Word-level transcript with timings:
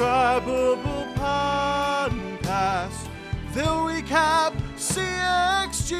indescribable 0.00 1.04
podcast. 1.14 3.06
They'll 3.52 3.84
recap 3.84 4.54
CXG 4.76 5.92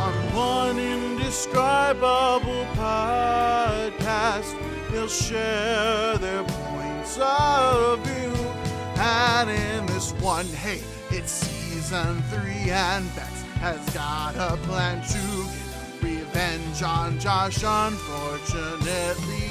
on 0.00 0.12
one 0.34 0.78
indescribable 0.78 2.64
podcast. 2.74 4.56
They'll 4.90 5.08
share 5.08 6.16
their 6.16 6.42
points 6.42 7.18
of 7.20 8.00
view. 8.00 8.32
And 8.96 9.50
in 9.50 9.84
this 9.86 10.12
one, 10.22 10.46
hey, 10.46 10.80
it's 11.10 11.32
season 11.32 12.22
three, 12.30 12.70
and 12.70 13.14
Bets 13.14 13.42
has 13.60 13.90
got 13.90 14.34
a 14.36 14.56
plan 14.62 15.02
to 15.06 15.18
get 15.44 16.02
revenge 16.02 16.82
on 16.82 17.18
Josh. 17.20 17.62
Unfortunately, 17.62 19.47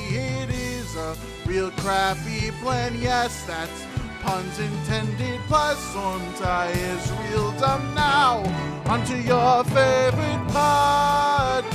real 1.45 1.71
crappy 1.71 2.51
plan. 2.61 2.95
Yes, 2.99 3.43
that's 3.45 3.85
puns 4.21 4.59
intended. 4.59 5.39
Plus, 5.47 5.77
Sormtai 5.93 6.71
is 6.71 7.11
real 7.23 7.51
dumb 7.59 7.93
now. 7.95 8.43
Onto 8.85 9.15
your 9.15 9.63
favorite 9.65 10.47
podcast, 10.47 11.67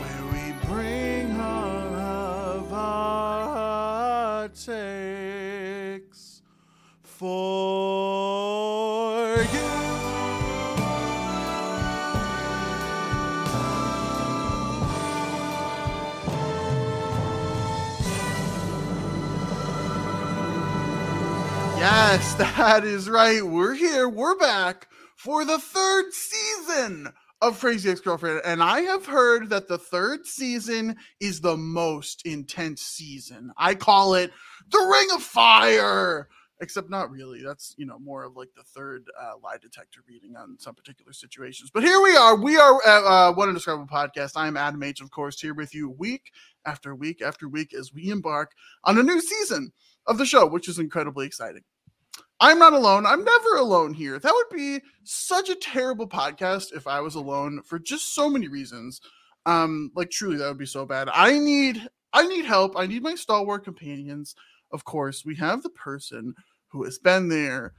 where 0.00 0.24
we 0.32 0.44
bring 0.68 1.26
all 1.40 1.94
of 1.94 2.72
our 2.72 4.48
takes 4.48 6.22
for 7.02 8.05
Yes, 22.08 22.34
that 22.34 22.84
is 22.84 23.10
right. 23.10 23.44
We're 23.44 23.74
here. 23.74 24.08
We're 24.08 24.38
back 24.38 24.86
for 25.16 25.44
the 25.44 25.58
third 25.58 26.12
season 26.12 27.12
of 27.42 27.58
Crazy 27.58 27.90
Ex 27.90 27.98
Girlfriend. 27.98 28.42
And 28.44 28.62
I 28.62 28.82
have 28.82 29.06
heard 29.06 29.48
that 29.48 29.66
the 29.66 29.76
third 29.76 30.24
season 30.24 30.98
is 31.18 31.40
the 31.40 31.56
most 31.56 32.24
intense 32.24 32.82
season. 32.82 33.50
I 33.56 33.74
call 33.74 34.14
it 34.14 34.30
the 34.70 34.78
Ring 34.88 35.08
of 35.16 35.22
Fire. 35.24 36.28
Except 36.60 36.88
not 36.88 37.10
really. 37.10 37.42
That's, 37.42 37.74
you 37.76 37.86
know, 37.86 37.98
more 37.98 38.22
of 38.22 38.36
like 38.36 38.50
the 38.56 38.62
third 38.62 39.04
uh, 39.20 39.32
lie 39.42 39.58
detector 39.60 40.02
reading 40.08 40.36
on 40.36 40.56
some 40.60 40.76
particular 40.76 41.12
situations. 41.12 41.72
But 41.74 41.82
here 41.82 42.00
we 42.00 42.16
are. 42.16 42.36
We 42.36 42.56
are 42.56 42.86
at 42.86 43.02
uh, 43.02 43.32
One 43.32 43.48
Indescribable 43.48 43.88
Podcast. 43.92 44.36
I 44.36 44.46
am 44.46 44.56
Adam 44.56 44.80
H, 44.84 45.00
of 45.00 45.10
course, 45.10 45.40
here 45.40 45.54
with 45.54 45.74
you 45.74 45.90
week 45.90 46.30
after 46.64 46.94
week 46.94 47.20
after 47.20 47.48
week 47.48 47.74
as 47.74 47.92
we 47.92 48.10
embark 48.10 48.52
on 48.84 48.96
a 48.96 49.02
new 49.02 49.20
season 49.20 49.72
of 50.06 50.18
the 50.18 50.24
show, 50.24 50.46
which 50.46 50.68
is 50.68 50.78
incredibly 50.78 51.26
exciting. 51.26 51.62
I'm 52.40 52.58
not 52.58 52.74
alone. 52.74 53.06
I'm 53.06 53.24
never 53.24 53.56
alone 53.56 53.94
here. 53.94 54.18
That 54.18 54.32
would 54.34 54.56
be 54.56 54.80
such 55.04 55.48
a 55.48 55.54
terrible 55.54 56.08
podcast 56.08 56.74
if 56.74 56.86
I 56.86 57.00
was 57.00 57.14
alone 57.14 57.62
for 57.62 57.78
just 57.78 58.14
so 58.14 58.28
many 58.28 58.48
reasons. 58.48 59.00
Um, 59.46 59.90
like 59.94 60.10
truly, 60.10 60.36
that 60.38 60.48
would 60.48 60.58
be 60.58 60.66
so 60.66 60.84
bad. 60.84 61.08
I 61.12 61.38
need, 61.38 61.88
I 62.12 62.26
need 62.26 62.44
help. 62.44 62.76
I 62.76 62.86
need 62.86 63.02
my 63.02 63.14
stalwart 63.14 63.64
companions. 63.64 64.34
Of 64.72 64.84
course, 64.84 65.24
we 65.24 65.34
have 65.36 65.62
the 65.62 65.70
person 65.70 66.34
who 66.68 66.84
has 66.84 66.98
been 66.98 67.28
there 67.28 67.72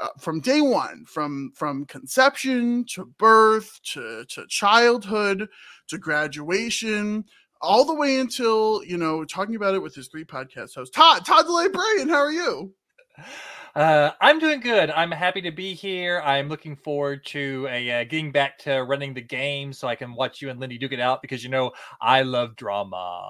uh, 0.00 0.08
from 0.18 0.40
day 0.40 0.60
one, 0.60 1.04
from 1.06 1.52
from 1.54 1.84
conception 1.86 2.84
to 2.90 3.06
birth 3.18 3.80
to 3.84 4.24
to 4.26 4.46
childhood 4.48 5.48
to 5.88 5.98
graduation, 5.98 7.24
all 7.60 7.84
the 7.84 7.94
way 7.94 8.18
until 8.18 8.84
you 8.84 8.96
know 8.96 9.24
talking 9.24 9.56
about 9.56 9.74
it 9.74 9.82
with 9.82 9.94
his 9.94 10.08
three 10.08 10.24
podcast 10.24 10.74
hosts. 10.74 10.94
Todd, 10.94 11.24
Todd 11.24 11.46
DeLay 11.46 11.68
Brain, 11.72 12.08
how 12.08 12.18
are 12.18 12.32
you? 12.32 12.72
Uh, 13.74 14.12
I'm 14.20 14.38
doing 14.38 14.60
good. 14.60 14.90
I'm 14.90 15.10
happy 15.10 15.40
to 15.42 15.50
be 15.50 15.74
here. 15.74 16.20
I'm 16.24 16.48
looking 16.48 16.76
forward 16.76 17.24
to 17.26 17.66
a 17.68 17.90
uh, 17.90 18.04
getting 18.04 18.30
back 18.30 18.58
to 18.60 18.84
running 18.84 19.14
the 19.14 19.20
game 19.20 19.72
so 19.72 19.88
I 19.88 19.96
can 19.96 20.14
watch 20.14 20.40
you 20.40 20.50
and 20.50 20.60
Lindy 20.60 20.78
duke 20.78 20.92
it 20.92 21.00
out 21.00 21.22
because 21.22 21.42
you 21.42 21.50
know 21.50 21.72
I 22.00 22.22
love 22.22 22.54
drama. 22.54 23.20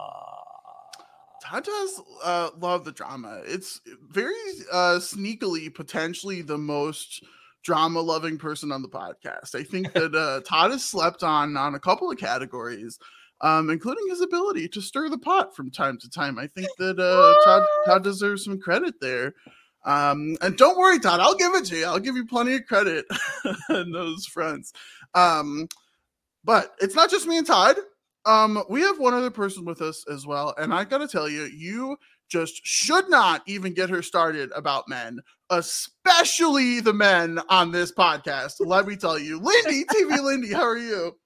Todd 1.43 1.65
does 1.65 2.01
uh, 2.23 2.51
love 2.59 2.85
the 2.85 2.93
drama. 2.93 3.41
It's 3.45 3.81
very 4.11 4.35
uh, 4.73 4.97
sneakily, 4.97 5.73
potentially 5.75 6.43
the 6.43 6.59
most 6.59 7.25
drama 7.63 8.01
loving 8.01 8.39
person 8.39 8.71
on 8.71 8.83
the 8.83 8.89
podcast. 8.89 9.55
I 9.55 9.63
think 9.63 9.93
that 9.95 10.15
uh, 10.15 10.41
Todd 10.47 10.73
has 10.73 10.85
slept 10.85 11.23
on 11.23 11.57
on 11.57 11.75
a 11.75 11.81
couple 11.81 12.11
of 12.11 12.19
categories, 12.19 12.99
um, 13.41 13.71
including 13.71 14.05
his 14.09 14.21
ability 14.21 14.69
to 14.69 14.83
stir 14.83 15.09
the 15.09 15.19
pot 15.19 15.57
from 15.57 15.71
time 15.71 15.99
to 15.99 16.11
time. 16.11 16.39
I 16.39 16.47
think 16.47 16.69
that 16.79 16.99
uh, 17.01 17.35
Todd, 17.45 17.67
Todd 17.87 18.05
deserves 18.05 18.45
some 18.45 18.61
credit 18.61 19.01
there. 19.01 19.35
Um, 19.85 20.37
and 20.41 20.57
don't 20.57 20.79
worry, 20.79 20.99
Todd, 20.99 21.21
I'll 21.21 21.37
give 21.37 21.55
it 21.55 21.67
to 21.67 21.77
you. 21.77 21.87
I'll 21.87 22.01
give 22.01 22.17
you 22.17 22.27
plenty 22.27 22.55
of 22.55 22.67
credit 22.67 23.05
on 23.71 23.91
those 23.93 24.27
fronts. 24.27 24.73
Um, 25.15 25.69
but 26.45 26.75
it's 26.81 26.95
not 26.95 27.11
just 27.11 27.27
me 27.27 27.39
and 27.39 27.47
Todd. 27.47 27.77
Um, 28.27 28.63
we 28.71 28.81
have 28.81 28.99
one 28.99 29.15
other 29.15 29.31
person 29.31 29.65
with 29.65 29.83
us 29.83 30.05
as 30.11 30.27
well, 30.27 30.55
and 30.57 30.73
I 30.73 30.85
gotta 30.85 31.07
tell 31.07 31.29
you, 31.29 31.45
you 31.45 31.99
just 32.31 32.67
should 32.67 33.09
not 33.11 33.43
even 33.47 33.75
get 33.75 33.91
her 33.91 34.03
started 34.03 34.51
about 34.57 34.89
men, 34.89 35.21
especially 35.51 36.81
the 36.81 36.95
men 36.95 37.39
on 37.51 37.71
this 37.71 37.93
podcast. 37.93 38.55
Let 38.61 38.87
me 38.87 38.97
tell 38.97 39.19
you, 39.19 39.39
Lindy, 39.41 39.85
TV 39.85 40.23
Lindy, 40.23 40.53
how 40.53 40.65
are 40.65 40.79
you? 40.79 41.17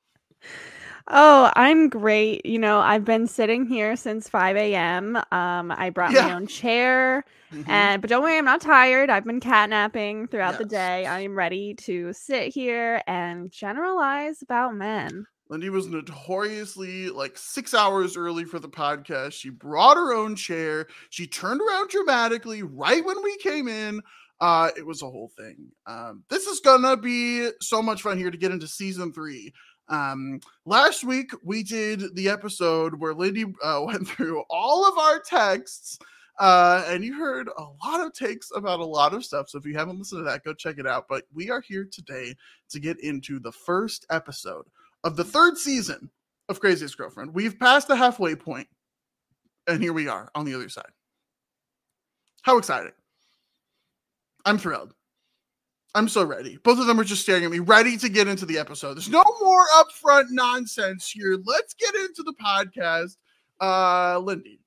Oh, 1.11 1.51
I'm 1.57 1.89
great. 1.89 2.45
You 2.45 2.59
know, 2.59 2.81
I've 2.81 3.05
been 3.05 3.27
sitting 3.27 3.67
here 3.67 3.97
since 3.97 4.29
5 4.29 4.57
a.m. 4.57 5.17
Um, 5.33 5.71
I 5.71 5.91
brought 5.91 6.13
Yeah. 6.13 6.27
my 6.29 6.35
own 6.35 6.47
chair, 6.47 7.25
Mhm. 7.53 7.67
and 7.69 8.03
but 8.03 8.11
don't 8.11 8.23
worry, 8.23 8.37
I'm 8.37 8.45
not 8.45 8.61
tired. 8.61 9.09
I've 9.09 9.25
been 9.25 9.41
catnapping 9.41 10.31
throughout 10.31 10.59
the 10.59 10.67
day. 10.67 11.07
I 11.07 11.21
am 11.21 11.35
ready 11.37 11.75
to 11.85 12.13
sit 12.13 12.53
here 12.53 13.01
and 13.07 13.51
generalize 13.51 14.43
about 14.43 14.75
men. 14.75 15.27
Lindy 15.49 15.71
was 15.71 15.87
notoriously 15.87 17.09
like 17.09 17.39
six 17.39 17.73
hours 17.73 18.17
early 18.17 18.45
for 18.45 18.59
the 18.59 18.69
podcast. 18.69 19.33
She 19.33 19.49
brought 19.49 19.97
her 19.97 20.13
own 20.13 20.37
chair. 20.37 20.89
She 21.09 21.27
turned 21.27 21.63
around 21.63 21.89
dramatically 21.89 22.63
right 22.63 23.03
when 23.03 23.23
we 23.23 23.35
came 23.39 23.67
in. 23.67 24.03
Uh, 24.41 24.71
it 24.77 24.87
was 24.87 25.03
a 25.03 25.07
whole 25.11 25.33
thing. 25.37 25.57
Um, 25.87 26.23
this 26.29 26.47
is 26.47 26.61
gonna 26.61 26.97
be 26.97 27.49
so 27.61 27.83
much 27.83 28.03
fun 28.03 28.19
here 28.19 28.31
to 28.31 28.37
get 28.37 28.53
into 28.53 28.69
season 28.69 29.13
three. 29.13 29.53
Um, 29.89 30.41
last 30.67 31.05
week 31.05 31.33
we 31.43 31.63
did 31.63 32.15
the 32.15 32.29
episode 32.29 32.95
where 32.95 33.15
Lindy 33.15 33.47
uh, 33.63 33.83
went 33.87 34.09
through 34.09 34.43
all 34.51 34.87
of 34.87 34.99
our 34.99 35.21
texts. 35.21 35.99
Uh, 36.39 36.85
and 36.87 37.05
you 37.05 37.19
heard 37.19 37.49
a 37.49 37.65
lot 37.85 38.01
of 38.01 38.13
takes 38.13 38.51
about 38.55 38.79
a 38.79 38.85
lot 38.85 39.13
of 39.13 39.25
stuff. 39.25 39.49
So 39.49 39.59
if 39.59 39.67
you 39.67 39.75
haven't 39.75 39.99
listened 39.99 40.21
to 40.21 40.25
that, 40.25 40.45
go 40.45 40.55
check 40.55 40.79
it 40.79 40.87
out. 40.87 41.07
But 41.09 41.25
we 41.35 41.51
are 41.51 41.61
here 41.61 41.89
today 41.91 42.35
to 42.71 42.79
get 42.79 43.01
into 43.01 43.41
the 43.41 43.51
first 43.51 44.07
episode 44.11 44.67
of 45.03 45.17
the 45.17 45.25
third 45.25 45.59
season 45.59 46.11
of 46.49 46.61
Crazy 46.61 46.85
Ex 46.85 46.95
Girlfriend. 46.95 47.35
We've 47.35 47.59
passed 47.59 47.89
the 47.89 47.97
halfway 47.97 48.37
point, 48.37 48.69
and 49.67 49.83
here 49.83 49.93
we 49.93 50.07
are 50.07 50.31
on 50.37 50.45
the 50.45 50.55
other 50.55 50.69
side. 50.69 50.91
How 52.43 52.57
exciting! 52.57 52.93
I'm 54.45 54.59
thrilled. 54.59 54.95
I'm 55.95 56.09
so 56.09 56.25
ready. 56.25 56.59
Both 56.63 56.79
of 56.79 56.87
them 56.87 57.01
are 57.01 57.05
just 57.05 57.23
staring 57.23 57.45
at 57.45 57.51
me, 57.51 57.61
ready 57.61 57.97
to 57.97 58.09
get 58.09 58.29
into 58.29 58.47
the 58.47 58.59
episode. 58.59 58.95
There's 58.95 59.09
no 59.09 59.25
more 59.43 59.65
upfront 59.77 60.27
nonsense 60.31 61.11
here. 61.11 61.39
Let's 61.45 61.75
get 61.75 61.95
into 61.95 62.23
the 62.23 62.35
podcast. 62.35 63.17
Uh, 63.61 64.19
Lindy. 64.19 64.61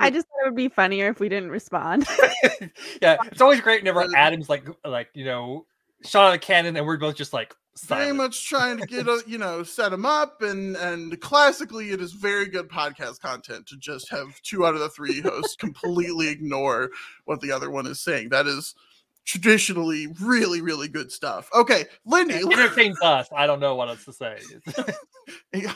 I 0.00 0.10
just 0.10 0.26
thought 0.28 0.46
it 0.46 0.48
would 0.48 0.56
be 0.56 0.68
funnier 0.68 1.08
if 1.08 1.20
we 1.20 1.28
didn't 1.28 1.50
respond. 1.50 2.06
yeah, 3.02 3.16
it's 3.26 3.40
always 3.40 3.60
great 3.60 3.82
whenever 3.82 4.02
Uh, 4.02 4.08
Adam's 4.14 4.48
like, 4.48 4.64
like 4.84 5.08
you 5.14 5.24
know, 5.24 5.66
shot 6.04 6.24
out 6.24 6.26
of 6.28 6.32
the 6.34 6.38
cannon, 6.38 6.76
and 6.76 6.86
we're 6.86 6.98
both 6.98 7.16
just 7.16 7.32
like 7.32 7.54
very 7.84 8.00
silent. 8.02 8.16
much 8.16 8.48
trying 8.48 8.78
to 8.78 8.86
get 8.86 9.06
a, 9.06 9.22
you 9.26 9.38
know 9.38 9.62
set 9.62 9.92
him 9.92 10.04
up 10.04 10.42
and 10.42 10.76
and 10.76 11.20
classically 11.20 11.90
it 11.90 12.00
is 12.00 12.12
very 12.12 12.46
good 12.46 12.68
podcast 12.68 13.20
content 13.20 13.66
to 13.66 13.76
just 13.76 14.10
have 14.10 14.40
two 14.42 14.66
out 14.66 14.74
of 14.74 14.80
the 14.80 14.88
three 14.88 15.20
hosts 15.20 15.56
completely 15.58 16.28
ignore 16.28 16.90
what 17.24 17.40
the 17.40 17.52
other 17.52 17.70
one 17.70 17.86
is 17.86 18.00
saying 18.00 18.28
that 18.28 18.46
is 18.46 18.74
traditionally 19.26 20.06
really 20.20 20.60
really 20.60 20.88
good 20.88 21.12
stuff 21.12 21.50
okay 21.54 21.84
lindy 22.06 22.34
entertains 22.34 23.00
us. 23.02 23.28
I 23.36 23.46
don't 23.46 23.60
know 23.60 23.74
what 23.74 23.88
else 23.88 24.04
to 24.06 24.12
say. 24.12 24.38
Yeah, 25.52 25.74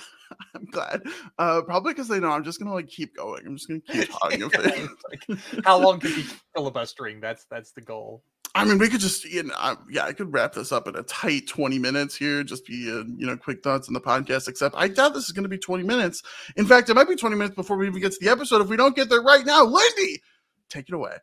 i'm 0.54 0.64
glad 0.66 1.02
uh 1.38 1.60
probably 1.60 1.92
because 1.92 2.08
they 2.08 2.18
know 2.18 2.30
i'm 2.30 2.42
just 2.42 2.58
gonna 2.58 2.72
like 2.72 2.88
keep 2.88 3.14
going 3.14 3.42
i'm 3.46 3.54
just 3.54 3.68
gonna 3.68 3.80
keep 3.80 4.08
talking 4.10 4.40
it. 4.50 4.90
Like, 5.10 5.38
how 5.64 5.78
long 5.78 6.00
can 6.00 6.14
we 6.14 6.24
filibustering? 6.54 7.20
That's 7.20 7.44
that's 7.50 7.72
the 7.72 7.82
goal. 7.82 8.22
I 8.54 8.64
mean, 8.64 8.78
we 8.78 8.88
could 8.88 9.00
just, 9.00 9.24
you 9.24 9.44
know, 9.44 9.54
I, 9.56 9.76
yeah, 9.90 10.04
I 10.04 10.12
could 10.12 10.32
wrap 10.32 10.52
this 10.52 10.72
up 10.72 10.86
in 10.86 10.94
a 10.96 11.02
tight 11.04 11.48
20 11.48 11.78
minutes 11.78 12.14
here, 12.14 12.44
just 12.44 12.66
be, 12.66 12.90
uh, 12.90 13.04
you 13.16 13.26
know, 13.26 13.36
quick 13.36 13.62
thoughts 13.62 13.88
on 13.88 13.94
the 13.94 14.00
podcast, 14.00 14.46
except 14.46 14.74
I 14.76 14.88
doubt 14.88 15.14
this 15.14 15.24
is 15.24 15.32
going 15.32 15.44
to 15.44 15.48
be 15.48 15.56
20 15.56 15.84
minutes. 15.84 16.22
In 16.56 16.66
fact, 16.66 16.90
it 16.90 16.94
might 16.94 17.08
be 17.08 17.16
20 17.16 17.34
minutes 17.34 17.56
before 17.56 17.78
we 17.78 17.86
even 17.86 18.00
get 18.00 18.12
to 18.12 18.18
the 18.20 18.30
episode 18.30 18.60
if 18.60 18.68
we 18.68 18.76
don't 18.76 18.94
get 18.94 19.08
there 19.08 19.22
right 19.22 19.46
now. 19.46 19.64
Lindy, 19.64 20.20
take 20.68 20.88
it 20.88 20.94
away. 20.94 21.16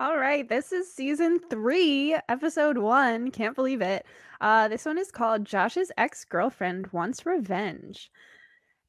All 0.00 0.16
right, 0.16 0.48
this 0.48 0.72
is 0.72 0.90
season 0.90 1.40
three, 1.50 2.16
episode 2.30 2.78
one. 2.78 3.30
Can't 3.30 3.54
believe 3.54 3.82
it. 3.82 4.06
Uh, 4.40 4.66
this 4.66 4.86
one 4.86 4.96
is 4.96 5.10
called 5.10 5.44
Josh's 5.44 5.92
ex 5.98 6.24
girlfriend 6.24 6.86
wants 6.90 7.26
revenge. 7.26 8.10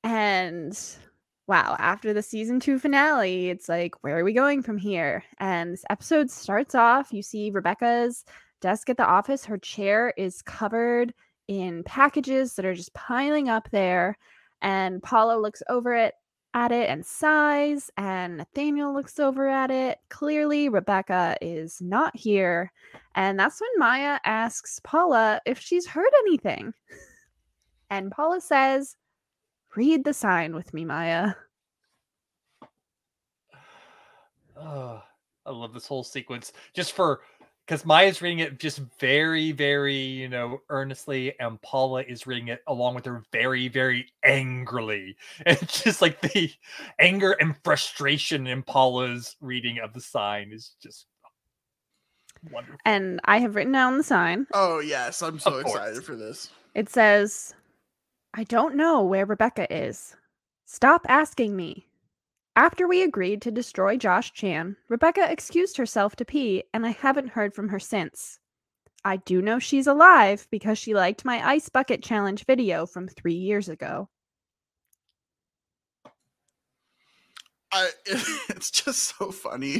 And 0.05 0.79
wow, 1.47 1.75
after 1.79 2.13
the 2.13 2.21
season 2.21 2.61
two 2.61 2.79
finale, 2.79 3.49
it's 3.49 3.67
like, 3.67 4.01
where 4.05 4.19
are 4.19 4.23
we 4.23 4.31
going 4.31 4.63
from 4.63 4.77
here? 4.77 5.25
And 5.37 5.73
this 5.73 5.83
episode 5.89 6.31
starts 6.31 6.75
off. 6.75 7.11
You 7.11 7.23
see 7.23 7.51
Rebecca's 7.51 8.23
desk 8.61 8.89
at 8.89 8.95
the 8.95 9.05
office. 9.05 9.43
Her 9.43 9.57
chair 9.57 10.13
is 10.15 10.41
covered 10.41 11.13
in 11.49 11.83
packages 11.83 12.53
that 12.53 12.65
are 12.65 12.73
just 12.73 12.93
piling 12.93 13.49
up 13.49 13.67
there. 13.71 14.17
And 14.61 15.03
Paula 15.03 15.37
looks 15.37 15.61
over 15.67 15.93
it 15.93 16.13
at 16.53 16.71
it 16.71 16.89
and 16.89 17.05
sighs, 17.05 17.89
and 17.97 18.37
Nathaniel 18.37 18.93
looks 18.93 19.19
over 19.19 19.47
at 19.47 19.71
it. 19.71 19.99
Clearly, 20.09 20.69
Rebecca 20.69 21.37
is 21.41 21.81
not 21.81 22.15
here. 22.15 22.71
And 23.15 23.39
that's 23.39 23.61
when 23.61 23.69
Maya 23.77 24.19
asks 24.25 24.79
Paula 24.83 25.41
if 25.45 25.59
she's 25.59 25.87
heard 25.87 26.11
anything. 26.19 26.73
And 27.89 28.11
Paula 28.11 28.41
says, 28.41 28.95
Read 29.75 30.03
the 30.03 30.13
sign 30.13 30.53
with 30.53 30.73
me, 30.73 30.83
Maya. 30.85 31.33
Oh, 34.57 35.01
I 35.45 35.51
love 35.51 35.73
this 35.73 35.87
whole 35.87 36.03
sequence 36.03 36.53
just 36.73 36.93
for 36.93 37.21
because 37.71 37.85
Maya's 37.85 38.21
reading 38.21 38.39
it 38.39 38.59
just 38.59 38.81
very, 38.99 39.53
very, 39.53 39.95
you 39.95 40.27
know, 40.27 40.59
earnestly, 40.67 41.39
and 41.39 41.61
Paula 41.61 42.01
is 42.01 42.27
reading 42.27 42.49
it 42.49 42.61
along 42.67 42.95
with 42.95 43.05
her 43.05 43.23
very, 43.31 43.69
very 43.69 44.11
angrily. 44.25 45.15
And 45.45 45.57
it's 45.61 45.81
just 45.81 46.01
like 46.01 46.19
the 46.19 46.51
anger 46.99 47.31
and 47.39 47.55
frustration 47.63 48.45
in 48.45 48.61
Paula's 48.61 49.37
reading 49.39 49.79
of 49.79 49.93
the 49.93 50.01
sign 50.01 50.51
is 50.51 50.73
just 50.83 51.05
wonderful. 52.51 52.77
And 52.83 53.21
I 53.23 53.39
have 53.39 53.55
written 53.55 53.71
down 53.71 53.97
the 53.97 54.03
sign. 54.03 54.47
Oh 54.53 54.79
yes, 54.79 55.21
I'm 55.21 55.39
so 55.39 55.59
excited 55.59 56.03
for 56.03 56.17
this. 56.17 56.49
It 56.75 56.89
says, 56.89 57.55
I 58.33 58.43
don't 58.43 58.75
know 58.75 59.01
where 59.01 59.25
Rebecca 59.25 59.73
is. 59.73 60.17
Stop 60.65 61.05
asking 61.07 61.55
me. 61.55 61.87
After 62.55 62.85
we 62.85 63.01
agreed 63.01 63.41
to 63.43 63.51
destroy 63.51 63.95
Josh 63.95 64.33
Chan, 64.33 64.75
Rebecca 64.89 65.31
excused 65.31 65.77
herself 65.77 66.17
to 66.17 66.25
pee, 66.25 66.63
and 66.73 66.85
I 66.85 66.89
haven't 66.89 67.29
heard 67.29 67.55
from 67.55 67.69
her 67.69 67.79
since. 67.79 68.39
I 69.05 69.17
do 69.17 69.41
know 69.41 69.57
she's 69.57 69.87
alive 69.87 70.47
because 70.51 70.77
she 70.77 70.93
liked 70.93 71.23
my 71.23 71.47
ice 71.47 71.69
bucket 71.69 72.03
challenge 72.03 72.45
video 72.45 72.85
from 72.85 73.07
three 73.07 73.35
years 73.35 73.69
ago. 73.69 74.09
I, 77.73 77.89
it's 78.49 78.69
just 78.69 79.15
so 79.17 79.31
funny, 79.31 79.75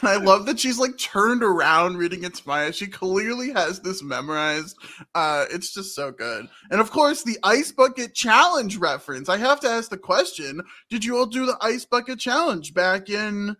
and 0.00 0.08
I 0.08 0.16
love 0.16 0.46
that 0.46 0.58
she's 0.58 0.78
like 0.78 0.98
turned 0.98 1.42
around 1.42 1.96
reading 1.96 2.24
it 2.24 2.34
to 2.34 2.42
Maya. 2.46 2.72
She 2.72 2.86
clearly 2.86 3.52
has 3.52 3.80
this 3.80 4.02
memorized. 4.02 4.76
Uh, 5.14 5.44
it's 5.50 5.72
just 5.72 5.94
so 5.94 6.10
good, 6.10 6.46
and 6.70 6.80
of 6.80 6.90
course 6.90 7.22
the 7.22 7.38
ice 7.42 7.70
bucket 7.70 8.14
challenge 8.14 8.78
reference. 8.78 9.28
I 9.28 9.36
have 9.38 9.60
to 9.60 9.68
ask 9.68 9.90
the 9.90 9.96
question: 9.96 10.60
Did 10.90 11.04
you 11.04 11.16
all 11.18 11.26
do 11.26 11.46
the 11.46 11.58
ice 11.60 11.84
bucket 11.84 12.18
challenge 12.18 12.74
back 12.74 13.10
in? 13.10 13.56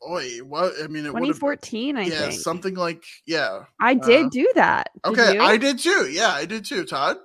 Boy, 0.00 0.38
what? 0.38 0.72
I 0.82 0.86
mean, 0.86 1.04
it 1.06 1.12
would 1.12 1.22
have 1.26 1.36
2014, 1.36 1.96
I 1.96 2.02
yeah, 2.04 2.18
think. 2.28 2.40
something 2.40 2.74
like 2.74 3.04
yeah. 3.26 3.64
I 3.80 3.94
did 3.94 4.26
uh, 4.26 4.28
do 4.30 4.50
that. 4.54 4.90
Did 5.04 5.10
Okay, 5.12 5.34
you? 5.34 5.40
I 5.40 5.56
did 5.56 5.78
too. 5.78 6.08
Yeah, 6.10 6.30
I 6.30 6.44
did 6.44 6.64
too. 6.64 6.84
Todd. 6.84 7.18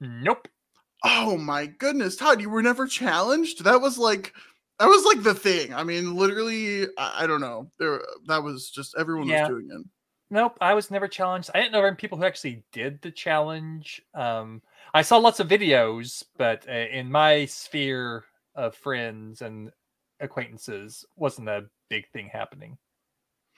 Nope. 0.00 0.46
Oh 1.04 1.36
my 1.36 1.66
goodness, 1.66 2.16
Todd, 2.16 2.40
you 2.40 2.50
were 2.50 2.62
never 2.62 2.86
challenged. 2.86 3.64
That 3.64 3.80
was 3.80 3.98
like 3.98 4.34
that 4.78 4.86
was 4.86 5.04
like 5.04 5.22
the 5.22 5.34
thing. 5.34 5.74
I 5.74 5.84
mean, 5.84 6.14
literally, 6.16 6.86
I, 6.96 7.24
I 7.24 7.26
don't 7.26 7.40
know. 7.40 7.70
There, 7.78 8.00
that 8.26 8.42
was 8.42 8.70
just 8.70 8.94
everyone 8.98 9.28
Yeah. 9.28 9.42
was 9.42 9.48
doing 9.48 9.68
it. 9.70 9.86
Nope, 10.30 10.58
I 10.60 10.74
was 10.74 10.90
never 10.90 11.08
challenged. 11.08 11.50
I 11.54 11.60
didn't 11.60 11.72
know 11.72 11.94
people 11.94 12.18
who 12.18 12.24
actually 12.24 12.62
did 12.70 13.00
the 13.00 13.10
challenge. 13.10 14.02
Um, 14.14 14.60
I 14.92 15.00
saw 15.00 15.16
lots 15.16 15.40
of 15.40 15.48
videos, 15.48 16.22
but 16.36 16.68
uh, 16.68 16.72
in 16.72 17.10
my 17.10 17.46
sphere 17.46 18.24
of 18.54 18.74
friends 18.74 19.40
and 19.40 19.70
acquaintances, 20.20 21.06
wasn't 21.16 21.48
a 21.48 21.64
big 21.88 22.10
thing 22.10 22.28
happening. 22.30 22.76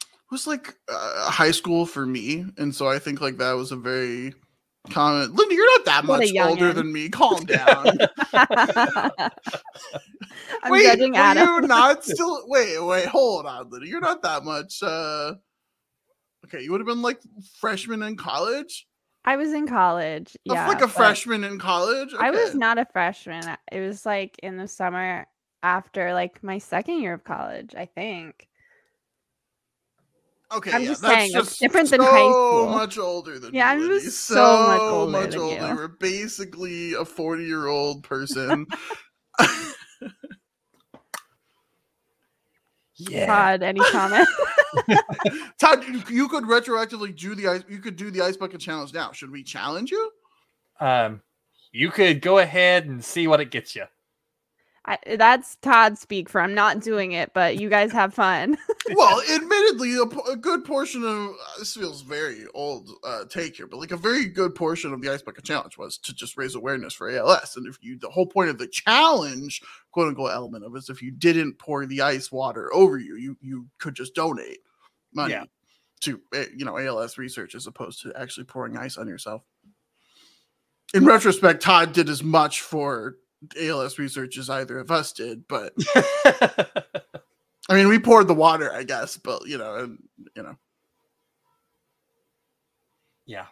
It 0.01 0.31
was 0.31 0.47
like 0.47 0.77
uh, 0.89 1.29
high 1.31 1.51
school 1.51 1.87
for 1.87 2.07
me, 2.07 2.47
and 2.57 2.73
so 2.73 2.87
I 2.87 3.01
think 3.01 3.21
like 3.21 3.37
that 3.39 3.53
was 3.53 3.73
a 3.73 3.77
very 3.77 4.33
common. 4.89 5.35
Linda, 5.35 5.55
you're 5.55 5.79
not 5.79 5.85
that 5.87 6.07
What 6.07 6.21
much 6.21 6.33
older 6.41 6.73
than 6.73 6.93
me. 6.93 7.09
Calm 7.09 7.45
down. 7.45 7.99
I'm 10.63 10.73
wait, 10.73 10.85
judging 10.85 11.17
Adam. 11.17 11.63
you 11.63 11.69
not 11.69 12.05
still? 12.07 12.43
Wait, 12.47 12.79
wait, 12.83 13.07
hold 13.07 13.47
on, 13.47 13.71
Linda. 13.71 13.87
You're 13.87 14.01
not 14.01 14.23
that 14.23 14.45
much. 14.45 14.83
uh 14.83 15.35
Okay, 16.47 16.63
you 16.63 16.73
would 16.73 16.81
have 16.81 16.87
been 16.87 17.03
like 17.03 17.21
freshman 17.61 18.03
in 18.03 18.17
college. 18.17 18.87
I 19.25 19.37
was 19.37 19.53
in 19.53 19.67
college. 19.69 20.35
Yeah, 20.45 20.67
like 20.67 20.81
a 20.81 20.89
freshman 20.89 21.45
in 21.45 21.59
college. 21.59 22.15
I 22.19 22.31
was 22.31 22.55
not 22.55 22.79
a 22.79 22.87
freshman. 22.87 23.45
It 23.71 23.81
was 23.81 24.07
like 24.07 24.37
in 24.43 24.57
the 24.57 24.67
summer 24.67 25.27
after 25.63 26.15
like 26.15 26.43
my 26.43 26.59
second 26.59 27.03
year 27.03 27.15
of 27.15 27.25
college, 27.25 27.75
I 27.77 27.85
think. 27.85 28.49
Okay, 30.53 30.73
I'm 30.73 30.83
yeah, 30.83 30.89
just 30.89 31.03
that's 31.03 31.15
saying, 31.15 31.31
it's 31.35 31.59
different 31.59 31.89
so 31.89 31.97
than 31.97 32.07
high 32.07 32.29
school. 32.31 32.67
much 32.71 32.99
older 32.99 33.39
than 33.39 33.55
Yeah, 33.55 33.69
I'm 33.71 33.79
just 33.81 34.25
so 34.25 34.67
much 34.67 34.81
older 34.81 35.13
much 35.13 35.31
than 35.31 35.41
older. 35.41 35.55
you. 35.69 35.75
You're 35.75 35.89
basically 35.89 36.95
a 36.95 37.05
40 37.05 37.45
year 37.45 37.67
old 37.69 38.03
person. 38.03 38.67
Yeah. 43.09 43.27
Todd, 43.27 43.63
any 43.63 43.81
comment? 43.81 44.29
Todd, 45.59 45.85
you, 45.85 46.03
you 46.11 46.29
could 46.29 46.45
retroactively 46.45 47.17
do 47.17 47.35
the 47.35 47.49
ice. 47.49 47.65
You 47.69 47.79
could 47.79 47.97
do 47.97 48.11
the 48.11 48.21
ice 48.21 48.37
bucket 48.37 48.61
challenge 48.61 48.93
now. 48.93 49.11
Should 49.13 49.31
we 49.31 49.43
challenge 49.43 49.91
you? 49.91 50.11
Um, 50.81 51.23
you 51.73 51.91
could 51.91 52.21
go 52.21 52.39
ahead 52.39 52.87
and 52.87 53.03
see 53.03 53.27
what 53.27 53.41
it 53.41 53.51
gets 53.51 53.75
you. 53.75 53.85
I, 54.91 55.17
that's 55.17 55.57
Todd 55.63 55.99
speak 55.99 56.29
for. 56.29 56.41
I'm 56.41 56.55
not 56.55 56.81
doing 56.81 57.13
it, 57.13 57.33
but 57.35 57.59
you 57.59 57.71
guys 57.71 57.93
have 57.93 58.15
fun. 58.15 58.59
Well, 58.89 59.23
admittedly, 59.33 59.95
a, 59.97 60.03
a 60.33 60.37
good 60.37 60.65
portion 60.65 61.05
of 61.05 61.31
uh, 61.31 61.59
this 61.61 61.75
feels 61.77 62.03
very 62.03 62.45
old 62.55 62.91
uh, 63.05 63.25
take 63.31 63.57
here, 63.57 63.67
but 63.69 63.79
like 63.79 63.93
a 63.93 63.97
very 63.97 64.27
good 64.27 64.55
portion 64.55 64.93
of 64.93 65.01
the 65.03 65.11
ice 65.13 65.23
bucket 65.23 65.45
challenge 65.45 65.79
was 65.79 65.99
to 65.99 66.15
just 66.15 66.37
raise 66.37 66.57
awareness 66.57 66.95
for 66.95 67.09
ALS. 67.11 67.57
And 67.57 67.67
if 67.69 67.79
you, 67.83 67.99
the 67.99 68.11
whole 68.11 68.27
point 68.27 68.51
of 68.51 68.59
the 68.59 68.67
challenge, 68.67 69.63
quote 69.93 70.09
unquote, 70.09 70.33
element 70.33 70.65
of 70.65 70.75
it 70.75 70.79
is 70.79 70.89
if 70.91 71.03
you 71.03 71.13
didn't 71.13 71.59
pour 71.59 71.87
the 71.87 72.01
ice 72.03 72.33
water 72.33 72.73
over 72.75 72.99
you, 72.99 73.17
you 73.17 73.37
you 73.41 73.67
could 73.79 73.95
just 73.95 74.15
donate 74.15 74.59
money 75.15 75.35
Yeah. 75.35 75.45
to 76.01 76.21
uh, 76.35 76.45
you 76.57 76.65
know 76.65 76.79
ALS 76.79 77.19
research 77.19 77.55
as 77.55 77.67
opposed 77.69 78.03
to 78.03 78.13
actually 78.17 78.45
pouring 78.45 78.77
ice 78.77 78.97
on 78.97 79.07
yourself. 79.07 79.43
In 80.95 81.05
retrospect, 81.05 81.63
Todd 81.63 81.93
did 81.93 82.09
as 82.09 82.23
much 82.25 82.63
for 82.63 83.17
ALS 83.59 83.99
research 83.99 84.39
as 84.39 84.51
either 84.51 84.79
of 84.79 84.91
us 84.91 85.13
did, 85.13 85.47
but 85.49 85.73
I 87.69 87.75
mean, 87.75 87.89
we 87.89 87.99
poured 87.99 88.29
the 88.29 88.35
water, 88.35 88.73
I 88.73 88.83
guess, 88.83 89.17
but 89.17 89.47
you 89.47 89.59
know, 89.59 89.75
and 89.77 90.03
you 90.37 90.43
know, 90.43 90.57
yeah. 93.27 93.47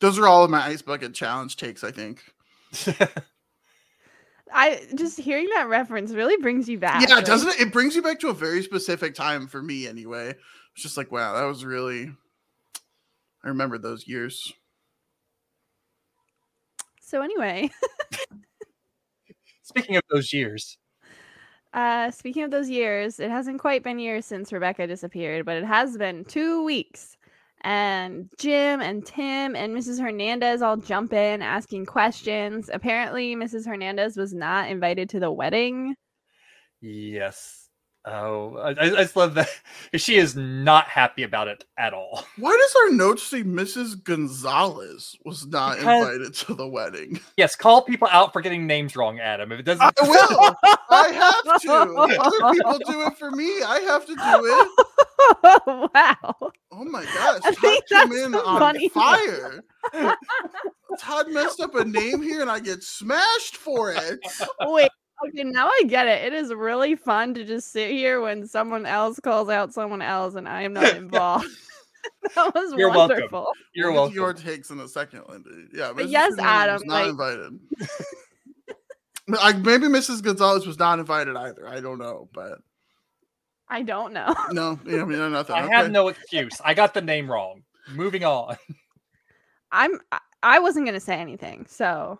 those 0.00 0.18
are 0.18 0.26
all 0.26 0.44
of 0.44 0.50
my 0.50 0.64
ice 0.64 0.82
bucket 0.82 1.14
challenge 1.14 1.56
takes. 1.56 1.84
I 1.84 1.90
think. 1.90 2.22
I 4.54 4.82
just 4.94 5.18
hearing 5.18 5.48
that 5.54 5.68
reference 5.68 6.12
really 6.12 6.36
brings 6.36 6.68
you 6.68 6.78
back. 6.78 7.08
yeah, 7.08 7.16
like- 7.16 7.24
doesn't 7.24 7.48
it? 7.50 7.60
It 7.60 7.72
brings 7.72 7.96
you 7.96 8.02
back 8.02 8.20
to 8.20 8.28
a 8.28 8.34
very 8.34 8.62
specific 8.62 9.14
time 9.14 9.46
for 9.46 9.62
me, 9.62 9.86
anyway. 9.86 10.34
It's 10.74 10.82
just 10.82 10.96
like, 10.96 11.12
wow, 11.12 11.34
that 11.34 11.44
was 11.44 11.64
really. 11.64 12.10
I 13.44 13.48
remember 13.48 13.76
those 13.78 14.06
years. 14.06 14.52
So 17.00 17.20
anyway, 17.20 17.70
Speaking 19.76 19.96
of 19.96 20.02
those 20.10 20.32
years, 20.32 20.78
uh, 21.72 22.10
speaking 22.10 22.42
of 22.42 22.50
those 22.50 22.68
years, 22.68 23.18
it 23.18 23.30
hasn't 23.30 23.60
quite 23.60 23.82
been 23.82 23.98
years 23.98 24.26
since 24.26 24.52
Rebecca 24.52 24.86
disappeared, 24.86 25.46
but 25.46 25.56
it 25.56 25.64
has 25.64 25.96
been 25.96 26.24
two 26.24 26.64
weeks. 26.64 27.16
And 27.62 28.28
Jim 28.38 28.80
and 28.80 29.06
Tim 29.06 29.54
and 29.54 29.74
Mrs. 29.74 30.00
Hernandez 30.00 30.62
all 30.62 30.76
jump 30.76 31.12
in 31.12 31.42
asking 31.42 31.86
questions. 31.86 32.68
Apparently, 32.72 33.36
Mrs. 33.36 33.66
Hernandez 33.66 34.16
was 34.16 34.34
not 34.34 34.68
invited 34.68 35.08
to 35.10 35.20
the 35.20 35.30
wedding. 35.30 35.94
yes. 36.80 37.61
Oh, 38.04 38.56
I, 38.56 38.70
I 38.70 38.84
I 38.84 38.88
just 39.02 39.14
love 39.16 39.34
that. 39.34 39.48
She 39.96 40.16
is 40.16 40.34
not 40.34 40.86
happy 40.86 41.22
about 41.22 41.48
it 41.48 41.64
at 41.78 41.92
all. 41.92 42.24
Why 42.36 42.50
does 42.50 42.74
our 42.82 42.96
note 42.96 43.20
say 43.20 43.42
Mrs. 43.44 44.02
Gonzalez 44.02 45.14
was 45.24 45.46
not 45.46 45.76
Because- 45.78 46.06
invited 46.08 46.34
to 46.46 46.54
the 46.54 46.66
wedding? 46.66 47.20
Yes, 47.36 47.54
call 47.54 47.82
people 47.82 48.08
out 48.10 48.32
for 48.32 48.40
getting 48.40 48.66
names 48.66 48.96
wrong, 48.96 49.20
Adam. 49.20 49.52
If 49.52 49.60
it 49.60 49.62
doesn't, 49.64 49.82
I 49.82 49.92
will. 50.02 50.56
I 50.90 51.08
have 51.08 51.60
to. 51.62 51.72
Other 51.72 52.54
people 52.54 52.78
do 52.86 53.02
it 53.06 53.18
for 53.18 53.30
me. 53.30 53.62
I 53.62 53.80
have 53.80 54.04
to 54.06 54.14
do 54.14 54.22
it. 54.24 54.86
wow. 55.94 56.52
Oh 56.72 56.84
my 56.84 57.04
gosh, 57.04 57.40
I 57.44 57.52
Todd 57.52 57.56
think 57.58 57.86
came 57.88 58.12
in 58.12 58.32
the 58.32 58.42
on 58.44 58.58
funny 58.58 58.88
fire. 58.88 59.62
Todd 60.98 61.30
messed 61.30 61.60
up 61.60 61.74
a 61.74 61.84
name 61.84 62.22
here 62.22 62.40
and 62.40 62.50
I 62.50 62.60
get 62.60 62.82
smashed 62.82 63.56
for 63.56 63.92
it. 63.92 64.20
Wait. 64.60 64.90
Okay, 65.28 65.44
now 65.44 65.66
I 65.68 65.82
get 65.86 66.06
it. 66.08 66.24
It 66.24 66.32
is 66.32 66.52
really 66.52 66.96
fun 66.96 67.34
to 67.34 67.44
just 67.44 67.70
sit 67.72 67.90
here 67.90 68.20
when 68.20 68.46
someone 68.46 68.86
else 68.86 69.20
calls 69.20 69.48
out 69.48 69.72
someone 69.72 70.02
else 70.02 70.34
and 70.34 70.48
I 70.48 70.62
am 70.62 70.72
not 70.72 70.94
involved. 70.96 71.46
that 72.34 72.54
was 72.54 72.72
You're 72.76 72.90
welcome. 72.90 73.14
wonderful. 73.16 73.52
you're 73.74 73.92
We'll 73.92 74.02
welcome. 74.02 74.14
your 74.16 74.32
takes 74.34 74.70
in 74.70 74.80
a 74.80 74.88
second, 74.88 75.22
Lindy. 75.28 75.68
Yeah, 75.72 75.92
But 75.94 76.06
Mrs. 76.06 76.10
yes, 76.10 76.30
Hernandez 76.32 76.44
Adam, 76.44 76.74
was 76.74 76.84
not 76.84 76.94
like- 77.00 77.10
invited. 77.10 77.58
I, 79.40 79.52
maybe 79.52 79.86
Mrs. 79.86 80.22
Gonzalez 80.22 80.66
was 80.66 80.78
not 80.78 80.98
invited 80.98 81.36
either. 81.36 81.68
I 81.68 81.80
don't 81.80 81.98
know, 81.98 82.28
but 82.34 82.58
I 83.68 83.82
don't 83.82 84.12
know. 84.12 84.34
no, 84.50 84.78
yeah, 84.84 85.02
I 85.02 85.04
mean, 85.04 85.18
nothing. 85.32 85.54
I 85.54 85.64
okay. 85.64 85.74
have 85.74 85.90
no 85.92 86.08
excuse. 86.08 86.60
I 86.64 86.74
got 86.74 86.92
the 86.92 87.00
name 87.02 87.30
wrong. 87.30 87.62
Moving 87.92 88.24
on. 88.24 88.56
I'm 89.70 90.00
I- 90.10 90.18
I 90.42 90.58
wasn't 90.58 90.86
gonna 90.86 90.98
say 91.00 91.14
anything, 91.14 91.66
so 91.68 92.18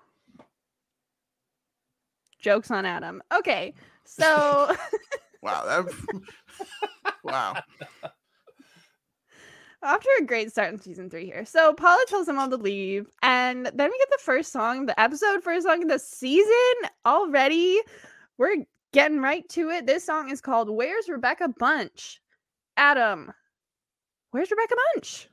jokes 2.42 2.70
on 2.70 2.84
Adam. 2.84 3.22
Okay, 3.36 3.74
so 4.04 4.74
Wow, 5.42 5.64
that 5.64 5.92
wow. 7.24 7.54
after 9.82 10.08
a 10.20 10.24
great 10.24 10.50
start 10.52 10.72
in 10.72 10.78
season 10.78 11.10
three 11.10 11.26
here, 11.26 11.44
so 11.44 11.72
Paula 11.72 12.04
tells 12.06 12.26
them 12.26 12.38
all 12.38 12.48
to 12.48 12.56
leave, 12.56 13.08
and 13.22 13.66
then 13.66 13.90
we 13.90 13.98
get 13.98 14.10
the 14.10 14.22
first 14.22 14.52
song, 14.52 14.86
the 14.86 15.00
episode 15.00 15.42
first 15.42 15.66
song 15.66 15.82
of 15.82 15.88
the 15.88 15.98
season 15.98 16.90
already. 17.04 17.80
We're 18.38 18.64
getting 18.92 19.20
right 19.20 19.48
to 19.50 19.70
it. 19.70 19.86
This 19.86 20.04
song 20.04 20.30
is 20.30 20.40
called 20.40 20.70
"Where's 20.70 21.08
Rebecca 21.08 21.48
Bunch." 21.58 22.20
Adam, 22.76 23.32
where's 24.30 24.50
Rebecca 24.50 24.74
Bunch? 24.94 25.28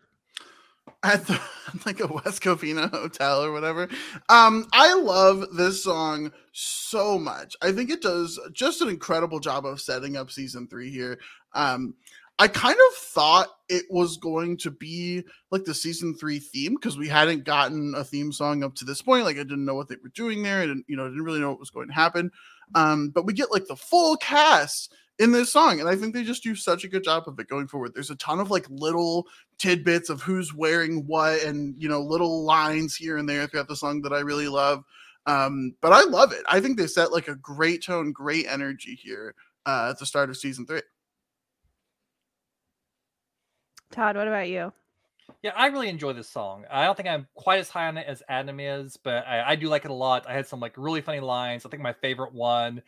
At 1.03 1.25
the 1.27 1.39
like 1.86 2.00
a 2.00 2.08
West 2.08 2.41
Covina 2.41 2.89
hotel 2.89 3.44
or 3.44 3.51
whatever. 3.51 3.88
Um, 4.27 4.68
I 4.74 4.94
love 4.94 5.56
this 5.56 5.84
song 5.84 6.32
so 6.51 7.18
much. 7.18 7.56
I 7.62 7.72
think 7.72 7.89
it 7.89 8.01
does 8.01 8.39
just 8.53 8.82
an 8.82 8.89
incredible 8.89 9.39
job 9.39 9.65
of 9.65 9.82
setting 9.82 10.18
up 10.18 10.32
season 10.32 10.68
three 10.68 10.91
here. 10.91 11.20
Um, 11.53 11.96
I 12.41 12.48
kind 12.48 12.77
of 12.77 12.98
thought 12.98 13.50
it 13.68 13.84
was 13.89 14.15
going 14.15 14.56
to 14.58 14.72
be 14.72 15.25
like 15.51 15.65
the 15.65 15.74
season 15.74 16.15
three 16.15 16.39
theme 16.39 16.75
because 16.75 16.98
we 16.98 17.10
hadn't 17.10 17.44
gotten 17.44 17.94
a 17.96 18.06
theme 18.06 18.32
song 18.32 18.63
up 18.63 18.75
to 18.75 18.86
this 18.86 19.01
point. 19.01 19.25
Like 19.25 19.36
I 19.36 19.44
didn't 19.44 19.65
know 19.65 19.75
what 19.75 19.89
they 19.89 19.98
were 20.01 20.10
doing 20.10 20.41
there. 20.41 20.62
I 20.62 20.68
didn't, 20.68 20.86
you 20.88 20.96
know, 20.96 21.10
didn't 21.10 21.25
really 21.25 21.41
know 21.41 21.50
what 21.50 21.60
was 21.60 21.70
going 21.70 21.89
to 21.89 21.94
happen. 21.94 22.32
Um, 22.75 23.10
but 23.10 23.25
we 23.25 23.34
get 23.34 23.51
like 23.51 23.68
the 23.68 23.75
full 23.75 24.15
cast 24.15 24.94
in 25.19 25.33
this 25.33 25.51
song, 25.51 25.81
and 25.81 25.89
I 25.89 25.95
think 25.95 26.13
they 26.13 26.23
just 26.23 26.43
do 26.43 26.55
such 26.55 26.85
a 26.85 26.88
good 26.88 27.03
job 27.03 27.27
of 27.27 27.38
it 27.39 27.49
going 27.49 27.67
forward. 27.67 27.93
There's 27.93 28.09
a 28.09 28.15
ton 28.15 28.39
of 28.39 28.49
like 28.49 28.65
little 28.69 29.27
tidbits 29.57 30.09
of 30.09 30.21
who's 30.21 30.53
wearing 30.53 31.05
what 31.05 31.43
and 31.43 31.75
you 31.77 31.89
know 31.89 32.01
little 32.01 32.43
lines 32.45 32.95
here 32.95 33.17
and 33.17 33.27
there 33.27 33.45
throughout 33.45 33.67
the 33.67 33.75
song 33.75 34.01
that 34.03 34.13
I 34.13 34.19
really 34.19 34.47
love. 34.47 34.83
Um, 35.25 35.75
but 35.81 35.91
I 35.91 36.03
love 36.05 36.31
it. 36.31 36.43
I 36.47 36.61
think 36.61 36.77
they 36.77 36.88
set 36.88 37.11
like 37.11 37.27
a 37.27 37.35
great 37.35 37.83
tone, 37.83 38.13
great 38.13 38.47
energy 38.47 38.95
here 38.95 39.35
uh, 39.65 39.89
at 39.91 39.99
the 39.99 40.05
start 40.05 40.29
of 40.29 40.38
season 40.38 40.65
three. 40.65 40.81
Todd, 43.91 44.15
what 44.15 44.27
about 44.27 44.47
you? 44.47 44.71
Yeah, 45.43 45.51
I 45.55 45.67
really 45.67 45.89
enjoy 45.89 46.13
this 46.13 46.29
song. 46.29 46.65
I 46.71 46.85
don't 46.85 46.95
think 46.95 47.09
I'm 47.09 47.27
quite 47.35 47.59
as 47.59 47.69
high 47.69 47.88
on 47.88 47.97
it 47.97 48.07
as 48.07 48.23
Adam 48.29 48.59
is, 48.59 48.97
but 48.97 49.27
I, 49.27 49.51
I 49.51 49.55
do 49.55 49.67
like 49.67 49.85
it 49.85 49.91
a 49.91 49.93
lot. 49.93 50.25
I 50.27 50.33
had 50.33 50.47
some 50.47 50.59
like 50.59 50.73
really 50.77 51.01
funny 51.01 51.19
lines. 51.19 51.65
I 51.65 51.69
think 51.69 51.83
my 51.83 51.93
favorite 51.93 52.33
one 52.33 52.81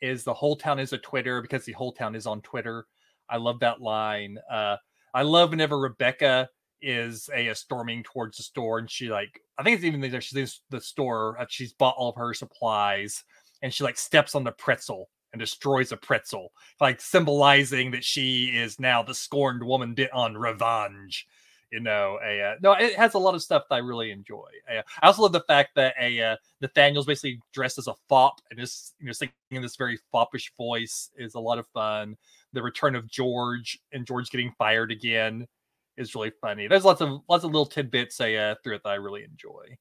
is 0.00 0.24
the 0.24 0.34
whole 0.34 0.56
town 0.56 0.78
is 0.78 0.92
a 0.92 0.98
Twitter 0.98 1.40
because 1.40 1.64
the 1.64 1.72
whole 1.72 1.92
town 1.92 2.14
is 2.14 2.26
on 2.26 2.40
Twitter. 2.42 2.86
I 3.28 3.36
love 3.38 3.60
that 3.60 3.80
line. 3.80 4.38
Uh, 4.50 4.76
I 5.14 5.22
love 5.22 5.50
whenever 5.50 5.78
Rebecca 5.78 6.48
is 6.82 7.30
a, 7.34 7.48
a 7.48 7.54
storming 7.54 8.02
towards 8.02 8.36
the 8.36 8.42
store 8.42 8.78
and 8.78 8.90
she 8.90 9.08
like 9.08 9.40
I 9.58 9.62
think 9.62 9.76
it's 9.76 9.84
even 9.84 10.00
there 10.00 10.20
she's 10.20 10.38
in 10.38 10.48
the 10.76 10.80
store 10.80 11.40
uh, 11.40 11.46
she's 11.48 11.72
bought 11.72 11.94
all 11.96 12.10
of 12.10 12.16
her 12.16 12.34
supplies 12.34 13.24
and 13.62 13.72
she 13.72 13.82
like 13.82 13.96
steps 13.96 14.34
on 14.34 14.44
the 14.44 14.52
pretzel 14.52 15.08
and 15.32 15.40
destroys 15.40 15.92
a 15.92 15.96
pretzel 15.96 16.52
like 16.80 17.00
symbolizing 17.00 17.90
that 17.92 18.04
she 18.04 18.52
is 18.54 18.78
now 18.78 19.02
the 19.02 19.14
scorned 19.14 19.64
woman 19.64 19.94
bit 19.94 20.12
on 20.12 20.36
revenge 20.36 21.26
you 21.72 21.80
know 21.80 22.18
a 22.24 22.40
uh, 22.42 22.54
no 22.62 22.72
it 22.72 22.94
has 22.94 23.14
a 23.14 23.18
lot 23.18 23.34
of 23.34 23.42
stuff 23.42 23.64
that 23.68 23.76
i 23.76 23.78
really 23.78 24.10
enjoy. 24.10 24.46
Uh, 24.70 24.82
i 25.02 25.06
also 25.06 25.22
love 25.22 25.32
the 25.32 25.40
fact 25.40 25.70
that 25.74 25.94
a 26.00 26.20
uh, 26.20 26.36
nathaniel's 26.60 27.06
basically 27.06 27.40
dressed 27.52 27.78
as 27.78 27.88
a 27.88 27.94
fop 28.08 28.40
and 28.50 28.58
just 28.58 28.94
you 28.98 29.06
know 29.06 29.12
singing 29.12 29.32
in 29.50 29.62
this 29.62 29.76
very 29.76 29.98
foppish 30.12 30.52
voice 30.56 31.10
is 31.16 31.34
a 31.34 31.40
lot 31.40 31.58
of 31.58 31.66
fun. 31.68 32.16
The 32.52 32.62
return 32.62 32.94
of 32.94 33.08
george 33.08 33.78
and 33.92 34.06
george 34.06 34.30
getting 34.30 34.52
fired 34.56 34.92
again 34.92 35.46
is 35.96 36.14
really 36.14 36.32
funny. 36.40 36.68
There's 36.68 36.84
lots 36.84 37.00
of 37.00 37.20
lots 37.28 37.44
of 37.44 37.50
little 37.50 37.66
tidbits 37.66 38.20
uh, 38.20 38.54
through 38.62 38.76
it 38.76 38.82
that 38.84 38.90
i 38.90 38.94
really 38.94 39.24
enjoy. 39.24 39.76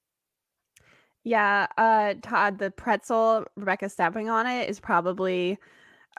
Yeah, 1.24 1.68
uh 1.78 2.16
Todd, 2.22 2.58
the 2.58 2.72
pretzel 2.72 3.46
Rebecca 3.56 3.90
stepping 3.90 4.30
on 4.30 4.48
it 4.48 4.70
is 4.70 4.80
probably 4.80 5.58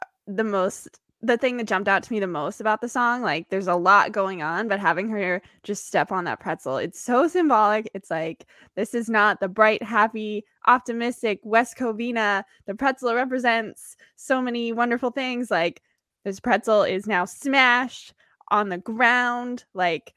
uh, 0.03 0.07
the 0.27 0.45
most 0.45 1.01
the 1.23 1.39
thing 1.39 1.57
that 1.57 1.67
jumped 1.67 1.89
out 1.89 2.03
to 2.03 2.13
me 2.13 2.21
the 2.21 2.27
most 2.27 2.61
about 2.61 2.81
the 2.81 2.89
song. 2.89 3.23
Like 3.23 3.49
there's 3.49 3.67
a 3.67 3.75
lot 3.75 4.13
going 4.13 4.43
on, 4.43 4.69
but 4.69 4.81
having 4.81 5.09
her 5.09 5.41
just 5.63 5.87
step 5.87 6.13
on 6.13 6.25
that 6.25 6.41
pretzel, 6.41 6.77
it's 6.77 7.01
so 7.01 7.27
symbolic. 7.27 7.91
It's 7.95 8.11
like 8.11 8.47
this 8.75 8.95
is 8.95 9.09
not 9.09 9.41
the 9.41 9.49
bright, 9.49 9.83
happy, 9.83 10.45
optimistic 10.67 11.41
West 11.43 11.77
Covina. 11.77 12.45
The 12.67 12.75
pretzel 12.75 13.15
represents 13.15 13.97
so 14.17 14.43
many 14.43 14.73
wonderful 14.73 15.11
things. 15.11 15.51
Like 15.51 15.83
this 16.25 16.41
pretzel 16.41 16.83
is 16.83 17.07
now 17.07 17.25
smashed 17.25 18.13
on 18.51 18.69
the 18.69 18.79
ground. 18.79 19.65
Like 19.75 20.13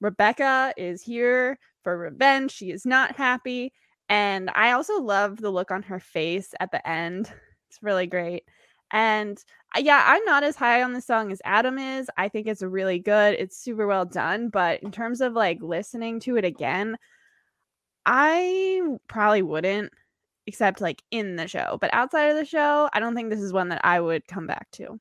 Rebecca 0.00 0.72
is 0.76 1.02
here 1.02 1.58
for 1.82 1.98
revenge. 1.98 2.52
She 2.52 2.70
is 2.70 2.86
not 2.86 3.16
happy. 3.16 3.72
And 4.08 4.50
I 4.54 4.72
also 4.72 5.00
love 5.00 5.38
the 5.38 5.50
look 5.50 5.70
on 5.70 5.82
her 5.82 6.00
face 6.00 6.54
at 6.60 6.70
the 6.70 6.88
end. 6.88 7.32
It's 7.68 7.82
really 7.82 8.06
great. 8.06 8.44
And 8.90 9.42
uh, 9.76 9.80
yeah, 9.80 10.02
I'm 10.06 10.24
not 10.24 10.44
as 10.44 10.56
high 10.56 10.82
on 10.82 10.92
the 10.92 11.00
song 11.00 11.30
as 11.32 11.42
Adam 11.44 11.78
is. 11.78 12.08
I 12.16 12.28
think 12.28 12.46
it's 12.46 12.62
really 12.62 12.98
good. 12.98 13.34
It's 13.38 13.56
super 13.56 13.86
well 13.86 14.04
done. 14.04 14.48
But 14.48 14.82
in 14.82 14.90
terms 14.90 15.20
of 15.20 15.34
like 15.34 15.60
listening 15.62 16.20
to 16.20 16.36
it 16.36 16.44
again, 16.44 16.96
I 18.06 18.80
probably 19.08 19.42
wouldn't, 19.42 19.92
except 20.46 20.80
like 20.80 21.02
in 21.10 21.36
the 21.36 21.48
show. 21.48 21.78
But 21.80 21.92
outside 21.92 22.30
of 22.30 22.36
the 22.36 22.44
show, 22.44 22.88
I 22.92 23.00
don't 23.00 23.14
think 23.14 23.30
this 23.30 23.40
is 23.40 23.52
one 23.52 23.68
that 23.68 23.84
I 23.84 24.00
would 24.00 24.26
come 24.26 24.46
back 24.46 24.70
to. 24.72 24.98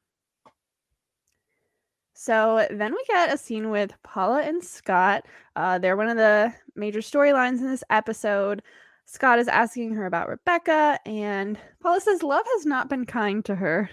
So 2.13 2.67
then 2.71 2.93
we 2.93 3.03
get 3.07 3.31
a 3.31 3.37
scene 3.37 3.69
with 3.69 3.93
Paula 4.03 4.41
and 4.41 4.63
Scott. 4.63 5.25
Uh, 5.55 5.77
they're 5.77 5.95
one 5.95 6.09
of 6.09 6.17
the 6.17 6.51
major 6.75 6.99
storylines 6.99 7.59
in 7.59 7.67
this 7.67 7.83
episode. 7.91 8.63
Scott 9.09 9.39
is 9.39 9.47
asking 9.47 9.93
her 9.95 10.05
about 10.05 10.27
Rebecca, 10.27 10.99
and 11.05 11.57
Paula 11.81 12.01
says 12.01 12.21
love 12.21 12.45
has 12.55 12.65
not 12.65 12.89
been 12.89 13.05
kind 13.05 13.43
to 13.45 13.55
her. 13.55 13.89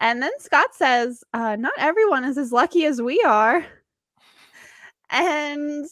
And 0.00 0.22
then 0.22 0.32
Scott 0.38 0.74
says, 0.74 1.22
uh, 1.34 1.56
Not 1.56 1.74
everyone 1.76 2.24
is 2.24 2.38
as 2.38 2.50
lucky 2.50 2.86
as 2.86 3.00
we 3.00 3.22
are. 3.22 3.64
And 5.14 5.86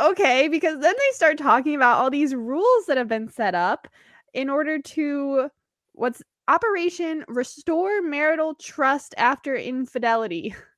okay, 0.00 0.48
because 0.48 0.80
then 0.80 0.94
they 0.98 1.14
start 1.14 1.38
talking 1.38 1.76
about 1.76 1.98
all 1.98 2.10
these 2.10 2.34
rules 2.34 2.86
that 2.86 2.96
have 2.96 3.06
been 3.06 3.28
set 3.28 3.54
up 3.54 3.86
in 4.34 4.50
order 4.50 4.80
to 4.80 5.48
what's 5.92 6.24
Operation 6.48 7.24
Restore 7.28 8.02
Marital 8.02 8.56
Trust 8.56 9.14
After 9.16 9.54
Infidelity. 9.54 10.56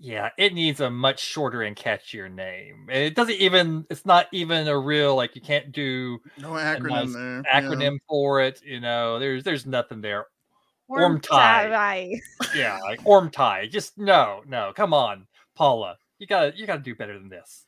Yeah, 0.00 0.30
it 0.38 0.54
needs 0.54 0.80
a 0.80 0.90
much 0.90 1.18
shorter 1.20 1.62
and 1.62 1.74
catchier 1.76 2.32
name. 2.32 2.88
It 2.88 3.14
doesn't 3.16 3.34
even 3.34 3.84
it's 3.90 4.06
not 4.06 4.26
even 4.32 4.68
a 4.68 4.78
real 4.78 5.16
like 5.16 5.34
you 5.34 5.40
can't 5.40 5.72
do 5.72 6.20
No 6.38 6.50
acronym 6.50 6.88
nice 6.88 7.12
there. 7.14 7.42
acronym 7.52 7.98
for 8.08 8.40
it, 8.40 8.62
you 8.64 8.80
know. 8.80 9.18
There's 9.18 9.42
there's 9.42 9.66
nothing 9.66 10.00
there. 10.00 10.26
Worm 10.86 11.12
Worm 11.14 11.20
tie. 11.20 11.68
tie. 11.68 12.10
Yeah, 12.54 12.78
like 12.82 13.00
orm 13.04 13.30
tie. 13.30 13.66
Just 13.66 13.98
no, 13.98 14.42
no, 14.46 14.72
come 14.74 14.94
on, 14.94 15.26
Paula. 15.56 15.96
You 16.18 16.26
gotta 16.26 16.52
you 16.56 16.66
gotta 16.66 16.82
do 16.82 16.94
better 16.94 17.18
than 17.18 17.28
this. 17.28 17.66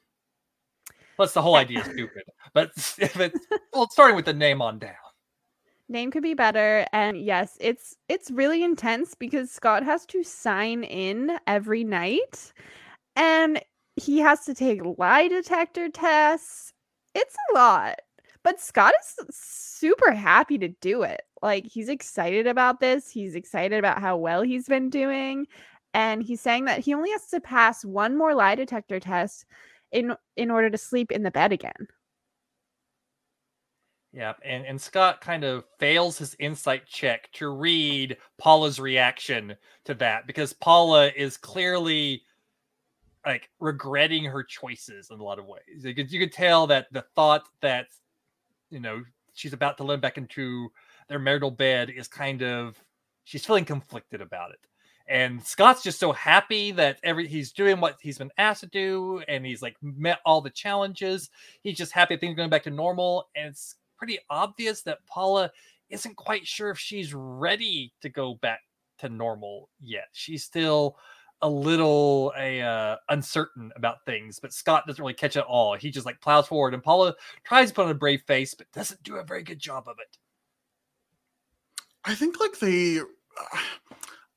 Plus 1.17 1.35
the 1.35 1.43
whole 1.43 1.57
idea 1.57 1.81
is 1.81 1.87
stupid. 1.87 2.23
But 2.55 2.71
if 2.99 3.19
it's 3.19 3.47
well, 3.73 3.89
starting 3.91 4.17
with 4.17 4.25
the 4.25 4.33
name 4.33 4.63
on 4.63 4.79
down. 4.79 4.95
Name 5.91 6.13
could 6.13 6.23
be 6.23 6.35
better. 6.35 6.87
And 6.93 7.21
yes, 7.21 7.59
it's 7.61 7.97
it's 8.09 8.31
really 8.31 8.63
intense 8.63 9.17
because 9.17 9.51
Scott 9.51 9.83
has 9.85 10.07
to 10.07 10.23
sign 10.23 10.85
in 10.85 11.37
every 11.49 11.83
night 11.83 12.53
and 13.17 13.61
he 13.97 14.19
has 14.21 14.45
to 14.45 14.55
take 14.55 14.83
lie 14.99 15.27
detector 15.29 15.89
tests. 15.89 16.73
It's 17.15 17.35
a 17.51 17.55
lot. 17.55 17.97
But 18.45 18.61
Scott 18.61 18.95
is 19.01 19.37
super 19.37 20.13
happy 20.13 20.59
to 20.59 20.69
do 20.69 21.03
it. 21.03 21.23
Like 21.43 21.67
he's 21.67 21.89
excited 21.89 22.47
about 22.47 22.81
this. 22.81 23.11
He's 23.11 23.35
excited 23.35 23.79
about 23.79 24.01
how 24.01 24.17
well 24.17 24.43
he's 24.43 24.69
been 24.69 24.91
doing. 24.91 25.47
And 25.93 26.23
he's 26.23 26.41
saying 26.41 26.67
that 26.67 26.81
he 26.81 26.95
only 26.95 27.11
has 27.11 27.27
to 27.31 27.41
pass 27.41 27.85
one 27.85 28.17
more 28.17 28.35
lie 28.35 28.55
detector 28.55 29.01
test 29.01 29.45
in 29.93 30.15
in 30.37 30.53
order 30.53 30.71
to 30.71 30.79
sleep 30.79 31.11
in 31.11 31.25
the 31.25 31.33
bed 31.33 31.53
again. 31.53 31.89
Yeah, 34.12 34.33
and, 34.45 34.67
and 34.67 34.81
Scott 34.81 35.21
kind 35.21 35.45
of 35.45 35.64
fails 35.79 36.19
his 36.19 36.35
insight 36.40 36.85
check 36.87 37.31
to 37.35 37.49
read 37.50 38.17
Paula's 38.38 38.81
reaction 38.81 39.55
to 39.85 39.95
that 39.95 40.26
because 40.26 40.52
Paula 40.52 41.11
is 41.17 41.37
clearly 41.37 42.23
like 43.25 43.50
regretting 43.61 44.25
her 44.25 44.43
choices 44.43 45.11
in 45.11 45.21
a 45.21 45.23
lot 45.23 45.38
of 45.38 45.47
ways. 45.47 45.85
You 45.85 45.95
could, 45.95 46.11
you 46.11 46.19
could 46.19 46.33
tell 46.33 46.67
that 46.69 46.87
the 46.90 47.05
thought 47.14 47.45
that 47.62 47.87
you 48.69 48.81
know 48.81 49.02
she's 49.35 49.52
about 49.52 49.76
to 49.76 49.85
live 49.85 50.00
back 50.00 50.19
into 50.19 50.71
their 51.09 51.19
marital 51.21 51.50
bed 51.50 51.90
is 51.90 52.09
kind 52.09 52.43
of 52.43 52.83
she's 53.25 53.47
feeling 53.47 53.64
conflicted 53.64 54.21
about 54.21 54.50
it. 54.50 54.59
And 55.07 55.45
Scott's 55.45 55.83
just 55.83 55.99
so 55.99 56.12
happy 56.12 56.71
that 56.73 56.99
every 57.02 57.26
he's 57.26 57.52
doing 57.52 57.81
what 57.81 57.99
he's 58.00 58.19
been 58.19 58.31
asked 58.38 58.61
to 58.61 58.67
do, 58.67 59.23
and 59.29 59.45
he's 59.45 59.62
like 59.62 59.76
met 59.83 60.19
all 60.25 60.40
the 60.40 60.50
challenges. 60.50 61.31
He's 61.62 61.76
just 61.76 61.93
happy 61.93 62.17
things 62.17 62.33
are 62.33 62.37
going 62.37 62.50
back 62.50 62.62
to 62.64 62.71
normal, 62.71 63.29
and 63.35 63.49
it's 63.49 63.76
pretty 64.00 64.19
obvious 64.30 64.80
that 64.83 65.07
Paula 65.07 65.52
isn't 65.90 66.16
quite 66.16 66.47
sure 66.47 66.71
if 66.71 66.78
she's 66.78 67.12
ready 67.12 67.92
to 68.00 68.09
go 68.09 68.35
back 68.37 68.61
to 68.99 69.11
normal 69.11 69.69
yet. 69.78 70.09
She's 70.12 70.42
still 70.42 70.97
a 71.42 71.49
little 71.49 72.33
a 72.38 72.61
uh, 72.62 72.97
uncertain 73.11 73.71
about 73.76 74.04
things, 74.07 74.38
but 74.40 74.54
Scott 74.54 74.87
doesn't 74.87 75.02
really 75.02 75.14
catch 75.14 75.37
it 75.37 75.45
all. 75.45 75.76
He 75.76 75.90
just 75.90 76.07
like 76.07 76.21
plows 76.21 76.49
forward, 76.49 76.75
and 76.75 76.83
Paula 76.83 77.14
tries 77.45 77.69
to 77.69 77.75
put 77.75 77.85
on 77.85 77.90
a 77.90 77.95
brave 77.95 78.23
face, 78.26 78.54
but 78.54 78.73
doesn't 78.73 79.02
do 79.02 79.16
a 79.16 79.25
very 79.25 79.42
good 79.42 79.59
job 79.59 79.85
of 79.87 79.97
it. 80.00 80.16
I 82.04 82.14
think 82.14 82.40
like 82.40 82.59
they, 82.59 83.00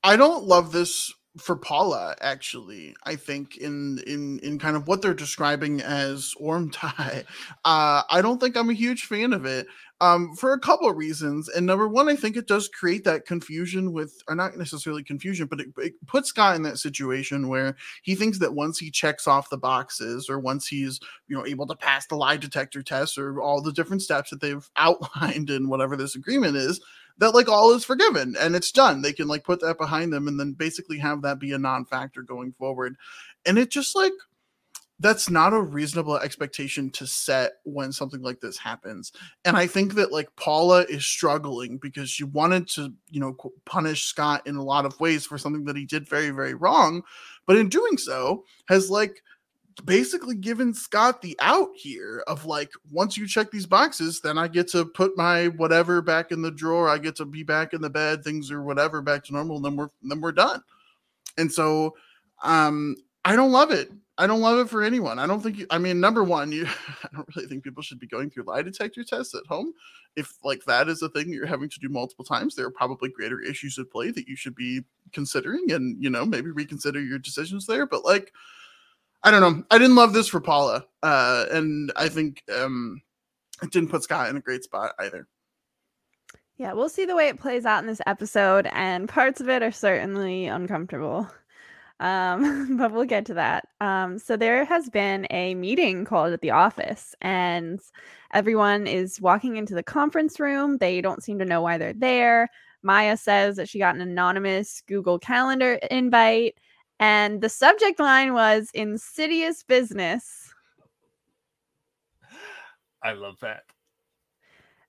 I 0.03 0.17
don't 0.17 0.43
love 0.43 0.73
this 0.73 1.13
for 1.37 1.55
Paula. 1.55 2.15
Actually, 2.21 2.95
I 3.03 3.15
think 3.15 3.57
in 3.57 3.99
in 4.05 4.39
in 4.39 4.59
kind 4.59 4.75
of 4.75 4.87
what 4.87 5.01
they're 5.01 5.13
describing 5.13 5.81
as 5.81 6.33
Ormtie, 6.41 7.23
uh, 7.65 8.03
I 8.09 8.21
don't 8.21 8.39
think 8.39 8.55
I'm 8.55 8.69
a 8.69 8.73
huge 8.73 9.05
fan 9.05 9.33
of 9.33 9.45
it 9.45 9.67
um, 10.03 10.35
for 10.35 10.51
a 10.51 10.59
couple 10.59 10.89
of 10.89 10.97
reasons. 10.97 11.47
And 11.47 11.65
number 11.65 11.87
one, 11.87 12.09
I 12.09 12.15
think 12.15 12.35
it 12.35 12.47
does 12.47 12.67
create 12.67 13.05
that 13.05 13.25
confusion 13.25 13.93
with, 13.93 14.21
or 14.27 14.35
not 14.35 14.57
necessarily 14.57 15.01
confusion, 15.01 15.47
but 15.47 15.61
it, 15.61 15.67
it, 15.77 15.93
puts 16.07 16.29
Scott 16.29 16.57
in 16.57 16.63
that 16.63 16.77
situation 16.77 17.47
where 17.47 17.77
he 18.01 18.13
thinks 18.13 18.39
that 18.39 18.53
once 18.53 18.77
he 18.77 18.91
checks 18.91 19.27
off 19.27 19.49
the 19.49 19.57
boxes, 19.57 20.29
or 20.29 20.39
once 20.39 20.67
he's 20.67 20.99
you 21.27 21.37
know 21.37 21.45
able 21.45 21.65
to 21.67 21.75
pass 21.75 22.05
the 22.07 22.15
lie 22.15 22.37
detector 22.37 22.83
test, 22.83 23.17
or 23.17 23.41
all 23.41 23.61
the 23.61 23.71
different 23.71 24.01
steps 24.01 24.29
that 24.29 24.41
they've 24.41 24.69
outlined 24.75 25.49
in 25.49 25.69
whatever 25.69 25.95
this 25.95 26.15
agreement 26.15 26.57
is, 26.57 26.81
that 27.17 27.33
like 27.33 27.47
all 27.47 27.73
is 27.73 27.85
forgiven 27.85 28.35
and 28.39 28.55
it's 28.55 28.71
done. 28.71 29.01
They 29.01 29.13
can 29.13 29.27
like 29.27 29.43
put 29.43 29.61
that 29.61 29.77
behind 29.77 30.11
them 30.11 30.27
and 30.27 30.39
then 30.39 30.53
basically 30.53 30.97
have 30.99 31.21
that 31.21 31.39
be 31.39 31.51
a 31.51 31.57
non-factor 31.57 32.21
going 32.21 32.53
forward. 32.53 32.95
And 33.45 33.57
it 33.57 33.69
just 33.69 33.95
like 33.95 34.13
that's 34.99 35.29
not 35.29 35.53
a 35.53 35.61
reasonable 35.61 36.17
expectation 36.17 36.89
to 36.91 37.05
set 37.05 37.53
when 37.63 37.91
something 37.91 38.21
like 38.21 38.39
this 38.39 38.57
happens 38.57 39.11
and 39.43 39.57
i 39.57 39.65
think 39.65 39.95
that 39.95 40.11
like 40.11 40.33
paula 40.35 40.85
is 40.87 41.05
struggling 41.05 41.77
because 41.77 42.09
she 42.09 42.23
wanted 42.23 42.67
to 42.67 42.93
you 43.09 43.19
know 43.19 43.35
punish 43.65 44.05
scott 44.05 44.45
in 44.45 44.55
a 44.55 44.63
lot 44.63 44.85
of 44.85 44.99
ways 44.99 45.25
for 45.25 45.37
something 45.37 45.65
that 45.65 45.75
he 45.75 45.85
did 45.85 46.07
very 46.07 46.29
very 46.29 46.53
wrong 46.53 47.01
but 47.45 47.57
in 47.57 47.69
doing 47.69 47.97
so 47.97 48.43
has 48.67 48.89
like 48.89 49.23
basically 49.85 50.35
given 50.35 50.73
scott 50.73 51.21
the 51.21 51.35
out 51.39 51.69
here 51.75 52.23
of 52.27 52.45
like 52.45 52.71
once 52.91 53.17
you 53.17 53.27
check 53.27 53.51
these 53.51 53.65
boxes 53.65 54.19
then 54.21 54.37
i 54.37 54.47
get 54.47 54.67
to 54.67 54.85
put 54.85 55.17
my 55.17 55.47
whatever 55.49 56.01
back 56.01 56.31
in 56.31 56.41
the 56.41 56.51
drawer 56.51 56.89
i 56.89 56.97
get 56.97 57.15
to 57.15 57.25
be 57.25 57.43
back 57.43 57.73
in 57.73 57.81
the 57.81 57.89
bed 57.89 58.23
things 58.23 58.51
are 58.51 58.63
whatever 58.63 59.01
back 59.01 59.23
to 59.23 59.33
normal 59.33 59.57
and 59.57 59.65
then 59.65 59.75
we're 59.75 59.89
then 60.03 60.21
we're 60.21 60.31
done 60.31 60.61
and 61.37 61.51
so 61.51 61.95
um 62.43 62.95
i 63.25 63.35
don't 63.35 63.51
love 63.51 63.71
it 63.71 63.91
I 64.17 64.27
don't 64.27 64.41
love 64.41 64.59
it 64.59 64.69
for 64.69 64.83
anyone. 64.83 65.17
I 65.17 65.25
don't 65.25 65.41
think. 65.41 65.57
You, 65.57 65.67
I 65.71 65.79
mean, 65.79 65.99
number 65.99 66.23
one, 66.23 66.51
you. 66.51 66.65
I 67.03 67.07
don't 67.13 67.27
really 67.35 67.47
think 67.47 67.63
people 67.63 67.81
should 67.81 67.99
be 67.99 68.07
going 68.07 68.29
through 68.29 68.43
lie 68.43 68.61
detector 68.61 69.03
tests 69.03 69.33
at 69.33 69.45
home. 69.47 69.73
If 70.15 70.37
like 70.43 70.63
that 70.65 70.87
is 70.87 71.01
a 71.01 71.09
thing 71.09 71.33
you're 71.33 71.47
having 71.47 71.69
to 71.69 71.79
do 71.79 71.89
multiple 71.89 72.23
times, 72.23 72.55
there 72.55 72.67
are 72.67 72.71
probably 72.71 73.09
greater 73.09 73.41
issues 73.41 73.79
at 73.79 73.89
play 73.89 74.11
that 74.11 74.27
you 74.27 74.35
should 74.35 74.55
be 74.55 74.81
considering, 75.13 75.71
and 75.71 76.01
you 76.01 76.11
know 76.11 76.25
maybe 76.25 76.51
reconsider 76.51 77.01
your 77.01 77.17
decisions 77.17 77.65
there. 77.65 77.87
But 77.87 78.05
like, 78.05 78.31
I 79.23 79.31
don't 79.31 79.41
know. 79.41 79.63
I 79.71 79.77
didn't 79.77 79.95
love 79.95 80.13
this 80.13 80.27
for 80.27 80.41
Paula, 80.41 80.85
uh, 81.01 81.45
and 81.51 81.91
I 81.95 82.09
think 82.09 82.43
um, 82.53 83.01
it 83.61 83.71
didn't 83.71 83.89
put 83.89 84.03
Scott 84.03 84.29
in 84.29 84.37
a 84.37 84.41
great 84.41 84.63
spot 84.63 84.93
either. 84.99 85.27
Yeah, 86.57 86.73
we'll 86.73 86.89
see 86.89 87.05
the 87.05 87.15
way 87.15 87.29
it 87.29 87.39
plays 87.39 87.65
out 87.65 87.79
in 87.79 87.87
this 87.87 88.01
episode, 88.05 88.67
and 88.73 89.09
parts 89.09 89.41
of 89.41 89.49
it 89.49 89.63
are 89.63 89.71
certainly 89.71 90.45
uncomfortable. 90.47 91.29
Um, 91.99 92.77
but 92.77 92.91
we'll 92.91 93.05
get 93.05 93.25
to 93.27 93.33
that. 93.35 93.65
Um, 93.81 94.19
so 94.19 94.35
there 94.35 94.65
has 94.65 94.89
been 94.89 95.25
a 95.31 95.55
meeting 95.55 96.05
called 96.05 96.33
at 96.33 96.41
the 96.41 96.51
office, 96.51 97.15
and 97.21 97.79
everyone 98.33 98.87
is 98.87 99.21
walking 99.21 99.55
into 99.55 99.73
the 99.73 99.83
conference 99.83 100.39
room. 100.39 100.77
They 100.77 101.01
don't 101.01 101.23
seem 101.23 101.39
to 101.39 101.45
know 101.45 101.61
why 101.61 101.77
they're 101.77 101.93
there. 101.93 102.49
Maya 102.83 103.15
says 103.15 103.55
that 103.55 103.69
she 103.69 103.79
got 103.79 103.95
an 103.95 104.01
anonymous 104.01 104.83
Google 104.87 105.17
Calendar 105.17 105.73
invite, 105.89 106.55
and 107.03 107.41
the 107.41 107.49
subject 107.49 107.99
line 107.99 108.33
was 108.33 108.71
insidious 108.73 109.61
business. 109.61 110.53
I 113.03 113.11
love 113.11 113.35
that. 113.41 113.63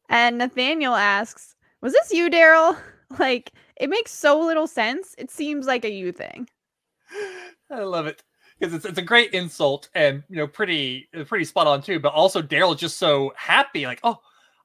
And 0.09 0.39
Nathaniel 0.39 0.95
asks, 0.95 1.57
Was 1.81 1.93
this 1.93 2.13
you, 2.13 2.31
Daryl? 2.31 2.79
Like, 3.19 3.53
it 3.77 3.91
makes 3.91 4.11
so 4.11 4.41
little 4.41 4.67
sense. 4.67 5.15
It 5.19 5.31
seems 5.31 5.67
like 5.67 5.85
a 5.85 5.91
you 5.91 6.11
thing. 6.11 6.49
I 7.71 7.81
love 7.81 8.07
it 8.07 8.25
because 8.59 8.75
it's, 8.75 8.85
it's 8.85 8.99
a 8.99 9.03
great 9.03 9.33
insult 9.33 9.89
and 9.95 10.25
you 10.29 10.37
know 10.37 10.49
pretty 10.49 11.09
pretty 11.27 11.45
spot 11.45 11.69
on 11.69 11.81
too. 11.81 12.01
But 12.01 12.13
also 12.13 12.43
Daryl 12.43 12.77
just 12.77 12.97
so 12.97 13.33
happy, 13.37 13.87
like, 13.87 14.01
oh, 14.03 14.19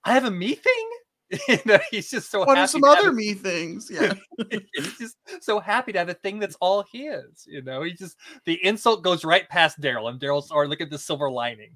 I 0.03 0.13
have 0.13 0.25
a 0.25 0.31
me 0.31 0.55
thing. 0.55 0.89
you 1.47 1.59
know, 1.65 1.79
he's 1.91 2.09
just 2.09 2.31
so. 2.31 2.39
What 2.39 2.57
happy 2.57 2.61
are 2.61 2.67
some 2.67 2.83
other 2.83 3.11
me 3.11 3.33
things? 3.33 3.91
Yeah, 3.99 4.13
he's 4.75 4.97
just 4.97 5.17
so 5.41 5.59
happy 5.59 5.91
to 5.91 5.99
have 5.99 6.09
a 6.09 6.13
thing 6.13 6.39
that's 6.39 6.55
all 6.59 6.85
his. 6.91 7.45
You 7.47 7.61
know, 7.61 7.83
he 7.83 7.93
just 7.93 8.17
the 8.45 8.63
insult 8.65 9.03
goes 9.03 9.23
right 9.23 9.47
past 9.49 9.79
Daryl, 9.79 10.09
and 10.09 10.19
Daryl's 10.19 10.51
or 10.51 10.67
look 10.67 10.81
at 10.81 10.89
the 10.89 10.97
silver 10.97 11.29
lining. 11.29 11.75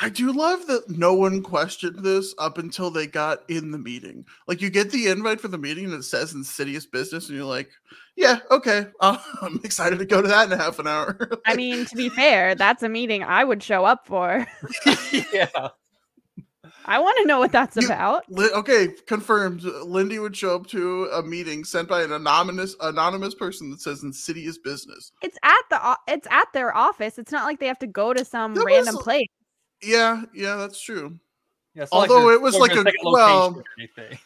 I 0.00 0.08
do 0.08 0.32
love 0.32 0.66
that 0.66 0.88
no 0.88 1.14
one 1.14 1.42
questioned 1.42 2.00
this 2.00 2.34
up 2.38 2.58
until 2.58 2.90
they 2.90 3.06
got 3.06 3.48
in 3.48 3.70
the 3.70 3.78
meeting. 3.78 4.26
Like 4.48 4.60
you 4.60 4.68
get 4.68 4.90
the 4.90 5.06
invite 5.06 5.40
for 5.40 5.48
the 5.48 5.58
meeting 5.58 5.84
and 5.84 5.94
it 5.94 6.02
says 6.02 6.32
insidious 6.32 6.86
business, 6.86 7.28
and 7.28 7.36
you're 7.36 7.46
like, 7.46 7.70
yeah, 8.16 8.40
okay, 8.50 8.88
uh, 9.00 9.18
I'm 9.42 9.60
excited 9.62 9.98
to 10.00 10.06
go 10.06 10.20
to 10.20 10.28
that 10.28 10.46
in 10.46 10.52
a 10.52 10.56
half 10.56 10.78
an 10.78 10.88
hour. 10.88 11.16
like, 11.20 11.40
I 11.46 11.54
mean, 11.54 11.84
to 11.86 11.96
be 11.96 12.08
fair, 12.08 12.54
that's 12.54 12.82
a 12.82 12.88
meeting 12.88 13.22
I 13.22 13.44
would 13.44 13.62
show 13.62 13.84
up 13.84 14.06
for. 14.06 14.46
yeah. 15.32 15.68
I 16.86 16.98
want 16.98 17.16
to 17.18 17.26
know 17.26 17.38
what 17.38 17.52
that's 17.52 17.76
You- 17.76 17.86
about. 17.86 18.24
Li- 18.30 18.50
okay, 18.54 18.88
confirmed. 19.06 19.62
Lindy 19.62 20.18
would 20.18 20.36
show 20.36 20.54
up 20.56 20.66
to 20.68 21.06
a 21.12 21.22
meeting 21.22 21.64
sent 21.64 21.88
by 21.88 22.02
an 22.02 22.12
anonymous 22.12 22.76
anonymous 22.80 23.34
person 23.34 23.70
that 23.70 23.80
says 23.80 24.02
insidious 24.02 24.58
business. 24.58 25.12
It's 25.22 25.38
at 25.42 25.62
the 25.70 25.98
it's 26.12 26.26
at 26.30 26.52
their 26.52 26.76
office. 26.76 27.18
It's 27.18 27.32
not 27.32 27.44
like 27.44 27.60
they 27.60 27.66
have 27.66 27.78
to 27.80 27.86
go 27.86 28.12
to 28.12 28.24
some 28.24 28.54
That 28.54 28.64
random 28.64 28.94
was- 28.96 29.04
place. 29.04 29.28
Yeah, 29.82 30.22
yeah, 30.34 30.56
that's 30.56 30.80
true. 30.80 31.18
Yeah, 31.74 31.82
it's 31.82 31.92
Although 31.92 32.26
they're 32.26 32.34
it 32.34 32.42
was 32.42 32.56
going 32.56 32.70
like 32.70 32.86
a- 32.86 32.92
well, 33.02 33.46
location 33.48 33.58
or 33.62 33.64
anything. 34.06 34.18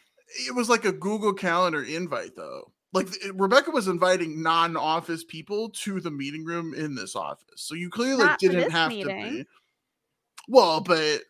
It 0.47 0.55
was 0.55 0.69
like 0.69 0.85
a 0.85 0.93
Google 0.93 1.33
Calendar 1.33 1.83
invite, 1.83 2.37
though. 2.37 2.71
Like 2.93 3.11
th- 3.11 3.33
Rebecca 3.35 3.71
was 3.71 3.89
inviting 3.89 4.43
non-office 4.43 5.25
people 5.25 5.71
to 5.71 6.01
the 6.01 6.11
meeting 6.11 6.45
room 6.45 6.75
in 6.75 6.95
this 6.95 7.17
office, 7.17 7.63
so 7.63 7.75
you 7.75 7.89
clearly 7.91 8.25
Not 8.25 8.39
didn't 8.39 8.71
have 8.71 8.91
meeting. 8.91 9.07
to 9.25 9.31
be. 9.31 9.47
Well, 10.49 10.81
but 10.81 11.23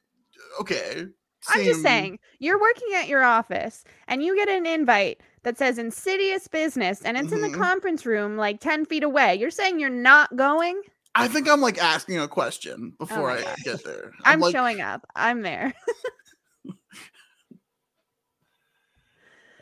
okay. 0.61 1.07
I'm 1.51 1.65
just 1.65 1.83
saying, 1.83 2.19
you're 2.41 2.61
working 2.61 2.89
at 2.97 3.09
your 3.09 3.23
office 3.23 3.85
and 4.09 4.23
you 4.23 4.35
get 4.37 4.49
an 4.49 4.67
invite 4.67 5.21
that 5.45 5.57
says 5.57 5.79
insidious 5.79 6.49
business 6.49 7.01
and 7.03 7.17
it's 7.17 7.33
in 7.33 7.39
Mhm. 7.39 7.53
the 7.53 7.59
conference 7.59 8.05
room 8.05 8.37
like 8.37 8.61
10 8.61 8.85
feet 8.85 9.03
away. 9.05 9.37
You're 9.37 9.51
saying 9.53 9.79
you're 9.81 9.89
not 9.89 10.37
going? 10.37 10.83
I 11.15 11.27
think 11.29 11.49
I'm 11.49 11.61
like 11.61 11.79
asking 11.79 12.19
a 12.19 12.29
question 12.29 12.93
before 12.99 13.31
Oh 13.31 13.35
I 13.35 13.43
gosh. 13.43 13.63
get 13.65 13.85
there. 13.85 14.13
I'm, 14.25 14.41
like, 14.41 14.53
showing 14.53 14.81
up. 14.81 15.07
I'm 15.17 15.43
there. 15.43 15.73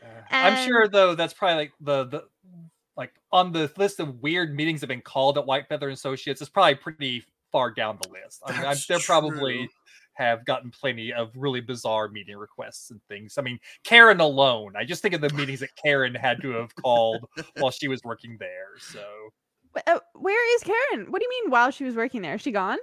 Uh, 0.02 0.08
I'm 0.30 0.66
sure 0.66 0.88
though 0.88 1.14
that's 1.14 1.34
probably 1.34 1.56
like 1.56 1.72
the 1.80 2.04
the 2.06 2.24
like 2.96 3.12
on 3.32 3.52
the 3.52 3.70
list 3.76 4.00
of 4.00 4.22
weird 4.22 4.54
meetings 4.54 4.80
that 4.80 4.84
have 4.90 4.96
been 4.96 5.02
called 5.02 5.38
at 5.38 5.44
Whitefeather 5.46 5.90
Associates. 5.92 6.40
It's 6.40 6.50
probably 6.50 6.74
pretty 6.76 7.24
far 7.52 7.70
down 7.70 7.98
the 8.02 8.08
list. 8.08 8.42
I 8.46 8.52
mean, 8.56 8.64
I'm, 8.66 8.76
they're 8.88 8.98
probably 9.00 9.54
true. 9.58 9.68
Have 10.16 10.44
gotten 10.44 10.70
plenty 10.70 11.12
of 11.12 11.30
really 11.36 11.60
bizarre 11.60 12.08
meeting 12.08 12.36
requests 12.36 12.90
and 12.90 13.00
things. 13.08 13.36
I 13.38 13.42
mean, 13.42 13.58
Karen 13.84 14.20
alone. 14.20 14.74
I 14.76 14.84
just 14.84 15.02
think 15.02 15.14
of 15.14 15.20
the 15.20 15.32
meetings 15.34 15.60
that 15.60 15.76
Karen 15.82 16.14
had 16.14 16.40
to 16.42 16.50
have 16.50 16.74
called 16.76 17.24
while 17.58 17.70
she 17.70 17.88
was 17.88 18.00
working 18.04 18.36
there. 18.40 18.78
So 18.78 19.04
uh, 19.86 19.98
where 20.14 20.56
is 20.56 20.62
Karen? 20.62 21.10
What 21.10 21.20
do 21.20 21.26
you 21.26 21.42
mean 21.42 21.50
while 21.50 21.70
she 21.70 21.84
was 21.84 21.94
working 21.96 22.22
there? 22.22 22.34
Is 22.34 22.42
she 22.42 22.52
gone? 22.52 22.78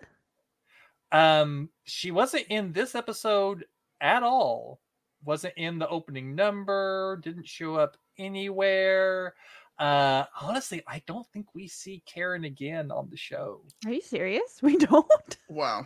um 1.12 1.70
she 1.84 2.12
wasn't 2.12 2.46
in 2.50 2.72
this 2.72 2.96
episode 2.96 3.66
at 4.02 4.24
all. 4.24 4.80
Wasn't 5.24 5.54
in 5.58 5.80
the 5.80 5.88
opening 5.88 6.36
number, 6.36 7.20
didn't 7.24 7.48
show 7.48 7.76
up 7.76 7.98
anywhere. 8.18 9.34
Uh 9.80 10.26
honestly, 10.42 10.82
I 10.88 11.02
don't 11.08 11.28
think 11.34 11.48
we 11.54 11.68
see 11.68 12.02
Karen 12.06 12.46
again 12.46 12.92
on 12.92 13.10
the 13.10 13.18
show. 13.18 13.62
Are 13.86 13.92
you 13.92 14.02
serious? 14.02 14.60
We 14.62 14.78
don't. 14.78 15.38
Wow. 15.50 15.86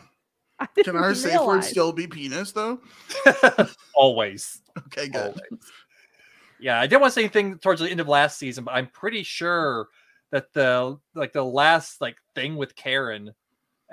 I 0.60 0.66
Can 0.66 0.84
didn't 0.86 0.96
our 0.98 1.14
safe 1.16 1.40
word 1.42 1.64
still 1.64 1.92
be 1.92 2.08
penis 2.08 2.52
though? 2.52 2.80
Always. 3.96 4.62
Okay, 4.88 5.08
good. 5.08 5.22
Always. 5.22 5.72
Yeah, 6.60 6.80
I 6.80 6.88
didn't 6.88 7.02
want 7.02 7.12
to 7.14 7.16
say 7.16 7.22
anything 7.22 7.60
towards 7.60 7.82
the 7.82 7.90
end 7.90 8.00
of 8.00 8.08
last 8.08 8.40
season, 8.40 8.64
but 8.64 8.72
I'm 8.72 8.88
pretty 8.88 9.22
sure 9.24 9.88
that 10.32 10.52
the 10.54 10.98
like 11.14 11.32
the 11.34 11.44
last 11.44 12.02
like 12.02 12.18
thing 12.34 12.56
with 12.56 12.76
Karen 12.76 13.34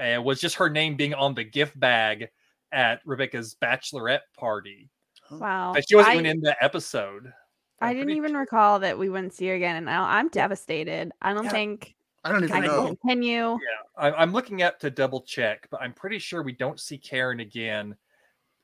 uh, 0.00 0.20
was 0.22 0.40
just 0.40 0.56
her 0.56 0.70
name 0.70 0.96
being 0.96 1.14
on 1.14 1.34
the 1.34 1.44
gift 1.44 1.78
bag 1.78 2.28
at 2.72 3.00
Rebecca's 3.04 3.54
bachelorette 3.62 4.20
party. 4.36 4.88
Wow. 5.30 5.72
But 5.74 5.84
she 5.88 5.96
wasn't 5.96 6.12
I, 6.12 6.18
even 6.20 6.26
in 6.26 6.40
the 6.40 6.56
episode. 6.64 7.32
I 7.80 7.90
I'm 7.90 7.96
didn't 7.96 8.16
even 8.16 8.30
sure- 8.32 8.40
recall 8.40 8.78
that 8.80 8.98
we 8.98 9.10
wouldn't 9.10 9.34
see 9.34 9.46
her 9.48 9.54
again, 9.54 9.76
and 9.76 9.84
now 9.86 10.04
I'm 10.04 10.28
devastated. 10.28 11.12
I 11.20 11.34
don't 11.34 11.44
Yeah. 11.44 11.50
think 11.50 11.94
I 12.24 12.32
don't 12.32 12.42
I 12.42 12.46
even 12.46 12.62
can 12.62 12.64
know. 12.64 12.86
continue. 12.86 13.50
Yeah, 13.52 13.58
I, 13.96 14.12
I'm 14.12 14.32
looking 14.32 14.62
up 14.62 14.78
to 14.80 14.90
double 14.90 15.22
check, 15.22 15.68
but 15.70 15.80
I'm 15.82 15.92
pretty 15.92 16.18
sure 16.18 16.42
we 16.42 16.52
don't 16.52 16.80
see 16.80 16.98
Karen 16.98 17.40
again. 17.40 17.96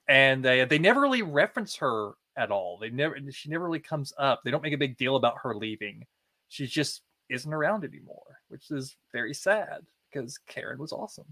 and 0.08 0.44
they 0.44 0.64
they 0.64 0.78
never 0.78 1.00
really 1.00 1.22
reference 1.22 1.76
her 1.76 2.12
at 2.36 2.50
all. 2.50 2.78
They 2.78 2.90
never 2.90 3.18
she 3.30 3.50
never 3.50 3.64
really 3.64 3.80
comes 3.80 4.12
up. 4.18 4.40
They 4.44 4.50
don't 4.50 4.62
make 4.62 4.72
a 4.72 4.78
big 4.78 4.96
deal 4.96 5.16
about 5.16 5.36
her 5.42 5.54
leaving. 5.54 6.06
She 6.48 6.66
just 6.66 7.02
isn't 7.28 7.52
around 7.52 7.84
anymore, 7.84 8.38
which 8.48 8.70
is 8.70 8.96
very 9.12 9.34
sad 9.34 9.82
because 10.10 10.38
Karen 10.48 10.78
was 10.78 10.92
awesome. 10.92 11.26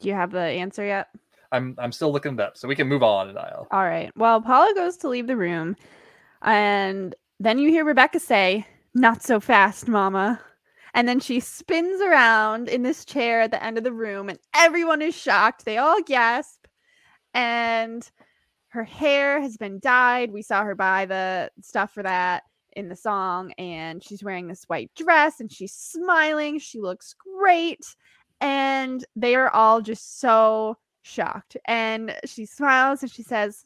Do 0.00 0.08
you 0.08 0.14
have 0.14 0.30
the 0.32 0.40
answer 0.40 0.84
yet? 0.84 1.08
I'm 1.52 1.74
I'm 1.78 1.92
still 1.92 2.12
looking 2.12 2.34
it 2.34 2.40
up, 2.40 2.56
so 2.56 2.68
we 2.68 2.76
can 2.76 2.88
move 2.88 3.02
on, 3.02 3.32
Niall. 3.34 3.68
All 3.70 3.84
right. 3.84 4.10
Well, 4.16 4.40
Paula 4.40 4.72
goes 4.74 4.96
to 4.98 5.08
leave 5.08 5.26
the 5.26 5.36
room, 5.36 5.76
and 6.42 7.14
then 7.40 7.58
you 7.58 7.70
hear 7.70 7.84
Rebecca 7.84 8.20
say, 8.20 8.66
"Not 8.94 9.22
so 9.22 9.40
fast, 9.40 9.88
Mama." 9.88 10.40
And 10.94 11.06
then 11.08 11.20
she 11.20 11.40
spins 11.40 12.00
around 12.00 12.68
in 12.68 12.82
this 12.82 13.04
chair 13.04 13.42
at 13.42 13.50
the 13.50 13.62
end 13.62 13.78
of 13.78 13.84
the 13.84 13.92
room, 13.92 14.28
and 14.28 14.38
everyone 14.54 15.02
is 15.02 15.14
shocked. 15.14 15.64
They 15.64 15.78
all 15.78 16.02
gasp. 16.02 16.66
And 17.34 18.10
her 18.68 18.84
hair 18.84 19.40
has 19.40 19.56
been 19.56 19.78
dyed. 19.80 20.32
We 20.32 20.42
saw 20.42 20.64
her 20.64 20.74
buy 20.74 21.06
the 21.06 21.50
stuff 21.62 21.92
for 21.92 22.02
that 22.02 22.44
in 22.72 22.88
the 22.88 22.96
song, 22.96 23.52
and 23.58 24.02
she's 24.02 24.24
wearing 24.24 24.48
this 24.48 24.64
white 24.64 24.90
dress 24.94 25.40
and 25.40 25.50
she's 25.50 25.72
smiling. 25.72 26.58
She 26.58 26.80
looks 26.80 27.14
great. 27.14 27.84
And 28.40 29.04
they 29.16 29.34
are 29.34 29.50
all 29.50 29.80
just 29.80 30.20
so 30.20 30.76
shocked. 31.02 31.56
And 31.66 32.14
she 32.24 32.46
smiles 32.46 33.02
and 33.02 33.10
she 33.10 33.22
says, 33.22 33.64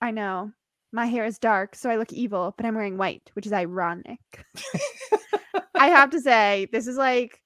I 0.00 0.10
know 0.10 0.52
my 0.92 1.06
hair 1.06 1.24
is 1.24 1.38
dark, 1.38 1.74
so 1.74 1.88
I 1.90 1.96
look 1.96 2.12
evil, 2.12 2.54
but 2.56 2.66
I'm 2.66 2.74
wearing 2.74 2.96
white, 2.96 3.30
which 3.34 3.46
is 3.46 3.52
ironic. 3.52 4.18
I 5.74 5.88
have 5.88 6.10
to 6.10 6.20
say, 6.20 6.68
this 6.72 6.86
is 6.86 6.96
like 6.96 7.40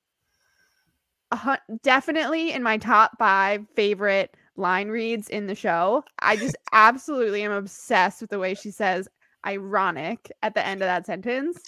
definitely 1.83 2.53
in 2.53 2.63
my 2.63 2.79
top 2.79 3.13
five 3.19 3.67
favorite 3.75 4.37
line 4.57 4.89
reads 4.89 5.29
in 5.29 5.47
the 5.47 5.55
show. 5.55 6.05
I 6.21 6.37
just 6.37 6.57
absolutely 6.73 7.43
am 7.43 7.53
obsessed 7.53 8.21
with 8.21 8.31
the 8.31 8.39
way 8.39 8.55
she 8.55 8.71
says 8.71 9.09
ironic 9.47 10.31
at 10.43 10.55
the 10.55 10.67
end 10.67 10.83
of 10.83 10.87
that 10.87 11.07
sentence. 11.07 11.61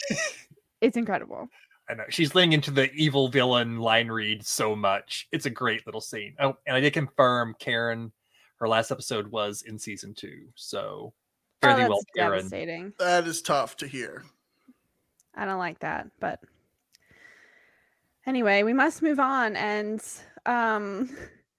It's 0.81 0.97
incredible. 0.97 1.49
I 1.89 1.95
know 1.95 2.05
she's 2.09 2.35
leaning 2.35 2.53
into 2.53 2.71
the 2.71 2.93
evil 2.93 3.29
villain 3.29 3.79
line 3.79 4.09
read 4.09 4.45
so 4.45 4.75
much. 4.75 5.29
It's 5.31 5.47
a 5.47 5.51
great 5.51 5.87
little 5.87 6.01
scene. 6.01 6.35
Oh, 6.41 6.57
and 6.67 6.77
I 6.77 6.81
did 6.81 6.93
confirm 6.93 7.55
Karen, 7.59 8.13
her 8.57 8.69
last 8.69 8.91
episode 8.91 9.29
was 9.29 9.63
in 9.63 9.79
season 9.79 10.15
two. 10.15 10.47
So 10.55 11.13
Oh, 11.63 11.69
fairly 11.69 11.83
that's 11.83 11.91
well, 11.91 12.03
Karen. 12.15 12.39
devastating. 12.39 12.93
That 12.99 13.27
is 13.27 13.43
tough 13.43 13.77
to 13.79 13.87
hear. 13.87 14.25
I 15.35 15.45
don't 15.45 15.59
like 15.59 15.81
that, 15.81 16.09
but 16.19 16.41
anyway, 18.27 18.63
we 18.63 18.73
must 18.73 19.03
move 19.03 19.21
on. 19.21 19.57
And 19.57 20.03
um, 20.47 21.11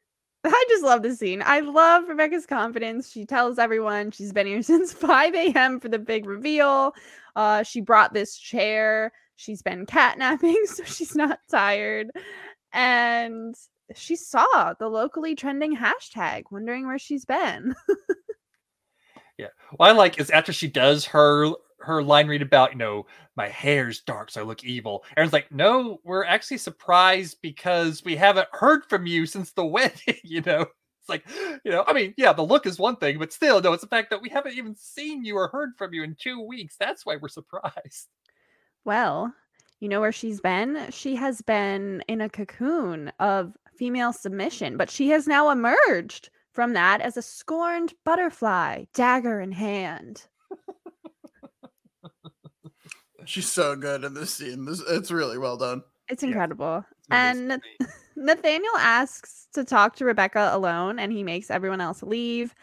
I 0.43 0.65
just 0.69 0.83
love 0.83 1.01
this 1.01 1.19
scene. 1.19 1.43
I 1.45 1.61
love 1.61 2.07
Rebecca's 2.07 2.45
confidence. 2.45 3.11
She 3.11 3.25
tells 3.25 3.59
everyone 3.59 4.11
she's 4.11 4.33
been 4.33 4.47
here 4.47 4.61
since 4.63 4.93
5 4.93 5.33
a.m. 5.35 5.79
for 5.79 5.89
the 5.89 5.99
big 5.99 6.25
reveal. 6.25 6.93
Uh, 7.35 7.63
she 7.63 7.81
brought 7.81 8.13
this 8.13 8.37
chair. 8.37 9.11
She's 9.35 9.61
been 9.61 9.85
catnapping, 9.85 10.55
so 10.65 10.83
she's 10.83 11.15
not 11.15 11.39
tired. 11.49 12.11
And 12.73 13.55
she 13.95 14.15
saw 14.15 14.73
the 14.79 14.89
locally 14.89 15.35
trending 15.35 15.77
hashtag, 15.77 16.43
wondering 16.51 16.87
where 16.87 16.99
she's 16.99 17.25
been. 17.25 17.75
What 19.75 19.89
I 19.89 19.91
like 19.93 20.19
is 20.19 20.29
after 20.29 20.53
she 20.53 20.67
does 20.67 21.05
her 21.05 21.51
her 21.79 22.03
line 22.03 22.27
read 22.27 22.41
about, 22.41 22.71
you 22.71 22.77
know, 22.77 23.05
my 23.35 23.47
hair's 23.47 24.01
dark, 24.01 24.31
so 24.31 24.41
I 24.41 24.43
look 24.43 24.63
evil. 24.63 25.03
Aaron's 25.15 25.33
like, 25.33 25.51
no, 25.51 25.99
we're 26.03 26.25
actually 26.25 26.57
surprised 26.57 27.37
because 27.41 28.03
we 28.03 28.15
haven't 28.15 28.47
heard 28.51 28.83
from 28.85 29.05
you 29.05 29.25
since 29.25 29.51
the 29.51 29.65
wedding, 29.65 30.17
you 30.23 30.41
know. 30.41 30.61
It's 30.61 31.09
like, 31.09 31.25
you 31.63 31.71
know, 31.71 31.83
I 31.87 31.93
mean, 31.93 32.13
yeah, 32.17 32.33
the 32.33 32.41
look 32.41 32.65
is 32.65 32.79
one 32.79 32.97
thing, 32.97 33.19
but 33.19 33.31
still, 33.31 33.61
no, 33.61 33.73
it's 33.73 33.83
the 33.83 33.87
fact 33.87 34.09
that 34.09 34.21
we 34.21 34.29
haven't 34.29 34.57
even 34.57 34.75
seen 34.75 35.23
you 35.23 35.37
or 35.37 35.47
heard 35.47 35.77
from 35.77 35.93
you 35.93 36.03
in 36.03 36.15
two 36.19 36.41
weeks. 36.41 36.75
That's 36.77 37.05
why 37.05 37.15
we're 37.15 37.29
surprised. 37.29 38.07
Well, 38.83 39.33
you 39.79 39.87
know 39.87 40.01
where 40.01 40.11
she's 40.11 40.41
been? 40.41 40.87
She 40.89 41.15
has 41.15 41.41
been 41.41 42.03
in 42.07 42.21
a 42.21 42.29
cocoon 42.29 43.11
of 43.19 43.53
female 43.77 44.11
submission, 44.11 44.75
but 44.75 44.89
she 44.89 45.09
has 45.09 45.27
now 45.27 45.51
emerged 45.51 46.31
from 46.57 46.73
that 46.73 47.01
as 47.01 47.15
a 47.17 47.21
scorned 47.21 47.93
butterfly, 48.03 48.85
dagger 48.95 49.39
in 49.39 49.51
hand. 49.51 50.25
She's 53.25 53.47
so 53.47 53.75
good 53.75 54.03
in 54.03 54.15
this 54.15 54.33
scene. 54.33 54.65
This 54.65 54.81
it's 54.89 55.11
really 55.11 55.37
well 55.37 55.57
done. 55.57 55.83
It's 56.09 56.23
Yeah. 56.23 56.29
incredible. 56.29 56.77
It's 56.79 57.07
And. 57.11 57.61
Nathaniel 58.15 58.75
asks 58.79 59.47
to 59.53 59.63
talk 59.63 59.97
to 59.97 60.05
Rebecca 60.05 60.49
alone, 60.51 60.97
and 60.97 61.11
he 61.11 61.21
makes 61.21 61.51
everyone 61.51 61.79
else 61.79 62.01
leave. 62.01 62.55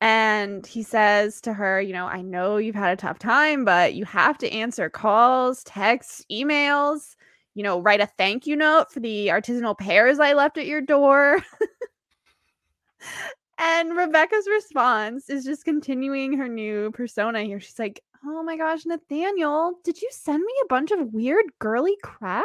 And 0.00 0.66
he 0.66 0.82
says 0.82 1.42
to 1.42 1.52
her, 1.52 1.82
You 1.82 1.92
know, 1.92 2.06
I 2.06 2.22
know 2.22 2.56
you've 2.56 2.74
had 2.74 2.94
a 2.94 2.96
tough 2.96 3.18
time, 3.18 3.66
but 3.66 3.92
you 3.92 4.06
have 4.06 4.38
to 4.38 4.50
answer 4.50 4.88
calls, 4.88 5.62
texts, 5.64 6.24
emails, 6.32 7.14
you 7.54 7.62
know, 7.62 7.78
write 7.78 8.00
a 8.00 8.06
thank 8.06 8.46
you 8.46 8.56
note 8.56 8.90
for 8.90 9.00
the 9.00 9.26
artisanal 9.26 9.76
pears 9.76 10.18
I 10.18 10.32
left 10.32 10.56
at 10.56 10.66
your 10.66 10.80
door. 10.80 11.42
and 13.58 13.96
Rebecca's 13.96 14.46
response 14.48 15.30
is 15.30 15.44
just 15.44 15.64
continuing 15.64 16.36
her 16.36 16.48
new 16.48 16.90
persona 16.92 17.42
here. 17.42 17.60
She's 17.60 17.78
like, 17.78 18.02
Oh 18.26 18.42
my 18.42 18.56
gosh, 18.56 18.84
Nathaniel, 18.84 19.78
did 19.84 20.00
you 20.02 20.08
send 20.10 20.42
me 20.44 20.52
a 20.64 20.68
bunch 20.68 20.90
of 20.90 21.12
weird 21.12 21.46
girly 21.58 21.96
crap? 22.02 22.44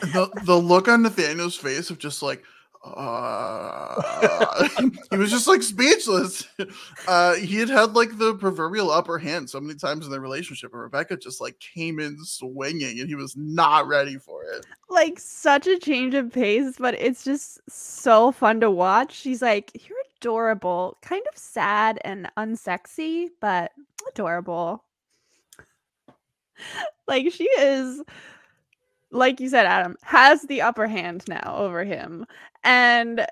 The 0.00 0.28
the 0.44 0.56
look 0.56 0.88
on 0.88 1.02
Nathaniel's 1.02 1.56
face 1.56 1.90
of 1.90 1.98
just 1.98 2.22
like 2.22 2.42
uh, 2.84 4.68
he 5.10 5.16
was 5.16 5.30
just 5.30 5.46
like 5.46 5.62
speechless. 5.62 6.46
Uh, 7.06 7.34
he 7.34 7.56
had 7.56 7.68
had 7.68 7.92
like 7.92 8.16
the 8.16 8.34
proverbial 8.36 8.90
upper 8.90 9.18
hand 9.18 9.48
so 9.48 9.60
many 9.60 9.78
times 9.78 10.06
in 10.06 10.10
their 10.10 10.20
relationship, 10.20 10.72
and 10.72 10.80
Rebecca 10.80 11.16
just 11.16 11.40
like 11.40 11.58
came 11.60 12.00
in 12.00 12.16
swinging, 12.24 12.98
and 13.00 13.08
he 13.08 13.14
was 13.14 13.36
not 13.36 13.86
ready 13.86 14.16
for 14.16 14.42
it. 14.44 14.64
like 14.88 15.20
such 15.20 15.66
a 15.66 15.78
change 15.78 16.14
of 16.14 16.32
pace, 16.32 16.76
but 16.78 16.94
it's 16.94 17.22
just 17.24 17.60
so 17.68 18.32
fun 18.32 18.60
to 18.60 18.70
watch. 18.70 19.14
She's 19.14 19.42
like, 19.42 19.70
You're 19.86 19.98
adorable, 20.16 20.96
kind 21.02 21.22
of 21.30 21.38
sad 21.38 21.98
and 22.04 22.30
unsexy, 22.38 23.28
but 23.40 23.72
adorable. 24.08 24.84
like 27.08 27.30
she 27.32 27.44
is 27.44 28.02
like 29.14 29.40
you 29.40 29.48
said, 29.48 29.64
Adam, 29.64 29.96
has 30.02 30.42
the 30.42 30.60
upper 30.60 30.86
hand 30.86 31.24
now 31.28 31.54
over 31.56 31.84
him. 31.84 32.26
And 32.64 33.26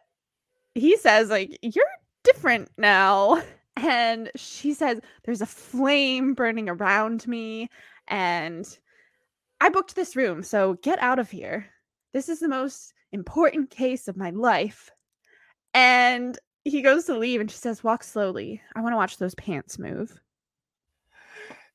he 0.74 0.96
says, 0.96 1.28
like, 1.28 1.58
you're 1.62 1.84
different 2.24 2.70
now. 2.78 3.42
And 3.74 4.30
she 4.36 4.74
says, 4.74 5.00
There's 5.24 5.40
a 5.40 5.46
flame 5.46 6.34
burning 6.34 6.68
around 6.68 7.26
me. 7.26 7.70
And 8.06 8.66
I 9.62 9.70
booked 9.70 9.94
this 9.94 10.14
room, 10.14 10.42
so 10.42 10.74
get 10.82 11.02
out 11.02 11.18
of 11.18 11.30
here. 11.30 11.70
This 12.12 12.28
is 12.28 12.38
the 12.38 12.48
most 12.48 12.92
important 13.12 13.70
case 13.70 14.08
of 14.08 14.16
my 14.18 14.28
life. 14.28 14.90
And 15.72 16.38
he 16.64 16.82
goes 16.82 17.06
to 17.06 17.16
leave 17.16 17.40
and 17.40 17.50
she 17.50 17.56
says, 17.56 17.82
Walk 17.82 18.04
slowly. 18.04 18.60
I 18.76 18.82
want 18.82 18.92
to 18.92 18.98
watch 18.98 19.16
those 19.16 19.34
pants 19.36 19.78
move. 19.78 20.20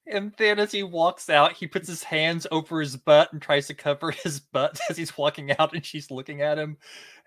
And 0.09 0.33
then 0.37 0.59
as 0.59 0.71
he 0.71 0.83
walks 0.83 1.29
out, 1.29 1.53
he 1.53 1.67
puts 1.67 1.87
his 1.87 2.03
hands 2.03 2.47
over 2.51 2.79
his 2.79 2.95
butt 2.95 3.33
and 3.33 3.41
tries 3.41 3.67
to 3.67 3.73
cover 3.73 4.11
his 4.23 4.39
butt 4.39 4.79
as 4.89 4.97
he's 4.97 5.17
walking 5.17 5.51
out 5.59 5.73
and 5.73 5.85
she's 5.85 6.11
looking 6.11 6.41
at 6.41 6.57
him. 6.57 6.77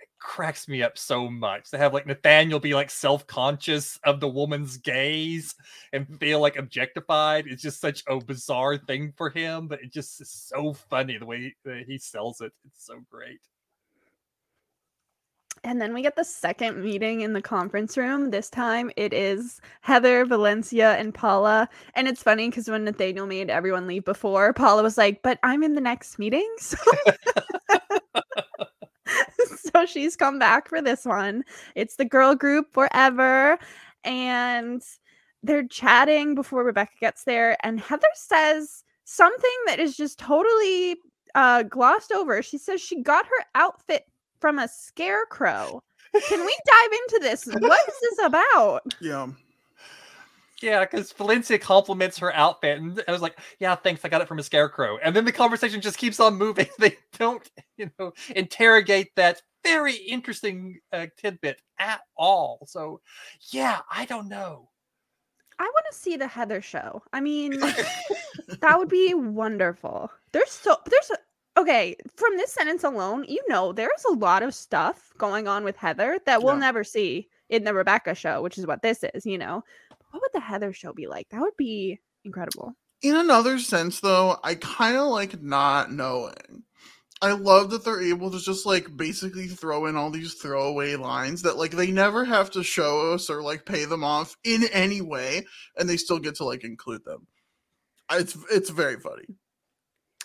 It 0.01 0.09
cracks 0.19 0.67
me 0.69 0.83
up 0.83 0.97
so 0.97 1.29
much 1.29 1.71
to 1.71 1.79
have 1.79 1.93
like 1.93 2.07
Nathaniel 2.07 2.61
be 2.61 2.75
like 2.75 2.91
self-conscious 2.91 3.99
of 4.05 4.21
the 4.21 4.29
woman's 4.29 4.79
gaze 4.79 5.55
and 5.93 6.19
feel 6.19 6.41
like 6.41 6.57
objectified. 6.57 7.47
It's 7.47 7.63
just 7.63 7.81
such 7.81 8.03
a 8.09 8.19
bizarre 8.19 8.79
thing 8.79 9.13
for 9.17 9.31
him, 9.31 9.69
but 9.69 9.83
it 9.83 9.93
just 9.93 10.21
is 10.21 10.31
so 10.31 10.73
funny 10.73 11.19
the 11.19 11.27
way 11.27 11.55
that 11.65 11.85
he 11.87 11.99
sells 11.99 12.41
it. 12.41 12.53
It's 12.65 12.87
so 12.87 13.01
great. 13.11 13.41
And 15.63 15.81
then 15.81 15.93
we 15.93 16.01
get 16.01 16.17
the 16.17 16.25
second 16.25 16.83
meeting 16.83 17.21
in 17.21 17.35
the 17.35 17.43
conference 17.43 17.97
room. 17.97 18.31
This 18.31 18.49
time 18.49 18.91
it 18.97 19.13
is 19.13 19.61
Heather, 19.83 20.25
Valencia, 20.25 20.97
and 20.97 21.13
Paula. 21.13 21.69
And 21.95 22.09
it's 22.09 22.23
funny 22.23 22.49
because 22.49 22.69
when 22.69 22.85
Nathaniel 22.85 23.27
made 23.27 23.51
everyone 23.51 23.87
leave 23.87 24.05
before, 24.05 24.55
Paula 24.55 24.83
was 24.83 24.97
like, 24.97 25.23
But 25.23 25.39
I'm 25.43 25.63
in 25.63 25.75
the 25.75 25.81
next 25.81 26.19
meeting. 26.19 26.49
So, 26.61 26.77
so 29.75 29.87
she's 29.87 30.17
come 30.17 30.39
back 30.39 30.69
for 30.69 30.81
this 30.83 31.05
one. 31.05 31.45
It's 31.75 31.97
the 31.97 32.05
girl 32.05 32.35
group 32.35 32.73
forever. 32.73 33.59
And 34.05 34.83
they're 35.43 35.67
chatting 35.67 36.35
before 36.35 36.65
Rebecca 36.65 36.93
gets 37.01 37.25
there. 37.25 37.57
And 37.63 37.81
Heather 37.81 38.07
says 38.15 38.85
something 39.05 39.51
that 39.67 39.79
is 39.79 39.97
just 39.97 40.19
totally 40.19 40.97
uh, 41.35 41.65
glossed 41.65 42.13
over. 42.13 42.43
She 42.43 42.59
says 42.59 42.81
she 42.81 43.03
got 43.03 43.27
her 43.27 43.45
outfit 43.55 44.05
from 44.41 44.59
a 44.59 44.69
scarecrow. 44.69 45.83
Can 46.29 46.45
we 46.45 46.59
dive 46.67 46.93
into 46.93 47.19
this? 47.23 47.47
What 47.47 47.89
is 47.89 47.95
this 48.01 48.27
about? 48.27 48.83
Yeah. 49.01 49.29
Yeah, 50.61 50.81
because 50.81 51.11
Valencia 51.13 51.59
compliments 51.59 52.19
her 52.19 52.35
outfit, 52.35 52.79
and 52.79 53.03
I 53.09 53.13
was 53.13 53.23
like, 53.23 53.39
"Yeah, 53.61 53.75
thanks. 53.75 54.05
I 54.05 54.11
got 54.11 54.21
it 54.21 54.29
from 54.29 54.39
a 54.39 54.43
scarecrow." 54.43 54.99
And 55.03 55.17
then 55.17 55.25
the 55.25 55.33
conversation 55.33 55.81
just 55.81 55.97
keeps 55.97 56.21
on 56.21 56.37
moving. 56.37 56.67
They 56.79 56.99
don't, 57.19 57.49
you 57.79 57.91
know, 57.99 58.13
interrogate 58.37 59.15
that 59.17 59.41
very 59.65 59.95
interesting 59.95 60.79
uh, 60.93 61.07
tidbit 61.17 61.63
at 61.79 62.01
all. 62.17 62.67
So, 62.67 63.01
yeah, 63.51 63.81
I 63.91 64.05
don't 64.05 64.29
know. 64.29 64.69
I 65.59 65.65
want 65.65 65.87
to 65.91 65.99
see 65.99 66.17
the 66.17 66.27
Heather 66.27 66.63
show. 66.63 67.03
I 67.13 67.21
mean, 67.21 67.59
that 68.61 68.79
would 68.79 68.89
be 68.89 69.13
wonderful. 69.15 70.11
There's 70.33 70.51
so 70.51 70.77
there's 70.87 71.11
a, 71.11 71.19
okay 71.61 71.97
from 72.17 72.37
this 72.37 72.53
sentence 72.53 72.85
alone, 72.85 73.25
you 73.29 73.43
know, 73.49 73.73
there's 73.73 74.05
a 74.11 74.15
lot 74.15 74.43
of 74.43 74.55
stuff 74.55 75.13
going 75.19 75.49
on 75.49 75.65
with 75.65 75.77
Heather 75.77 76.19
that 76.27 76.43
we'll 76.43 76.55
Yeah. 76.55 76.61
never 76.61 76.85
see 76.85 77.29
in 77.49 77.65
the 77.65 77.75
Rebecca 77.75 78.15
show, 78.15 78.43
which 78.43 78.59
is 78.59 78.67
what 78.67 78.83
this 78.83 79.05
is. 79.15 79.27
You 79.27 79.39
know, 79.39 79.63
what 80.11 80.23
would 80.23 80.33
the 80.33 80.41
Heather 80.41 80.73
show 80.73 80.93
be 80.93 81.07
like? 81.07 81.29
That 81.31 81.41
would 81.41 81.57
be 81.57 82.01
incredible. 82.25 82.75
In 83.03 83.17
another 83.17 83.59
sense, 83.59 84.01
though, 84.01 84.39
I 84.45 84.57
kind 84.57 84.97
of 84.97 85.09
like 85.09 85.41
not 85.43 85.91
knowing. 85.91 86.65
I 87.23 87.33
love 87.33 87.71
that 87.71 87.85
they're 87.85 88.03
able 88.03 88.31
to 88.31 88.39
just 88.41 88.65
like 88.65 88.97
basically 88.97 89.47
throw 89.47 89.87
in 89.87 89.97
all 89.97 90.11
these 90.11 90.35
throwaway 90.35 90.97
lines 90.97 91.43
that 91.43 91.59
like 91.59 91.73
they 91.73 91.91
never 91.91 92.25
have 92.25 92.51
to 92.53 92.63
show 92.63 93.13
us 93.13 93.29
or 93.29 93.43
like 93.43 93.67
pay 93.67 93.85
them 93.85 94.03
off 94.05 94.37
in 94.45 94.65
any 94.73 95.01
way, 95.03 95.47
and 95.77 95.89
they 95.89 95.99
still 95.99 96.19
get 96.19 96.37
to 96.37 96.45
like 96.45 96.65
include 96.65 97.05
them. 97.05 97.27
It's 98.11 98.37
it's 98.51 98.71
very 98.71 98.99
funny. 98.99 99.25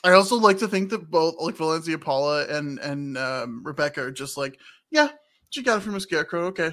I 0.06 0.12
also 0.14 0.36
like 0.36 0.60
to 0.60 0.68
think 0.68 0.92
that 0.92 1.10
both 1.10 1.36
like 1.40 1.56
Valencia 1.56 1.98
Paula 1.98 2.46
and 2.48 2.80
and 2.80 3.18
um, 3.18 3.64
Rebecca 3.64 4.04
are 4.04 4.12
just 4.12 4.38
like, 4.38 4.60
yeah, 4.92 5.10
she 5.50 5.64
got 5.64 5.80
it 5.80 5.82
from 5.82 5.96
a 5.96 6.00
scarecrow. 6.00 6.46
Okay, 6.46 6.72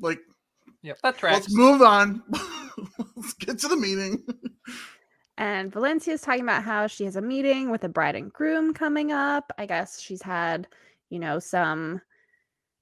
like 0.00 0.18
Yep, 0.82 0.98
that 1.02 1.18
tracks. 1.18 1.36
let's 1.36 1.54
move 1.54 1.82
on. 1.82 2.22
let's 3.16 3.34
get 3.34 3.58
to 3.60 3.68
the 3.68 3.76
meeting. 3.76 4.24
And 5.36 5.72
Valencia 5.72 6.14
is 6.14 6.20
talking 6.20 6.42
about 6.42 6.64
how 6.64 6.88
she 6.88 7.04
has 7.04 7.14
a 7.14 7.22
meeting 7.22 7.70
with 7.70 7.82
the 7.82 7.88
bride 7.88 8.16
and 8.16 8.32
groom 8.32 8.74
coming 8.74 9.12
up. 9.12 9.52
I 9.56 9.66
guess 9.66 10.00
she's 10.00 10.20
had, 10.20 10.66
you 11.10 11.20
know, 11.20 11.38
some 11.38 12.00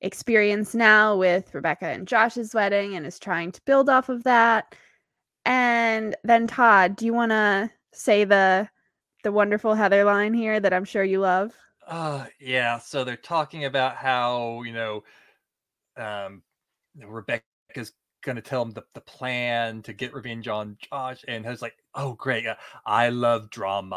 experience 0.00 0.74
now 0.74 1.16
with 1.16 1.54
Rebecca 1.54 1.86
and 1.86 2.08
Josh's 2.08 2.54
wedding 2.54 2.96
and 2.96 3.06
is 3.06 3.18
trying 3.18 3.52
to 3.52 3.60
build 3.66 3.90
off 3.90 4.08
of 4.08 4.24
that. 4.24 4.74
And 5.44 6.16
then 6.24 6.46
Todd, 6.46 6.96
do 6.96 7.04
you 7.04 7.12
want 7.12 7.30
to 7.32 7.70
say 7.92 8.24
the 8.24 8.68
the 9.26 9.32
wonderful 9.32 9.74
Heather 9.74 10.04
line 10.04 10.34
here 10.34 10.60
that 10.60 10.72
I'm 10.72 10.84
sure 10.84 11.02
you 11.02 11.18
love? 11.18 11.52
Uh 11.84 12.26
yeah, 12.40 12.78
so 12.78 13.02
they're 13.02 13.16
talking 13.16 13.64
about 13.64 13.96
how, 13.96 14.62
you 14.62 14.72
know, 14.72 15.02
um 15.96 16.42
Rebecca's 16.96 17.92
gonna 18.22 18.40
tell 18.40 18.62
him 18.62 18.70
the, 18.70 18.84
the 18.94 19.00
plan 19.00 19.82
to 19.82 19.92
get 19.92 20.14
revenge 20.14 20.46
on 20.46 20.76
Josh, 20.78 21.24
and 21.26 21.44
Heather's 21.44 21.60
like, 21.60 21.74
oh 21.96 22.12
great, 22.12 22.46
uh, 22.46 22.54
I 22.86 23.08
love 23.08 23.50
drama. 23.50 23.96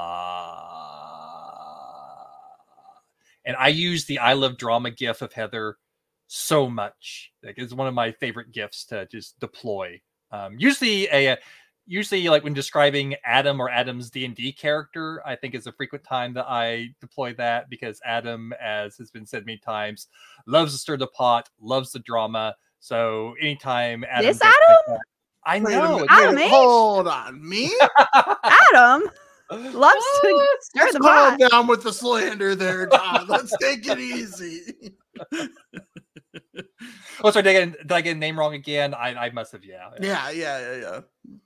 And 3.46 3.56
I 3.56 3.68
use 3.68 4.06
the 4.06 4.18
I 4.18 4.34
love 4.34 4.58
drama 4.58 4.90
gif 4.90 5.22
of 5.22 5.34
Heather 5.34 5.78
so 6.26 6.68
much. 6.68 7.32
Like 7.44 7.60
it's 7.60 7.74
one 7.74 7.88
of 7.88 7.94
my 7.94 8.14
favorite 8.14 8.52
gifs 8.52 8.84
to 8.86 9.08
just 9.12 9.40
deploy. 9.40 10.02
Um, 10.32 10.56
usually 10.58 11.08
a 11.08 11.38
usually 11.90 12.30
like 12.30 12.44
when 12.44 12.54
describing 12.54 13.16
Adam 13.26 13.60
or 13.60 13.70
Adam's 13.70 14.10
D&D 14.12 14.54
character, 14.54 15.22
I 15.26 15.36
think 15.36 15.56
is 15.56 15.66
a 15.68 15.72
frequent 15.72 16.04
time 16.04 16.34
that 16.36 16.46
I 16.48 16.94
deploy 17.02 17.34
that 17.34 17.70
because 17.70 18.00
Adam, 18.06 18.54
as 18.62 18.96
has 18.98 19.10
been 19.12 19.26
said 19.26 19.46
many 19.46 19.58
times, 19.58 20.08
loves 20.46 20.72
to 20.74 20.78
stir 20.78 20.98
the 20.98 21.08
pot, 21.08 21.50
loves 21.60 21.92
the 21.92 22.00
drama. 22.00 22.56
So 22.80 23.34
anytime 23.42 24.06
Adam 24.08 24.26
This 24.28 24.38
does 24.38 24.46
like 24.48 24.54
Adam? 24.70 24.78
that- 24.88 25.00
I 25.46 25.58
know. 25.60 25.96
minute, 25.96 26.08
Adam 26.12 26.38
H? 26.38 26.50
hold 26.52 27.08
on, 27.08 27.50
me? 27.50 27.74
Adam 28.72 29.10
loves 29.52 30.06
to 30.22 30.48
stir 30.62 30.82
Let's 30.84 30.94
the 30.94 31.00
calm 31.00 31.38
pot. 31.40 31.50
down 31.50 31.66
with 31.68 31.82
the 31.82 31.92
slander 31.94 32.54
there, 32.56 32.86
Todd. 32.88 33.28
Let's 33.28 33.56
take 33.58 33.88
it 33.88 34.00
easy. 34.00 34.94
Oh, 37.22 37.32
sorry, 37.32 37.44
did 37.44 37.50
I, 37.50 37.66
get, 37.66 37.80
did 37.80 37.92
I 37.92 38.02
get 38.02 38.16
a 38.16 38.20
name 38.20 38.40
wrong 38.40 38.54
again? 38.54 38.94
I, 38.94 39.14
I 39.14 39.30
must 39.32 39.52
have, 39.52 39.66
yeah. 39.66 39.90
Yeah, 40.00 40.30
yeah, 40.30 40.60
yeah, 40.60 40.76
yeah. 40.78 41.40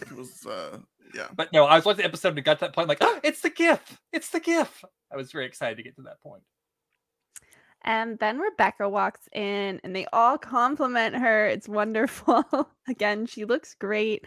I 0.00 0.04
think 0.04 0.12
it 0.12 0.18
was, 0.18 0.46
uh, 0.46 0.78
yeah. 1.14 1.26
But 1.34 1.52
no, 1.52 1.64
I 1.64 1.76
was 1.76 1.84
watching 1.84 1.98
the 1.98 2.04
episode 2.04 2.36
and 2.36 2.44
got 2.44 2.58
to 2.58 2.66
that 2.66 2.74
point, 2.74 2.88
like, 2.88 2.98
oh, 3.00 3.18
it's 3.24 3.40
the 3.40 3.50
GIF. 3.50 4.00
It's 4.12 4.30
the 4.30 4.40
GIF. 4.40 4.84
I 5.12 5.16
was 5.16 5.32
very 5.32 5.46
excited 5.46 5.76
to 5.76 5.82
get 5.82 5.96
to 5.96 6.02
that 6.02 6.20
point. 6.20 6.42
And 7.82 8.18
then 8.18 8.38
Rebecca 8.38 8.88
walks 8.88 9.28
in 9.32 9.80
and 9.82 9.94
they 9.94 10.06
all 10.12 10.38
compliment 10.38 11.16
her. 11.16 11.46
It's 11.46 11.68
wonderful. 11.68 12.44
Again, 12.88 13.26
she 13.26 13.44
looks 13.44 13.74
great. 13.74 14.24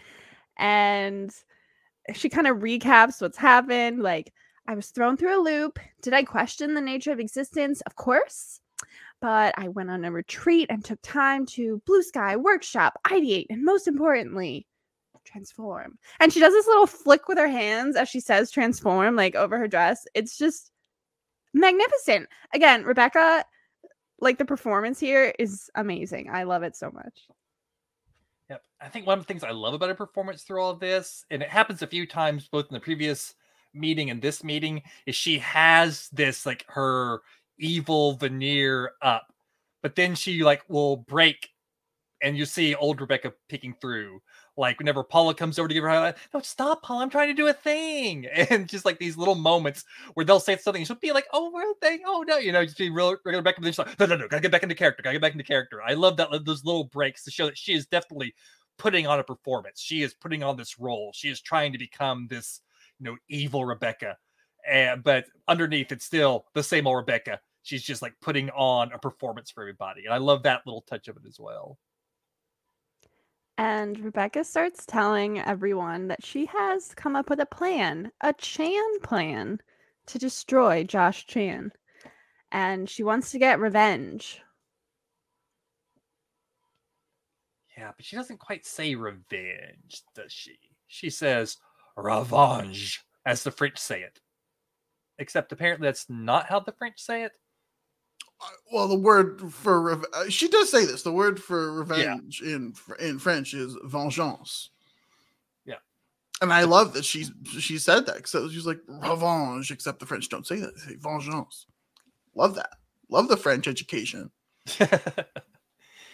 And 0.57 1.33
she 2.13 2.29
kind 2.29 2.47
of 2.47 2.57
recaps 2.57 3.21
what's 3.21 3.37
happened. 3.37 4.01
Like, 4.01 4.33
I 4.67 4.75
was 4.75 4.87
thrown 4.87 5.17
through 5.17 5.39
a 5.39 5.43
loop. 5.43 5.79
Did 6.01 6.13
I 6.13 6.23
question 6.23 6.73
the 6.73 6.81
nature 6.81 7.11
of 7.11 7.19
existence? 7.19 7.81
Of 7.81 7.95
course. 7.95 8.59
But 9.19 9.53
I 9.57 9.67
went 9.67 9.91
on 9.91 10.05
a 10.05 10.11
retreat 10.11 10.67
and 10.69 10.83
took 10.83 10.99
time 11.03 11.45
to 11.47 11.81
blue 11.85 12.01
sky, 12.01 12.35
workshop, 12.37 12.97
ideate, 13.05 13.47
and 13.49 13.63
most 13.63 13.87
importantly, 13.87 14.65
transform. 15.25 15.97
And 16.19 16.31
she 16.31 16.39
does 16.39 16.53
this 16.53 16.67
little 16.67 16.87
flick 16.87 17.27
with 17.27 17.37
her 17.37 17.47
hands 17.47 17.95
as 17.95 18.09
she 18.09 18.19
says 18.19 18.51
transform, 18.51 19.15
like 19.15 19.35
over 19.35 19.57
her 19.57 19.67
dress. 19.67 20.05
It's 20.13 20.37
just 20.37 20.71
magnificent. 21.53 22.27
Again, 22.53 22.83
Rebecca, 22.83 23.45
like 24.19 24.37
the 24.37 24.45
performance 24.45 24.99
here 24.99 25.33
is 25.39 25.69
amazing. 25.75 26.29
I 26.31 26.43
love 26.43 26.63
it 26.63 26.75
so 26.75 26.91
much. 26.91 27.27
Yep. 28.49 28.63
I 28.81 28.89
think 28.89 29.07
one 29.07 29.17
of 29.17 29.23
the 29.25 29.27
things 29.27 29.43
I 29.43 29.51
love 29.51 29.73
about 29.73 29.89
her 29.89 29.95
performance 29.95 30.43
through 30.43 30.61
all 30.61 30.71
of 30.71 30.79
this, 30.79 31.25
and 31.31 31.41
it 31.41 31.49
happens 31.49 31.81
a 31.81 31.87
few 31.87 32.05
times 32.05 32.47
both 32.47 32.67
in 32.69 32.73
the 32.73 32.79
previous 32.79 33.35
meeting 33.73 34.09
and 34.09 34.21
this 34.21 34.43
meeting, 34.43 34.81
is 35.05 35.15
she 35.15 35.39
has 35.39 36.09
this 36.09 36.45
like 36.45 36.65
her 36.67 37.21
evil 37.57 38.13
veneer 38.15 38.91
up, 39.01 39.33
but 39.81 39.95
then 39.95 40.15
she 40.15 40.43
like 40.43 40.63
will 40.67 40.97
break 40.97 41.49
and 42.21 42.37
you 42.37 42.45
see 42.45 42.75
old 42.75 43.01
Rebecca 43.01 43.33
peeking 43.49 43.75
through. 43.81 44.21
Like 44.61 44.77
whenever 44.77 45.03
Paula 45.03 45.33
comes 45.33 45.57
over 45.57 45.67
to 45.67 45.73
give 45.73 45.83
her 45.83 45.89
a 45.89 46.13
no, 46.35 46.39
stop, 46.41 46.83
Paula, 46.83 47.01
I'm 47.01 47.09
trying 47.09 47.29
to 47.29 47.33
do 47.33 47.47
a 47.47 47.53
thing. 47.53 48.27
And 48.51 48.69
just 48.69 48.85
like 48.85 48.99
these 48.99 49.17
little 49.17 49.33
moments 49.33 49.85
where 50.13 50.23
they'll 50.23 50.39
say 50.39 50.55
something, 50.55 50.85
she'll 50.85 50.97
be 50.97 51.11
like, 51.11 51.25
Oh, 51.33 51.51
real 51.51 51.73
thing, 51.81 52.01
oh 52.05 52.23
no, 52.27 52.37
you 52.37 52.51
know, 52.51 52.63
just 52.63 52.77
be 52.77 52.91
real 52.91 53.15
regular 53.25 53.39
Rebecca, 53.39 53.59
but 53.59 53.63
then 53.63 53.73
she's 53.73 53.79
like, 53.79 53.99
no, 53.99 54.05
no, 54.05 54.15
no, 54.15 54.27
gotta 54.27 54.41
get 54.41 54.51
back 54.51 54.61
into 54.61 54.75
character, 54.75 55.01
gotta 55.01 55.15
get 55.15 55.21
back 55.21 55.31
into 55.31 55.43
character. 55.43 55.81
I 55.81 55.95
love 55.95 56.15
that 56.17 56.29
those 56.45 56.63
little 56.63 56.83
breaks 56.83 57.23
to 57.23 57.31
show 57.31 57.47
that 57.47 57.57
she 57.57 57.73
is 57.73 57.87
definitely 57.87 58.35
putting 58.77 59.07
on 59.07 59.19
a 59.19 59.23
performance. 59.23 59.81
She 59.81 60.03
is 60.03 60.13
putting 60.13 60.43
on 60.43 60.57
this 60.57 60.77
role. 60.77 61.11
She 61.15 61.29
is 61.29 61.41
trying 61.41 61.71
to 61.71 61.79
become 61.79 62.27
this, 62.29 62.61
you 62.99 63.05
know, 63.05 63.17
evil 63.29 63.65
Rebecca. 63.65 64.15
And 64.69 65.03
but 65.03 65.25
underneath 65.47 65.91
it's 65.91 66.05
still 66.05 66.45
the 66.53 66.61
same 66.61 66.85
old 66.85 66.97
Rebecca. 66.97 67.39
She's 67.63 67.81
just 67.81 68.03
like 68.03 68.13
putting 68.21 68.51
on 68.51 68.91
a 68.91 68.99
performance 68.99 69.49
for 69.49 69.63
everybody. 69.63 70.05
And 70.05 70.13
I 70.13 70.17
love 70.17 70.43
that 70.43 70.61
little 70.67 70.81
touch 70.81 71.07
of 71.07 71.17
it 71.17 71.23
as 71.27 71.39
well. 71.39 71.79
And 73.57 73.99
Rebecca 73.99 74.43
starts 74.43 74.85
telling 74.85 75.39
everyone 75.39 76.07
that 76.07 76.25
she 76.25 76.45
has 76.47 76.93
come 76.95 77.15
up 77.15 77.29
with 77.29 77.39
a 77.39 77.45
plan, 77.45 78.11
a 78.21 78.33
Chan 78.33 78.99
plan 79.03 79.59
to 80.07 80.17
destroy 80.17 80.83
Josh 80.83 81.27
Chan. 81.27 81.71
And 82.51 82.89
she 82.89 83.03
wants 83.03 83.31
to 83.31 83.39
get 83.39 83.59
revenge. 83.59 84.41
Yeah, 87.77 87.91
but 87.95 88.05
she 88.05 88.15
doesn't 88.15 88.39
quite 88.39 88.65
say 88.65 88.95
revenge, 88.95 90.03
does 90.15 90.31
she? 90.31 90.57
She 90.87 91.09
says 91.09 91.57
revenge, 91.95 93.01
as 93.25 93.43
the 93.43 93.51
French 93.51 93.77
say 93.77 94.01
it. 94.01 94.19
Except 95.17 95.51
apparently 95.51 95.87
that's 95.87 96.09
not 96.09 96.47
how 96.47 96.59
the 96.59 96.73
French 96.73 96.99
say 96.99 97.23
it. 97.23 97.31
Well, 98.71 98.87
the 98.87 98.95
word 98.95 99.51
for 99.53 99.81
rev- 99.81 100.05
uh, 100.13 100.29
she 100.29 100.47
does 100.47 100.69
say 100.71 100.85
this. 100.85 101.03
The 101.03 101.11
word 101.11 101.41
for 101.41 101.73
revenge 101.73 102.41
in 102.41 102.73
in 102.99 103.19
French 103.19 103.53
is 103.53 103.77
vengeance. 103.83 104.69
Yeah. 105.65 105.75
and 106.41 106.51
I 106.53 106.63
love 106.63 106.93
that 106.93 107.05
she's 107.05 107.31
she 107.59 107.77
said 107.77 108.05
that 108.05 108.17
because 108.17 108.51
she's 108.51 108.65
like 108.65 108.79
revenge, 108.87 109.71
except 109.71 109.99
the 109.99 110.05
French 110.05 110.29
don't 110.29 110.47
say 110.47 110.59
that; 110.59 110.75
they 110.75 110.93
say 110.93 110.95
vengeance. 110.99 111.67
Love 112.35 112.55
that. 112.55 112.71
Love 113.09 113.27
the 113.27 113.37
French 113.37 113.67
education. 113.67 114.31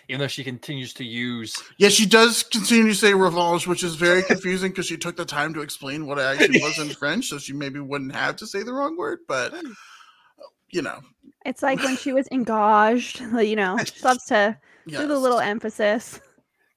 Even 0.09 0.21
though 0.21 0.27
she 0.27 0.43
continues 0.43 0.93
to 0.93 1.03
use 1.03 1.53
Yeah, 1.77 1.89
she 1.89 2.05
does 2.05 2.41
continue 2.41 2.87
to 2.87 2.95
say 2.95 3.13
revenge, 3.13 3.67
which 3.67 3.83
is 3.83 3.95
very 3.95 4.23
confusing 4.23 4.71
because 4.71 4.85
she 4.85 4.97
took 4.97 5.17
the 5.17 5.25
time 5.25 5.53
to 5.53 5.61
explain 5.61 6.05
what 6.07 6.17
it 6.17 6.21
actually 6.21 6.61
was 6.61 6.79
in 6.79 6.89
French, 6.95 7.27
so 7.27 7.37
she 7.37 7.51
maybe 7.53 7.79
wouldn't 7.81 8.15
have 8.15 8.37
to 8.37 8.47
say 8.47 8.63
the 8.63 8.73
wrong 8.73 8.97
word. 8.97 9.19
But 9.27 9.53
you 10.69 10.81
know, 10.81 10.99
It's 11.45 11.63
like 11.63 11.81
when 11.83 11.97
she 11.97 12.13
was 12.13 12.27
engaged, 12.31 13.19
you 13.39 13.55
know, 13.55 13.77
she 13.83 13.99
loves 14.03 14.25
to 14.25 14.57
do 14.87 15.07
the 15.07 15.17
little 15.17 15.39
emphasis. 15.39 16.19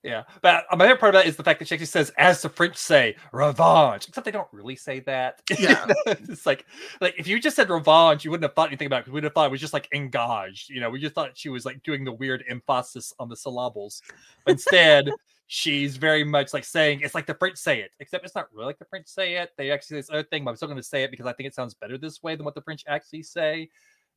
Yeah, 0.02 0.22
but 0.40 0.64
my 0.72 0.86
favorite 0.86 0.98
part 0.98 1.14
of 1.14 1.20
that 1.20 1.28
is 1.28 1.36
the 1.36 1.44
fact 1.44 1.58
that 1.58 1.68
she 1.68 1.74
actually 1.74 1.84
says, 1.86 2.10
"As 2.16 2.40
the 2.40 2.48
French 2.48 2.76
say, 2.76 3.16
revenge." 3.32 4.08
Except 4.08 4.24
they 4.24 4.30
don't 4.30 4.48
really 4.50 4.76
say 4.76 5.00
that. 5.00 5.42
Yeah. 5.58 5.86
it's 6.06 6.46
like, 6.46 6.64
like 7.02 7.14
if 7.18 7.26
you 7.26 7.38
just 7.38 7.54
said 7.54 7.68
revenge, 7.68 8.24
you 8.24 8.30
wouldn't 8.30 8.44
have 8.44 8.54
thought 8.54 8.68
anything 8.68 8.86
about 8.86 8.98
it 8.98 9.00
because 9.02 9.12
we'd 9.12 9.24
have 9.24 9.34
thought 9.34 9.46
it 9.46 9.50
was 9.50 9.60
just 9.60 9.74
like 9.74 9.88
engaged. 9.92 10.70
You 10.70 10.80
know, 10.80 10.88
we 10.88 11.00
just 11.00 11.14
thought 11.14 11.36
she 11.36 11.50
was 11.50 11.66
like 11.66 11.82
doing 11.82 12.04
the 12.04 12.12
weird 12.12 12.44
emphasis 12.48 13.12
on 13.18 13.28
the 13.28 13.36
syllables. 13.36 14.00
But 14.46 14.52
instead, 14.52 15.10
she's 15.52 15.96
very 15.96 16.22
much 16.22 16.54
like 16.54 16.64
saying 16.64 17.00
it's 17.02 17.12
like 17.12 17.26
the 17.26 17.34
French 17.34 17.56
say 17.56 17.80
it, 17.80 17.90
except 17.98 18.24
it's 18.24 18.36
not 18.36 18.46
really 18.54 18.66
like 18.66 18.78
the 18.78 18.84
French 18.84 19.08
say 19.08 19.34
it. 19.34 19.50
They 19.56 19.72
actually 19.72 19.96
say 19.96 19.96
this 19.96 20.10
other 20.10 20.22
thing, 20.22 20.44
but 20.44 20.50
I'm 20.50 20.56
still 20.56 20.68
going 20.68 20.76
to 20.76 20.82
say 20.82 21.02
it 21.02 21.10
because 21.10 21.26
I 21.26 21.32
think 21.32 21.48
it 21.48 21.54
sounds 21.56 21.74
better 21.74 21.98
this 21.98 22.22
way 22.22 22.36
than 22.36 22.44
what 22.44 22.54
the 22.54 22.62
French 22.62 22.84
actually 22.86 23.24
say. 23.24 23.68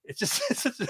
it's 0.04 0.20
just 0.20 0.44
it's, 0.52 0.62
just, 0.64 0.82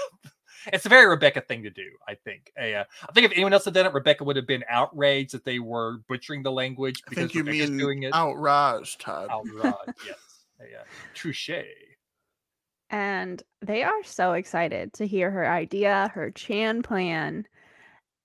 it's 0.66 0.84
a 0.84 0.88
very 0.90 1.06
Rebecca 1.06 1.40
thing 1.40 1.62
to 1.62 1.70
do. 1.70 1.88
I 2.06 2.14
think. 2.14 2.52
Uh, 2.60 2.84
I 3.08 3.12
think 3.14 3.24
if 3.24 3.32
anyone 3.32 3.54
else 3.54 3.64
had 3.64 3.72
done 3.72 3.86
it, 3.86 3.94
Rebecca 3.94 4.22
would 4.24 4.36
have 4.36 4.46
been 4.46 4.64
outraged 4.68 5.32
that 5.32 5.44
they 5.46 5.60
were 5.60 6.00
butchering 6.08 6.42
the 6.42 6.52
language 6.52 7.02
I 7.06 7.08
because 7.08 7.30
think 7.30 7.34
you 7.34 7.40
Rebecca's 7.40 7.70
mean 7.70 7.78
doing 7.78 8.02
it. 8.02 8.12
outraged, 8.12 9.00
Todd. 9.00 9.28
Outraged, 9.30 9.76
yes. 10.06 10.16
Yeah, 10.60 10.82
touche. 11.14 11.50
and 12.90 13.42
they 13.62 13.82
are 13.82 14.04
so 14.04 14.34
excited 14.34 14.92
to 14.94 15.06
hear 15.06 15.30
her 15.30 15.48
idea, 15.48 16.10
her 16.14 16.30
Chan 16.30 16.82
plan. 16.82 17.46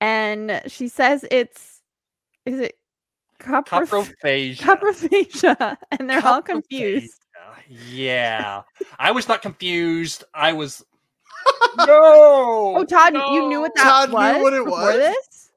And 0.00 0.62
she 0.66 0.88
says 0.88 1.24
it's 1.30 1.79
is 2.46 2.60
it 2.60 2.74
coproph- 3.40 3.88
Coprophagia. 4.22 4.58
coprophagia 4.58 5.76
and 5.92 6.10
they're 6.10 6.24
all 6.26 6.42
confused. 6.42 7.14
Yeah, 7.68 8.62
I 8.98 9.12
was 9.12 9.28
not 9.28 9.42
confused. 9.42 10.24
I 10.34 10.52
was. 10.52 10.84
no. 11.78 12.74
Oh, 12.76 12.84
Todd, 12.84 13.14
you 13.14 13.48
knew 13.48 13.60
what 13.60 13.74
that 13.76 13.82
Todd 13.82 14.08
knew 14.10 14.42
what 14.42 14.52
it 14.52 14.66
was? 14.66 14.94
this? 14.96 15.50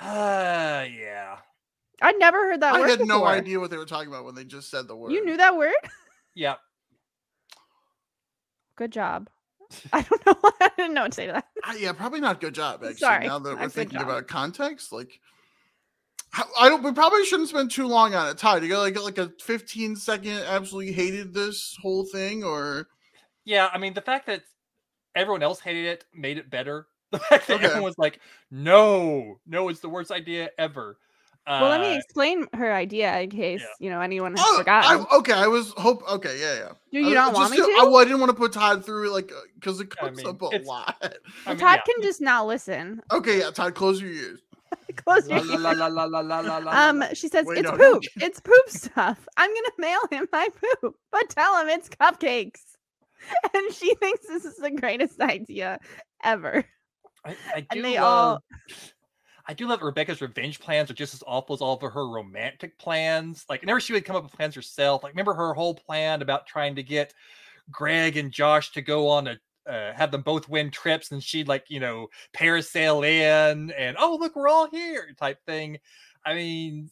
Uh, 0.00 0.84
yeah, 0.96 1.36
I'd 2.02 2.18
never 2.18 2.38
heard 2.46 2.60
that 2.60 2.74
I 2.74 2.80
word 2.80 2.86
I 2.86 2.90
had 2.90 3.06
no 3.06 3.24
idea 3.24 3.58
what 3.58 3.70
they 3.70 3.78
were 3.78 3.86
talking 3.86 4.08
about 4.08 4.24
when 4.24 4.34
they 4.34 4.44
just 4.44 4.70
said 4.70 4.86
the 4.88 4.96
word. 4.96 5.12
You 5.12 5.24
knew 5.24 5.36
that 5.38 5.56
word? 5.56 5.72
yeah. 6.34 6.56
Good 8.76 8.92
job. 8.92 9.28
I 9.92 10.02
don't 10.02 10.26
know. 10.26 10.34
I 10.60 10.70
didn't 10.76 10.94
know 10.94 11.02
what 11.02 11.12
to 11.12 11.16
say 11.16 11.26
to 11.26 11.32
that. 11.32 11.46
Uh, 11.66 11.74
yeah, 11.78 11.92
probably 11.92 12.20
not 12.20 12.40
good 12.40 12.54
job. 12.54 12.82
Actually, 12.84 12.96
Sorry, 12.98 13.26
now 13.26 13.38
that 13.40 13.50
not 13.52 13.60
we're 13.60 13.68
thinking 13.68 13.98
job. 13.98 14.08
about 14.08 14.28
context, 14.28 14.92
like 14.92 15.08
how- 15.08 15.12
I 16.58 16.68
don't. 16.68 16.82
We 16.82 16.92
probably 16.92 17.24
shouldn't 17.24 17.48
spend 17.48 17.70
too 17.70 17.86
long 17.86 18.14
on 18.14 18.28
it. 18.28 18.36
Todd, 18.38 18.62
you 18.62 18.68
got 18.68 18.80
like 18.80 19.00
like 19.00 19.18
a 19.18 19.32
15 19.42 19.96
second. 19.96 20.38
Absolutely 20.46 20.92
hated 20.92 21.32
this 21.32 21.76
whole 21.80 22.04
thing, 22.04 22.44
or 22.44 22.88
Yeah, 23.44 23.68
I 23.72 23.78
mean 23.78 23.94
the 23.94 24.02
fact 24.02 24.26
that 24.26 24.42
everyone 25.14 25.42
else 25.42 25.60
hated 25.60 25.86
it 25.86 26.04
made 26.14 26.38
it 26.38 26.50
better. 26.50 26.86
The 27.12 27.20
fact 27.20 27.46
that 27.46 27.54
Okay. 27.54 27.64
everyone 27.66 27.84
was 27.84 27.98
like, 27.98 28.20
"No, 28.50 29.38
no, 29.46 29.68
it's 29.68 29.80
the 29.80 29.88
worst 29.88 30.10
idea 30.10 30.50
ever." 30.58 30.98
Uh, 31.46 31.60
well, 31.62 31.70
let 31.70 31.80
me 31.80 31.96
explain 31.96 32.44
her 32.54 32.72
idea 32.74 33.16
in 33.20 33.30
case 33.30 33.60
yeah. 33.60 33.66
you 33.78 33.88
know 33.88 34.00
anyone 34.00 34.32
has 34.34 34.44
oh, 34.44 34.58
forgotten. 34.58 35.06
I, 35.08 35.16
okay. 35.18 35.32
I 35.32 35.46
was 35.46 35.70
hope. 35.76 36.02
Okay, 36.10 36.36
yeah, 36.40 36.54
yeah. 36.56 36.72
Do 36.92 36.98
you 36.98 37.12
Uh, 37.12 37.22
not 37.26 37.34
want 37.34 37.54
just 37.54 37.68
me 37.68 37.74
to? 37.74 37.80
I, 37.80 37.84
well, 37.84 37.98
I 37.98 38.04
didn't 38.04 38.18
want 38.18 38.30
to 38.30 38.36
put 38.36 38.52
Todd 38.52 38.84
through 38.84 39.06
it, 39.08 39.12
like 39.12 39.30
because 39.54 39.80
it 39.80 39.92
I 39.92 40.06
comes 40.06 40.18
mean, 40.18 40.26
up 40.26 40.42
a 40.42 40.46
lot. 40.64 40.96
I 41.00 41.10
well, 41.46 41.54
mean, 41.54 41.58
Todd 41.58 41.78
yeah. 41.86 41.94
can 41.94 42.02
just 42.02 42.20
not 42.20 42.48
listen. 42.48 43.00
Okay, 43.12 43.38
yeah, 43.38 43.50
Todd, 43.52 43.76
close 43.76 44.00
your 44.02 44.10
ears. 44.10 44.40
Close 44.96 45.26
La, 45.28 45.38
your 45.38 45.58
la, 45.58 45.70
la, 45.72 45.86
la, 45.86 46.04
la, 46.04 46.20
la, 46.20 46.40
la, 46.40 46.58
la, 46.58 46.88
Um, 46.88 47.04
she 47.14 47.28
says 47.28 47.46
Wait, 47.46 47.58
it's 47.58 47.70
no, 47.70 47.76
no, 47.76 47.94
poop. 47.94 48.02
It's 48.22 48.40
poop 48.40 48.68
stuff. 48.68 49.26
I'm 49.36 49.50
gonna 49.50 49.70
mail 49.78 50.00
him 50.10 50.28
my 50.32 50.48
poop, 50.80 50.96
but 51.12 51.28
tell 51.30 51.58
him 51.60 51.68
it's 51.68 51.88
cupcakes. 51.88 52.60
And 53.54 53.72
she 53.72 53.94
thinks 53.96 54.26
this 54.28 54.44
is 54.44 54.56
the 54.56 54.70
greatest 54.70 55.20
idea 55.20 55.78
ever. 56.22 56.64
I, 57.24 57.36
I 57.54 57.60
do 57.62 57.66
and 57.70 57.84
they 57.84 57.98
love. 57.98 58.04
all- 58.04 58.42
I 59.48 59.54
do 59.54 59.68
love 59.68 59.80
Rebecca's 59.82 60.20
revenge 60.20 60.58
plans 60.58 60.90
are 60.90 60.94
just 60.94 61.14
as 61.14 61.22
awful 61.26 61.54
as 61.54 61.60
all 61.60 61.74
of 61.76 61.92
her 61.92 62.08
romantic 62.08 62.76
plans. 62.78 63.44
Like, 63.48 63.60
whenever 63.60 63.78
she 63.80 63.92
would 63.92 64.04
come 64.04 64.16
up 64.16 64.24
with 64.24 64.32
plans 64.32 64.56
herself, 64.56 65.02
like 65.04 65.12
remember 65.12 65.34
her 65.34 65.54
whole 65.54 65.74
plan 65.74 66.20
about 66.20 66.46
trying 66.46 66.74
to 66.76 66.82
get 66.82 67.14
Greg 67.70 68.16
and 68.16 68.32
Josh 68.32 68.72
to 68.72 68.82
go 68.82 69.08
on 69.08 69.28
a 69.28 69.38
uh, 69.68 69.92
have 69.94 70.10
them 70.10 70.22
both 70.22 70.48
win 70.48 70.70
trips, 70.70 71.10
and 71.10 71.22
she'd 71.22 71.48
like 71.48 71.66
you 71.68 71.80
know 71.80 72.08
parasail 72.36 73.06
in, 73.06 73.70
and 73.72 73.96
oh 73.98 74.16
look, 74.20 74.36
we're 74.36 74.48
all 74.48 74.68
here 74.68 75.08
type 75.18 75.38
thing. 75.46 75.78
I 76.24 76.34
mean, 76.34 76.90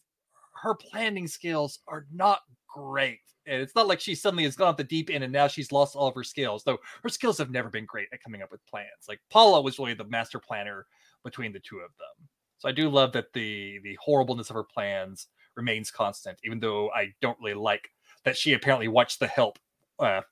her 0.63 0.75
planning 0.75 1.27
skills 1.29 1.81
are 1.89 2.07
not 2.13 2.41
great. 2.69 3.21
And 3.47 3.61
it's 3.61 3.75
not 3.75 3.87
like 3.87 4.01
she 4.01 4.15
suddenly 4.15 4.45
has 4.45 4.57
gone 4.57 4.69
off 4.69 4.77
the 4.79 4.85
deep 4.85 5.11
end 5.11 5.23
and 5.23 5.33
now 5.33 5.47
she's 5.47 5.71
lost 5.71 5.95
all 5.95 6.09
of 6.09 6.15
her 6.15 6.25
skills, 6.25 6.65
though 6.65 6.79
her 7.03 7.09
skills 7.11 7.37
have 7.37 7.51
never 7.51 7.69
been 7.69 7.85
great 7.85 8.09
at 8.13 8.23
coming 8.23 8.41
up 8.41 8.51
with 8.51 8.65
plans. 8.67 8.89
Like 9.07 9.21
Paula 9.31 9.61
was 9.61 9.79
really 9.79 9.93
the 9.93 10.05
master 10.05 10.39
planner 10.39 10.87
between 11.25 11.53
the 11.53 11.61
two 11.61 11.77
of 11.77 11.91
them. 11.99 12.29
So 12.59 12.69
I 12.69 12.73
do 12.73 12.89
love 12.89 13.13
that 13.13 13.33
the 13.35 13.81
the 13.83 13.99
horribleness 14.01 14.49
of 14.49 14.55
her 14.55 14.65
plans 14.65 15.27
remains 15.57 15.91
constant, 15.91 16.39
even 16.45 16.59
though 16.59 16.91
I 16.91 17.13
don't 17.21 17.39
really 17.39 17.55
like 17.55 17.91
that 18.25 18.37
she 18.37 18.55
apparently 18.55 18.89
watched 18.89 19.21
The 19.21 19.27
Help 19.27 19.59
uh, 19.99 20.23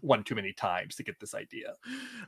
one 0.00 0.22
too 0.22 0.34
many 0.34 0.52
times 0.52 0.96
to 0.96 1.02
get 1.02 1.18
this 1.20 1.34
idea. 1.34 1.74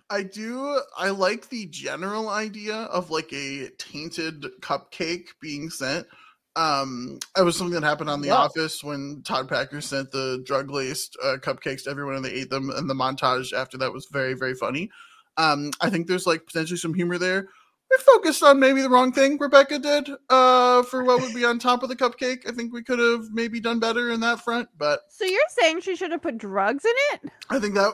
I 0.09 0.23
do. 0.23 0.81
I 0.97 1.11
like 1.11 1.49
the 1.49 1.67
general 1.67 2.29
idea 2.29 2.75
of 2.75 3.11
like 3.11 3.33
a 3.33 3.69
tainted 3.79 4.47
cupcake 4.61 5.29
being 5.41 5.71
sent. 5.71 6.07
Um, 6.57 7.19
it 7.39 7.43
was 7.43 7.57
something 7.57 7.81
that 7.81 7.87
happened 7.87 8.11
on 8.11 8.21
The 8.21 8.29
Yeah. 8.29 8.35
Office 8.37 8.83
when 8.83 9.23
Todd 9.25 9.49
Packer 9.49 9.81
sent 9.81 10.11
the 10.11 10.43
drug 10.45 10.71
laced 10.71 11.17
uh, 11.23 11.37
cupcakes 11.37 11.85
to 11.85 11.91
everyone 11.91 12.17
and 12.17 12.25
they 12.25 12.33
ate 12.33 12.51
them, 12.51 12.71
and 12.71 12.91
the 12.91 12.95
montage 12.95 13.53
after 13.53 13.79
that 13.79 13.93
was 13.93 14.09
very, 14.11 14.35
very 14.35 14.55
funny. 14.55 14.91
Um, 15.37 15.71
I 15.81 15.91
think 15.91 16.07
there's 16.07 16.27
like 16.27 16.47
potentially 16.47 16.77
some 16.77 16.95
humor 16.95 17.19
there. 17.19 17.49
We 17.91 17.97
focused 17.99 18.43
on 18.45 18.61
maybe 18.61 18.83
the 18.83 18.89
wrong 18.89 19.13
thing 19.13 19.37
Rebecca 19.37 19.79
did 19.79 20.11
uh, 20.29 20.85
for 20.85 21.03
what 21.03 21.21
would 21.21 21.35
be 21.35 21.45
on 21.45 21.59
top 21.59 21.83
of 21.83 21.89
the 21.89 21.97
cupcake. 21.97 22.49
I 22.49 22.53
think 22.53 22.73
we 22.73 22.85
could 22.85 23.01
have 23.01 23.31
maybe 23.33 23.59
done 23.59 23.81
better 23.81 24.11
in 24.11 24.21
that 24.21 24.41
front, 24.41 24.69
but 24.79 25.01
So 25.09 25.25
you're 25.25 25.41
saying 25.49 25.81
she 25.81 25.97
should 25.97 26.13
have 26.13 26.23
put 26.23 26.39
drugs 26.39 26.85
in 26.85 26.93
it? 27.13 27.33
I 27.51 27.59
think 27.59 27.75
that 27.75 27.93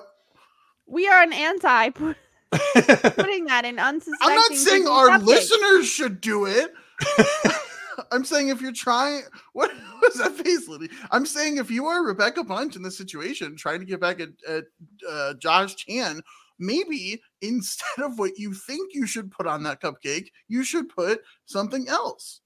We 0.86 1.08
are 1.08 1.22
an 1.22 1.32
anti 1.32 1.90
put, 1.90 2.16
putting 2.52 3.46
that 3.46 3.64
in 3.64 3.78
unsuspecting. 3.78 4.28
I'm 4.28 4.36
not 4.36 4.52
saying 4.52 4.86
our 4.86 5.18
listeners 5.18 5.86
should 5.86 6.20
do 6.20 6.44
it. 6.44 6.74
I'm 8.12 8.24
saying 8.24 8.48
if 8.48 8.60
you're 8.60 8.72
trying, 8.72 9.22
what 9.54 9.70
was 10.02 10.14
that 10.14 10.32
face, 10.32 10.68
Lindy? 10.68 10.90
I'm 11.10 11.24
saying 11.24 11.56
if 11.56 11.70
you 11.70 11.86
are 11.86 12.04
Rebecca 12.04 12.44
Bunch 12.44 12.76
in 12.76 12.82
this 12.82 12.98
situation, 12.98 13.56
trying 13.56 13.80
to 13.80 13.86
get 13.86 14.00
back 14.00 14.20
at, 14.20 14.28
at 14.46 14.64
uh, 15.08 15.34
Josh 15.34 15.76
Chan, 15.76 16.20
maybe 16.58 17.22
instead 17.42 18.04
of 18.04 18.18
what 18.18 18.38
you 18.38 18.54
think 18.54 18.94
you 18.94 19.06
should 19.06 19.30
put 19.30 19.46
on 19.46 19.62
that 19.64 19.80
cupcake, 19.80 20.28
you 20.48 20.64
should 20.64 20.88
put 20.88 21.20
something 21.44 21.88
else. 21.88 22.40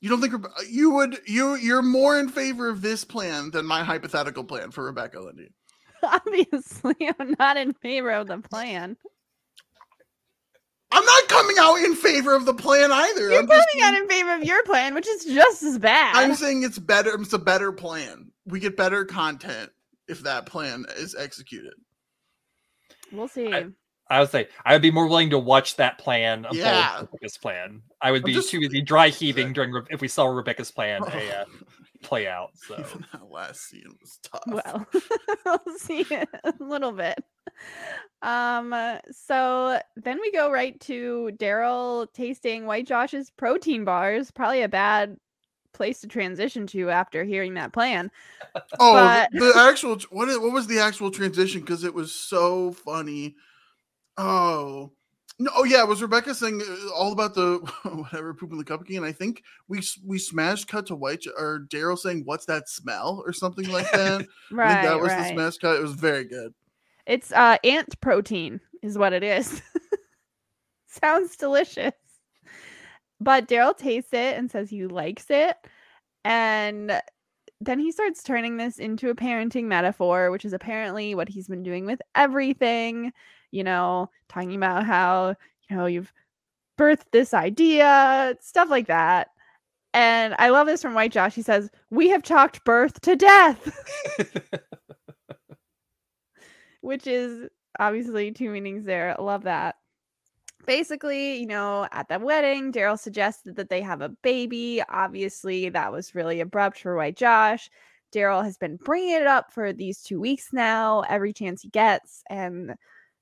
You 0.00 0.10
don't 0.10 0.20
think 0.20 0.34
uh, 0.34 0.48
you 0.68 0.90
would 0.90 1.18
you 1.26 1.54
you're 1.54 1.80
more 1.80 2.18
in 2.18 2.28
favor 2.28 2.68
of 2.68 2.82
this 2.82 3.06
plan 3.06 3.50
than 3.50 3.64
my 3.64 3.82
hypothetical 3.82 4.44
plan 4.44 4.70
for 4.70 4.84
Rebecca 4.84 5.18
Lindy. 5.18 5.50
Obviously, 6.02 6.94
I'm 7.18 7.34
not 7.38 7.56
in 7.56 7.72
favor 7.72 8.10
of 8.10 8.26
the 8.26 8.38
plan. 8.38 8.98
I'm 10.92 11.04
not 11.04 11.28
coming 11.28 11.56
out 11.58 11.76
in 11.76 11.94
favor 11.96 12.34
of 12.34 12.44
the 12.44 12.52
plan 12.52 12.92
either. 12.92 13.30
You're 13.30 13.40
I'm 13.40 13.48
just 13.48 13.66
coming 13.72 13.84
out 13.84 13.94
in 13.94 14.08
favor 14.08 14.34
of 14.34 14.44
your 14.44 14.62
plan, 14.64 14.94
which 14.94 15.08
is 15.08 15.24
just 15.24 15.62
as 15.62 15.78
bad. 15.78 16.14
I'm 16.14 16.34
saying 16.34 16.64
it's 16.64 16.78
better. 16.78 17.14
It's 17.14 17.32
a 17.32 17.38
better 17.38 17.72
plan. 17.72 18.30
We 18.44 18.60
get 18.60 18.76
better 18.76 19.06
content 19.06 19.70
if 20.08 20.20
that 20.22 20.46
plan 20.46 20.84
is 20.96 21.14
executed. 21.14 21.74
we'll 23.12 23.28
see. 23.28 23.52
I 24.10 24.20
would 24.20 24.30
say 24.30 24.48
I 24.66 24.74
would 24.74 24.82
be 24.82 24.90
more 24.90 25.06
willing 25.06 25.30
to 25.30 25.38
watch 25.38 25.76
that 25.76 25.96
plan 25.98 26.40
unfold 26.44 26.56
Yeah. 26.56 27.00
Rebecca's 27.00 27.38
plan. 27.38 27.80
I 28.02 28.10
would 28.10 28.20
I'm 28.22 28.26
be 28.26 28.34
just- 28.34 28.50
too 28.50 28.60
busy 28.60 28.82
dry 28.82 29.08
heaving 29.08 29.52
during 29.54 29.72
Re- 29.72 29.82
if 29.90 30.00
we 30.02 30.08
saw 30.08 30.26
Rebecca's 30.26 30.70
plan 30.70 31.02
uh, 31.04 31.44
play 32.02 32.28
out. 32.28 32.50
So 32.66 32.74
Even 32.78 33.06
that 33.12 33.30
last 33.30 33.62
scene 33.68 33.86
was 34.00 34.18
tough. 34.22 34.42
Well, 34.46 34.86
we'll 35.46 35.78
see 35.78 36.04
a 36.10 36.52
little 36.60 36.92
bit. 36.92 37.18
Um, 38.20 38.72
uh, 38.74 38.98
so 39.10 39.78
then 39.96 40.20
we 40.20 40.30
go 40.32 40.50
right 40.50 40.78
to 40.80 41.30
Daryl 41.38 42.06
tasting 42.12 42.66
White 42.66 42.86
Josh's 42.86 43.30
protein 43.30 43.84
bars. 43.86 44.30
Probably 44.30 44.62
a 44.62 44.68
bad 44.68 45.16
place 45.74 46.00
to 46.00 46.06
transition 46.08 46.66
to 46.68 46.88
after 46.90 47.24
hearing 47.24 47.54
that 47.54 47.72
plan. 47.72 48.10
oh, 48.80 48.94
but- 48.94 49.30
the 49.32 49.52
actual 49.56 49.98
what? 50.10 50.28
What 50.40 50.52
was 50.52 50.66
the 50.66 50.78
actual 50.78 51.10
transition? 51.10 51.60
Because 51.60 51.84
it 51.84 51.92
was 51.94 52.14
so 52.14 52.72
funny. 52.72 53.34
Oh. 54.16 54.92
No, 55.40 55.50
oh 55.56 55.64
yeah, 55.64 55.82
it 55.82 55.88
was 55.88 56.00
Rebecca 56.00 56.32
saying 56.32 56.62
uh, 56.62 56.90
all 56.94 57.10
about 57.10 57.34
the 57.34 57.58
whatever 57.82 58.32
poop 58.34 58.52
in 58.52 58.58
the 58.58 58.64
cupcake, 58.64 58.96
and 58.96 59.04
I 59.04 59.10
think 59.10 59.42
we 59.66 59.80
we 60.06 60.16
smashed 60.16 60.68
cut 60.68 60.86
to 60.86 60.94
White 60.94 61.24
or 61.36 61.66
Daryl 61.68 61.98
saying, 61.98 62.22
"What's 62.24 62.46
that 62.46 62.68
smell?" 62.68 63.20
or 63.26 63.32
something 63.32 63.68
like 63.68 63.90
that. 63.90 64.20
I 64.22 64.54
Right, 64.54 64.72
think 64.74 64.82
that 64.84 65.00
was 65.00 65.10
the 65.10 65.16
right. 65.18 65.32
smash 65.34 65.56
cut. 65.56 65.74
It 65.74 65.82
was 65.82 65.94
very 65.94 66.22
good. 66.24 66.54
It's 67.06 67.32
uh 67.32 67.56
ant 67.64 68.00
protein 68.00 68.60
is 68.80 68.96
what 68.96 69.12
it 69.12 69.24
is. 69.24 69.60
Sounds 70.86 71.36
delicious. 71.36 71.94
But 73.24 73.48
Daryl 73.48 73.76
tastes 73.76 74.12
it 74.12 74.36
and 74.36 74.50
says 74.50 74.68
he 74.68 74.86
likes 74.86 75.26
it. 75.30 75.56
And 76.24 77.00
then 77.60 77.78
he 77.78 77.90
starts 77.90 78.22
turning 78.22 78.58
this 78.58 78.78
into 78.78 79.08
a 79.08 79.14
parenting 79.14 79.64
metaphor, 79.64 80.30
which 80.30 80.44
is 80.44 80.52
apparently 80.52 81.14
what 81.14 81.28
he's 81.28 81.48
been 81.48 81.62
doing 81.62 81.86
with 81.86 82.00
everything, 82.14 83.12
you 83.50 83.64
know, 83.64 84.10
talking 84.28 84.54
about 84.54 84.84
how, 84.84 85.34
you 85.70 85.76
know, 85.76 85.86
you've 85.86 86.12
birthed 86.78 87.10
this 87.12 87.32
idea, 87.32 88.36
stuff 88.40 88.68
like 88.68 88.88
that. 88.88 89.28
And 89.94 90.34
I 90.38 90.50
love 90.50 90.66
this 90.66 90.82
from 90.82 90.94
White 90.94 91.12
Josh. 91.12 91.34
He 91.34 91.42
says, 91.42 91.70
We 91.90 92.10
have 92.10 92.22
chalked 92.22 92.64
birth 92.64 93.00
to 93.02 93.16
death. 93.16 93.80
which 96.82 97.06
is 97.06 97.48
obviously 97.78 98.32
two 98.32 98.50
meanings 98.50 98.84
there. 98.84 99.16
Love 99.18 99.44
that. 99.44 99.76
Basically, 100.66 101.36
you 101.36 101.46
know, 101.46 101.86
at 101.92 102.08
the 102.08 102.18
wedding, 102.18 102.72
Daryl 102.72 102.98
suggested 102.98 103.56
that 103.56 103.68
they 103.68 103.82
have 103.82 104.00
a 104.00 104.08
baby. 104.08 104.82
Obviously, 104.88 105.68
that 105.68 105.92
was 105.92 106.14
really 106.14 106.40
abrupt 106.40 106.80
for 106.80 106.96
White 106.96 107.16
Josh. 107.16 107.70
Daryl 108.14 108.44
has 108.44 108.56
been 108.56 108.76
bringing 108.76 109.16
it 109.20 109.26
up 109.26 109.52
for 109.52 109.72
these 109.72 110.02
two 110.02 110.20
weeks 110.20 110.52
now, 110.52 111.00
every 111.08 111.32
chance 111.32 111.62
he 111.62 111.68
gets. 111.68 112.22
And 112.30 112.74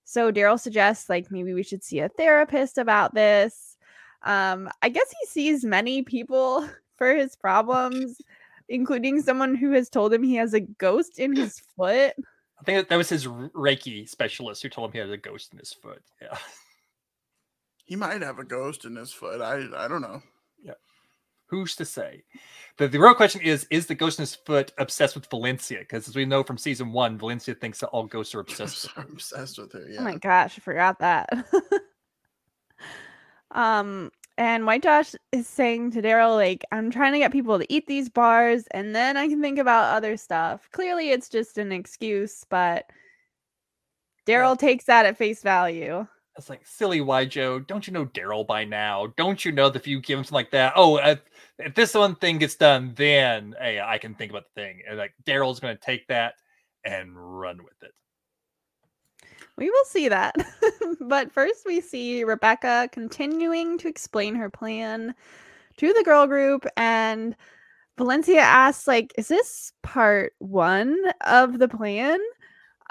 so 0.05 0.31
Daryl 0.31 0.61
suggests, 0.61 1.09
like, 1.09 1.31
maybe 1.31 1.55
we 1.55 1.63
should 1.63 1.83
see 1.83 2.01
a 2.01 2.09
therapist 2.11 2.79
about 2.79 3.15
this. 3.15 3.77
Um, 4.23 4.69
I 4.83 4.89
guess 4.89 5.13
he 5.21 5.27
sees 5.27 5.65
many 5.65 6.03
people 6.03 6.69
for 6.97 7.15
his 7.15 7.35
problems, 7.35 8.21
including 8.69 9.23
someone 9.23 9.55
who 9.55 9.73
has 9.73 9.89
told 9.89 10.13
him 10.13 10.23
he 10.23 10.37
has 10.37 10.55
a 10.55 10.61
ghost 10.61 11.19
in 11.19 11.35
his 11.35 11.61
foot. 11.77 12.15
I 12.61 12.65
think 12.65 12.89
that 12.89 12.97
was 12.97 13.09
his 13.09 13.27
Reiki 13.27 14.09
specialist 14.09 14.63
who 14.63 14.69
told 14.69 14.91
him 14.91 14.93
he 14.93 14.99
had 14.99 15.11
a 15.11 15.17
ghost 15.17 15.53
in 15.53 15.59
his 15.59 15.73
foot. 15.73 16.03
Yeah. 16.21 16.37
He 17.93 17.97
might 17.97 18.23
have 18.23 18.39
a 18.39 18.45
ghost 18.45 18.87
in 18.87 18.97
his 18.97 19.13
foot. 19.13 19.43
I 19.43 19.67
I 19.77 19.87
don't 19.87 20.01
know. 20.01 20.23
Yeah. 20.65 20.73
Who's 21.49 21.77
to 21.77 21.85
say? 21.85 22.23
The, 22.79 22.89
the 22.89 22.99
real 22.99 23.15
question 23.15 23.43
is 23.43 23.67
Is 23.69 23.87
the 23.87 23.95
ghost 23.95 24.19
in 24.19 24.23
his 24.23 24.35
foot 24.35 24.73
obsessed 24.79 25.15
with 25.15 25.29
Valencia? 25.29 25.81
Because 25.81 26.09
as 26.09 26.17
we 26.17 26.25
know 26.25 26.43
from 26.43 26.57
season 26.57 26.93
one, 26.93 27.19
Valencia 27.19 27.55
thinks 27.55 27.81
that 27.81 27.89
all 27.89 28.05
ghosts 28.07 28.35
are 28.35 28.41
obsessed 28.41 28.85
with 28.85 28.93
her. 29.05 29.13
obsessed 29.13 29.59
with 29.59 29.73
her. 29.75 29.87
Yeah. 29.91 30.01
Oh 30.01 30.05
my 30.05 30.17
gosh, 30.17 30.57
I 30.57 30.61
forgot 30.63 31.01
that. 31.01 31.29
um, 33.51 34.11
and 34.39 34.65
White 34.65 34.83
Josh 34.83 35.15
is 35.33 35.47
saying 35.47 35.91
to 35.91 36.01
Daryl, 36.01 36.35
like, 36.35 36.65
I'm 36.73 36.91
trying 36.91 37.13
to 37.13 37.19
get 37.19 37.31
people 37.31 37.59
to 37.59 37.71
eat 37.71 37.87
these 37.87 38.09
bars 38.09 38.65
and 38.71 38.97
then 38.97 39.19
I 39.19 39.29
can 39.29 39.43
think 39.43 39.59
about 39.59 39.95
other 39.95 40.17
stuff. 40.17 40.67
Clearly, 40.73 41.11
it's 41.11 41.29
just 41.29 41.59
an 41.59 41.73
excuse, 41.73 42.43
but 42.49 42.87
Daryl 44.27 44.53
Yeah. 44.53 44.67
takes 44.69 44.87
that 44.87 45.05
at 45.05 45.19
face 45.19 45.43
value. 45.43 46.07
It's 46.37 46.49
like 46.49 46.67
silly 46.67 47.01
White 47.01 47.31
Josh. 47.31 47.63
Don't 47.67 47.87
you 47.87 47.93
know 47.93 48.07
Daryl 48.07 48.47
by 48.47 48.65
now? 48.65 49.13
Don't 49.17 49.45
you 49.45 49.53
know 49.53 49.69
that 49.69 49.79
if 49.79 49.87
you 49.87 50.01
give 50.01 50.19
him 50.19 50.25
something 50.25 50.35
like 50.35 50.51
that, 50.53 50.73
oh, 50.77 50.97
if, 50.97 51.21
if 51.59 51.75
this 51.75 51.95
one 51.95 52.15
thing 52.17 52.39
gets 52.39 52.55
done, 52.55 52.95
then 52.97 53.55
hey, 53.61 53.81
I 53.81 53.99
can 53.99 54.15
think 54.15 54.31
about 54.31 54.45
the 54.55 54.61
thing. 54.63 54.83
And 54.89 54.97
like 54.97 55.13
Daryl's 55.25 55.61
going 55.61 55.77
to 55.77 55.83
take 55.83 56.07
that 56.09 56.35
and 56.85 57.11
run 57.15 57.59
with 57.59 57.83
it. 57.83 57.93
We 59.57 59.69
will 59.69 59.85
see 59.85 60.09
that. 60.09 60.35
but 61.01 61.31
first, 61.31 61.65
we 61.67 61.81
see 61.81 62.25
Rebecca 62.25 62.89
continuing 62.93 63.77
to 63.79 63.89
explain 63.89 64.35
her 64.35 64.49
plan 64.49 65.15
to 65.77 65.93
the 65.93 66.03
girl 66.05 66.27
group. 66.27 66.67
And 66.77 67.37
Valencia 67.99 68.41
asks, 68.41 68.87
like, 68.87 69.13
is 69.19 69.29
this 69.29 69.73
part 69.83 70.33
one 70.39 70.97
of 71.23 71.59
the 71.59 71.69
plan? 71.69 72.19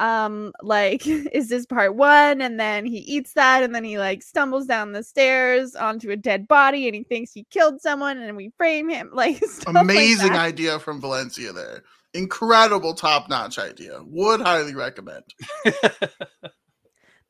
Um, 0.01 0.51
like, 0.63 1.05
is 1.07 1.47
this 1.49 1.65
part 1.65 1.95
one? 1.95 2.41
And 2.41 2.59
then 2.59 2.85
he 2.85 2.97
eats 2.97 3.33
that, 3.33 3.63
and 3.63 3.73
then 3.73 3.83
he 3.83 3.99
like 3.99 4.23
stumbles 4.23 4.65
down 4.65 4.91
the 4.91 5.03
stairs 5.03 5.75
onto 5.75 6.09
a 6.09 6.17
dead 6.17 6.47
body, 6.47 6.87
and 6.87 6.95
he 6.95 7.03
thinks 7.03 7.31
he 7.31 7.45
killed 7.51 7.79
someone, 7.81 8.17
and 8.17 8.35
we 8.35 8.51
frame 8.57 8.89
him. 8.89 9.09
Like, 9.21 9.37
stuff 9.45 9.75
like 9.75 9.83
Amazing 9.83 10.31
that. 10.31 10.39
idea 10.39 10.79
from 10.79 10.99
Valencia 10.99 11.53
there. 11.53 11.83
Incredible 12.15 12.95
top 12.95 13.29
notch 13.29 13.59
idea. 13.59 13.99
Would 14.03 14.41
highly 14.41 14.73
recommend. 14.73 15.23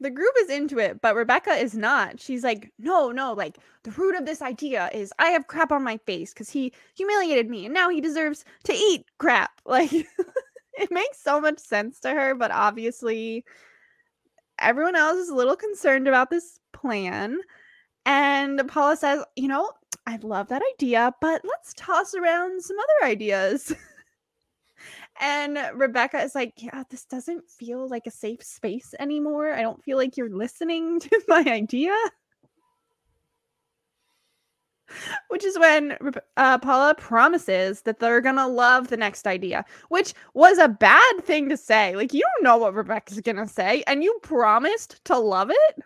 the 0.01 0.09
group 0.09 0.34
is 0.39 0.49
into 0.49 0.80
it, 0.80 1.01
but 1.01 1.15
Rebecca 1.15 1.51
is 1.51 1.76
not. 1.76 2.22
She's 2.22 2.43
like, 2.43 2.72
no, 2.80 3.11
no, 3.11 3.34
like 3.34 3.57
the 3.84 3.91
root 3.91 4.15
of 4.15 4.26
this 4.26 4.41
idea 4.41 4.89
is 4.93 5.13
I 5.19 5.28
have 5.28 5.47
crap 5.47 5.72
on 5.72 5.84
my 5.84 5.97
face 5.97 6.34
because 6.34 6.49
he 6.49 6.72
humiliated 6.95 7.49
me 7.49 7.65
and 7.65 7.74
now 7.74 7.89
he 7.89 7.99
deserves 7.99 8.45
to 8.63 8.74
eat 8.74 9.05
crap. 9.17 9.51
Like, 9.65 9.91
it 10.82 10.92
makes 10.92 11.22
so 11.22 11.40
much 11.40 11.60
sense 11.60 12.00
to 12.02 12.12
her, 12.12 12.36
but 12.36 12.52
obviously, 12.52 13.46
everyone 14.60 14.96
else 14.96 15.18
is 15.18 15.30
a 15.30 15.36
little 15.36 15.56
concerned 15.56 16.08
about 16.08 16.30
this 16.30 16.60
plan. 16.74 17.40
And 18.06 18.68
Paula 18.68 18.98
says, 18.98 19.24
you 19.36 19.48
know, 19.48 19.72
I 20.08 20.18
love 20.18 20.48
that 20.50 20.64
idea, 20.74 21.14
but 21.22 21.42
let's 21.44 21.74
toss 21.76 22.16
around 22.16 22.62
some 22.64 22.78
other 22.78 23.12
ideas. 23.12 23.74
And 25.20 25.60
Rebecca 25.76 26.20
is 26.24 26.34
like, 26.34 26.54
Yeah, 26.58 26.84
this 26.90 27.06
doesn't 27.06 27.48
feel 27.48 27.88
like 27.88 28.08
a 28.08 28.12
safe 28.12 28.44
space 28.44 28.96
anymore. 29.00 29.54
I 29.54 29.62
don't 29.62 29.84
feel 29.84 29.98
like 29.98 30.18
you're 30.18 30.36
listening 30.36 31.00
to 31.02 31.22
my 31.28 31.44
idea. 31.46 31.96
Which 35.30 35.44
is 35.44 35.58
when 35.58 35.98
uh, 36.38 36.58
Paula 36.60 36.96
promises 36.96 37.82
that 37.82 38.00
they're 38.00 38.22
to 38.36 38.48
love 38.48 38.88
the 38.88 38.98
next 38.98 39.28
idea, 39.28 39.66
which 39.89 40.14
was 40.34 40.58
a 40.58 40.68
bad 40.68 41.24
thing 41.24 41.50
to 41.50 41.58
say. 41.58 41.96
Like, 41.96 42.14
you 42.14 42.22
don't 42.22 42.44
know 42.44 42.58
what 42.58 42.74
Rebecca's 42.74 43.22
to 43.38 43.48
say, 43.48 43.84
and 43.88 44.04
you 44.04 44.18
promised 44.22 45.04
to 45.06 45.18
love 45.18 45.50
it. 45.50 45.84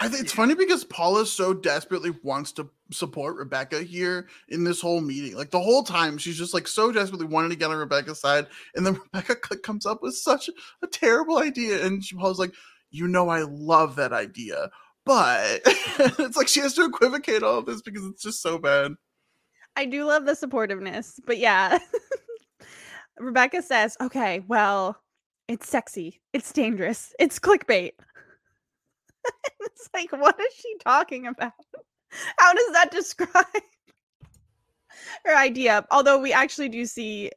I 0.00 0.06
it's 0.22 0.32
funny 0.32 0.54
because 0.54 0.84
Paula 0.84 1.26
so 1.26 1.52
desperately 1.52 2.12
wants 2.22 2.52
to 2.52 2.70
support 2.92 3.36
Rebecca 3.36 3.82
here 3.82 4.28
in 4.48 4.62
this 4.62 4.80
whole 4.80 5.00
meeting. 5.00 5.36
Like 5.36 5.50
the 5.50 5.60
whole 5.60 5.82
time, 5.82 6.18
she's 6.18 6.38
just 6.38 6.54
like 6.54 6.68
so 6.68 6.92
desperately 6.92 7.26
wanting 7.26 7.50
to 7.50 7.56
get 7.56 7.70
on 7.70 7.76
Rebecca's 7.76 8.20
side, 8.20 8.46
and 8.76 8.86
then 8.86 9.00
Rebecca 9.12 9.56
comes 9.56 9.86
up 9.86 10.02
with 10.02 10.14
such 10.14 10.48
a 10.82 10.86
terrible 10.86 11.38
idea, 11.38 11.84
and 11.84 12.04
she 12.04 12.14
Paula's 12.14 12.38
like, 12.38 12.54
"You 12.90 13.08
know, 13.08 13.28
I 13.28 13.42
love 13.42 13.96
that 13.96 14.12
idea." 14.12 14.70
But 15.08 15.62
it's 15.64 16.36
like 16.36 16.48
she 16.48 16.60
has 16.60 16.74
to 16.74 16.84
equivocate 16.84 17.42
all 17.42 17.62
this 17.62 17.80
because 17.80 18.04
it's 18.04 18.22
just 18.22 18.42
so 18.42 18.58
bad. 18.58 18.92
I 19.74 19.86
do 19.86 20.04
love 20.04 20.26
the 20.26 20.32
supportiveness, 20.32 21.18
but 21.26 21.38
yeah. 21.38 21.78
Rebecca 23.18 23.62
says, 23.62 23.96
okay, 24.02 24.42
well, 24.48 25.00
it's 25.48 25.66
sexy, 25.66 26.20
it's 26.34 26.52
dangerous, 26.52 27.14
it's 27.18 27.38
clickbait. 27.38 27.92
it's 29.60 29.88
like, 29.94 30.12
what 30.12 30.38
is 30.38 30.52
she 30.52 30.76
talking 30.84 31.26
about? 31.26 31.52
How 32.36 32.52
does 32.52 32.72
that 32.74 32.90
describe 32.90 33.46
her 35.24 35.34
idea? 35.34 35.86
Although 35.90 36.18
we 36.20 36.34
actually 36.34 36.68
do 36.68 36.84
see, 36.84 37.30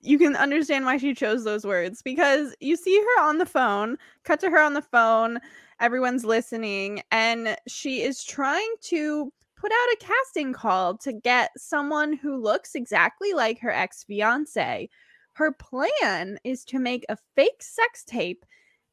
you 0.00 0.18
can 0.18 0.36
understand 0.36 0.86
why 0.86 0.96
she 0.96 1.12
chose 1.12 1.44
those 1.44 1.66
words 1.66 2.00
because 2.00 2.56
you 2.60 2.76
see 2.76 2.98
her 2.98 3.24
on 3.24 3.36
the 3.36 3.44
phone, 3.44 3.98
cut 4.24 4.40
to 4.40 4.48
her 4.48 4.62
on 4.62 4.72
the 4.72 4.80
phone, 4.80 5.38
everyone's 5.80 6.24
listening, 6.24 7.02
and 7.10 7.56
she 7.66 8.02
is 8.02 8.22
trying 8.22 8.74
to 8.82 9.32
put 9.56 9.72
out 9.72 9.92
a 9.92 9.96
casting 10.00 10.52
call 10.52 10.96
to 10.98 11.12
get 11.12 11.50
someone 11.56 12.12
who 12.14 12.40
looks 12.40 12.74
exactly 12.74 13.32
like 13.32 13.58
her 13.60 13.70
ex 13.70 14.04
fiance. 14.04 14.88
Her 15.34 15.52
plan 15.52 16.38
is 16.44 16.64
to 16.66 16.78
make 16.78 17.04
a 17.08 17.18
fake 17.34 17.62
sex 17.62 18.04
tape 18.04 18.44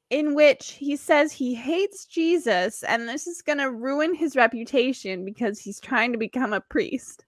in 0.10 0.36
which 0.36 0.72
he 0.72 0.96
says 0.96 1.32
he 1.32 1.54
hates 1.54 2.06
Jesus 2.06 2.84
and 2.84 3.08
this 3.08 3.28
is 3.28 3.42
going 3.42 3.58
to 3.58 3.72
ruin 3.72 4.16
his 4.16 4.36
reputation 4.36 5.26
because 5.26 5.60
he's 5.60 5.82
trying 5.82 6.14
to 6.14 6.18
become 6.18 6.54
a 6.54 6.62
priest. 6.62 7.26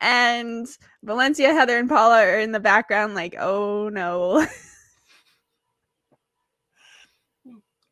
And 0.00 0.66
Valencia, 1.02 1.54
Heather, 1.54 1.78
and 1.78 1.88
Paula 1.88 2.22
are 2.22 2.38
in 2.38 2.52
the 2.52 2.60
background, 2.60 3.14
like, 3.14 3.34
oh 3.38 3.88
no. 3.88 4.46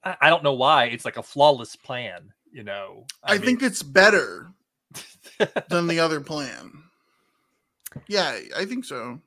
I, 0.05 0.16
I 0.22 0.30
don't 0.30 0.42
know 0.44 0.55
why. 0.55 0.84
It's 0.86 1.05
like 1.05 1.16
a 1.16 1.22
flawless 1.22 1.76
plan, 1.76 2.32
you 2.52 2.62
know. 2.64 3.07
I, 3.22 3.38
think 3.38 3.62
it's 3.62 3.82
better 3.82 4.50
than 5.68 5.86
the 5.86 6.00
other 6.00 6.20
plan. 6.20 6.72
Yeah, 8.09 8.38
I 8.57 8.64
think 8.64 8.84
so. 8.84 9.20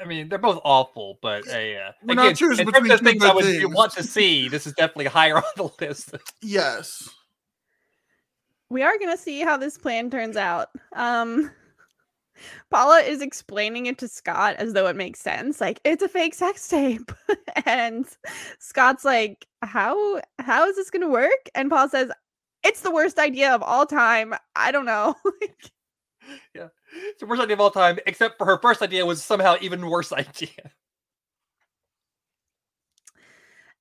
I 0.00 0.04
mean, 0.04 0.28
they're 0.28 0.38
both 0.38 0.60
awful, 0.62 1.18
but 1.22 1.48
uh, 1.48 1.92
We're 2.04 2.14
not 2.14 2.26
again, 2.26 2.34
choosing 2.36 2.66
in 2.66 2.72
terms 2.72 2.90
of 2.90 3.00
things 3.00 3.24
I 3.24 3.28
good 3.28 3.34
would 3.36 3.44
things. 3.44 3.74
want 3.74 3.92
to 3.92 4.02
see, 4.02 4.48
this 4.48 4.66
is 4.66 4.74
definitely 4.74 5.06
higher 5.06 5.36
on 5.38 5.42
the 5.56 5.70
list. 5.80 6.14
Yes. 6.42 7.08
we 8.68 8.82
are 8.82 8.98
going 8.98 9.10
to 9.10 9.16
see 9.16 9.40
how 9.40 9.56
this 9.56 9.78
plan 9.78 10.10
turns 10.10 10.36
out. 10.36 10.68
Um 10.94 11.50
Paula 12.70 13.00
is 13.00 13.22
explaining 13.22 13.86
it 13.86 13.98
to 13.98 14.08
Scott 14.08 14.56
as 14.56 14.72
though 14.72 14.86
it 14.86 14.96
makes 14.96 15.20
sense. 15.20 15.60
Like, 15.60 15.80
it's 15.84 16.02
a 16.02 16.08
fake 16.08 16.34
sex 16.34 16.66
tape. 16.68 17.12
and 17.66 18.06
Scott's 18.58 19.04
like, 19.04 19.46
"How 19.62 20.20
how 20.38 20.66
is 20.68 20.76
this 20.76 20.90
going 20.90 21.02
to 21.02 21.08
work?" 21.08 21.50
And 21.54 21.70
Paul 21.70 21.88
says, 21.88 22.10
"It's 22.64 22.80
the 22.80 22.90
worst 22.90 23.18
idea 23.18 23.54
of 23.54 23.62
all 23.62 23.86
time. 23.86 24.34
I 24.54 24.72
don't 24.72 24.86
know." 24.86 25.14
Yeah. 26.54 26.68
It's 26.92 27.20
the 27.20 27.26
worst 27.26 27.40
idea 27.40 27.54
of 27.54 27.60
all 27.60 27.70
time, 27.70 28.00
except 28.04 28.36
for 28.36 28.46
her 28.46 28.58
first 28.58 28.82
idea 28.82 29.06
was 29.06 29.22
somehow 29.22 29.56
even 29.60 29.86
worse 29.88 30.12
idea. 30.12 30.72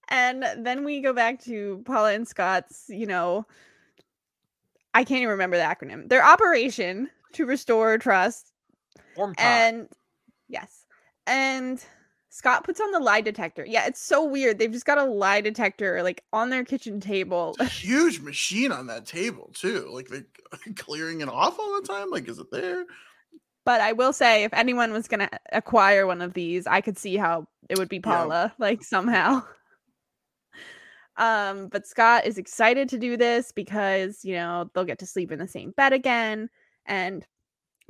and 0.09 0.45
then 0.59 0.83
we 0.83 1.01
go 1.01 1.13
back 1.13 1.41
to 1.43 1.81
Paula 1.85 2.13
and 2.13 2.27
Scott's, 2.27 2.85
you 2.89 3.05
know, 3.07 3.45
I 4.93 5.03
can't 5.03 5.19
even 5.19 5.29
remember 5.29 5.57
the 5.57 5.63
acronym. 5.63 6.07
Their 6.07 6.23
operation 6.23 7.09
to 7.35 7.45
restore 7.45 7.97
trust 7.97 8.51
Warm 9.15 9.35
time. 9.35 9.45
And 9.45 9.89
yes. 10.47 10.85
And 11.27 11.83
Scott 12.29 12.63
puts 12.63 12.81
on 12.81 12.91
the 12.91 12.99
lie 12.99 13.21
detector. 13.21 13.65
Yeah, 13.65 13.87
it's 13.87 14.01
so 14.01 14.25
weird. 14.25 14.59
They've 14.59 14.71
just 14.71 14.85
got 14.85 14.97
a 14.97 15.05
lie 15.05 15.41
detector 15.41 16.03
like 16.03 16.23
on 16.33 16.49
their 16.49 16.65
kitchen 16.65 16.99
table. 16.99 17.55
A 17.59 17.65
huge 17.65 18.19
machine 18.19 18.71
on 18.71 18.87
that 18.87 19.05
table 19.05 19.51
too. 19.53 19.89
Like 19.91 20.09
they're 20.09 20.25
clearing 20.75 21.21
it 21.21 21.29
off 21.29 21.57
all 21.57 21.81
the 21.81 21.87
time. 21.87 22.09
Like, 22.09 22.27
is 22.27 22.39
it 22.39 22.51
there? 22.51 22.85
But 23.63 23.81
I 23.81 23.93
will 23.93 24.13
say 24.13 24.43
if 24.43 24.53
anyone 24.53 24.91
was 24.91 25.07
going 25.07 25.21
to 25.21 25.29
acquire 25.51 26.05
one 26.05 26.21
of 26.21 26.33
these, 26.33 26.67
I 26.67 26.81
could 26.81 26.97
see 26.97 27.15
how 27.15 27.47
it 27.69 27.79
would 27.79 27.89
be 27.89 27.97
Yeah. 27.97 28.01
Paula 28.01 28.53
like 28.59 28.83
somehow. 28.83 29.41
Um 31.17 31.69
but 31.69 31.87
Scott 31.87 32.25
is 32.25 32.37
excited 32.37 32.89
to 32.89 32.97
do 32.97 33.15
this 33.15 33.53
because, 33.53 34.25
you 34.25 34.33
know, 34.35 34.69
they'll 34.73 34.83
get 34.83 34.99
to 34.99 35.05
sleep 35.05 35.31
in 35.31 35.39
the 35.39 35.47
same 35.47 35.71
bed 35.71 35.93
again 35.93 36.49
and 36.85 37.25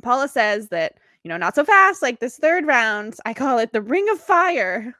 Paula 0.04 0.28
says 0.28 0.70
that 0.70 0.96
you 1.26 1.30
know, 1.30 1.38
not 1.38 1.56
so 1.56 1.66
fast 1.66 2.04
like 2.04 2.20
this 2.20 2.38
third 2.38 2.68
round. 2.68 3.16
I 3.26 3.34
call 3.34 3.58
it 3.58 3.74
the 3.74 3.82
ring 3.82 4.08
of 4.12 4.20
fire. 4.20 4.96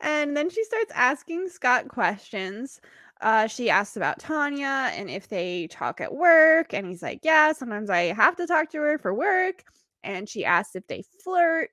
and 0.00 0.36
then 0.36 0.50
she 0.50 0.64
starts 0.64 0.90
asking 0.94 1.48
Scott 1.48 1.86
questions. 1.88 2.80
Uh, 3.20 3.46
she 3.46 3.70
asks 3.70 3.96
about 3.96 4.18
Tanya 4.18 4.90
and 4.94 5.08
if 5.08 5.28
they 5.28 5.68
talk 5.68 6.00
at 6.00 6.12
work. 6.12 6.74
And 6.74 6.86
he's 6.86 7.02
like, 7.02 7.20
Yeah, 7.22 7.52
sometimes 7.52 7.88
I 7.88 8.12
have 8.12 8.34
to 8.36 8.46
talk 8.46 8.70
to 8.70 8.78
her 8.78 8.98
for 8.98 9.14
work. 9.14 9.62
And 10.02 10.28
she 10.28 10.44
asks 10.44 10.74
if 10.74 10.84
they 10.88 11.04
flirt 11.22 11.70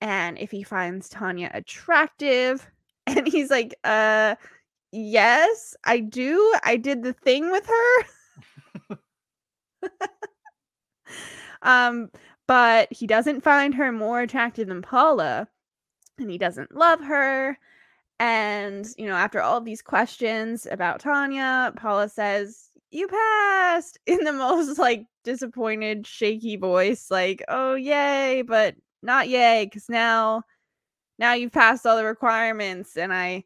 and 0.00 0.38
if 0.38 0.50
he 0.50 0.62
finds 0.62 1.08
Tanya 1.08 1.50
attractive. 1.54 2.66
And 3.06 3.26
he's 3.26 3.50
like, 3.50 3.74
Uh, 3.84 4.34
yes, 4.92 5.76
I 5.84 6.00
do. 6.00 6.54
I 6.64 6.76
did 6.76 7.02
the 7.02 7.12
thing 7.12 7.50
with 7.50 7.66
her. 7.66 8.98
um, 11.62 12.10
but 12.46 12.92
he 12.92 13.06
doesn't 13.06 13.42
find 13.42 13.74
her 13.74 13.92
more 13.92 14.20
attractive 14.20 14.68
than 14.68 14.82
Paula 14.82 15.48
and 16.18 16.30
he 16.30 16.38
doesn't 16.38 16.74
love 16.74 17.00
her. 17.00 17.58
And, 18.20 18.86
you 18.98 19.06
know, 19.06 19.14
after 19.14 19.40
all 19.42 19.60
these 19.60 19.82
questions 19.82 20.66
about 20.70 21.00
Tanya, 21.00 21.72
Paula 21.76 22.08
says, 22.08 22.70
You 22.90 23.08
passed 23.08 23.98
in 24.06 24.24
the 24.24 24.32
most 24.32 24.78
like 24.78 25.06
disappointed, 25.24 26.06
shaky 26.06 26.56
voice, 26.56 27.10
like, 27.10 27.42
Oh, 27.48 27.74
yay, 27.74 28.42
but 28.46 28.74
not 29.02 29.28
yay, 29.28 29.66
because 29.66 29.88
now, 29.88 30.42
now 31.18 31.34
you've 31.34 31.52
passed 31.52 31.86
all 31.86 31.96
the 31.96 32.04
requirements 32.04 32.96
and 32.96 33.12
I 33.12 33.44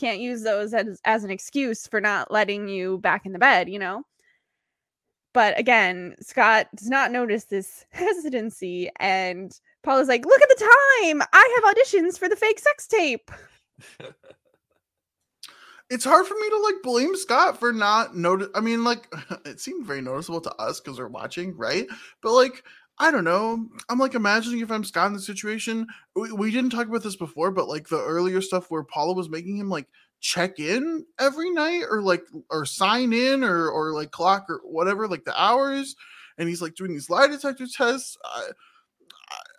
can't 0.00 0.20
use 0.20 0.42
those 0.42 0.74
as, 0.74 1.00
as 1.04 1.24
an 1.24 1.30
excuse 1.30 1.86
for 1.86 2.00
not 2.00 2.30
letting 2.30 2.68
you 2.68 2.98
back 2.98 3.26
in 3.26 3.32
the 3.32 3.38
bed, 3.38 3.68
you 3.68 3.78
know? 3.78 4.02
But 5.32 5.58
again, 5.58 6.16
Scott 6.20 6.66
does 6.74 6.88
not 6.88 7.12
notice 7.12 7.44
this 7.44 7.86
hesitancy 7.90 8.90
and 8.98 9.52
Paula's 9.82 10.08
like, 10.08 10.26
look 10.26 10.42
at 10.42 10.48
the 10.48 10.54
time. 10.56 11.22
I 11.32 11.60
have 11.62 11.74
auditions 11.74 12.18
for 12.18 12.28
the 12.28 12.36
fake 12.36 12.58
sex 12.58 12.86
tape. 12.86 13.30
it's 15.90 16.04
hard 16.04 16.26
for 16.26 16.34
me 16.34 16.48
to 16.50 16.58
like 16.58 16.82
blame 16.82 17.16
Scott 17.16 17.58
for 17.58 17.72
not 17.72 18.16
notice. 18.16 18.48
I 18.54 18.60
mean, 18.60 18.84
like 18.84 19.12
it 19.44 19.60
seemed 19.60 19.86
very 19.86 20.00
noticeable 20.00 20.40
to 20.42 20.54
us 20.56 20.80
because 20.80 20.98
we're 20.98 21.08
watching, 21.08 21.56
right? 21.56 21.86
But 22.22 22.32
like, 22.32 22.64
I 23.00 23.10
don't 23.10 23.24
know. 23.24 23.66
I'm 23.88 23.98
like 23.98 24.14
imagining 24.14 24.60
if 24.60 24.70
I'm 24.70 24.84
Scott 24.84 25.06
in 25.06 25.14
the 25.14 25.20
situation. 25.20 25.86
We, 26.14 26.32
we 26.32 26.50
didn't 26.50 26.68
talk 26.68 26.86
about 26.86 27.02
this 27.02 27.16
before, 27.16 27.50
but 27.50 27.66
like 27.66 27.88
the 27.88 27.98
earlier 27.98 28.42
stuff 28.42 28.70
where 28.70 28.84
Paula 28.84 29.14
was 29.14 29.30
making 29.30 29.56
him 29.56 29.70
like 29.70 29.86
check 30.20 30.60
in 30.60 31.06
every 31.18 31.50
night 31.50 31.84
or 31.90 32.02
like 32.02 32.22
or 32.50 32.66
sign 32.66 33.14
in 33.14 33.42
or 33.42 33.70
or 33.70 33.94
like 33.94 34.10
clock 34.10 34.50
or 34.50 34.60
whatever, 34.64 35.08
like 35.08 35.24
the 35.24 35.42
hours, 35.42 35.96
and 36.36 36.46
he's 36.46 36.60
like 36.60 36.74
doing 36.74 36.92
these 36.92 37.08
lie 37.08 37.26
detector 37.26 37.66
tests. 37.66 38.18
I, 38.22 38.48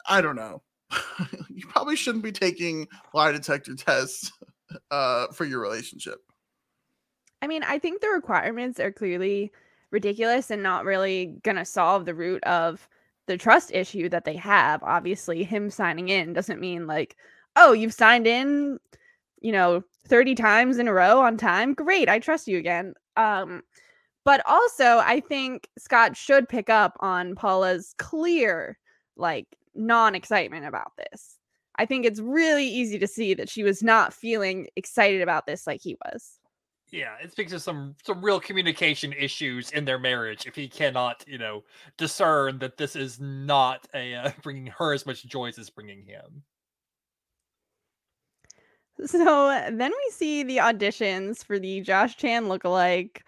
I, 0.08 0.18
I 0.20 0.22
don't 0.22 0.36
know. 0.36 0.62
you 1.50 1.66
probably 1.68 1.96
shouldn't 1.96 2.24
be 2.24 2.32
taking 2.32 2.88
lie 3.12 3.32
detector 3.32 3.74
tests 3.74 4.32
uh, 4.92 5.28
for 5.30 5.46
your 5.46 5.62
relationship. 5.62 6.20
I 7.42 7.48
mean, 7.48 7.64
I 7.64 7.80
think 7.80 8.02
the 8.02 8.10
requirements 8.10 8.80
are 8.80 8.92
clearly 8.92 9.52
ridiculous 9.90 10.52
and 10.52 10.62
not 10.62 10.86
really 10.86 11.40
to 11.44 11.66
solve 11.66 12.06
the 12.06 12.14
root 12.14 12.44
of 12.44 12.88
the 13.28 13.38
trust 13.38 13.72
issue 13.74 14.10
that 14.10 14.26
they 14.26 14.36
have. 14.36 14.84
Obviously, 14.84 15.44
him 15.44 15.70
signing 15.70 16.10
in 16.10 16.34
doesn't 16.34 16.60
mean 16.60 16.88
like, 16.88 17.16
oh, 17.56 17.74
you've 17.74 17.94
signed 17.94 18.28
in, 18.28 18.80
you 19.42 19.52
know, 19.52 19.84
30 20.08 20.36
times 20.36 20.78
in 20.78 20.88
a 20.88 20.94
row 20.94 21.20
on 21.20 21.38
time. 21.38 21.74
Great, 21.74 22.10
I 22.10 22.20
trust 22.20 22.48
you 22.48 22.58
again. 22.58 22.94
Um, 23.18 23.62
but 24.24 24.42
also, 24.48 25.00
I 25.00 25.20
think 25.20 25.68
Scott 25.78 26.16
should 26.16 26.48
pick 26.48 26.70
up 26.70 26.98
on 27.00 27.36
Paula's 27.36 27.94
clear, 27.98 28.78
like, 29.16 29.48
non 29.76 30.16
excitement 30.16 30.66
about 30.66 30.92
this. 30.98 31.38
I 31.78 31.86
think 31.86 32.06
it's 32.06 32.20
really 32.20 32.68
easy 32.68 33.00
to 33.00 33.08
see 33.08 33.34
that 33.34 33.50
she 33.50 33.64
was 33.64 33.82
not 33.82 34.14
feeling 34.14 34.68
excited 34.76 35.22
about 35.22 35.46
this 35.46 35.66
like 35.66 35.82
he 35.82 35.98
was. 36.06 36.41
Yeah, 36.92 37.16
it 37.24 37.32
speaks 37.32 37.54
to 37.54 37.60
some 37.60 37.96
some 38.04 38.24
real 38.24 38.40
communication 38.42 39.14
issues 39.14 39.72
in 39.72 39.86
their 39.86 39.98
marriage 39.98 40.46
if 40.46 40.56
he 40.56 40.68
cannot, 40.68 41.24
you 41.26 41.38
know, 41.38 41.64
discern 41.98 42.60
that 42.60 42.76
this 42.76 42.98
is 42.98 43.18
not 43.20 43.88
a 43.96 44.14
uh, 44.14 44.32
bringing 44.44 44.68
her 44.68 44.94
as 44.94 45.06
much 45.06 45.26
joy 45.26 45.48
as 45.48 45.58
it's 45.58 45.70
bringing 45.70 46.06
him. 46.06 46.44
So 49.06 49.48
then 49.72 49.92
we 49.92 50.12
see 50.12 50.44
the 50.44 50.58
auditions 50.58 51.46
for 51.46 51.58
the 51.58 51.80
Josh 51.80 52.18
Chan 52.18 52.46
lookalike. 52.46 53.22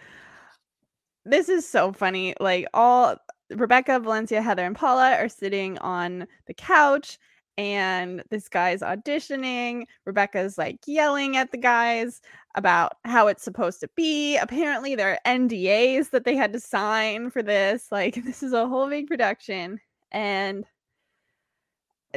This 1.26 1.48
is 1.48 1.68
so 1.68 1.94
funny. 1.94 2.36
Like 2.42 2.68
all 2.74 3.16
Rebecca, 3.50 4.00
Valencia, 4.00 4.42
Heather, 4.42 4.66
and 4.66 4.76
Paula 4.76 5.16
are 5.16 5.30
sitting 5.30 5.78
on 5.78 6.28
the 6.48 6.54
couch 6.54 7.18
and 7.58 8.24
this 8.30 8.50
guy's 8.50 8.82
auditioning. 8.82 9.86
Rebecca's 10.06 10.58
like 10.58 10.80
yelling 10.86 11.38
at 11.38 11.52
the 11.52 11.58
guys 11.58 12.22
about 12.56 12.98
how 13.06 13.28
it's 13.28 13.44
supposed 13.44 13.80
to 13.82 13.90
be. 13.96 14.38
Apparently, 14.38 14.96
there 14.96 15.12
are 15.12 15.20
NDAs 15.38 16.10
that 16.12 16.24
they 16.26 16.36
had 16.36 16.54
to 16.54 16.60
sign 16.60 17.30
for 17.30 17.44
this. 17.44 17.88
Like, 17.92 18.16
this 18.26 18.44
is 18.44 18.54
a 18.54 18.68
whole 18.68 18.90
big 18.90 19.08
production. 19.08 19.80
And 20.12 20.66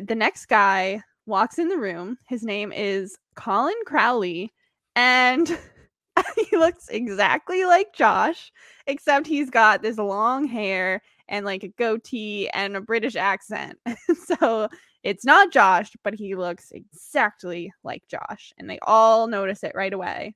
the 0.01 0.15
next 0.15 0.47
guy 0.47 1.03
walks 1.27 1.59
in 1.59 1.69
the 1.69 1.79
room. 1.79 2.19
His 2.29 2.43
name 2.43 2.73
is 2.73 3.17
Colin 3.35 3.75
Crowley. 3.87 4.53
And 4.95 5.59
he 6.51 6.57
looks 6.57 6.89
exactly 6.89 7.65
like 7.65 7.95
Josh, 7.95 8.53
except 8.87 9.27
he's 9.27 9.51
got 9.51 9.83
this 9.83 9.99
long 9.99 10.47
hair 10.47 11.03
and 11.29 11.45
like 11.45 11.65
a 11.65 11.69
goatee 11.69 12.49
and 12.51 12.77
a 12.77 12.81
British 12.81 13.17
accent. 13.17 13.79
so 14.27 14.69
it's 15.07 15.25
not 15.25 15.53
Josh, 15.53 15.93
but 16.03 16.15
he 16.15 16.35
looks 16.35 16.73
exactly 16.73 17.73
like 17.85 18.03
Josh. 18.09 18.53
And 18.59 18.69
they 18.69 18.81
all 18.83 19.29
notice 19.29 19.63
it 19.63 19.71
right 19.77 19.93
away. 19.93 20.35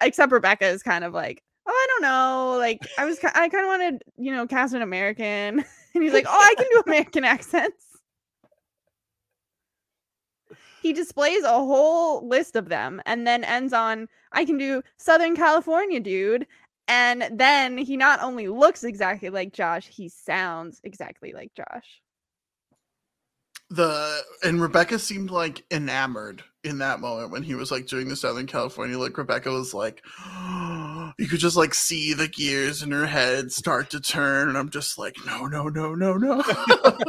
Except 0.00 0.32
Rebecca 0.32 0.66
is 0.66 0.82
kind 0.82 1.04
of 1.04 1.12
like, 1.12 1.42
oh, 1.66 1.70
I 1.70 1.86
don't 1.90 2.02
know. 2.02 2.56
Like, 2.58 2.80
I 2.96 3.04
was, 3.04 3.18
I 3.22 3.50
kind 3.50 3.64
of 3.64 3.66
wanted, 3.66 4.04
you 4.16 4.32
know, 4.32 4.46
cast 4.46 4.74
an 4.74 4.82
American. 4.82 5.62
And 5.94 6.04
he's 6.04 6.12
like, 6.12 6.26
oh, 6.28 6.38
I 6.38 6.54
can 6.56 6.66
do 6.70 6.82
American 6.86 7.24
accents. 7.24 7.82
He 10.82 10.92
displays 10.92 11.42
a 11.42 11.48
whole 11.48 12.28
list 12.28 12.54
of 12.54 12.68
them 12.68 13.00
and 13.06 13.26
then 13.26 13.44
ends 13.44 13.72
on, 13.72 14.06
I 14.32 14.44
can 14.44 14.58
do 14.58 14.82
Southern 14.98 15.34
California, 15.34 15.98
dude. 16.00 16.46
And 16.86 17.30
then 17.32 17.78
he 17.78 17.96
not 17.96 18.22
only 18.22 18.48
looks 18.48 18.84
exactly 18.84 19.30
like 19.30 19.54
Josh, 19.54 19.88
he 19.88 20.10
sounds 20.10 20.82
exactly 20.84 21.32
like 21.32 21.54
Josh. 21.54 22.02
The 23.70 24.22
and 24.44 24.60
Rebecca 24.60 24.98
seemed 24.98 25.30
like 25.30 25.64
enamored 25.70 26.42
in 26.62 26.78
that 26.78 27.00
moment 27.00 27.32
when 27.32 27.42
he 27.42 27.54
was 27.54 27.70
like 27.70 27.86
doing 27.86 28.08
the 28.08 28.16
Southern 28.16 28.46
California. 28.46 28.98
Like 28.98 29.18
Rebecca 29.18 29.50
was 29.50 29.74
like, 29.74 30.02
you 31.18 31.26
could 31.26 31.40
just 31.40 31.56
like 31.56 31.74
see 31.74 32.12
the 32.12 32.28
gears 32.28 32.82
in 32.82 32.92
her 32.92 33.06
head 33.06 33.50
start 33.50 33.90
to 33.90 34.00
turn, 34.00 34.48
and 34.48 34.56
I'm 34.56 34.70
just 34.70 34.98
like, 34.98 35.16
no, 35.26 35.46
no, 35.46 35.68
no, 35.68 35.94
no, 35.94 36.16
no. 36.16 36.42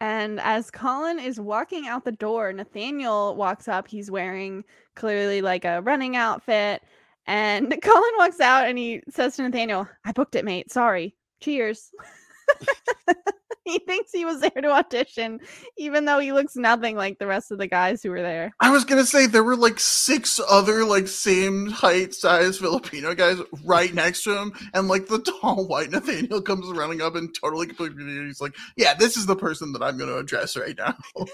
And 0.00 0.40
as 0.40 0.70
Colin 0.70 1.18
is 1.18 1.38
walking 1.38 1.86
out 1.86 2.04
the 2.04 2.12
door, 2.12 2.52
Nathaniel 2.52 3.36
walks 3.36 3.68
up. 3.68 3.86
He's 3.86 4.10
wearing 4.10 4.64
clearly 4.96 5.42
like 5.42 5.64
a 5.66 5.82
running 5.82 6.16
outfit. 6.16 6.82
And 7.26 7.70
Colin 7.82 8.12
walks 8.16 8.40
out 8.40 8.66
and 8.66 8.78
he 8.78 9.02
says 9.10 9.36
to 9.36 9.42
Nathaniel, 9.42 9.86
I 10.04 10.12
booked 10.12 10.34
it, 10.36 10.44
mate. 10.44 10.72
Sorry. 10.72 11.14
Cheers. 11.40 11.90
he 13.64 13.78
thinks 13.80 14.10
he 14.12 14.24
was 14.24 14.40
there 14.40 14.50
to 14.50 14.70
audition, 14.70 15.40
even 15.76 16.04
though 16.04 16.18
he 16.18 16.32
looks 16.32 16.56
nothing 16.56 16.96
like 16.96 17.18
the 17.18 17.26
rest 17.26 17.50
of 17.50 17.58
the 17.58 17.66
guys 17.66 18.02
who 18.02 18.10
were 18.10 18.22
there. 18.22 18.52
I 18.60 18.70
was 18.70 18.84
gonna 18.84 19.04
say 19.04 19.26
there 19.26 19.44
were 19.44 19.56
like 19.56 19.78
six 19.78 20.40
other 20.48 20.84
like 20.84 21.08
same 21.08 21.68
height 21.68 22.14
size 22.14 22.58
Filipino 22.58 23.14
guys 23.14 23.38
right 23.64 23.92
next 23.94 24.24
to 24.24 24.36
him, 24.36 24.52
and 24.74 24.88
like 24.88 25.06
the 25.06 25.18
tall 25.40 25.66
white 25.66 25.90
Nathaniel 25.90 26.42
comes 26.42 26.66
running 26.76 27.00
up 27.00 27.14
and 27.14 27.34
totally 27.34 27.66
completely 27.66 28.04
he's 28.26 28.40
like, 28.40 28.54
Yeah, 28.76 28.94
this 28.94 29.16
is 29.16 29.26
the 29.26 29.36
person 29.36 29.72
that 29.72 29.82
I'm 29.82 29.98
gonna 29.98 30.16
address 30.16 30.56
right 30.56 30.76
now. 30.76 30.96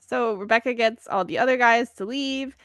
so 0.00 0.34
Rebecca 0.34 0.74
gets 0.74 1.06
all 1.06 1.24
the 1.24 1.38
other 1.38 1.56
guys 1.56 1.92
to 1.94 2.04
leave 2.04 2.56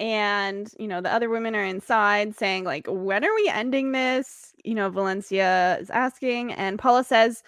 and 0.00 0.72
you 0.78 0.88
know 0.88 1.00
the 1.00 1.12
other 1.12 1.28
women 1.28 1.54
are 1.54 1.64
inside 1.64 2.34
saying 2.34 2.64
like 2.64 2.86
when 2.88 3.24
are 3.24 3.34
we 3.34 3.48
ending 3.48 3.92
this? 3.92 4.52
You 4.64 4.74
know 4.74 4.90
valencia 4.90 5.78
is 5.80 5.90
asking 5.90 6.52
and 6.54 6.78
paula 6.78 7.04
says 7.04 7.42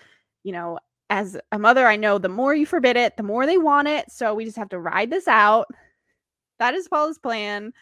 you 0.45 0.53
know 0.53 0.79
as 1.11 1.37
a 1.53 1.59
mother 1.59 1.87
i 1.87 1.97
know 1.97 2.19
the 2.19 2.29
more 2.29 2.55
you 2.55 2.67
forbid 2.67 2.97
it 2.97 3.17
the 3.17 3.23
more 3.23 3.47
they 3.47 3.59
want 3.59 3.89
it 3.89 4.11
so 4.11 4.35
we 4.35 4.45
just 4.45 4.57
have 4.57 4.69
to 4.71 4.79
ride 4.79 5.11
this 5.11 5.27
out. 5.29 5.67
That 6.59 6.75
is 6.75 6.89
paula's 6.89 7.19
plan. 7.19 7.73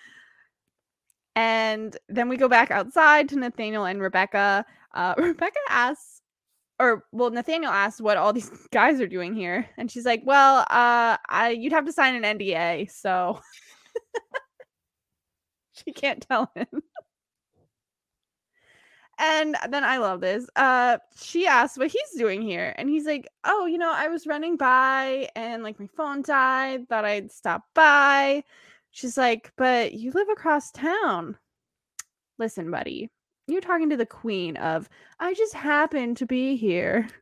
And 1.36 1.96
then 2.08 2.28
we 2.28 2.36
go 2.36 2.48
back 2.48 2.70
outside 2.70 3.28
to 3.30 3.36
nathaniel 3.36 3.84
and 3.84 4.00
rebecca. 4.00 4.64
Uh, 4.94 5.14
rebecca 5.18 5.58
asks 5.68 6.22
or 6.80 7.04
well 7.12 7.30
nathaniel 7.30 7.70
asks 7.70 8.00
what 8.00 8.16
all 8.16 8.32
these 8.38 8.50
guys 8.72 9.00
are 9.00 9.06
doing 9.06 9.34
here 9.34 9.68
and 9.76 9.90
she's 9.90 10.06
like 10.06 10.22
well 10.24 10.60
uh 10.70 11.16
I, 11.28 11.50
you'd 11.50 11.72
have 11.72 11.84
to 11.86 11.92
sign 11.92 12.22
an 12.22 12.38
nda 12.38 12.90
so 12.90 13.38
she 15.84 15.92
can't 15.92 16.26
tell 16.26 16.50
him. 16.54 16.66
And 19.18 19.54
then 19.68 19.84
I 19.84 19.98
love 19.98 20.22
this. 20.22 20.48
Uh 20.56 20.96
she 21.20 21.46
asks 21.46 21.76
what 21.76 21.90
he's 21.90 22.10
doing 22.16 22.40
here. 22.40 22.74
And 22.78 22.88
he's 22.88 23.04
like, 23.04 23.28
Oh, 23.44 23.66
you 23.66 23.76
know, 23.76 23.92
I 23.92 24.08
was 24.08 24.26
running 24.26 24.56
by 24.56 25.28
and 25.36 25.62
like 25.62 25.78
my 25.78 25.88
phone 25.94 26.22
died, 26.22 26.88
thought 26.88 27.04
I'd 27.04 27.30
stop 27.30 27.64
by. 27.74 28.44
She's 28.90 29.18
like, 29.18 29.52
But 29.56 29.92
you 29.92 30.10
live 30.12 30.28
across 30.30 30.70
town. 30.70 31.36
Listen, 32.38 32.70
buddy, 32.70 33.10
you're 33.46 33.60
talking 33.60 33.90
to 33.90 33.96
the 33.98 34.06
queen 34.06 34.56
of 34.56 34.88
I 35.18 35.34
just 35.34 35.52
happened 35.54 36.16
to 36.18 36.26
be 36.26 36.56
here. 36.56 37.06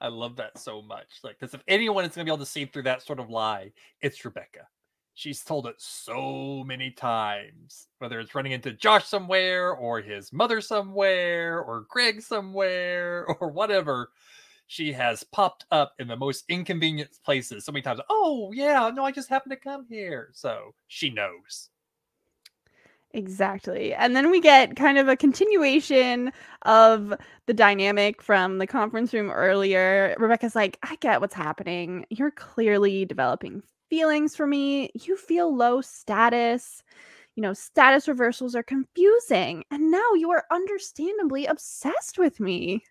I 0.00 0.08
love 0.08 0.36
that 0.36 0.58
so 0.58 0.82
much. 0.82 1.08
Like, 1.22 1.38
because 1.38 1.54
if 1.54 1.62
anyone 1.66 2.04
is 2.04 2.14
going 2.14 2.26
to 2.26 2.30
be 2.30 2.34
able 2.34 2.44
to 2.44 2.50
see 2.50 2.66
through 2.66 2.82
that 2.82 3.02
sort 3.02 3.20
of 3.20 3.30
lie, 3.30 3.72
it's 4.02 4.22
Rebecca. 4.22 4.66
She's 5.14 5.44
told 5.44 5.66
it 5.66 5.76
so 5.78 6.64
many 6.66 6.90
times, 6.90 7.86
whether 7.98 8.18
it's 8.18 8.34
running 8.34 8.52
into 8.52 8.72
Josh 8.72 9.06
somewhere, 9.06 9.72
or 9.72 10.00
his 10.00 10.32
mother 10.32 10.60
somewhere, 10.60 11.60
or 11.60 11.86
Greg 11.88 12.20
somewhere, 12.20 13.24
or 13.40 13.48
whatever. 13.50 14.10
She 14.66 14.92
has 14.92 15.22
popped 15.22 15.66
up 15.70 15.94
in 16.00 16.08
the 16.08 16.16
most 16.16 16.44
inconvenient 16.48 17.10
places 17.24 17.64
so 17.64 17.72
many 17.72 17.82
times. 17.82 18.00
Oh, 18.10 18.50
yeah, 18.52 18.90
no, 18.92 19.04
I 19.04 19.12
just 19.12 19.28
happened 19.28 19.52
to 19.52 19.56
come 19.56 19.86
here. 19.88 20.30
So 20.32 20.74
she 20.88 21.10
knows. 21.10 21.70
Exactly. 23.12 23.94
And 23.94 24.16
then 24.16 24.30
we 24.30 24.40
get 24.40 24.74
kind 24.74 24.98
of 24.98 25.06
a 25.08 25.16
continuation 25.16 26.32
of 26.62 27.14
the 27.46 27.54
dynamic 27.54 28.20
from 28.20 28.58
the 28.58 28.66
conference 28.66 29.14
room 29.14 29.30
earlier. 29.30 30.16
Rebecca's 30.18 30.56
like, 30.56 30.78
I 30.82 30.96
get 30.96 31.20
what's 31.20 31.34
happening. 31.34 32.06
You're 32.10 32.32
clearly 32.32 33.04
developing 33.04 33.62
feelings 33.90 34.36
for 34.36 34.46
me. 34.46 34.90
You 34.94 35.16
feel 35.16 35.54
low 35.54 35.80
status. 35.80 36.82
You 37.36 37.42
know, 37.42 37.52
status 37.52 38.08
reversals 38.08 38.54
are 38.54 38.62
confusing. 38.62 39.64
And 39.70 39.90
now 39.90 40.14
you 40.14 40.30
are 40.30 40.44
understandably 40.50 41.46
obsessed 41.46 42.18
with 42.18 42.40
me. 42.40 42.84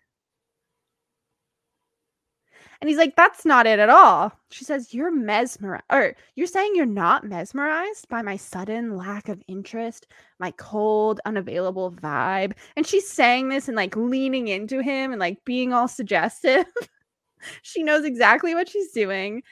And 2.80 2.88
he's 2.90 2.98
like, 2.98 3.16
That's 3.16 3.46
not 3.46 3.66
it 3.66 3.78
at 3.78 3.88
all. 3.88 4.32
She 4.50 4.64
says, 4.64 4.92
You're 4.92 5.10
mesmerized, 5.10 5.84
or 5.90 6.14
you're 6.34 6.46
saying 6.46 6.72
you're 6.74 6.84
not 6.84 7.24
mesmerized 7.24 8.08
by 8.10 8.20
my 8.20 8.36
sudden 8.36 8.96
lack 8.96 9.30
of 9.30 9.42
interest, 9.48 10.06
my 10.38 10.50
cold, 10.52 11.20
unavailable 11.24 11.92
vibe. 11.92 12.52
And 12.76 12.86
she's 12.86 13.08
saying 13.08 13.48
this 13.48 13.68
and 13.68 13.76
like 13.76 13.96
leaning 13.96 14.48
into 14.48 14.82
him 14.82 15.12
and 15.12 15.20
like 15.20 15.44
being 15.46 15.72
all 15.72 15.88
suggestive. 15.88 16.66
she 17.62 17.82
knows 17.82 18.04
exactly 18.04 18.54
what 18.54 18.68
she's 18.68 18.92
doing. 18.92 19.42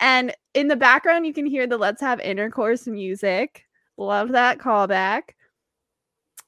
And 0.00 0.32
in 0.54 0.68
the 0.68 0.76
background, 0.76 1.26
you 1.26 1.32
can 1.32 1.46
hear 1.46 1.66
the 1.66 1.78
Let's 1.78 2.00
Have 2.00 2.20
Intercourse 2.20 2.86
music. 2.86 3.64
Love 3.96 4.30
that 4.30 4.58
callback. 4.58 5.30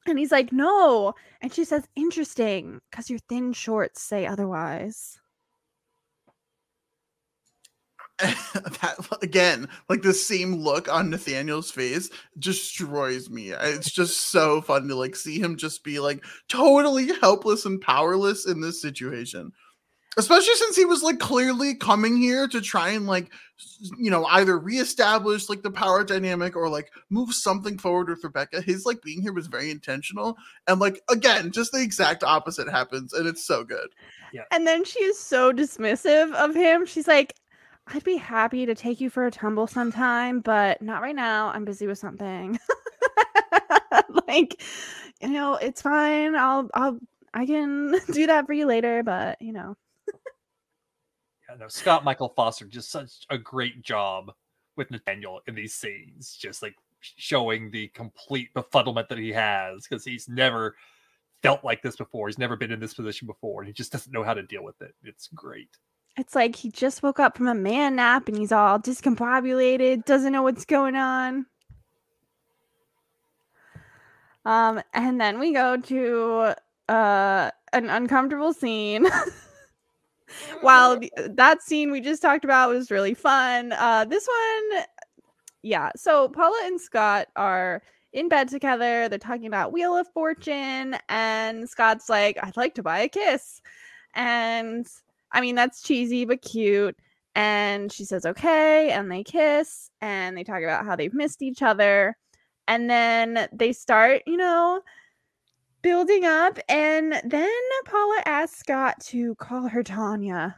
And 0.07 0.19
he's 0.19 0.33
like, 0.33 0.53
No. 0.53 1.15
And 1.41 1.53
she 1.53 1.65
says, 1.65 1.89
Interesting, 1.97 2.81
because 2.91 3.11
your 3.11 3.19
thin 3.29 3.53
shorts 3.53 4.03
say 4.03 4.27
otherwise. 4.27 5.19
that 8.21 8.97
again, 9.23 9.67
like 9.89 10.03
the 10.03 10.13
same 10.13 10.57
look 10.57 10.93
on 10.93 11.09
Nathaniel's 11.09 11.71
face 11.71 12.11
destroys 12.39 13.31
me. 13.31 13.51
It's 13.53 13.91
just 13.91 14.31
so 14.31 14.61
fun 14.61 14.89
to 14.89 14.95
like 14.95 15.17
see 15.17 15.39
him 15.41 15.57
just 15.57 15.83
be 15.85 16.01
like 16.01 16.23
totally 16.47 17.13
helpless 17.21 17.65
and 17.65 17.81
powerless 17.81 18.47
in 18.47 18.61
this 18.61 18.83
situation. 18.83 19.53
Especially 20.17 20.55
since 20.55 20.77
he 20.77 20.85
was 20.85 21.03
like 21.03 21.21
clearly 21.21 21.75
coming 21.75 22.17
here 22.17 22.49
to 22.49 22.61
try 22.61 22.91
and 22.91 23.07
like 23.07 23.31
you 23.97 24.11
know 24.11 24.25
either 24.27 24.59
reestablish 24.59 25.49
like 25.49 25.63
the 25.63 25.71
power 25.71 26.03
dynamic 26.03 26.57
or 26.57 26.69
like 26.69 26.91
move 27.11 27.33
something 27.33 27.79
forward 27.79 28.09
with 28.09 28.25
Rebecca. 28.25 28.61
His 28.61 28.85
like 28.85 29.03
being 29.03 29.23
here 29.23 29.33
was 29.33 29.47
very 29.47 29.71
intentional 29.71 30.37
and 30.67 30.81
like 30.81 31.01
again, 31.09 31.53
just 31.53 31.73
the 31.73 31.81
exact 31.81 32.25
opposite 32.25 32.69
happens 32.69 33.13
and 33.13 33.27
it's 33.27 33.47
so 33.47 33.63
good. 33.63 33.89
Yeah. 34.33 34.45
And 34.51 34.67
then 34.67 34.85
she 34.85 34.99
is 35.01 35.19
so 35.19 35.53
dismissive 35.53 36.33
of 36.33 36.55
him. 36.55 36.87
She's 36.87 37.09
like, 37.09 37.37
I'd 37.87 38.05
be 38.05 38.17
happy 38.17 38.67
to 38.67 38.75
take 38.75 39.01
you 39.01 39.11
for 39.11 39.27
a 39.27 39.31
tumble 39.31 39.67
sometime, 39.67 40.41
but 40.41 40.81
not 40.83 41.03
right 41.03 41.17
now. 41.17 41.49
I'm 41.49 41.65
busy 41.65 41.87
with 41.87 41.99
something. 41.99 42.59
like, 44.29 44.63
you 45.21 45.29
know, 45.29 45.55
it's 45.55 45.83
fine. 45.83 46.37
I'll 46.37 46.69
I'll 46.75 46.99
I 47.35 47.47
can 47.47 47.95
do 48.13 48.27
that 48.27 48.47
for 48.47 48.53
you 48.53 48.67
later, 48.67 49.03
but 49.03 49.41
you 49.41 49.53
know. 49.53 49.77
No, 51.59 51.69
Scott 51.69 52.05
Michael 52.05 52.29
Foster 52.31 52.67
just 52.67 52.91
such 52.91 53.27
a 53.31 53.39
great 53.39 53.83
job 53.83 54.33
with 54.77 54.91
Nathaniel 54.91 55.41
in 55.47 55.55
these 55.55 55.75
scenes, 55.75 56.37
just 56.37 56.63
like 56.63 56.75
showing 57.01 57.71
the 57.71 57.89
complete 57.89 58.53
befuddlement 58.55 59.09
that 59.09 59.19
he 59.19 59.33
has 59.33 59.87
because 59.87 60.05
he's 60.05 60.29
never 60.29 60.77
felt 61.43 61.65
like 61.65 61.83
this 61.83 61.97
before. 61.97 62.29
He's 62.29 62.39
never 62.39 62.57
been 62.57 62.73
in 62.73 62.81
this 62.81 62.95
position 62.95 63.27
before, 63.27 63.61
and 63.61 63.69
he 63.69 63.73
just 63.73 63.93
doesn't 63.93 64.13
know 64.13 64.23
how 64.23 64.35
to 64.35 64.43
deal 64.43 64.63
with 64.63 64.81
it. 64.83 64.95
It's 65.03 65.29
great. 65.29 65.71
It's 66.17 66.35
like 66.35 66.57
he 66.57 66.71
just 66.71 67.03
woke 67.03 67.21
up 67.21 67.37
from 67.37 67.49
a 67.49 67.55
man 67.55 67.97
nap 67.97 68.29
and 68.29 68.37
he's 68.37 68.53
all 68.53 68.79
discombobulated, 68.79 70.05
doesn't 70.05 70.33
know 70.33 70.43
what's 70.43 70.65
going 70.65 70.97
on. 70.97 71.47
Um, 74.45 74.83
and 74.93 75.21
then 75.21 75.39
we 75.39 75.53
go 75.53 75.77
to 75.77 76.55
uh 76.89 77.51
an 77.73 77.89
uncomfortable 77.89 78.53
scene. 78.53 79.07
While 80.61 80.99
the, 81.01 81.11
that 81.35 81.63
scene 81.63 81.91
we 81.91 82.01
just 82.01 82.23
talked 82.23 82.45
about 82.45 82.71
was 82.71 82.91
really 82.91 83.15
fun, 83.15 83.73
uh, 83.73 84.05
this 84.05 84.27
one, 84.27 84.85
yeah. 85.63 85.91
So 85.97 86.29
Paula 86.29 86.61
and 86.65 86.81
Scott 86.81 87.29
are 87.37 87.83
in 88.13 88.29
bed 88.29 88.49
together. 88.49 89.09
They're 89.09 89.19
talking 89.19 89.47
about 89.47 89.73
Wheel 89.73 89.97
of 89.97 90.09
Fortune, 90.13 90.97
and 91.09 91.69
Scott's 91.69 92.09
like, 92.09 92.39
"I'd 92.43 92.57
like 92.57 92.75
to 92.77 92.83
buy 92.83 93.01
a 93.01 93.09
kiss," 93.09 93.61
and 94.15 94.87
I 95.33 95.41
mean, 95.41 95.55
that's 95.55 95.83
cheesy 95.83 96.25
but 96.25 96.43
cute. 96.43 96.97
And 97.35 97.93
she 97.93 98.05
says, 98.05 98.27
okay. 98.27 98.91
And 98.91 99.11
they 99.11 99.23
kiss 99.23 99.91
and 100.01 100.37
they 100.37 100.45
talk 100.45 100.63
about 100.63 100.85
how 100.85 100.97
they've 100.97 101.15
missed 101.15 101.43
each 101.43 101.63
other. 101.63 102.17
And 102.67 102.91
then 102.91 103.49
they 103.53 103.73
start, 103.73 104.23
you 104.27 104.37
know, 104.37 104.83
building 105.83 106.25
up. 106.25 106.59
And 106.69 107.21
then 107.25 107.61
Paula 107.85 108.23
asks 108.27 108.59
Scott 108.59 109.01
to 109.07 109.35
call 109.37 109.69
her 109.69 109.83
Tanya. 109.83 110.57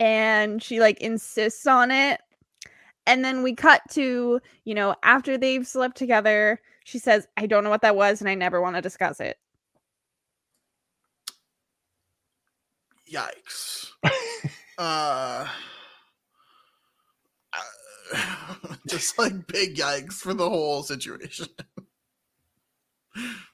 And 0.00 0.62
she 0.62 0.80
like 0.80 1.00
insists 1.00 1.66
on 1.66 1.90
it. 1.90 2.20
And 3.06 3.24
then 3.24 3.42
we 3.42 3.54
cut 3.54 3.80
to, 3.90 4.40
you 4.64 4.74
know, 4.74 4.94
after 5.02 5.38
they've 5.38 5.66
slept 5.66 5.96
together, 5.96 6.60
she 6.84 6.98
says, 6.98 7.26
I 7.36 7.46
don't 7.46 7.64
know 7.64 7.70
what 7.70 7.82
that 7.82 7.96
was 7.96 8.20
and 8.20 8.28
I 8.28 8.34
never 8.34 8.60
want 8.60 8.76
to 8.76 8.82
discuss 8.82 9.20
it. 9.20 9.38
yikes. 13.10 13.92
uh, 14.78 15.46
just 18.88 19.18
like 19.18 19.46
big 19.46 19.76
yikes 19.76 20.14
for 20.14 20.34
the 20.34 20.48
whole 20.48 20.82
situation. 20.82 21.46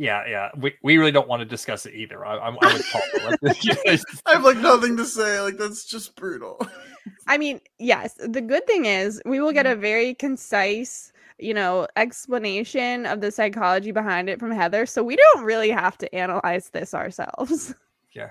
yeah, 0.00 0.24
yeah. 0.26 0.48
We, 0.56 0.72
we 0.82 0.96
really 0.96 1.12
don't 1.12 1.28
want 1.28 1.40
to 1.40 1.44
discuss 1.44 1.84
it 1.84 1.92
either. 1.92 2.24
I, 2.24 2.48
am 2.48 2.54
with 2.54 2.90
Paul. 2.90 3.02
I 4.26 4.32
have 4.32 4.44
like 4.44 4.56
nothing 4.56 4.96
to 4.96 5.04
say. 5.04 5.38
Like 5.42 5.58
that's 5.58 5.84
just 5.84 6.16
brutal. 6.16 6.58
I 7.26 7.36
mean, 7.36 7.60
yes. 7.78 8.14
The 8.14 8.40
good 8.40 8.66
thing 8.66 8.86
is 8.86 9.20
we 9.26 9.40
will 9.40 9.52
get 9.52 9.66
a 9.66 9.76
very 9.76 10.14
concise, 10.14 11.12
you 11.38 11.52
know, 11.52 11.86
explanation 11.96 13.04
of 13.04 13.20
the 13.20 13.30
psychology 13.30 13.92
behind 13.92 14.30
it 14.30 14.40
from 14.40 14.50
Heather. 14.50 14.86
So 14.86 15.02
we 15.02 15.16
don't 15.16 15.44
really 15.44 15.68
have 15.68 15.98
to 15.98 16.14
analyze 16.14 16.70
this 16.70 16.94
ourselves. 16.94 17.74
Yeah. 18.12 18.30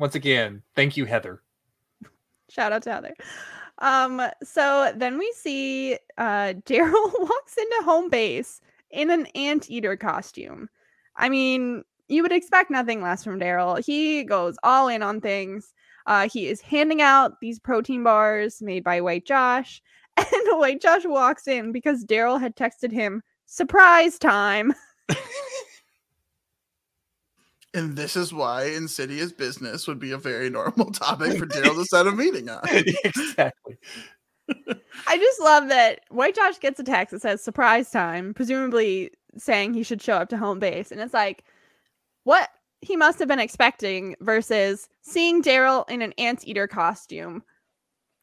Once 0.00 0.16
again, 0.16 0.62
thank 0.74 0.96
you, 0.96 1.04
Heather. 1.04 1.42
Shout 2.48 2.72
out 2.72 2.82
to 2.82 2.92
Heather. 2.92 3.14
Um, 3.78 4.20
so 4.42 4.92
then 4.96 5.16
we 5.16 5.32
see 5.36 5.94
uh 6.18 6.54
Daryl 6.66 7.12
walks 7.20 7.56
into 7.56 7.82
home 7.84 8.10
base 8.10 8.60
in 8.90 9.10
an 9.10 9.26
anteater 9.36 9.96
costume. 9.96 10.68
I 11.16 11.28
mean, 11.28 11.82
you 12.08 12.22
would 12.22 12.32
expect 12.32 12.70
nothing 12.70 13.02
less 13.02 13.24
from 13.24 13.40
Daryl. 13.40 13.84
He 13.84 14.24
goes 14.24 14.56
all 14.62 14.88
in 14.88 15.02
on 15.02 15.20
things. 15.20 15.72
Uh, 16.06 16.28
he 16.28 16.48
is 16.48 16.60
handing 16.60 17.00
out 17.00 17.40
these 17.40 17.58
protein 17.58 18.02
bars 18.02 18.60
made 18.60 18.84
by 18.84 19.00
White 19.00 19.26
Josh, 19.26 19.80
and 20.16 20.58
White 20.58 20.82
Josh 20.82 21.04
walks 21.04 21.48
in 21.48 21.72
because 21.72 22.04
Daryl 22.04 22.40
had 22.40 22.56
texted 22.56 22.92
him 22.92 23.22
surprise 23.46 24.18
time. 24.18 24.74
And 27.74 27.96
this 27.96 28.14
is 28.14 28.32
why 28.32 28.66
insidious 28.66 29.32
business 29.32 29.88
would 29.88 29.98
be 29.98 30.12
a 30.12 30.18
very 30.18 30.48
normal 30.48 30.86
topic 30.92 31.36
for 31.36 31.46
Daryl 31.46 31.74
to 31.74 31.84
set 31.84 32.06
a 32.06 32.12
meeting 32.12 32.48
on. 32.48 32.60
exactly. 32.64 33.76
I 35.08 35.18
just 35.18 35.40
love 35.40 35.68
that 35.68 36.02
White 36.10 36.36
Josh 36.36 36.60
gets 36.60 36.78
a 36.78 36.84
text 36.84 37.10
that 37.10 37.22
says 37.22 37.42
surprise 37.42 37.90
time, 37.90 38.32
presumably 38.32 39.10
saying 39.36 39.74
he 39.74 39.82
should 39.82 40.02
show 40.02 40.14
up 40.14 40.28
to 40.30 40.36
home 40.36 40.58
base. 40.58 40.90
And 40.90 41.00
it's 41.00 41.14
like, 41.14 41.44
what 42.24 42.48
he 42.80 42.96
must 42.96 43.18
have 43.18 43.28
been 43.28 43.38
expecting 43.38 44.14
versus 44.20 44.88
seeing 45.02 45.42
Daryl 45.42 45.88
in 45.88 46.02
an 46.02 46.12
anteater 46.18 46.66
costume. 46.66 47.42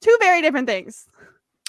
Two 0.02 0.18
very 0.20 0.42
different 0.42 0.68
things. 0.68 1.08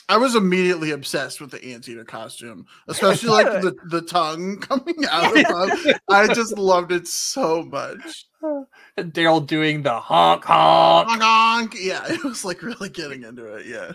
I 0.08 0.16
was 0.16 0.34
immediately 0.34 0.90
obsessed 0.90 1.40
with 1.40 1.52
the 1.52 1.64
anteater 1.64 2.04
costume, 2.04 2.66
especially 2.88 3.30
like 3.30 3.62
the, 3.62 3.74
the 3.88 4.02
tongue 4.02 4.58
coming 4.60 4.96
out 5.10 5.36
of 5.36 5.84
him. 5.84 5.94
I 6.08 6.26
just 6.34 6.58
loved 6.58 6.92
it 6.92 7.06
so 7.08 7.62
much. 7.62 8.26
And 8.96 9.14
Daryl 9.14 9.46
doing 9.46 9.82
the 9.84 10.00
honk 10.00 10.44
honk 10.44 11.08
Honk, 11.08 11.22
honk. 11.22 11.74
Yeah, 11.78 12.02
it 12.12 12.24
was 12.24 12.44
like 12.44 12.60
really 12.60 12.88
getting 12.88 13.22
into 13.22 13.46
it. 13.54 13.66
Yeah. 13.66 13.92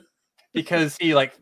because 0.53 0.95
he 0.99 1.13
like 1.13 1.37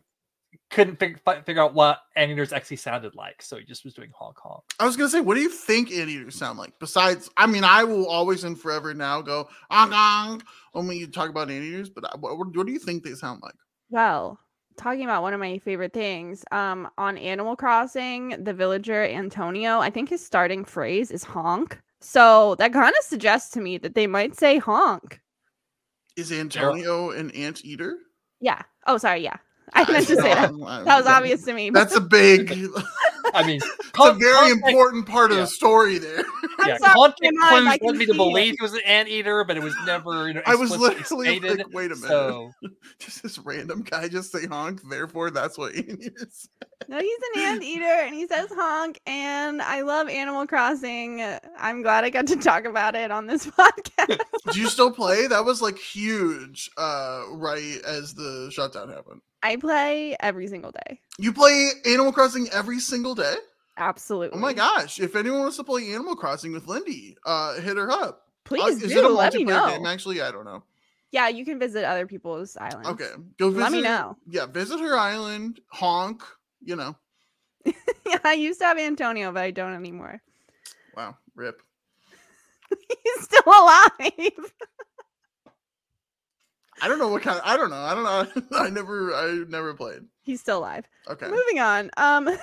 couldn't 0.70 0.98
fig- 0.98 1.20
fi- 1.24 1.40
figure 1.42 1.62
out 1.62 1.74
what 1.74 2.00
anteaters 2.16 2.52
actually 2.52 2.76
sounded 2.78 3.14
like, 3.14 3.40
so 3.40 3.56
he 3.56 3.64
just 3.64 3.84
was 3.84 3.94
doing 3.94 4.10
honk 4.14 4.36
honk. 4.38 4.62
I 4.80 4.84
was 4.86 4.96
gonna 4.96 5.08
say, 5.08 5.20
what 5.20 5.34
do 5.34 5.40
you 5.40 5.48
think 5.48 5.90
anteaters 5.92 6.36
sound 6.36 6.58
like? 6.58 6.72
Besides, 6.80 7.30
I 7.36 7.46
mean, 7.46 7.64
I 7.64 7.84
will 7.84 8.06
always 8.08 8.44
and 8.44 8.58
forever 8.58 8.92
now 8.94 9.22
go 9.22 9.48
honk 9.70 9.92
honk 9.92 10.42
when 10.72 10.90
you 10.96 11.06
talk 11.06 11.30
about 11.30 11.50
anteaters, 11.50 11.88
but 11.88 12.04
I- 12.04 12.16
what, 12.18 12.36
what 12.38 12.66
do 12.66 12.72
you 12.72 12.78
think 12.78 13.04
they 13.04 13.14
sound 13.14 13.42
like? 13.42 13.54
Well, 13.90 14.38
talking 14.76 15.04
about 15.04 15.22
one 15.22 15.32
of 15.32 15.40
my 15.40 15.58
favorite 15.58 15.92
things, 15.92 16.44
um, 16.50 16.90
on 16.98 17.16
Animal 17.16 17.56
Crossing, 17.56 18.42
the 18.42 18.52
villager 18.52 19.04
Antonio, 19.04 19.78
I 19.78 19.90
think 19.90 20.08
his 20.08 20.24
starting 20.24 20.64
phrase 20.64 21.10
is 21.10 21.24
honk. 21.24 21.80
So 22.00 22.56
that 22.56 22.72
kind 22.72 22.92
of 22.98 23.04
suggests 23.04 23.50
to 23.52 23.60
me 23.60 23.78
that 23.78 23.94
they 23.94 24.06
might 24.06 24.36
say 24.36 24.58
honk. 24.58 25.20
Is 26.16 26.30
Antonio 26.32 27.10
an 27.10 27.30
anteater? 27.30 27.98
Yeah. 28.40 28.62
Oh, 28.86 28.98
sorry. 28.98 29.22
Yeah. 29.22 29.36
I 29.72 29.90
meant 29.90 30.06
to 30.06 30.16
say 30.16 30.34
that. 30.34 30.52
That 30.86 30.98
was 30.98 31.06
obvious 31.06 31.42
to 31.44 31.52
me. 31.52 31.70
That's 31.74 31.96
a 31.96 32.00
big, 32.00 32.50
I 33.34 33.46
mean, 33.46 33.60
it's 33.62 33.98
a 33.98 34.14
very 34.14 34.50
important 34.50 35.06
part 35.06 35.30
of 35.30 35.36
yeah. 35.36 35.42
the 35.42 35.48
story 35.48 35.98
there. 35.98 36.24
Yeah, 36.64 36.78
sorry, 36.78 36.92
context 36.94 37.38
I 37.42 37.48
clues 37.50 37.64
led 37.66 37.80
can 37.80 37.98
me 37.98 38.06
to 38.06 38.12
see 38.12 38.14
it. 38.14 38.16
believe 38.16 38.54
he 38.58 38.62
was 38.62 38.74
an 38.74 38.80
anteater, 38.86 39.44
but 39.44 39.56
it 39.56 39.62
was 39.62 39.74
never, 39.84 40.28
you 40.28 40.34
know, 40.34 40.42
I 40.46 40.54
was 40.54 40.70
explicitly 40.72 41.26
literally 41.26 41.48
stated. 41.48 41.66
like, 41.66 41.74
wait 41.74 41.92
a 41.92 41.96
minute. 41.96 42.08
So 42.08 42.52
Just 42.98 43.22
this 43.22 43.38
random 43.38 43.82
guy 43.82 44.08
just 44.08 44.32
say 44.32 44.46
honk, 44.46 44.80
therefore 44.88 45.30
that's 45.30 45.58
what 45.58 45.74
he 45.74 45.82
is. 45.82 46.48
No, 46.88 46.98
he's 46.98 47.18
an 47.34 47.42
anteater 47.42 47.84
and 47.84 48.14
he 48.14 48.26
says 48.26 48.48
honk. 48.52 49.00
And 49.06 49.60
I 49.60 49.82
love 49.82 50.08
Animal 50.08 50.46
Crossing. 50.46 51.20
Uh, 51.20 51.40
I'm 51.58 51.82
glad 51.82 52.04
I 52.04 52.10
got 52.10 52.26
to 52.28 52.36
talk 52.36 52.64
about 52.64 52.94
it 52.94 53.10
on 53.10 53.26
this 53.26 53.46
podcast. 53.46 54.18
Do 54.52 54.60
you 54.60 54.68
still 54.68 54.92
play? 54.92 55.26
That 55.26 55.44
was 55.44 55.60
like 55.60 55.78
huge, 55.78 56.70
uh, 56.76 57.24
right 57.32 57.80
as 57.86 58.14
the 58.14 58.50
shutdown 58.52 58.88
happened. 58.88 59.20
I 59.42 59.56
play 59.56 60.16
every 60.20 60.46
single 60.48 60.72
day. 60.72 61.00
You 61.18 61.32
play 61.32 61.70
Animal 61.86 62.12
Crossing 62.12 62.48
every 62.50 62.80
single 62.80 63.14
day? 63.14 63.34
Absolutely. 63.78 64.36
Oh 64.36 64.40
my 64.40 64.52
gosh. 64.52 64.98
If 65.00 65.14
anyone 65.16 65.40
wants 65.40 65.56
to 65.58 65.64
play 65.64 65.92
Animal 65.92 66.16
Crossing 66.16 66.52
with 66.52 66.66
Lindy, 66.66 67.16
uh 67.24 67.54
hit 67.60 67.76
her 67.76 67.90
up. 67.90 68.22
Uh, 68.26 68.44
Please 68.44 68.82
is 68.82 68.92
do. 68.92 68.98
it 68.98 69.04
a 69.04 69.08
Let 69.08 69.34
me 69.34 69.44
know. 69.44 69.66
game? 69.76 69.86
Actually, 69.86 70.20
I 70.22 70.30
don't 70.30 70.44
know. 70.44 70.62
Yeah, 71.12 71.28
you 71.28 71.44
can 71.44 71.58
visit 71.58 71.84
other 71.84 72.06
people's 72.06 72.56
islands. 72.56 72.88
Okay. 72.88 73.10
Go 73.38 73.48
visit 73.50 73.62
Let 73.62 73.72
me 73.72 73.82
know. 73.82 74.16
Yeah, 74.28 74.46
visit 74.46 74.80
her 74.80 74.96
island, 74.96 75.60
honk, 75.68 76.22
you 76.62 76.76
know. 76.76 76.96
yeah, 77.64 78.18
I 78.24 78.34
used 78.34 78.60
to 78.60 78.66
have 78.66 78.78
Antonio, 78.78 79.32
but 79.32 79.42
I 79.42 79.50
don't 79.50 79.72
anymore. 79.74 80.20
Wow, 80.96 81.16
rip. 81.34 81.62
He's 83.04 83.24
still 83.24 83.42
alive. 83.46 83.92
I 86.82 86.88
don't 86.88 86.98
know 86.98 87.08
what 87.08 87.22
kind 87.22 87.38
of 87.38 87.42
I 87.44 87.56
don't 87.56 87.70
know. 87.70 87.76
I 87.76 87.94
don't 87.94 88.04
know. 88.04 88.58
I 88.58 88.70
never 88.70 89.14
I 89.14 89.44
never 89.48 89.74
played. 89.74 90.02
He's 90.22 90.40
still 90.40 90.58
alive. 90.58 90.88
Okay. 91.08 91.28
Moving 91.28 91.58
on. 91.58 91.90
Um 91.96 92.28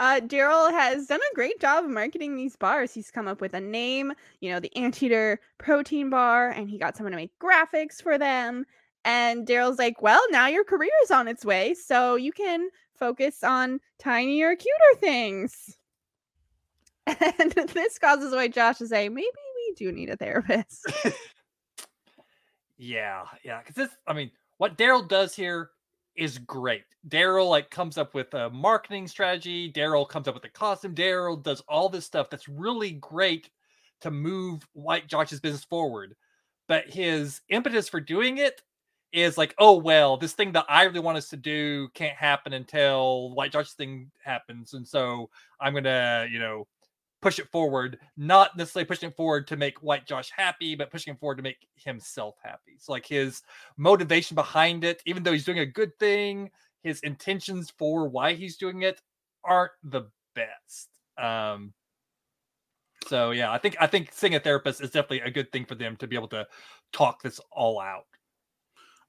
Uh, 0.00 0.18
Daryl 0.18 0.70
has 0.70 1.08
done 1.08 1.20
a 1.20 1.34
great 1.34 1.60
job 1.60 1.84
of 1.84 1.90
marketing 1.90 2.34
these 2.34 2.56
bars. 2.56 2.94
He's 2.94 3.10
come 3.10 3.28
up 3.28 3.42
with 3.42 3.52
a 3.52 3.60
name, 3.60 4.14
you 4.40 4.50
know, 4.50 4.58
the 4.58 4.74
Anteater 4.74 5.38
Protein 5.58 6.08
Bar, 6.08 6.48
and 6.48 6.70
he 6.70 6.78
got 6.78 6.96
someone 6.96 7.10
to 7.10 7.16
make 7.16 7.38
graphics 7.38 8.02
for 8.02 8.16
them. 8.16 8.64
And 9.04 9.46
Daryl's 9.46 9.78
like, 9.78 10.00
well, 10.00 10.22
now 10.30 10.46
your 10.46 10.64
career 10.64 10.90
is 11.02 11.10
on 11.10 11.28
its 11.28 11.44
way, 11.44 11.74
so 11.74 12.16
you 12.16 12.32
can 12.32 12.70
focus 12.94 13.44
on 13.44 13.78
tinier, 13.98 14.56
cuter 14.56 15.00
things. 15.00 15.76
And 17.40 17.50
this 17.50 17.98
causes 17.98 18.32
White 18.32 18.54
Josh 18.54 18.78
to 18.78 18.86
say, 18.86 19.08
maybe 19.08 19.26
we 19.56 19.74
do 19.74 19.90
need 19.90 20.10
a 20.10 20.16
therapist. 20.16 20.86
Yeah, 22.80 23.24
yeah. 23.44 23.58
Because 23.58 23.74
this, 23.74 23.90
I 24.06 24.14
mean, 24.14 24.30
what 24.56 24.78
Daryl 24.78 25.06
does 25.06 25.34
here 25.34 25.70
is 26.16 26.38
great. 26.38 26.84
Daryl 27.08 27.48
like 27.48 27.70
comes 27.70 27.98
up 27.98 28.14
with 28.14 28.32
a 28.34 28.48
marketing 28.50 29.06
strategy. 29.06 29.70
Daryl 29.70 30.08
comes 30.08 30.26
up 30.26 30.34
with 30.34 30.44
a 30.44 30.48
costume. 30.48 30.94
Daryl 30.94 31.40
does 31.42 31.62
all 31.68 31.90
this 31.90 32.06
stuff 32.06 32.30
that's 32.30 32.48
really 32.48 32.92
great 32.92 33.50
to 34.00 34.10
move 34.10 34.66
White 34.72 35.08
Josh's 35.08 35.40
business 35.40 35.64
forward. 35.64 36.16
But 36.68 36.88
his 36.88 37.42
impetus 37.50 37.88
for 37.88 38.00
doing 38.00 38.38
it 38.38 38.62
is 39.12 39.36
like, 39.36 39.54
oh 39.58 39.76
well, 39.76 40.16
this 40.16 40.32
thing 40.32 40.52
that 40.52 40.66
I 40.68 40.84
really 40.84 41.00
want 41.00 41.18
us 41.18 41.28
to 41.30 41.36
do 41.36 41.88
can't 41.90 42.16
happen 42.16 42.52
until 42.52 43.34
White 43.34 43.52
Josh's 43.52 43.74
thing 43.74 44.10
happens, 44.24 44.72
and 44.74 44.86
so 44.86 45.28
I'm 45.60 45.74
gonna, 45.74 46.28
you 46.30 46.38
know, 46.38 46.66
push 47.20 47.38
it 47.38 47.50
forward, 47.50 47.98
not 48.16 48.56
necessarily 48.56 48.86
pushing 48.86 49.10
it 49.10 49.16
forward 49.16 49.46
to 49.48 49.56
make 49.56 49.82
White 49.82 50.06
Josh 50.06 50.30
happy, 50.34 50.74
but 50.74 50.90
pushing 50.90 51.16
forward 51.16 51.36
to 51.36 51.42
make 51.42 51.66
himself 51.74 52.36
happy. 52.42 52.76
So 52.78 52.92
like 52.92 53.06
his 53.06 53.42
motivation 53.76 54.34
behind 54.34 54.84
it, 54.84 55.02
even 55.06 55.22
though 55.22 55.32
he's 55.32 55.44
doing 55.44 55.58
a 55.58 55.66
good 55.66 55.98
thing, 55.98 56.50
his 56.82 57.00
intentions 57.00 57.72
for 57.76 58.08
why 58.08 58.32
he's 58.32 58.56
doing 58.56 58.82
it 58.82 59.00
aren't 59.44 59.72
the 59.82 60.02
best. 60.34 60.88
Um 61.18 61.74
so 63.06 63.30
yeah, 63.30 63.50
I 63.50 63.58
think 63.58 63.76
I 63.80 63.86
think 63.86 64.10
seeing 64.12 64.34
a 64.34 64.40
therapist 64.40 64.80
is 64.80 64.90
definitely 64.90 65.20
a 65.20 65.30
good 65.30 65.50
thing 65.52 65.64
for 65.64 65.74
them 65.74 65.96
to 65.96 66.06
be 66.06 66.16
able 66.16 66.28
to 66.28 66.46
talk 66.92 67.22
this 67.22 67.40
all 67.50 67.80
out. 67.80 68.04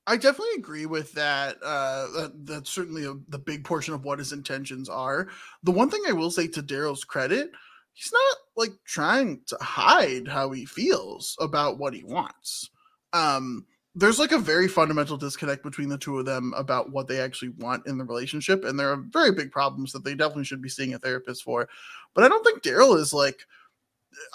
I 0.08 0.18
definitely 0.18 0.56
agree 0.58 0.88
with 0.88 1.12
that. 1.14 1.58
Uh, 1.64 2.08
that 2.14 2.32
that's 2.46 2.70
certainly 2.72 3.06
a, 3.06 3.14
the 3.30 3.38
big 3.38 3.64
portion 3.64 3.94
of 3.94 4.04
what 4.04 4.20
his 4.20 4.34
intentions 4.34 4.90
are. 4.90 5.28
The 5.64 5.72
one 5.72 5.90
thing 5.90 6.02
I 6.08 6.12
will 6.12 6.32
say 6.32 6.48
to 6.48 6.64
Daryl's 6.64 7.04
credit, 7.04 7.52
he's 7.94 8.12
not 8.12 8.38
like 8.56 8.74
trying 8.86 9.42
to 9.48 9.58
hide 9.62 10.28
how 10.28 10.52
he 10.52 10.66
feels 10.66 11.36
about 11.40 11.78
what 11.78 11.94
he 11.94 12.04
wants. 12.04 12.70
Um, 13.14 13.66
there's 13.94 14.20
like 14.20 14.32
a 14.32 14.40
very 14.40 14.68
fundamental 14.68 15.18
disconnect 15.18 15.64
between 15.64 15.90
the 15.90 15.98
two 15.98 16.18
of 16.18 16.26
them 16.26 16.54
about 16.56 16.92
what 16.92 17.08
they 17.08 17.20
actually 17.20 17.50
want 17.58 17.86
in 17.88 17.98
the 17.98 18.06
relationship, 18.06 18.64
and 18.64 18.80
there 18.80 18.92
are 18.92 18.98
very 18.98 19.32
big 19.32 19.52
problems 19.52 19.92
that 19.92 20.04
they 20.04 20.16
definitely 20.16 20.46
should 20.46 20.62
be 20.62 20.70
seeing 20.70 20.94
a 20.94 21.00
therapist 21.00 21.44
for. 21.44 21.68
But 22.14 22.24
I 22.24 22.30
don't 22.30 22.44
think 22.44 22.64
Daryl 22.64 22.98
is 22.98 23.14
like 23.14 23.46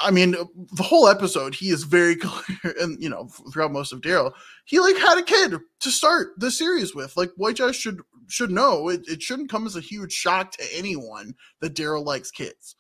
I 0.01 0.11
mean, 0.11 0.33
the 0.73 0.83
whole 0.83 1.09
episode, 1.09 1.55
he 1.55 1.71
is 1.71 1.85
very 1.85 2.17
clear, 2.21 2.75
and 2.81 3.03
you 3.03 3.09
know, 3.09 3.29
throughout 3.53 3.73
most 3.73 3.93
of 3.93 4.01
Daryl, 4.01 4.33
he 4.65 4.81
like 4.81 4.97
had 4.97 5.19
a 5.19 5.23
kid 5.23 5.59
to 5.81 5.91
start 5.91 6.39
the 6.39 6.51
series 6.51 6.95
with. 6.95 7.17
Like 7.17 7.31
White 7.37 7.57
Josh 7.57 7.77
should 7.77 8.01
should 8.29 8.51
know 8.51 8.89
it, 8.89 9.03
it 9.07 9.23
shouldn't 9.23 9.51
come 9.51 9.67
as 9.67 9.77
a 9.77 9.81
huge 9.81 10.13
shock 10.13 10.53
to 10.53 10.65
anyone 10.75 11.35
that 11.61 11.75
Daryl 11.75 12.05
likes 12.05 12.31
kids. 12.31 12.77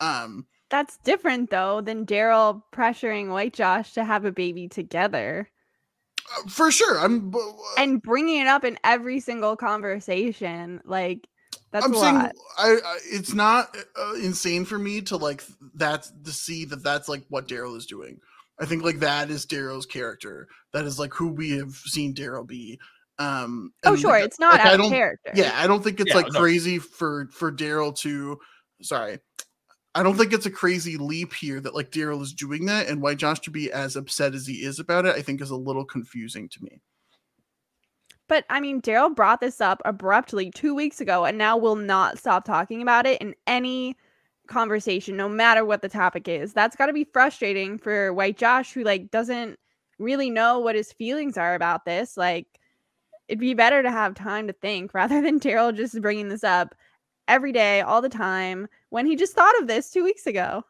Um, 0.00 0.46
That's 0.70 0.98
different 0.98 1.50
though 1.50 1.80
than 1.80 2.06
Daryl 2.06 2.62
pressuring 2.74 3.30
White 3.30 3.54
Josh 3.54 3.92
to 3.94 4.04
have 4.04 4.24
a 4.24 4.32
baby 4.32 4.68
together 4.68 5.48
uh, 6.38 6.48
for 6.48 6.70
sure. 6.70 6.98
I'm 6.98 7.32
uh, 7.34 7.38
and 7.78 8.02
bringing 8.02 8.40
it 8.40 8.46
up 8.46 8.64
in 8.64 8.78
every 8.84 9.20
single 9.20 9.56
conversation. 9.56 10.80
Like 10.84 11.28
that's 11.72 11.84
I'm 11.86 11.94
a 11.94 11.98
saying 11.98 12.14
lot. 12.16 12.32
I, 12.58 12.70
I 12.84 12.98
it's 13.04 13.32
not 13.34 13.76
uh, 13.98 14.14
insane 14.14 14.64
for 14.64 14.78
me 14.78 15.00
to 15.02 15.16
like 15.16 15.42
that 15.74 16.08
to 16.24 16.32
see 16.32 16.64
that 16.66 16.82
that's 16.82 17.08
like 17.08 17.24
what 17.28 17.48
Daryl 17.48 17.76
is 17.76 17.86
doing. 17.86 18.18
I 18.58 18.64
think 18.64 18.82
like 18.82 19.00
that 19.00 19.30
is 19.30 19.46
Daryl's 19.46 19.86
character. 19.86 20.48
That 20.72 20.84
is 20.84 20.98
like 20.98 21.12
who 21.14 21.28
we 21.28 21.50
have 21.58 21.74
seen 21.74 22.14
Daryl 22.14 22.46
be. 22.46 22.78
Um, 23.18 23.72
Oh, 23.84 23.92
and, 23.92 24.00
sure, 24.00 24.10
like, 24.10 24.24
it's 24.24 24.38
not 24.38 24.52
like, 24.54 24.60
I 24.62 24.68
out 24.68 24.74
of 24.74 24.80
don't- 24.80 24.90
character. 24.90 25.32
Yeah, 25.34 25.52
I 25.54 25.66
don't 25.66 25.82
think 25.82 26.00
it's 26.00 26.10
Yeah, 26.10 26.16
like 26.16 26.32
no. 26.32 26.40
crazy 26.40 26.78
for 26.78 27.28
for 27.32 27.52
Daryl 27.52 27.96
to. 27.98 28.38
Sorry, 28.82 29.18
I 29.96 30.02
don't 30.02 30.14
think 30.14 30.34
it's 30.34 30.44
a 30.44 30.50
crazy 30.50 30.98
leap 30.98 31.32
here 31.32 31.58
that 31.58 31.74
like 31.74 31.90
Daryl 31.90 32.20
is 32.20 32.34
doing 32.34 32.66
that, 32.66 32.86
and 32.86 33.00
White 33.00 33.16
Josh 33.16 33.42
should 33.42 33.54
be 33.54 33.72
as 33.72 33.96
upset 33.96 34.34
as 34.34 34.46
he 34.46 34.62
is 34.62 34.78
about 34.78 35.06
it. 35.06 35.16
I 35.16 35.22
think 35.22 35.40
is 35.40 35.50
a 35.50 35.56
little 35.56 35.86
confusing 35.86 36.50
to 36.50 36.62
me. 36.62 36.82
But 38.28 38.44
I 38.50 38.60
mean, 38.60 38.82
Daryl 38.82 39.14
brought 39.14 39.40
this 39.40 39.58
up 39.58 39.80
abruptly 39.86 40.50
two 40.50 40.74
weeks 40.74 41.00
ago 41.00 41.24
and 41.24 41.38
now 41.38 41.56
will 41.56 41.76
not 41.76 42.18
stop 42.18 42.44
talking 42.44 42.82
about 42.82 43.06
it 43.06 43.22
in 43.22 43.34
any 43.46 43.96
conversation, 44.48 45.16
no 45.16 45.30
matter 45.30 45.64
what 45.64 45.80
the 45.80 45.88
topic 45.88 46.28
is. 46.28 46.52
That's 46.52 46.76
got 46.76 46.86
to 46.86 46.92
be 46.92 47.04
frustrating 47.04 47.78
for 47.78 48.12
White 48.12 48.36
Josh, 48.36 48.74
who 48.74 48.84
like 48.84 49.10
doesn't 49.10 49.58
really 49.98 50.28
know 50.28 50.58
what 50.58 50.74
his 50.74 50.92
feelings 50.92 51.38
are 51.38 51.54
about 51.54 51.86
this. 51.86 52.18
Like, 52.18 52.46
it'd 53.28 53.40
be 53.40 53.54
better 53.54 53.82
to 53.82 53.90
have 53.90 54.14
time 54.14 54.46
to 54.48 54.52
think 54.52 54.92
rather 54.94 55.22
than 55.22 55.40
Daryl 55.40 55.74
just 55.74 55.98
bringing 56.02 56.28
this 56.28 56.44
up 56.44 56.74
every 57.28 57.52
day, 57.52 57.80
all 57.80 58.00
the 58.00 58.08
time, 58.08 58.68
when 58.90 59.06
he 59.06 59.16
just 59.16 59.34
thought 59.34 59.58
of 59.60 59.66
this 59.66 59.90
two 59.90 60.04
weeks 60.04 60.26
ago. 60.26 60.64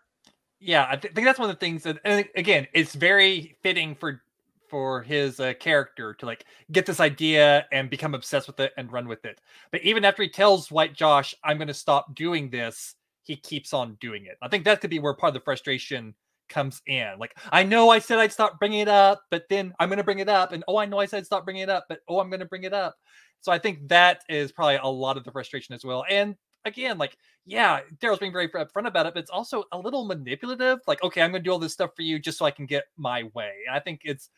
Yeah, 0.59 0.87
I 0.89 0.97
th- 0.97 1.15
think 1.15 1.27
that's 1.27 1.39
one 1.39 1.51
of 1.51 1.57
the 1.57 1.61
things 1.61 1.83
that, 1.83 1.99
and 2.05 2.27
again, 2.35 2.67
it's 2.73 2.95
very 2.95 3.57
fitting 3.63 3.95
for 3.95 4.23
for 4.69 5.01
his 5.03 5.39
uh, 5.39 5.53
character 5.61 6.13
to 6.15 6.27
like 6.27 6.45
get 6.73 6.87
this 6.87 6.99
idea 6.99 7.67
and 7.71 7.89
become 7.89 8.15
obsessed 8.15 8.49
with 8.49 8.59
it 8.59 8.73
and 8.77 8.91
run 8.91 9.07
with 9.07 9.25
it. 9.25 9.41
But 9.71 9.83
even 9.83 10.05
after 10.05 10.25
he 10.25 10.29
tells 10.29 10.71
White 10.71 10.95
Josh, 10.95 11.35
"I'm 11.45 11.59
going 11.59 11.69
to 11.69 11.75
stop 11.75 12.15
doing 12.15 12.51
this," 12.51 12.95
he 13.23 13.37
keeps 13.37 13.73
on 13.73 13.97
doing 14.01 14.27
it. 14.27 14.39
I 14.43 14.49
think 14.49 14.65
that 14.65 14.81
could 14.81 14.91
be 14.91 14.99
where 14.99 15.15
part 15.15 15.31
of 15.31 15.35
the 15.35 15.45
frustration 15.45 16.15
comes 16.49 16.81
in. 16.87 17.19
Like, 17.19 17.37
I 17.51 17.63
know 17.63 17.91
I 17.91 17.99
said 17.99 18.19
I'd 18.19 18.33
stop 18.33 18.59
bringing 18.59 18.81
it 18.81 18.89
up, 18.89 19.23
but 19.31 19.45
then 19.51 19.75
I'm 19.79 19.89
going 19.89 19.99
to 19.99 20.05
bring 20.05 20.21
it 20.21 20.29
up. 20.29 20.53
And 20.53 20.65
oh, 20.69 20.77
I 20.77 20.87
know 20.87 20.99
I 20.99 21.07
said 21.07 21.27
stop 21.27 21.45
bringing 21.45 21.63
it 21.63 21.69
up, 21.69 21.87
but 21.89 22.01
oh, 22.09 22.21
I'm 22.21 22.31
going 22.31 22.41
to 22.41 22.47
bring 22.47 22.65
it 22.65 22.73
up. 22.73 22.97
So 23.41 23.53
I 23.53 23.59
think 23.59 23.89
that 23.89 24.23
is 24.29 24.53
probably 24.53 24.77
a 24.77 24.87
lot 24.87 25.17
of 25.17 25.25
the 25.25 25.31
frustration 25.31 25.75
as 25.75 25.85
well. 25.85 26.05
And 26.09 26.37
again, 26.67 26.99
like, 26.99 27.17
yeah, 27.47 27.81
Daryl's 27.99 28.19
being 28.19 28.33
very 28.33 28.49
upfront 28.49 28.87
about 28.87 29.07
it, 29.07 29.15
but 29.15 29.21
it's 29.21 29.31
also 29.31 29.65
a 29.73 29.79
little 29.79 30.05
manipulative. 30.05 30.81
Like, 30.87 31.03
okay, 31.03 31.23
I'm 31.23 31.31
going 31.31 31.43
to 31.43 31.49
do 31.49 31.53
all 31.53 31.59
this 31.59 31.73
stuff 31.73 31.91
for 31.97 32.03
you 32.03 32.19
just 32.19 32.39
so 32.39 32.45
I 32.45 32.51
can 32.51 32.67
get 32.67 32.85
my 32.97 33.25
way. 33.35 33.53
I 33.73 33.81
think 33.81 34.01
it's 34.05 34.31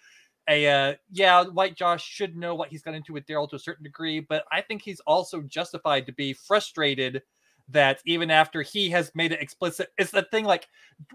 a 0.49 0.67
uh, 0.67 0.95
yeah, 1.11 1.45
White 1.45 1.77
Josh 1.77 2.05
should 2.05 2.37
know 2.37 2.55
what 2.55 2.69
he's 2.69 2.83
got 2.83 2.95
into 2.95 3.13
with 3.13 3.27
Daryl 3.27 3.49
to 3.51 3.57
a 3.57 3.61
certain 3.61 3.85
degree, 3.85 4.21
but 4.21 4.45
I 4.53 4.61
think 4.61 4.83
he's 4.83 5.01
also 5.01 5.43
justified 5.43 6.07
to 6.07 6.13
be 6.13 6.33
frustrated 6.33 7.23
that 7.71 8.01
even 8.07 8.31
after 8.31 8.63
he 8.63 8.89
has 8.91 9.11
made 9.15 9.33
it 9.33 9.43
explicit, 9.43 9.91
it's 9.99 10.11
the 10.11 10.23
thing 10.23 10.45
like 10.45 10.69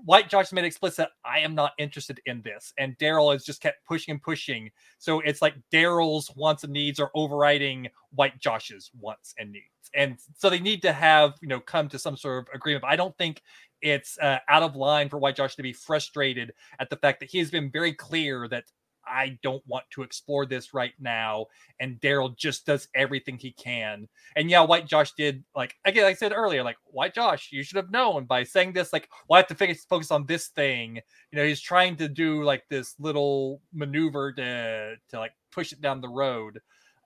White 0.06 0.30
Josh 0.30 0.52
made 0.52 0.64
it 0.64 0.68
explicit, 0.68 1.10
I 1.26 1.40
am 1.40 1.56
not 1.56 1.74
interested 1.78 2.22
in 2.26 2.42
this. 2.42 2.74
And 2.78 2.98
Daryl 2.98 3.34
has 3.34 3.44
just 3.44 3.62
kept 3.62 3.86
pushing 3.86 4.14
and 4.14 4.22
pushing. 4.22 4.70
So 5.00 5.20
it's 5.22 5.42
like 5.42 5.56
Daryl's 5.72 6.32
wants 6.36 6.64
and 6.64 6.74
needs 6.74 7.00
are 7.00 7.12
overriding 7.16 7.90
White 8.12 8.40
Josh's 8.40 8.92
wants 9.00 9.34
and 9.40 9.52
needs. 9.52 9.66
And 9.96 10.18
so 10.38 10.50
they 10.50 10.60
need 10.60 10.82
to 10.84 10.94
have, 10.94 11.34
you 11.42 11.48
know, 11.48 11.60
come 11.60 11.90
to 11.90 12.00
some 12.00 12.18
sort 12.18 12.48
of 12.48 12.56
agreement. 12.56 12.84
But 12.84 12.92
I 12.92 12.96
don't 12.96 13.18
think 13.18 13.42
it's 13.82 14.18
uh, 14.20 14.40
out 14.48 14.64
of 14.64 14.76
line 14.76 15.10
for 15.10 15.18
White 15.18 15.36
Josh 15.36 15.56
to 15.56 15.64
be 15.64 15.74
frustrated 15.74 16.54
at 16.80 16.90
the 16.90 16.96
fact 16.96 17.20
that 17.20 17.30
he 17.30 17.40
has 17.40 17.52
been 17.52 17.70
very 17.70 17.94
clear 17.94 18.48
that 18.48 18.64
I 19.06 19.38
don't 19.44 19.64
want 19.68 19.86
to 19.92 20.04
explore 20.04 20.46
this 20.46 20.74
right 20.74 20.94
now. 21.00 21.48
And 21.80 22.00
Daryl 22.00 22.36
just 22.36 22.66
does 22.66 22.88
everything 22.96 23.38
he 23.38 23.52
can. 23.52 24.08
And 24.36 24.50
yeah, 24.50 24.62
White 24.62 24.88
Josh 24.88 25.14
did 25.14 25.44
like 25.56 25.76
again, 25.86 26.04
like 26.04 26.16
I 26.16 26.18
said 26.18 26.34
earlier, 26.34 26.64
like 26.64 26.78
White 26.86 27.14
Josh, 27.14 27.50
you 27.52 27.64
should 27.64 27.78
have 27.78 27.92
known 27.92 28.26
by 28.26 28.44
saying 28.44 28.74
this, 28.74 28.94
like, 28.94 29.10
well, 29.28 29.38
I 29.38 29.40
have 29.40 29.48
to 29.48 29.56
focus 29.56 29.86
focus 29.90 30.12
on 30.12 30.26
this 30.26 30.48
thing. 30.48 30.96
You 31.32 31.40
know, 31.40 31.46
he's 31.46 31.62
trying 31.62 31.96
to 31.98 32.08
do 32.08 32.44
like 32.44 32.64
this 32.70 32.96
little 33.00 33.62
maneuver 33.74 34.32
to 34.34 34.96
to 35.10 35.20
like 35.20 35.34
push 35.52 35.72
it 35.72 35.82
down 35.82 36.02
the 36.02 36.10
road. 36.10 36.60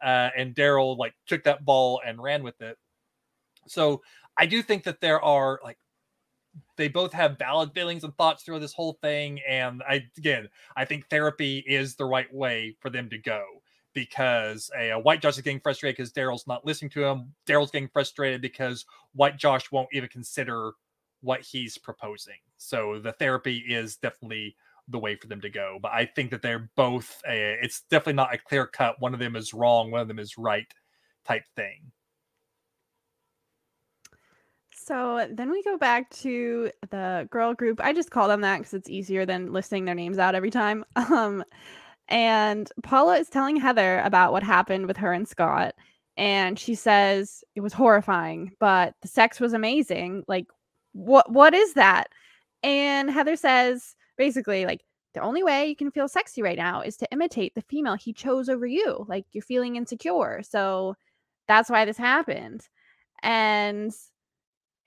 Uh, 0.03 0.29
and 0.37 0.53
Daryl 0.53 0.97
like 0.97 1.15
took 1.25 1.43
that 1.45 1.65
ball 1.65 2.01
and 2.05 2.21
ran 2.21 2.43
with 2.43 2.61
it. 2.61 2.77
So 3.67 4.01
I 4.37 4.45
do 4.45 4.61
think 4.61 4.83
that 4.83 5.01
there 5.01 5.21
are 5.21 5.59
like 5.63 5.77
they 6.76 6.88
both 6.88 7.14
have 7.14 7.38
valid 7.38 7.74
feelings 7.74 8.03
and 8.03 8.16
thoughts 8.18 8.43
through 8.43 8.60
this 8.60 8.74
whole 8.74 8.97
thing. 9.01 9.39
And 9.47 9.82
I 9.88 10.05
again, 10.18 10.49
I 10.76 10.86
think 10.86 11.10
therapy 11.10 11.64
is 11.68 11.95
the 11.95 12.05
right 12.05 12.32
way 12.34 12.76
for 12.80 12.89
them 12.89 13.10
to 13.10 13.18
go 13.18 13.43
because 13.93 14.70
a, 14.78 14.91
a 14.91 14.99
White 14.99 15.22
Josh 15.22 15.38
is 15.38 15.41
getting 15.41 15.60
frustrated 15.60 15.97
because 15.97 16.14
Daryl's 16.14 16.47
not 16.47 16.66
listening 16.66 16.91
to 16.91 17.03
him. 17.03 17.34
Daryl's 17.47 17.72
getting 17.72 17.89
frustrated 17.89 18.41
because 18.41 18.86
White 19.14 19.38
Josh 19.38 19.72
won't 19.72 19.89
even 19.91 20.10
consider 20.10 20.74
what 21.22 21.41
he's 21.41 21.78
proposing. 21.78 22.38
So 22.58 22.99
the 22.99 23.14
therapy 23.14 23.64
is 23.68 23.97
definitely 23.97 24.55
the 24.88 24.99
way 24.99 25.16
for 25.16 25.28
them 25.28 25.41
to 25.41 25.49
go. 25.49 25.80
But 25.82 25.91
I 25.91 26.05
think 26.05 26.32
that 26.32 26.41
they're 26.41 26.70
both. 26.76 27.22
A, 27.28 27.58
it's 27.62 27.82
definitely 27.89 28.14
not 28.14 28.34
a 28.34 28.38
clear 28.38 28.68
cut. 28.68 28.99
One 28.99 29.14
of 29.14 29.20
them 29.20 29.36
is 29.36 29.53
wrong. 29.53 29.91
One 29.91 30.01
of 30.01 30.08
them 30.08 30.20
is 30.20 30.38
right. 30.38 30.72
Type 31.26 31.43
thing. 31.55 31.91
So 34.88 35.27
then 35.29 35.51
we 35.51 35.61
go 35.63 35.77
back 35.77 36.09
to 36.11 36.71
the 36.91 37.27
girl 37.29 37.53
group. 37.53 37.81
I 37.83 37.91
just 37.91 38.09
call 38.09 38.29
them 38.29 38.39
that 38.39 38.59
because 38.59 38.73
it's 38.73 38.89
easier 38.89 39.25
than 39.25 39.51
listing 39.51 39.83
their 39.83 39.93
names 39.93 40.17
out 40.17 40.33
every 40.35 40.51
time. 40.51 40.85
Um, 40.95 41.43
and 42.09 42.71
Paula 42.83 43.17
is 43.17 43.27
telling 43.27 43.57
Heather 43.57 43.99
about 44.05 44.31
what 44.31 44.43
happened 44.43 44.88
with 44.88 44.95
her 44.95 45.11
and 45.11 45.27
Scott. 45.27 45.75
And 46.15 46.57
she 46.57 46.73
says 46.73 47.43
it 47.55 47.59
was 47.61 47.73
horrifying, 47.73 48.51
but 48.61 48.93
the 49.01 49.09
sex 49.09 49.41
was 49.41 49.51
amazing. 49.51 50.23
Like, 50.27 50.45
what 50.93 51.29
what 51.31 51.53
is 51.53 51.73
that? 51.73 52.07
And 52.63 53.11
Heather 53.11 53.35
says 53.35 53.95
basically, 54.17 54.65
like, 54.65 54.81
the 55.13 55.21
only 55.21 55.43
way 55.43 55.67
you 55.67 55.75
can 55.75 55.91
feel 55.91 56.07
sexy 56.07 56.41
right 56.41 56.57
now 56.57 56.81
is 56.81 56.95
to 56.97 57.11
imitate 57.11 57.55
the 57.55 57.61
female 57.63 57.95
he 57.95 58.13
chose 58.13 58.47
over 58.47 58.65
you. 58.65 59.05
Like 59.09 59.25
you're 59.33 59.41
feeling 59.41 59.75
insecure. 59.75 60.41
So 60.43 60.95
that's 61.47 61.69
why 61.69 61.83
this 61.83 61.97
happened. 61.97 62.61
And 63.21 63.91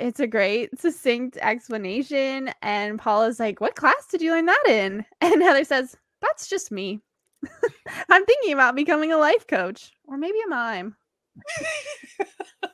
it's 0.00 0.20
a 0.20 0.26
great 0.26 0.80
succinct 0.80 1.36
explanation. 1.40 2.52
And 2.62 2.98
Paula's 2.98 3.38
like, 3.38 3.60
What 3.60 3.76
class 3.76 4.06
did 4.10 4.22
you 4.22 4.32
learn 4.32 4.46
that 4.46 4.64
in? 4.68 5.04
And 5.20 5.42
Heather 5.42 5.64
says, 5.64 5.96
That's 6.20 6.48
just 6.48 6.72
me. 6.72 7.00
I'm 8.08 8.24
thinking 8.24 8.52
about 8.52 8.76
becoming 8.76 9.12
a 9.12 9.18
life 9.18 9.46
coach 9.46 9.92
or 10.06 10.16
maybe 10.16 10.38
a 10.44 10.48
mime. 10.48 10.96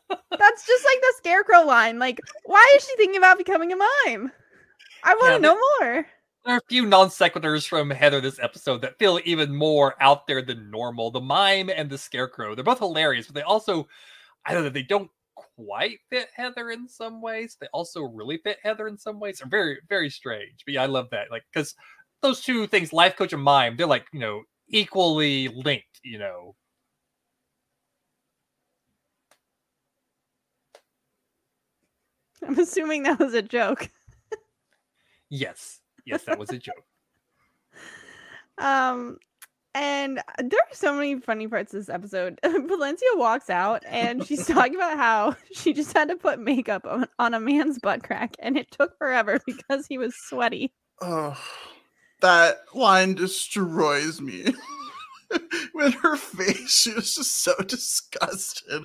That's 0.08 0.66
just 0.66 0.84
like 0.84 1.00
the 1.00 1.14
scarecrow 1.18 1.62
line. 1.62 1.98
Like, 1.98 2.20
why 2.44 2.72
is 2.76 2.84
she 2.84 2.96
thinking 2.96 3.16
about 3.16 3.38
becoming 3.38 3.72
a 3.72 3.76
mime? 3.76 4.32
I 5.04 5.14
want 5.14 5.28
to 5.28 5.32
yeah, 5.32 5.38
know 5.38 5.60
more. 5.80 6.06
There 6.44 6.54
are 6.54 6.58
a 6.58 6.68
few 6.68 6.86
non 6.86 7.08
sequiturs 7.08 7.66
from 7.66 7.90
Heather 7.90 8.20
this 8.20 8.38
episode 8.40 8.80
that 8.82 8.98
feel 8.98 9.20
even 9.24 9.54
more 9.54 9.94
out 10.00 10.26
there 10.26 10.42
than 10.42 10.70
normal. 10.70 11.10
The 11.10 11.20
mime 11.20 11.70
and 11.70 11.90
the 11.90 11.98
scarecrow, 11.98 12.54
they're 12.54 12.64
both 12.64 12.78
hilarious, 12.78 13.26
but 13.26 13.34
they 13.34 13.42
also, 13.42 13.88
I 14.44 14.54
don't 14.54 14.64
know, 14.64 14.70
they 14.70 14.82
don't 14.82 15.10
quite 15.56 15.98
fit 16.10 16.28
Heather 16.34 16.70
in 16.70 16.88
some 16.88 17.20
ways. 17.20 17.56
They 17.60 17.68
also 17.72 18.02
really 18.02 18.38
fit 18.38 18.58
Heather 18.62 18.88
in 18.88 18.98
some 18.98 19.18
ways. 19.20 19.38
They're 19.38 19.48
very 19.48 19.78
very 19.88 20.10
strange. 20.10 20.62
But 20.64 20.74
yeah, 20.74 20.82
I 20.82 20.86
love 20.86 21.08
that. 21.10 21.30
Like 21.30 21.44
because 21.52 21.74
those 22.22 22.40
two 22.40 22.66
things, 22.66 22.92
life 22.92 23.16
coach 23.16 23.32
and 23.32 23.42
mime, 23.42 23.76
they're 23.76 23.86
like 23.86 24.06
you 24.12 24.20
know 24.20 24.42
equally 24.68 25.48
linked. 25.48 26.00
You 26.02 26.18
know. 26.18 26.54
I'm 32.46 32.58
assuming 32.58 33.04
that 33.04 33.18
was 33.18 33.34
a 33.34 33.42
joke. 33.42 33.90
yes. 35.30 35.80
Yes, 36.04 36.22
that 36.24 36.38
was 36.38 36.50
a 36.50 36.58
joke. 36.58 36.74
um 38.58 39.18
and 39.76 40.20
uh, 40.20 40.22
there 40.38 40.58
are 40.58 40.74
so 40.74 40.94
many 40.94 41.20
funny 41.20 41.46
parts 41.46 41.74
of 41.74 41.80
this 41.80 41.90
episode. 41.90 42.40
Valencia 42.44 43.08
walks 43.14 43.50
out 43.50 43.84
and 43.86 44.26
she's 44.26 44.46
talking 44.48 44.74
about 44.74 44.96
how 44.96 45.36
she 45.52 45.74
just 45.74 45.92
had 45.92 46.08
to 46.08 46.16
put 46.16 46.40
makeup 46.40 46.86
on, 46.86 47.06
on 47.18 47.34
a 47.34 47.40
man's 47.40 47.78
butt 47.78 48.02
crack 48.02 48.34
and 48.38 48.56
it 48.56 48.70
took 48.70 48.96
forever 48.96 49.38
because 49.46 49.86
he 49.86 49.98
was 49.98 50.16
sweaty. 50.16 50.72
Oh, 51.02 51.38
that 52.22 52.56
line 52.74 53.14
destroys 53.14 54.20
me. 54.20 54.54
With 55.74 55.92
her 55.94 56.16
face, 56.16 56.70
she 56.70 56.94
was 56.94 57.14
just 57.14 57.42
so 57.42 57.52
disgusted. 57.66 58.82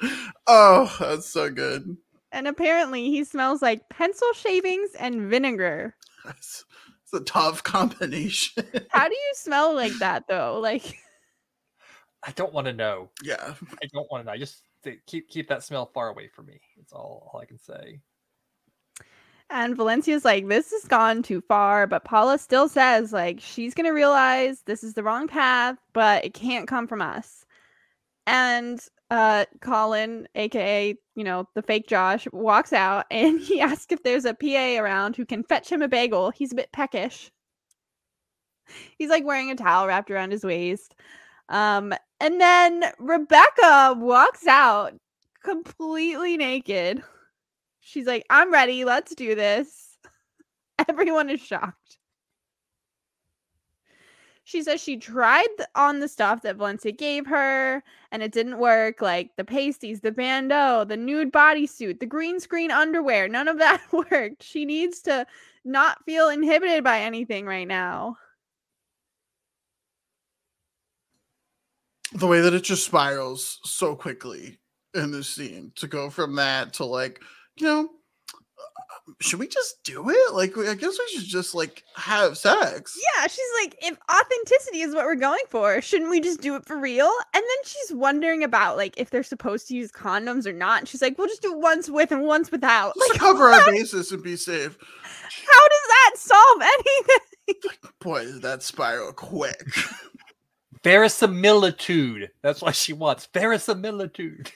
Oh, 0.48 0.94
that's 1.00 1.28
so 1.28 1.50
good. 1.52 1.96
And 2.32 2.48
apparently, 2.48 3.12
he 3.12 3.24
smells 3.24 3.62
like 3.62 3.88
pencil 3.90 4.28
shavings 4.34 4.90
and 5.00 5.30
vinegar. 5.30 5.96
That's, 6.26 6.66
it's 7.12 7.22
a 7.22 7.24
tough 7.24 7.64
combination. 7.64 8.64
How 8.90 9.08
do 9.08 9.14
you 9.14 9.32
smell 9.34 9.76
like 9.76 9.94
that 10.00 10.28
though? 10.28 10.60
Like 10.60 10.98
I 12.24 12.32
don't 12.32 12.54
want 12.54 12.68
to 12.68 12.74
know. 12.74 13.10
Yeah. 13.24 13.56
I 13.82 13.88
don't 13.92 14.10
want 14.12 14.24
to 14.24 14.26
know. 14.28 14.34
I 14.34 14.38
just 14.38 14.62
keep 15.08 15.28
keep 15.28 15.48
that 15.50 15.64
smell 15.64 15.90
far 15.94 16.10
away 16.10 16.28
from 16.28 16.48
me. 16.48 16.60
It's 16.80 16.94
all, 16.94 17.32
all 17.34 17.40
I 17.40 17.46
can 17.46 17.58
say. 17.58 18.00
And 19.50 19.76
Valencia's 19.76 20.24
like, 20.24 20.48
this 20.48 20.72
has 20.72 20.86
gone 20.86 21.24
too 21.24 21.42
far, 21.42 21.86
but 21.86 22.06
Paula 22.06 22.38
still 22.38 22.70
says 22.70 23.12
like 23.12 23.40
she's 23.42 23.74
gonna 23.74 23.94
realize 23.94 24.62
this 24.62 24.84
is 24.84 24.94
the 24.94 25.04
wrong 25.04 25.28
path, 25.28 25.78
but 25.94 26.24
it 26.24 26.34
can't 26.34 26.68
come 26.68 26.88
from 26.88 27.02
us. 27.02 27.46
And 28.28 28.80
uh 29.12 29.46
Colin, 29.60 30.28
aka, 30.36 30.96
you 31.16 31.24
know, 31.24 31.48
the 31.54 31.62
fake 31.62 31.88
Josh, 31.88 32.28
walks 32.32 32.74
out 32.74 33.06
and 33.12 33.40
he 33.40 33.60
asks 33.62 33.92
if 33.92 34.02
there's 34.04 34.26
a 34.26 34.34
PA 34.34 34.82
around 34.82 35.16
who 35.16 35.26
can 35.26 35.44
fetch 35.44 35.72
him 35.72 35.84
a 35.84 35.88
bagel. 35.88 36.32
He's 36.32 36.54
a 36.54 36.56
bit 36.56 36.72
peckish. 36.72 37.32
He's 38.98 39.10
like 39.10 39.26
wearing 39.26 39.52
a 39.52 39.56
towel 39.56 39.88
wrapped 39.88 40.10
around 40.10 40.32
his 40.32 40.46
waist. 40.46 40.96
Um, 41.50 41.94
and 42.22 42.40
then 42.40 42.86
Rebecca 42.98 43.96
walks 43.98 44.48
out 44.48 44.94
completely 45.44 46.38
naked. 46.38 47.04
She's 47.82 48.06
like, 48.06 48.26
I'm 48.30 48.54
ready, 48.54 48.86
let's 48.86 49.14
do 49.14 49.36
this. 49.36 49.98
Everyone 50.90 51.30
is 51.30 51.42
shocked 51.42 51.98
she 54.52 54.62
says 54.62 54.84
she 54.84 54.98
tried 54.98 55.48
on 55.76 56.00
the 56.00 56.10
stuff 56.10 56.42
that 56.42 56.58
Valencia 56.58 56.92
gave 56.92 57.26
her 57.26 57.82
and 58.12 58.22
it 58.22 58.34
didn't 58.34 58.60
work 58.60 59.02
like 59.02 59.34
the 59.38 59.46
pasties, 59.46 60.02
the 60.02 60.12
bandeau, 60.12 60.84
the 60.84 60.98
nude 60.98 61.32
bodysuit, 61.32 62.02
the 62.02 62.06
green 62.06 62.38
screen 62.38 62.70
underwear. 62.70 63.30
None 63.30 63.48
of 63.48 63.60
that 63.60 63.82
worked. 63.94 64.44
She 64.44 64.66
needs 64.66 65.00
to 65.04 65.26
not 65.64 66.04
feel 66.04 66.28
inhibited 66.28 66.84
by 66.84 67.00
anything 67.00 67.46
right 67.46 67.68
now. 67.68 68.18
The 72.14 72.28
way 72.28 72.42
that 72.42 72.54
it 72.54 72.66
just 72.66 72.86
spirals 72.86 73.62
so 73.64 73.96
quickly 73.96 74.60
in 74.94 75.12
this 75.12 75.30
scene 75.30 75.72
to 75.76 75.88
go 75.88 76.10
from 76.10 76.36
that 76.36 76.74
to 76.74 76.86
like, 76.86 77.22
you 77.56 77.66
know, 77.66 77.90
should 79.20 79.40
we 79.40 79.48
just 79.48 79.84
do 79.84 80.10
it? 80.10 80.34
Like, 80.34 80.58
I 80.58 80.76
guess 80.76 80.98
we 80.98 81.08
should 81.20 81.28
just 81.28 81.54
like 81.54 81.84
have 81.96 82.38
sex. 82.38 82.98
Yeah, 82.98 83.28
she's 83.28 83.40
like, 83.62 83.76
if 83.82 83.98
authenticity 84.10 84.82
is 84.82 84.94
what 84.94 85.06
we're 85.06 85.16
going 85.16 85.44
for, 85.50 85.82
shouldn't 85.82 86.10
we 86.10 86.22
just 86.22 86.42
do 86.42 86.56
it 86.56 86.66
for 86.66 86.78
real? 86.78 87.12
And 87.34 87.44
then 87.44 87.64
she's 87.66 87.92
wondering 87.94 88.44
about 88.44 88.78
like 88.78 88.94
if 88.98 89.10
they're 89.10 89.24
supposed 89.24 89.68
to 89.68 89.76
use 89.76 89.92
condoms 89.92 90.46
or 90.46 90.54
not. 90.54 90.80
And 90.80 90.88
she's 90.88 91.02
like, 91.02 91.18
we'll 91.18 91.28
just 91.28 91.42
do 91.42 91.54
it 91.54 91.60
once 91.60 91.90
with 91.90 92.12
and 92.12 92.24
once 92.24 92.52
without. 92.52 92.94
Just 92.96 93.12
like, 93.12 93.20
cover 93.20 93.50
what? 93.50 93.68
our 93.68 93.72
bases 93.72 94.12
and 94.12 94.24
be 94.24 94.36
safe. 94.36 94.78
How 95.02 95.68
does 95.68 95.88
that 95.88 96.12
solve 96.16 96.62
anything? 96.62 97.82
Boy, 98.00 98.26
did 98.26 98.42
that 98.42 98.64
spiral 98.64 99.14
quick. 99.14 99.66
Verisimilitude. 100.84 102.32
That's 102.42 102.62
what 102.62 102.76
she 102.76 102.94
wants. 102.94 103.28
Verisimilitude. 103.34 104.52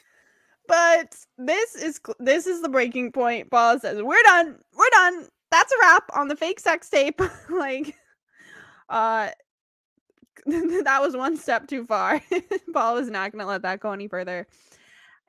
But 0.68 1.16
this 1.38 1.76
is 1.76 1.99
this 2.20 2.47
is 2.47 2.61
the 2.61 2.70
breaking 2.70 3.11
point. 3.11 3.51
Paula 3.51 3.80
says, 3.80 4.01
"We're 4.01 4.24
done. 4.24 4.57
We're 4.74 4.89
done. 4.91 5.28
That's 5.51 5.72
a 5.72 5.80
wrap 5.82 6.09
on 6.13 6.28
the 6.28 6.36
fake 6.36 6.59
sex 6.59 6.89
tape." 6.89 7.22
like, 7.49 7.95
uh, 8.89 9.30
that 10.45 11.01
was 11.01 11.16
one 11.16 11.38
step 11.38 11.68
too 11.68 11.86
far. 11.86 12.22
Paula 12.74 13.01
is 13.01 13.09
not 13.09 13.32
going 13.32 13.41
to 13.41 13.47
let 13.47 13.63
that 13.63 13.80
go 13.80 13.91
any 13.91 14.07
further. 14.07 14.47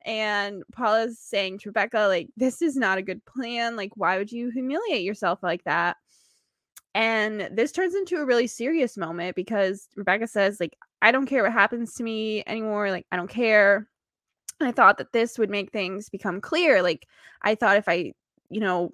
And 0.05 0.63
Paula's 0.73 1.19
saying 1.19 1.59
to 1.61 1.71
Rebecca, 1.71 2.07
like, 2.07 2.29
this 2.37 2.63
is 2.63 2.77
not 2.77 2.99
a 2.99 3.03
good 3.03 3.25
plan. 3.25 3.77
Like, 3.77 3.93
why 3.97 4.19
would 4.19 4.31
you 4.31 4.51
humiliate 4.51 5.03
yourself 5.03 5.41
like 5.43 5.65
that? 5.65 5.97
And 6.95 7.51
this 7.53 7.73
turns 7.73 7.95
into 7.95 8.17
a 8.17 8.25
really 8.25 8.47
serious 8.47 8.97
moment 8.97 9.37
because 9.37 9.89
Rebecca 9.97 10.27
says, 10.27 10.59
like, 10.61 10.77
I 11.03 11.13
don't 11.13 11.27
care 11.27 11.43
what 11.43 11.53
happens 11.53 11.95
to 11.95 12.03
me 12.03 12.43
anymore. 12.47 12.91
Like, 12.91 13.07
I 13.11 13.17
don't 13.17 13.29
care. 13.29 13.89
I 14.61 14.73
thought 14.73 14.99
that 14.99 15.13
this 15.13 15.39
would 15.39 15.51
make 15.51 15.71
things 15.71 16.09
become 16.09 16.41
clear. 16.41 16.83
Like, 16.83 17.07
I 17.43 17.55
thought 17.55 17.77
if 17.77 17.89
I, 17.89 18.13
you 18.51 18.61
know, 18.61 18.93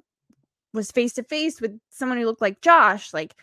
was 0.75 0.91
face 0.91 1.13
to 1.15 1.23
face 1.23 1.61
with 1.61 1.79
someone 1.91 2.19
who 2.19 2.25
looked 2.25 2.41
like 2.41 2.63
Josh, 2.63 3.13
like, 3.15 3.37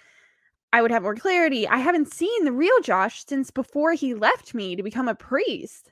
I 0.72 0.82
would 0.82 0.91
have 0.91 1.03
more 1.03 1.15
clarity. 1.15 1.67
I 1.67 1.78
haven't 1.78 2.13
seen 2.13 2.45
the 2.45 2.51
real 2.51 2.80
Josh 2.82 3.26
since 3.26 3.49
before 3.51 3.93
he 3.93 4.13
left 4.13 4.53
me 4.53 4.76
to 4.76 4.84
become 4.84 5.07
a 5.07 5.15
priest. 5.15 5.91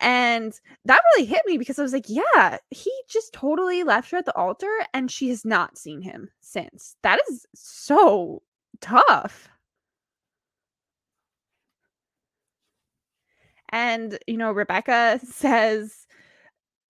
And 0.00 0.58
that 0.84 1.00
really 1.14 1.26
hit 1.26 1.42
me 1.46 1.58
because 1.58 1.78
I 1.78 1.82
was 1.82 1.92
like, 1.92 2.08
yeah, 2.08 2.58
he 2.70 2.92
just 3.08 3.32
totally 3.32 3.82
left 3.82 4.10
her 4.10 4.18
at 4.18 4.26
the 4.26 4.36
altar 4.36 4.70
and 4.92 5.10
she 5.10 5.28
has 5.30 5.44
not 5.44 5.78
seen 5.78 6.02
him 6.02 6.28
since. 6.40 6.96
That 7.02 7.20
is 7.30 7.46
so 7.54 8.42
tough. 8.80 9.48
And, 13.70 14.18
you 14.26 14.36
know, 14.36 14.52
Rebecca 14.52 15.20
says 15.24 16.06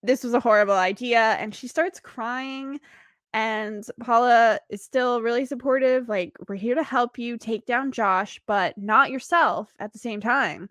this 0.02 0.22
was 0.22 0.34
a 0.34 0.40
horrible 0.40 0.74
idea 0.74 1.36
and 1.38 1.54
she 1.54 1.68
starts 1.68 2.00
crying. 2.00 2.80
And 3.32 3.84
Paula 4.00 4.60
is 4.70 4.82
still 4.82 5.20
really 5.20 5.44
supportive. 5.44 6.08
Like, 6.08 6.32
we're 6.48 6.54
here 6.54 6.74
to 6.74 6.82
help 6.82 7.18
you 7.18 7.36
take 7.36 7.66
down 7.66 7.92
Josh, 7.92 8.40
but 8.46 8.78
not 8.78 9.10
yourself 9.10 9.74
at 9.78 9.92
the 9.92 9.98
same 9.98 10.20
time. 10.20 10.70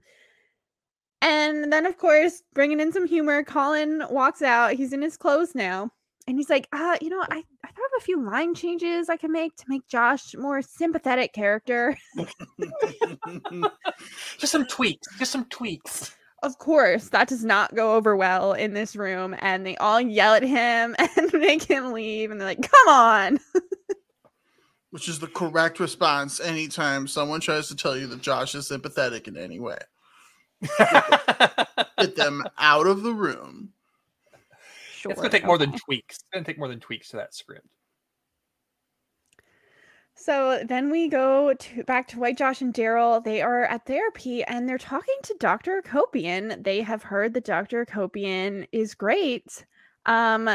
And 1.21 1.71
then, 1.71 1.85
of 1.85 1.97
course, 1.97 2.41
bringing 2.53 2.79
in 2.79 2.91
some 2.91 3.07
humor, 3.07 3.43
Colin 3.43 4.03
walks 4.09 4.41
out. 4.41 4.73
He's 4.73 4.93
in 4.93 5.01
his 5.01 5.17
clothes 5.17 5.55
now. 5.55 5.91
And 6.27 6.37
he's 6.37 6.49
like, 6.49 6.67
uh, 6.71 6.97
you 7.01 7.09
know, 7.09 7.21
I, 7.21 7.43
I 7.63 7.67
thought 7.67 7.85
of 7.85 7.99
a 7.99 8.03
few 8.03 8.19
line 8.19 8.55
changes 8.55 9.09
I 9.09 9.17
can 9.17 9.31
make 9.31 9.55
to 9.57 9.65
make 9.67 9.87
Josh 9.87 10.33
more 10.35 10.61
sympathetic 10.61 11.33
character. 11.33 11.95
just 14.37 14.51
some 14.51 14.65
tweaks. 14.65 15.07
Just 15.19 15.31
some 15.31 15.45
tweaks. 15.45 16.15
Of 16.41 16.57
course, 16.57 17.09
that 17.09 17.27
does 17.27 17.43
not 17.43 17.75
go 17.75 17.93
over 17.95 18.15
well 18.15 18.53
in 18.53 18.73
this 18.73 18.95
room. 18.95 19.35
And 19.39 19.65
they 19.65 19.77
all 19.77 20.01
yell 20.01 20.33
at 20.33 20.43
him 20.43 20.95
and 21.17 21.33
make 21.33 21.63
him 21.63 21.93
leave. 21.93 22.31
And 22.31 22.41
they're 22.41 22.47
like, 22.47 22.61
come 22.61 22.87
on. 22.87 23.39
Which 24.89 25.07
is 25.07 25.19
the 25.19 25.27
correct 25.27 25.79
response 25.79 26.39
anytime 26.39 27.07
someone 27.07 27.41
tries 27.41 27.67
to 27.67 27.75
tell 27.75 27.97
you 27.97 28.07
that 28.07 28.21
Josh 28.21 28.55
is 28.55 28.67
sympathetic 28.67 29.27
in 29.27 29.37
any 29.37 29.59
way. 29.59 29.77
Get 31.99 32.15
them 32.15 32.43
out 32.57 32.87
of 32.87 33.03
the 33.03 33.13
room. 33.13 33.73
Sure, 35.05 35.11
it's 35.11 35.21
gonna 35.21 35.31
take 35.31 35.45
more 35.45 35.57
than 35.57 35.71
tweaks. 35.71 36.15
It's 36.15 36.29
gonna 36.33 36.45
take 36.45 36.57
more 36.57 36.67
than 36.67 36.79
tweaks 36.79 37.09
to 37.09 37.17
that 37.17 37.33
script. 37.33 37.67
So 40.15 40.63
then 40.65 40.89
we 40.89 41.09
go 41.09 41.53
to 41.53 41.83
back 41.83 42.07
to 42.09 42.19
White 42.19 42.37
Josh 42.37 42.61
and 42.61 42.73
Daryl. 42.73 43.23
They 43.23 43.41
are 43.41 43.65
at 43.65 43.85
therapy 43.85 44.43
and 44.45 44.67
they're 44.67 44.77
talking 44.77 45.15
to 45.23 45.35
Dr. 45.39 45.81
Akopian. 45.81 46.63
They 46.63 46.81
have 46.81 47.03
heard 47.03 47.33
that 47.33 47.43
Dr. 47.43 47.85
Akopian 47.85 48.65
is 48.71 48.95
great. 48.95 49.65
Um, 50.05 50.49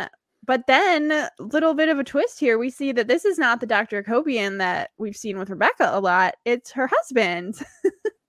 but 0.46 0.66
then 0.66 1.28
little 1.38 1.74
bit 1.74 1.90
of 1.90 1.98
a 1.98 2.04
twist 2.04 2.40
here. 2.40 2.58
We 2.58 2.70
see 2.70 2.92
that 2.92 3.06
this 3.06 3.26
is 3.26 3.38
not 3.38 3.60
the 3.60 3.66
Dr. 3.66 4.02
Akopian 4.02 4.58
that 4.58 4.90
we've 4.96 5.16
seen 5.16 5.38
with 5.38 5.50
Rebecca 5.50 5.90
a 5.92 6.00
lot. 6.00 6.34
It's 6.46 6.72
her 6.72 6.88
husband. 6.90 7.60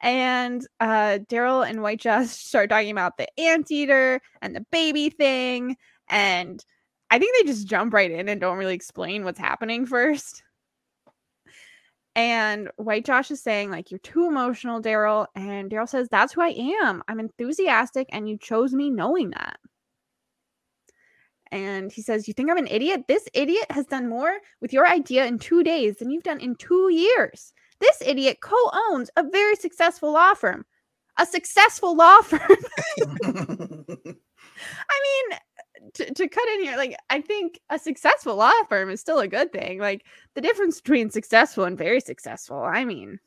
and 0.00 0.66
uh 0.80 1.18
Daryl 1.28 1.68
and 1.68 1.82
White 1.82 2.00
Josh 2.00 2.28
start 2.28 2.70
talking 2.70 2.90
about 2.90 3.16
the 3.18 3.28
anteater 3.40 4.20
and 4.42 4.54
the 4.54 4.64
baby 4.70 5.10
thing 5.10 5.76
and 6.08 6.64
I 7.10 7.18
think 7.18 7.36
they 7.36 7.50
just 7.50 7.66
jump 7.66 7.92
right 7.92 8.10
in 8.10 8.28
and 8.28 8.40
don't 8.40 8.58
really 8.58 8.74
explain 8.74 9.24
what's 9.24 9.38
happening 9.38 9.84
first. 9.84 10.44
And 12.16 12.70
White 12.76 13.04
Josh 13.04 13.30
is 13.30 13.42
saying, 13.42 13.70
like, 13.70 13.90
you're 13.90 13.98
too 13.98 14.26
emotional, 14.26 14.80
Daryl. 14.82 15.26
And 15.34 15.70
Daryl 15.70 15.88
says, 15.88 16.08
That's 16.08 16.32
who 16.32 16.42
I 16.42 16.54
am. 16.82 17.02
I'm 17.08 17.20
enthusiastic, 17.20 18.08
and 18.12 18.28
you 18.28 18.36
chose 18.36 18.72
me 18.72 18.90
knowing 18.90 19.30
that. 19.30 19.58
And 21.52 21.90
he 21.90 22.02
says, 22.02 22.28
You 22.28 22.34
think 22.34 22.50
I'm 22.50 22.58
an 22.58 22.66
idiot? 22.66 23.04
This 23.08 23.28
idiot 23.34 23.66
has 23.70 23.86
done 23.86 24.08
more 24.08 24.38
with 24.60 24.72
your 24.72 24.86
idea 24.86 25.26
in 25.26 25.38
two 25.38 25.62
days 25.62 25.96
than 25.96 26.10
you've 26.10 26.24
done 26.24 26.40
in 26.40 26.56
two 26.56 26.90
years. 26.92 27.52
This 27.80 28.02
idiot 28.04 28.38
co 28.40 28.56
owns 28.90 29.10
a 29.16 29.22
very 29.22 29.56
successful 29.56 30.12
law 30.12 30.34
firm. 30.34 30.64
A 31.18 31.26
successful 31.26 31.96
law 31.96 32.20
firm. 32.22 32.40
I 34.88 35.00
mean, 35.02 35.38
to, 35.94 36.14
to 36.14 36.28
cut 36.28 36.48
in 36.48 36.62
here, 36.64 36.76
like, 36.76 36.96
I 37.08 37.20
think 37.20 37.60
a 37.70 37.78
successful 37.78 38.36
law 38.36 38.52
firm 38.68 38.90
is 38.90 39.00
still 39.00 39.18
a 39.18 39.28
good 39.28 39.52
thing. 39.52 39.78
Like, 39.78 40.04
the 40.34 40.40
difference 40.40 40.80
between 40.80 41.10
successful 41.10 41.64
and 41.64 41.76
very 41.76 42.00
successful, 42.00 42.58
I 42.58 42.84
mean, 42.84 43.18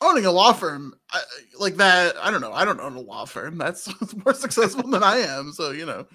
owning 0.00 0.26
a 0.26 0.30
law 0.30 0.52
firm 0.52 0.94
I, 1.10 1.22
like 1.58 1.76
that, 1.76 2.16
I 2.18 2.30
don't 2.30 2.40
know. 2.40 2.52
I 2.52 2.64
don't 2.64 2.80
own 2.80 2.96
a 2.96 3.00
law 3.00 3.24
firm. 3.24 3.58
That's 3.58 3.88
more 4.24 4.34
successful 4.34 4.88
than 4.88 5.02
I 5.02 5.18
am. 5.18 5.52
So, 5.52 5.70
you 5.70 5.86
know. 5.86 6.06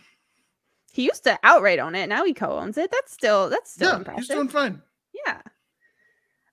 He 0.91 1.03
used 1.03 1.23
to 1.23 1.39
outright 1.43 1.79
own 1.79 1.95
it. 1.95 2.07
Now 2.07 2.23
he 2.23 2.33
co 2.33 2.59
owns 2.59 2.77
it. 2.77 2.91
That's 2.91 3.11
still, 3.11 3.49
that's 3.49 3.73
still 3.73 3.89
yeah, 3.89 3.97
impressive. 3.97 4.19
He's 4.19 4.29
doing 4.29 4.47
fine. 4.47 4.81
Yeah. 5.25 5.41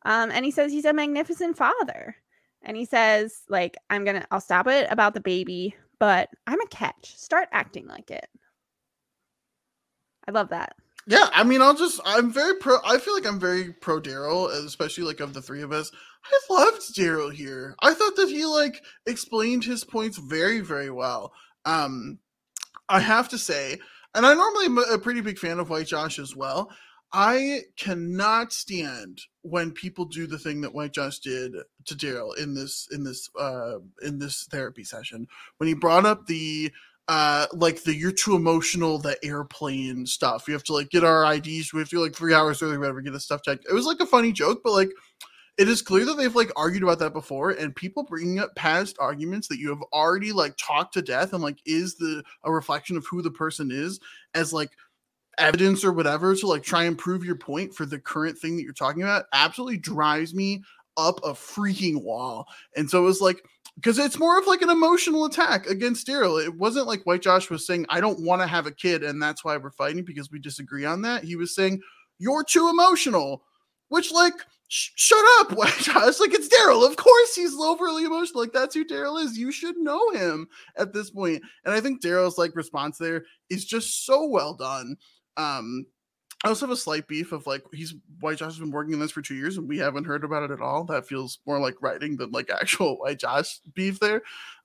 Um, 0.04 0.30
and 0.30 0.44
he 0.44 0.50
says 0.50 0.72
he's 0.72 0.84
a 0.84 0.92
magnificent 0.92 1.56
father. 1.56 2.16
And 2.62 2.76
he 2.76 2.84
says, 2.84 3.42
like, 3.48 3.76
I'm 3.88 4.04
gonna 4.04 4.26
I'll 4.30 4.40
stop 4.40 4.66
it 4.66 4.86
about 4.90 5.14
the 5.14 5.20
baby, 5.20 5.74
but 5.98 6.28
I'm 6.46 6.60
a 6.60 6.66
catch. 6.66 7.16
Start 7.16 7.48
acting 7.52 7.86
like 7.86 8.10
it. 8.10 8.26
I 10.28 10.32
love 10.32 10.50
that. 10.50 10.74
Yeah, 11.06 11.28
I 11.32 11.44
mean, 11.44 11.62
I'll 11.62 11.74
just 11.74 12.00
I'm 12.04 12.30
very 12.30 12.54
pro 12.56 12.76
I 12.84 12.98
feel 12.98 13.14
like 13.14 13.26
I'm 13.26 13.40
very 13.40 13.72
pro 13.72 14.00
Daryl, 14.00 14.50
especially 14.64 15.04
like 15.04 15.20
of 15.20 15.32
the 15.32 15.42
three 15.42 15.62
of 15.62 15.72
us. 15.72 15.90
I 16.24 16.52
loved 16.52 16.94
Daryl 16.94 17.32
here. 17.32 17.74
I 17.80 17.94
thought 17.94 18.16
that 18.16 18.28
he 18.28 18.44
like 18.44 18.82
explained 19.06 19.64
his 19.64 19.84
points 19.84 20.18
very, 20.18 20.60
very 20.60 20.90
well. 20.90 21.32
Um 21.64 22.18
I 22.88 23.00
have 23.00 23.28
to 23.30 23.38
say, 23.38 23.78
and 24.14 24.26
I 24.26 24.34
normally 24.34 24.82
a 24.92 24.98
pretty 24.98 25.20
big 25.20 25.38
fan 25.38 25.58
of 25.58 25.70
White 25.70 25.86
Josh 25.86 26.18
as 26.18 26.36
well. 26.36 26.70
I 27.12 27.62
cannot 27.76 28.52
stand 28.52 29.22
when 29.42 29.72
people 29.72 30.04
do 30.04 30.26
the 30.26 30.38
thing 30.38 30.60
that 30.60 30.74
White 30.74 30.92
Josh 30.92 31.18
did 31.18 31.54
to 31.86 31.94
Daryl 31.94 32.36
in 32.38 32.54
this 32.54 32.88
in 32.92 33.02
this 33.02 33.28
uh 33.38 33.78
in 34.02 34.18
this 34.18 34.46
therapy 34.50 34.84
session 34.84 35.26
when 35.56 35.66
he 35.66 35.74
brought 35.74 36.06
up 36.06 36.26
the 36.26 36.70
uh 37.08 37.46
like 37.52 37.82
the 37.82 37.94
you're 37.94 38.12
too 38.12 38.36
emotional 38.36 38.98
the 38.98 39.16
airplane 39.24 40.06
stuff. 40.06 40.46
You 40.46 40.54
have 40.54 40.64
to 40.64 40.72
like 40.72 40.90
get 40.90 41.02
our 41.02 41.34
IDs 41.34 41.72
we 41.72 41.80
have 41.80 41.88
to 41.88 42.00
like 42.00 42.14
three 42.14 42.34
hours 42.34 42.62
early 42.62 42.78
whatever 42.78 43.00
get 43.00 43.12
the 43.12 43.20
stuff 43.20 43.42
checked. 43.42 43.66
It 43.68 43.74
was 43.74 43.86
like 43.86 44.00
a 44.00 44.06
funny 44.06 44.30
joke 44.30 44.60
but 44.62 44.72
like 44.72 44.90
it 45.58 45.68
is 45.68 45.82
clear 45.82 46.04
that 46.06 46.16
they've 46.16 46.34
like 46.34 46.52
argued 46.56 46.84
about 46.84 47.00
that 47.00 47.12
before 47.12 47.50
and 47.50 47.74
people 47.74 48.04
bringing 48.04 48.38
up 48.38 48.54
past 48.54 48.96
arguments 49.00 49.48
that 49.48 49.58
you 49.58 49.68
have 49.68 49.82
already 49.92 50.32
like 50.32 50.54
talked 50.56 50.94
to 50.94 51.02
death 51.02 51.32
and 51.32 51.42
like 51.42 51.58
is 51.66 51.96
the 51.96 52.22
a 52.44 52.52
reflection 52.52 52.96
of 52.96 53.06
who 53.06 53.20
the 53.20 53.30
person 53.32 53.70
is 53.72 53.98
as 54.34 54.52
like 54.52 54.70
evidence 55.38 55.84
or 55.84 55.92
whatever 55.92 56.34
to 56.34 56.46
like 56.46 56.62
try 56.62 56.84
and 56.84 56.98
prove 56.98 57.24
your 57.24 57.36
point 57.36 57.74
for 57.74 57.86
the 57.86 57.98
current 57.98 58.38
thing 58.38 58.56
that 58.56 58.62
you're 58.62 58.72
talking 58.72 59.02
about 59.02 59.26
absolutely 59.32 59.78
drives 59.78 60.34
me 60.34 60.62
up 60.96 61.18
a 61.24 61.32
freaking 61.32 62.02
wall. 62.02 62.46
And 62.76 62.88
so 62.90 63.02
it 63.02 63.06
was 63.06 63.20
like, 63.20 63.42
because 63.76 63.98
it's 63.98 64.18
more 64.18 64.38
of 64.38 64.46
like 64.46 64.62
an 64.62 64.70
emotional 64.70 65.24
attack 65.24 65.66
against 65.66 66.06
Daryl. 66.06 66.44
It 66.44 66.54
wasn't 66.54 66.86
like 66.86 67.06
White 67.06 67.22
Josh 67.22 67.48
was 67.48 67.66
saying, 67.66 67.86
I 67.88 68.00
don't 68.00 68.20
want 68.20 68.42
to 68.42 68.46
have 68.46 68.66
a 68.66 68.72
kid 68.72 69.02
and 69.02 69.22
that's 69.22 69.44
why 69.44 69.56
we're 69.56 69.70
fighting 69.70 70.04
because 70.04 70.30
we 70.30 70.38
disagree 70.38 70.84
on 70.84 71.02
that. 71.02 71.24
He 71.24 71.36
was 71.36 71.54
saying, 71.54 71.80
You're 72.18 72.44
too 72.44 72.68
emotional, 72.68 73.42
which, 73.88 74.12
like, 74.12 74.34
sh- 74.68 74.90
shut 74.96 75.24
up, 75.38 75.52
White 75.56 75.78
Josh. 75.78 76.20
Like, 76.20 76.34
it's 76.34 76.54
Daryl. 76.54 76.86
Of 76.86 76.96
course 76.96 77.34
he's 77.34 77.54
overly 77.54 78.04
emotional. 78.04 78.42
Like, 78.42 78.52
that's 78.52 78.74
who 78.74 78.84
Daryl 78.84 79.22
is. 79.22 79.38
You 79.38 79.50
should 79.50 79.78
know 79.78 80.10
him 80.10 80.48
at 80.76 80.92
this 80.92 81.10
point. 81.10 81.42
And 81.64 81.72
I 81.72 81.80
think 81.80 82.02
Daryl's 82.02 82.36
like 82.38 82.54
response 82.54 82.98
there 82.98 83.24
is 83.48 83.64
just 83.64 84.04
so 84.04 84.26
well 84.26 84.52
done. 84.52 84.96
Um, 85.36 85.86
I 86.44 86.48
also 86.48 86.66
have 86.66 86.72
a 86.72 86.76
slight 86.76 87.06
beef 87.06 87.32
of 87.32 87.46
like 87.46 87.62
he's 87.72 87.94
White 88.20 88.38
Josh 88.38 88.52
has 88.52 88.58
been 88.58 88.70
working 88.70 88.94
on 88.94 89.00
this 89.00 89.10
for 89.10 89.20
two 89.20 89.34
years 89.34 89.58
and 89.58 89.68
we 89.68 89.78
haven't 89.78 90.06
heard 90.06 90.24
about 90.24 90.42
it 90.42 90.50
at 90.50 90.62
all. 90.62 90.84
That 90.84 91.06
feels 91.06 91.38
more 91.46 91.60
like 91.60 91.82
writing 91.82 92.16
than 92.16 92.30
like 92.30 92.50
actual 92.60 92.96
White 92.98 93.20
Josh 93.20 93.60
beef 93.74 94.00
there. 94.00 94.22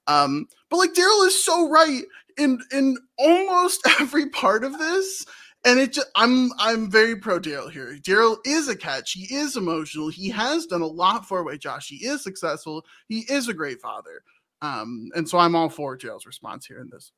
Um, 0.08 0.48
but 0.70 0.78
like 0.78 0.94
Daryl 0.94 1.26
is 1.26 1.44
so 1.44 1.70
right 1.70 2.04
in 2.38 2.60
in 2.72 2.98
almost 3.18 3.82
every 4.00 4.30
part 4.30 4.64
of 4.64 4.78
this. 4.80 5.26
and 5.66 5.80
it 5.80 5.94
just, 5.94 6.08
I'm 6.16 6.52
I'm 6.60 6.90
very 6.90 7.18
pro 7.18 7.40
Daryl 7.40 7.72
here. 7.72 7.98
Daryl 8.02 8.38
is 8.46 8.70
a 8.70 8.76
catch. 8.76 9.12
He 9.12 9.34
is 9.36 9.58
emotional. 9.58 10.08
He 10.08 10.30
has 10.30 10.68
done 10.68 10.82
a 10.82 10.88
lot 10.88 11.26
for 11.28 11.44
White 11.44 11.60
Josh. 11.60 11.90
He 11.90 12.06
is 12.06 12.24
successful. 12.24 12.86
He 13.10 13.26
is 13.28 13.50
a 13.50 13.54
great 13.54 13.82
father. 13.82 14.24
Um, 14.62 15.10
and 15.16 15.28
so 15.28 15.38
I'm 15.40 15.56
all 15.56 15.70
for 15.70 15.98
Daryl's 15.98 16.26
response 16.26 16.66
here 16.66 16.80
in 16.80 16.90
this. 16.90 17.12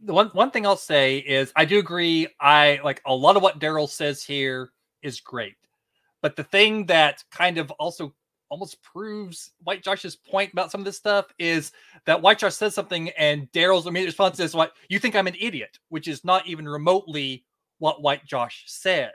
One 0.00 0.28
one 0.28 0.50
thing 0.50 0.66
I'll 0.66 0.76
say 0.76 1.18
is 1.18 1.52
I 1.56 1.64
do 1.64 1.78
agree. 1.78 2.28
I 2.40 2.80
like 2.84 3.00
a 3.06 3.14
lot 3.14 3.36
of 3.36 3.42
what 3.42 3.58
Daryl 3.60 3.88
says 3.88 4.22
here 4.22 4.70
is 5.02 5.20
great. 5.20 5.54
But 6.22 6.36
the 6.36 6.44
thing 6.44 6.86
that 6.86 7.22
kind 7.30 7.58
of 7.58 7.70
also 7.72 8.14
almost 8.48 8.82
proves 8.82 9.52
White 9.62 9.82
Josh's 9.82 10.16
point 10.16 10.52
about 10.52 10.70
some 10.70 10.80
of 10.80 10.84
this 10.84 10.96
stuff 10.96 11.26
is 11.38 11.72
that 12.06 12.20
White 12.20 12.38
Josh 12.38 12.54
says 12.54 12.74
something 12.74 13.10
and 13.10 13.50
Daryl's 13.52 13.86
immediate 13.86 14.08
response 14.08 14.38
is 14.40 14.54
what 14.54 14.72
you 14.88 14.98
think 14.98 15.16
I'm 15.16 15.26
an 15.26 15.36
idiot, 15.40 15.78
which 15.88 16.08
is 16.08 16.24
not 16.24 16.46
even 16.46 16.68
remotely 16.68 17.44
what 17.78 18.02
White 18.02 18.24
Josh 18.24 18.64
said. 18.66 19.12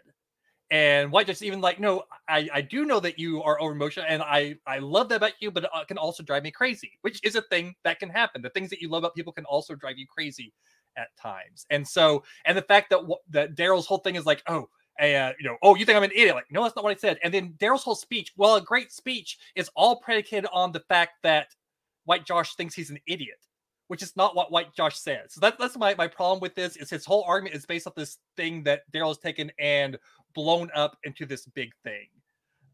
And 0.72 1.12
White 1.12 1.28
Josh 1.28 1.42
even 1.42 1.62
like, 1.62 1.80
no, 1.80 2.04
I, 2.28 2.48
I 2.54 2.62
do 2.62 2.86
know 2.86 3.00
that 3.00 3.18
you 3.18 3.42
are 3.42 3.60
over 3.60 3.72
emotional 3.72 4.06
and 4.08 4.22
I, 4.22 4.56
I 4.68 4.78
love 4.78 5.10
that 5.10 5.16
about 5.16 5.32
you, 5.40 5.50
but 5.50 5.64
it 5.64 5.70
uh, 5.74 5.84
can 5.84 5.98
also 5.98 6.22
drive 6.22 6.44
me 6.44 6.52
crazy, 6.52 6.92
which 7.02 7.20
is 7.24 7.36
a 7.36 7.42
thing 7.42 7.74
that 7.84 8.00
can 8.00 8.10
happen. 8.10 8.44
The 8.44 8.52
things 8.52 8.70
that 8.70 8.80
you 8.80 8.88
love 8.88 9.04
about 9.04 9.16
people 9.16 9.34
can 9.34 9.46
also 9.46 9.74
drive 9.74 9.98
you 9.98 10.06
crazy 10.06 10.54
at 10.96 11.08
times. 11.20 11.66
And 11.72 11.88
so, 11.88 12.24
and 12.46 12.56
the 12.56 12.62
fact 12.62 12.92
that 12.92 13.00
that 13.30 13.56
Daryl's 13.56 13.88
whole 13.88 13.98
thing 14.00 14.16
is 14.16 14.26
like, 14.26 14.44
oh, 14.48 14.70
and 15.00 15.34
you 15.40 15.48
know, 15.48 15.58
oh, 15.64 15.76
you 15.76 15.86
think 15.86 15.96
I'm 15.96 16.04
an 16.04 16.12
idiot? 16.12 16.36
Like, 16.36 16.52
no, 16.52 16.64
that's 16.64 16.76
not 16.76 16.84
what 16.84 16.96
I 16.96 17.00
said. 17.00 17.18
And 17.24 17.34
then 17.34 17.54
Daryl's 17.58 17.84
whole 17.84 17.96
speech, 17.96 18.34
well, 18.36 18.56
a 18.56 18.62
great 18.62 18.92
speech 18.92 19.38
is 19.56 19.72
all 19.76 19.96
predicated 20.02 20.50
on 20.54 20.72
the 20.72 20.82
fact 20.82 21.14
that 21.24 21.56
White 22.06 22.26
Josh 22.26 22.56
thinks 22.56 22.76
he's 22.76 22.90
an 22.90 23.00
idiot, 23.08 23.38
which 23.88 24.04
is 24.04 24.16
not 24.18 24.36
what 24.36 24.52
White 24.52 24.76
Josh 24.76 24.98
says. 24.98 25.34
So 25.34 25.42
that, 25.42 25.58
that's 25.58 25.78
my, 25.78 25.96
my 25.96 26.08
problem 26.08 26.42
with 26.42 26.54
this 26.54 26.76
is 26.76 26.90
his 26.90 27.06
whole 27.06 27.24
argument 27.28 27.56
is 27.56 27.66
based 27.66 27.88
off 27.88 27.96
this 27.96 28.18
thing 28.36 28.64
that 28.64 28.82
Daryl 28.92 29.08
has 29.08 29.18
taken 29.20 29.52
and 29.58 29.98
blown 30.34 30.70
up 30.76 30.98
into 31.04 31.26
this 31.26 31.46
big 31.46 31.72
thing, 31.84 32.08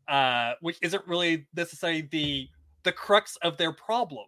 uh, 0.08 0.54
which 0.62 0.78
isn't 0.82 1.06
really 1.08 1.48
necessarily 1.56 2.02
the 2.12 2.50
the 2.84 2.92
crux 2.92 3.36
of 3.38 3.58
their 3.58 3.74
problem. 3.74 4.28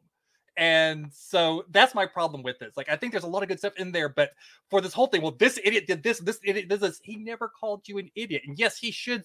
And 0.57 1.13
so 1.13 1.63
that's 1.69 1.93
my 1.93 2.07
problem 2.07 2.41
with 2.41 2.57
this. 2.57 2.75
Like, 2.75 2.89
I 2.89 2.95
think 2.95 3.11
there's 3.11 3.23
a 3.23 3.28
lot 3.28 3.43
of 3.43 3.49
good 3.49 3.59
stuff 3.59 3.73
in 3.78 3.91
there, 3.91 4.09
but 4.09 4.32
for 4.71 4.82
this 4.82 4.93
whole 4.93 5.05
thing, 5.05 5.21
well, 5.21 5.36
this 5.38 5.59
idiot 5.63 5.86
did 5.86 6.01
this, 6.01 6.19
this 6.19 6.39
idiot 6.43 6.67
did 6.67 6.80
this. 6.80 6.99
He 7.03 7.15
never 7.15 7.47
called 7.47 7.88
you 7.88 7.99
an 7.99 8.09
idiot. 8.15 8.41
And 8.47 8.57
yes, 8.57 8.80
he 8.80 8.89
should 8.89 9.23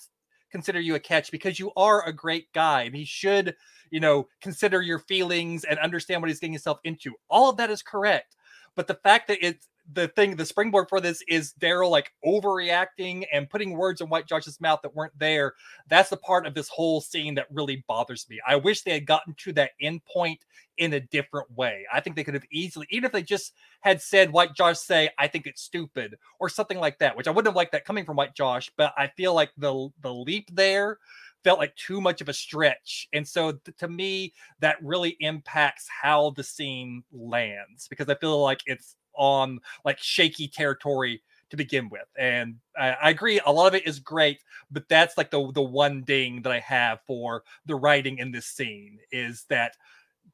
consider 0.51 0.79
you 0.79 0.95
a 0.95 1.01
catch 1.01 1.33
because 1.33 1.59
you 1.59 1.73
are 1.75 2.07
a 2.07 2.13
great 2.13 2.53
guy 2.53 2.83
and 2.83 2.95
he 2.95 3.07
should, 3.07 3.57
you 3.91 3.99
know, 3.99 4.29
consider 4.43 4.83
your 4.83 4.99
feelings 4.99 5.65
and 5.65 5.79
understand 5.79 6.21
what 6.21 6.29
he's 6.29 6.39
getting 6.39 6.53
himself 6.53 6.79
into. 6.85 7.15
All 7.31 7.49
of 7.49 7.57
that 7.57 7.71
is 7.71 7.83
correct. 7.83 8.37
But 8.77 8.87
the 8.87 8.95
fact 9.03 9.29
that 9.29 9.39
it's 9.41 9.69
the 9.93 10.09
thing, 10.09 10.37
the 10.37 10.47
springboard 10.47 10.89
for 10.89 11.01
this 11.01 11.23
is 11.29 11.53
Daryl 11.61 11.91
like 11.91 12.13
overreacting 12.25 13.25
and 13.33 13.51
putting 13.51 13.77
words 13.77 14.01
in 14.01 14.09
White 14.09 14.27
Josh's 14.27 14.61
mouth 14.61 14.81
that 14.83 14.95
weren't 14.95 15.19
there. 15.19 15.55
That's 15.89 16.11
the 16.11 16.17
part 16.17 16.47
of 16.47 16.55
this 16.55 16.69
whole 16.69 17.01
scene 17.01 17.35
that 17.35 17.47
really 17.51 17.85
bothers 17.89 18.27
me. 18.31 18.41
I 18.47 18.57
wish 18.57 18.83
they 18.83 18.93
had 18.93 19.07
gotten 19.07 19.35
to 19.39 19.53
that 19.55 19.73
end 19.81 20.05
point 20.05 20.45
in 20.79 20.95
a 20.95 21.01
different 21.01 21.51
way. 21.57 21.85
I 21.93 22.01
think 22.01 22.17
they 22.17 22.25
could 22.25 22.35
have 22.35 22.47
easily, 22.53 22.87
even 22.91 23.07
if 23.07 23.13
they 23.13 23.23
just 23.23 23.55
had 23.81 24.01
said 24.01 24.33
White 24.33 24.55
Josh 24.55 24.79
say, 24.79 25.11
I 25.19 25.27
think 25.27 25.47
it's 25.47 25.63
stupid 25.63 26.17
or 26.39 26.49
something 26.49 26.79
like 26.79 26.99
that, 26.99 27.17
which 27.17 27.27
I 27.27 27.31
wouldn't 27.31 27.49
have 27.49 27.57
liked 27.57 27.73
that 27.73 27.85
coming 27.85 28.05
from 28.05 28.17
White 28.17 28.35
Josh, 28.35 28.71
but 28.77 28.95
I 28.97 29.09
feel 29.09 29.35
like 29.35 29.51
the 29.57 29.89
the 30.01 30.13
leap 30.13 30.49
there 30.55 30.99
felt 31.45 31.59
like 31.59 31.75
too 31.77 32.01
much 32.01 32.21
of 32.21 32.29
a 32.29 32.33
stretch. 32.33 33.09
And 33.13 33.27
so 33.27 33.53
th- 33.53 33.77
to 33.79 33.89
me, 33.89 34.33
that 34.61 34.77
really 34.83 35.17
impacts 35.21 35.89
how 35.89 36.31
the 36.31 36.45
scene 36.45 37.03
lands 37.13 37.89
because 37.89 38.09
I 38.09 38.15
feel 38.15 38.41
like 38.41 38.61
it's 38.67 38.97
on 39.15 39.61
like 39.85 39.99
shaky 39.99 40.49
territory 40.49 41.23
to 41.51 41.57
begin 41.57 41.89
with. 41.91 42.09
And 42.19 42.57
I, 42.79 42.93
I, 42.93 43.11
agree, 43.11 43.41
a 43.45 43.53
lot 43.53 43.67
of 43.69 43.75
it 43.75 43.87
is 43.87 43.99
great, 43.99 44.41
but 44.71 44.89
that's 44.89 45.19
like 45.19 45.31
the 45.31 45.53
the 45.53 45.63
one 45.63 46.03
ding 46.03 46.43
that 46.43 46.53
I 46.53 46.61
have 46.61 47.01
for 47.07 47.45
the 47.67 47.75
writing 47.75 48.19
in 48.19 48.33
this 48.33 48.47
scene 48.47 48.99
is 49.11 49.45
that 49.51 49.77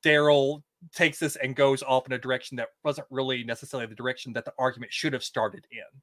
Daryl 0.03 0.63
takes 0.95 1.19
this 1.19 1.37
and 1.37 1.57
goes 1.57 1.83
off 1.83 2.07
in 2.07 2.13
a 2.13 2.19
direction 2.19 2.57
that 2.57 2.69
wasn't 2.85 3.09
really 3.11 3.43
necessarily 3.43 3.87
the 3.87 3.95
direction 3.95 4.33
that 4.35 4.45
the 4.45 4.55
argument 4.59 4.93
should 4.93 5.13
have 5.13 5.25
started 5.25 5.67
in. 5.73 6.01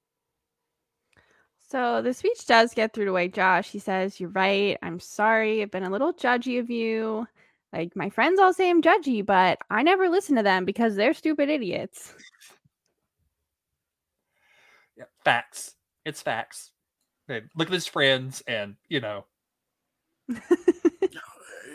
So 1.67 2.01
the 2.01 2.13
speech 2.13 2.45
does 2.45 2.73
get 2.73 2.93
through 2.93 3.05
to 3.05 3.11
White 3.11 3.33
Josh. 3.33 3.69
He 3.69 3.79
says, 3.79 4.19
You're 4.19 4.29
right. 4.29 4.77
I'm 4.83 4.99
sorry. 4.99 5.61
I've 5.61 5.71
been 5.71 5.83
a 5.83 5.89
little 5.89 6.13
judgy 6.13 6.59
of 6.59 6.69
you. 6.69 7.25
Like, 7.73 7.95
my 7.95 8.09
friends 8.09 8.39
all 8.39 8.53
say 8.53 8.69
I'm 8.69 8.81
judgy, 8.81 9.25
but 9.25 9.57
I 9.69 9.81
never 9.83 10.07
listen 10.07 10.35
to 10.37 10.43
them 10.43 10.63
because 10.63 10.95
they're 10.95 11.13
stupid 11.13 11.49
idiots. 11.49 12.13
Yeah, 14.97 15.05
facts. 15.23 15.75
It's 16.05 16.21
facts. 16.21 16.71
look 17.29 17.67
at 17.67 17.73
his 17.73 17.87
friends, 17.87 18.43
and 18.47 18.75
you 18.89 19.01
know, 19.01 19.25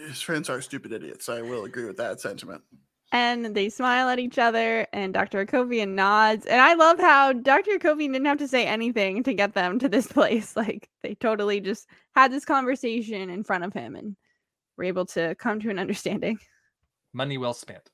his 0.09 0.21
friends 0.21 0.49
are 0.49 0.61
stupid 0.61 0.93
idiots. 0.93 1.29
I 1.29 1.43
will 1.43 1.65
agree 1.65 1.85
with 1.85 1.97
that 1.99 2.21
sentiment. 2.21 2.63
And 3.13 3.57
they 3.57 3.69
smile 3.69 4.09
at 4.09 4.21
each 4.21 4.39
other, 4.39 4.87
and 4.93 5.13
Dr. 5.13 5.45
Akopian 5.45 5.91
nods. 5.91 6.47
And 6.47 6.61
I 6.61 6.75
love 6.75 7.01
how 7.01 7.33
Dr. 7.33 7.73
Akopian 7.73 8.13
didn't 8.13 8.27
have 8.27 8.39
to 8.39 8.47
say 8.47 8.67
anything 8.67 9.25
to 9.25 9.35
get 9.35 9.55
them 9.55 9.81
to 9.81 9.89
this 9.89 10.07
place. 10.13 10.57
Like 10.57 10.89
they 11.03 11.15
totally 11.17 11.61
just 11.61 11.89
had 12.15 12.31
this 12.31 12.45
conversation 12.45 13.29
in 13.31 13.43
front 13.43 13.65
of 13.65 13.73
him 13.73 13.97
and 13.97 14.17
were 14.77 14.85
able 14.85 15.07
to 15.07 15.35
come 15.37 15.59
to 15.61 15.71
an 15.71 15.79
understanding. 15.79 16.39
Money 17.13 17.37
well 17.37 17.55
spent. 17.55 17.91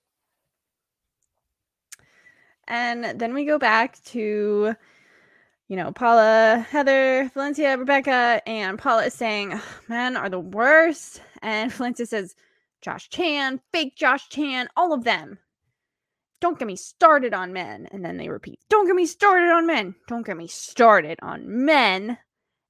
And 2.68 3.18
then 3.18 3.32
we 3.32 3.44
go 3.44 3.58
back 3.58 4.02
to 4.06 4.74
you 5.68 5.76
know, 5.76 5.90
Paula, 5.90 6.64
Heather, 6.70 7.30
Valencia, 7.34 7.76
Rebecca, 7.76 8.40
and 8.46 8.78
Paula 8.78 9.06
is 9.06 9.14
saying, 9.14 9.60
men 9.88 10.16
are 10.16 10.28
the 10.28 10.40
worst. 10.40 11.20
And 11.42 11.72
Valencia 11.74 12.06
says, 12.06 12.34
Josh 12.82 13.08
Chan, 13.08 13.60
fake 13.72 13.96
Josh 13.96 14.28
Chan, 14.28 14.68
all 14.76 14.92
of 14.92 15.04
them. 15.04 15.38
Don't 16.40 16.58
get 16.58 16.68
me 16.68 16.76
started 16.76 17.34
on 17.34 17.52
men. 17.52 17.88
And 17.90 18.04
then 18.04 18.16
they 18.16 18.28
repeat, 18.28 18.60
don't 18.68 18.86
get 18.86 18.94
me 18.94 19.06
started 19.06 19.50
on 19.50 19.66
men. 19.66 19.94
Don't 20.06 20.26
get 20.26 20.36
me 20.36 20.46
started 20.46 21.18
on 21.22 21.64
men. 21.64 22.18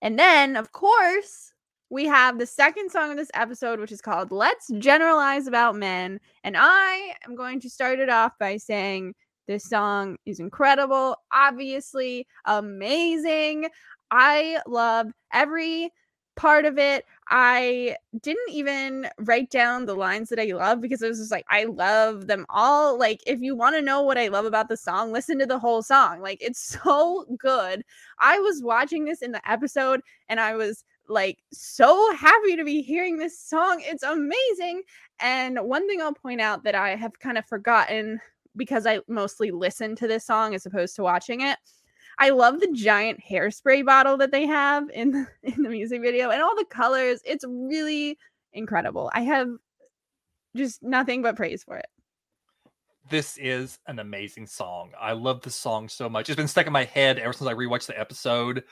And 0.01 0.19
then, 0.19 0.57
of 0.57 0.73
course, 0.73 1.53
we 1.91 2.07
have 2.07 2.39
the 2.39 2.47
second 2.47 2.91
song 2.91 3.11
of 3.11 3.17
this 3.17 3.31
episode, 3.35 3.81
which 3.81 3.93
is 3.93 4.01
called 4.01 4.31
Let's 4.31 4.71
Generalize 4.79 5.47
About 5.47 5.77
Men. 5.77 6.21
And 6.45 6.57
I 6.57 7.15
am 7.27 7.35
going 7.35 7.61
to 7.61 7.71
start 7.71 7.99
it 7.99 8.09
off 8.09 8.33
by 8.39 8.57
saying, 8.57 9.15
this 9.47 9.65
song 9.65 10.17
is 10.27 10.41
incredible, 10.41 11.17
obviously 11.33 12.27
amazing. 12.45 13.69
I 14.11 14.61
love 14.67 15.13
every 15.33 15.91
part 16.37 16.67
of 16.67 16.79
it. 16.79 17.05
I 17.29 17.97
didn't 18.21 18.51
even 18.51 19.09
write 19.19 19.51
down 19.51 19.87
the 19.87 19.95
lines 19.95 20.29
that 20.29 20.39
I 20.39 20.53
love 20.53 20.81
because 20.81 21.03
it 21.03 21.09
was 21.09 21.19
just 21.19 21.33
like, 21.33 21.47
I 21.51 21.65
love 21.65 22.27
them 22.27 22.47
all. 22.51 22.99
Like, 22.99 23.21
if 23.27 23.41
you 23.41 23.57
want 23.57 23.75
to 23.75 23.83
know 23.83 24.03
what 24.03 24.19
I 24.19 24.29
love 24.29 24.45
about 24.45 24.69
the 24.69 24.77
song, 24.77 25.11
listen 25.11 25.39
to 25.39 25.47
the 25.47 25.59
whole 25.59 25.83
song. 25.83 26.21
Like, 26.21 26.39
it's 26.41 26.79
so 26.85 27.25
good. 27.39 27.83
I 28.21 28.39
was 28.39 28.63
watching 28.63 29.05
this 29.05 29.23
in 29.23 29.33
the 29.33 29.51
episode 29.51 30.03
and 30.29 30.39
I 30.39 30.55
was 30.55 30.85
like 31.09 31.39
so 31.53 32.15
happy 32.15 32.57
to 32.57 32.65
be 32.65 32.83
hearing 32.83 33.17
this 33.17 33.39
song. 33.39 33.83
It's 33.85 34.03
amazing. 34.03 34.83
And 35.21 35.59
one 35.61 35.89
thing 35.89 36.03
I'll 36.03 36.15
point 36.15 36.41
out 36.41 36.65
that 36.65 36.75
I 36.75 36.97
have 36.97 37.19
kind 37.19 37.39
of 37.39 37.47
forgotten 37.47 38.21
because 38.57 38.87
I 38.87 39.01
mostly 39.09 39.51
listen 39.51 39.97
to 39.97 40.09
this 40.09 40.25
song 40.25 40.55
as 40.55 40.67
opposed 40.67 40.97
to 40.97 41.03
watching 41.03 41.43
it. 41.43 41.59
I 42.19 42.31
love 42.31 42.61
the 42.61 42.73
giant 42.73 43.21
hairspray 43.29 43.85
bottle 43.85 44.17
that 44.19 44.31
they 44.31 44.47
have 44.47 44.89
in 44.91 45.11
the, 45.11 45.27
in 45.43 45.63
the 45.63 45.69
music 45.69 46.01
video 46.01 46.31
and 46.31 46.43
all 46.43 46.57
the 46.57 46.65
colors. 46.65 47.21
It's 47.25 47.45
really 47.47 48.19
incredible. 48.53 49.11
I 49.15 49.21
have 49.23 49.49
just 50.57 50.83
nothing 50.83 51.23
but 51.23 51.37
praise 51.37 51.63
for 51.63 51.77
it. 51.77 51.87
This 53.09 53.39
is 53.39 53.79
an 53.87 54.01
amazing 54.01 54.47
song. 54.47 54.91
I 54.99 55.13
love 55.13 55.43
the 55.43 55.51
song 55.51 55.89
so 55.89 56.09
much. 56.09 56.29
It's 56.29 56.37
been 56.37 56.49
stuck 56.49 56.67
in 56.67 56.73
my 56.73 56.85
head 56.85 57.19
ever 57.19 57.33
since 57.33 57.49
I 57.49 57.55
rewatched 57.55 57.87
the 57.87 57.99
episode 57.99 58.65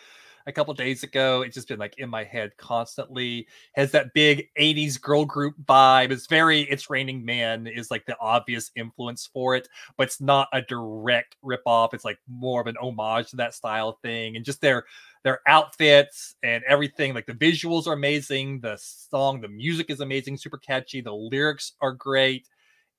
a 0.47 0.53
couple 0.53 0.75
days 0.75 1.03
ago. 1.03 1.43
It's 1.43 1.55
just 1.55 1.69
been 1.69 1.79
like 1.79 1.99
in 1.99 2.09
my 2.09 2.25
head 2.25 2.57
constantly. 2.57 3.47
Has 3.75 3.91
that 3.93 4.12
big 4.15 4.49
80s 4.57 5.01
girl 5.01 5.25
group 5.25 5.55
vibe. 5.65 6.11
It's 6.11 6.27
very 6.27 6.62
It's 6.62 6.91
Raining 6.91 7.25
Men 7.25 7.66
is 7.66 7.91
like 7.91 8.05
the 8.07 8.16
obvious 8.21 8.71
influence 8.77 9.29
for 9.33 9.57
it, 9.57 9.69
but 9.97 10.09
it's 10.09 10.21
not 10.21 10.49
a 10.53 10.62
direct 10.62 11.37
rip 11.43 11.62
off. 11.66 11.95
It's 11.95 12.05
like 12.05 12.19
more 12.29 12.61
of 12.61 12.66
an 12.66 12.77
homage 12.81 13.31
to 13.31 13.37
that 13.37 13.55
style 13.55 13.99
thing. 14.03 14.37
And 14.37 14.45
just 14.45 14.61
their 14.61 14.85
their 15.23 15.41
outfits 15.47 16.37
and 16.43 16.62
everything, 16.65 17.15
like 17.15 17.27
the 17.27 17.33
visuals 17.33 17.87
are 17.87 17.95
amazing. 17.95 18.61
The 18.61 18.77
song, 18.79 19.41
the 19.41 19.49
music 19.49 19.89
is 19.91 20.01
amazing, 20.01 20.37
super 20.37 20.59
catchy. 20.59 21.01
The 21.01 21.15
lyrics 21.15 21.73
are 21.81 21.93
great. 21.93 22.47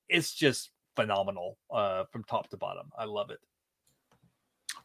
It's 0.08 0.34
just 0.34 0.70
phenomenal 0.96 1.58
uh, 1.72 2.04
from 2.10 2.24
top 2.24 2.48
to 2.50 2.56
bottom. 2.56 2.90
I 2.98 3.04
love 3.04 3.30
it. 3.30 3.38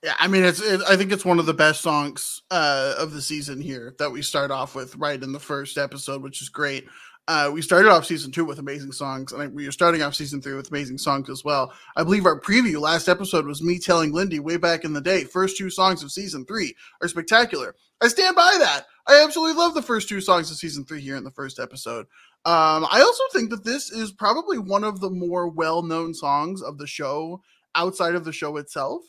Yeah, 0.04 0.16
I 0.20 0.28
mean, 0.28 0.44
it's. 0.44 0.60
It, 0.60 0.82
I 0.88 0.98
think 0.98 1.12
it's 1.12 1.26
one 1.26 1.38
of 1.38 1.46
the 1.46 1.54
best 1.54 1.82
songs 1.82 2.42
uh, 2.50 2.96
of 2.98 3.14
the 3.14 3.22
season 3.22 3.62
here 3.62 3.96
that 4.00 4.12
we 4.12 4.24
start 4.24 4.50
off 4.50 4.74
with 4.74 4.96
right 4.96 5.22
in 5.22 5.32
the 5.32 5.40
first 5.40 5.78
episode, 5.78 6.24
which 6.24 6.42
is 6.42 6.50
great. 6.50 6.88
Uh, 7.28 7.52
we 7.54 7.62
started 7.62 7.88
off 7.90 8.06
season 8.06 8.32
two 8.32 8.44
with 8.44 8.58
amazing 8.58 8.92
songs, 8.92 9.32
and 9.32 9.54
we 9.54 9.68
are 9.68 9.72
starting 9.72 10.02
off 10.02 10.16
season 10.16 10.42
three 10.42 10.56
with 10.56 10.72
amazing 10.72 10.98
songs 10.98 11.30
as 11.30 11.44
well. 11.46 11.72
I 11.96 12.04
believe 12.04 12.26
our 12.26 12.40
preview 12.40 12.82
last 12.82 13.08
episode 13.08 13.46
was 13.46 13.62
me 13.62 13.78
telling 13.78 14.12
Lindy 14.12 14.40
way 14.40 14.58
back 14.58 14.84
in 14.84 14.94
the 14.94 15.02
day, 15.02 15.24
first 15.24 15.56
two 15.56 15.70
songs 15.70 16.02
of 16.02 16.12
season 16.12 16.46
three 16.46 16.76
are 17.00 17.08
spectacular. 17.08 17.76
I 18.02 18.08
stand 18.08 18.36
by 18.36 18.56
that. 18.60 18.88
I 19.08 19.24
absolutely 19.24 19.56
love 19.56 19.76
the 19.76 19.84
first 19.84 20.10
two 20.10 20.20
songs 20.20 20.50
of 20.50 20.58
season 20.58 20.84
three 20.84 21.02
here 21.02 21.16
in 21.16 21.24
the 21.24 21.32
first 21.32 21.60
episode. 21.60 22.08
Um, 22.44 22.88
I 22.92 23.02
also 23.02 23.24
think 23.34 23.52
that 23.52 23.64
this 23.64 23.92
is 23.92 24.12
probably 24.12 24.58
one 24.58 24.84
of 24.84 25.00
the 25.00 25.12
more 25.12 25.48
well 25.48 25.84
known 25.84 26.16
songs 26.16 26.64
of 26.64 26.80
the 26.80 26.88
show 26.88 27.42
outside 27.76 28.16
of 28.16 28.26
the 28.26 28.32
show 28.32 28.58
itself. 28.58 29.02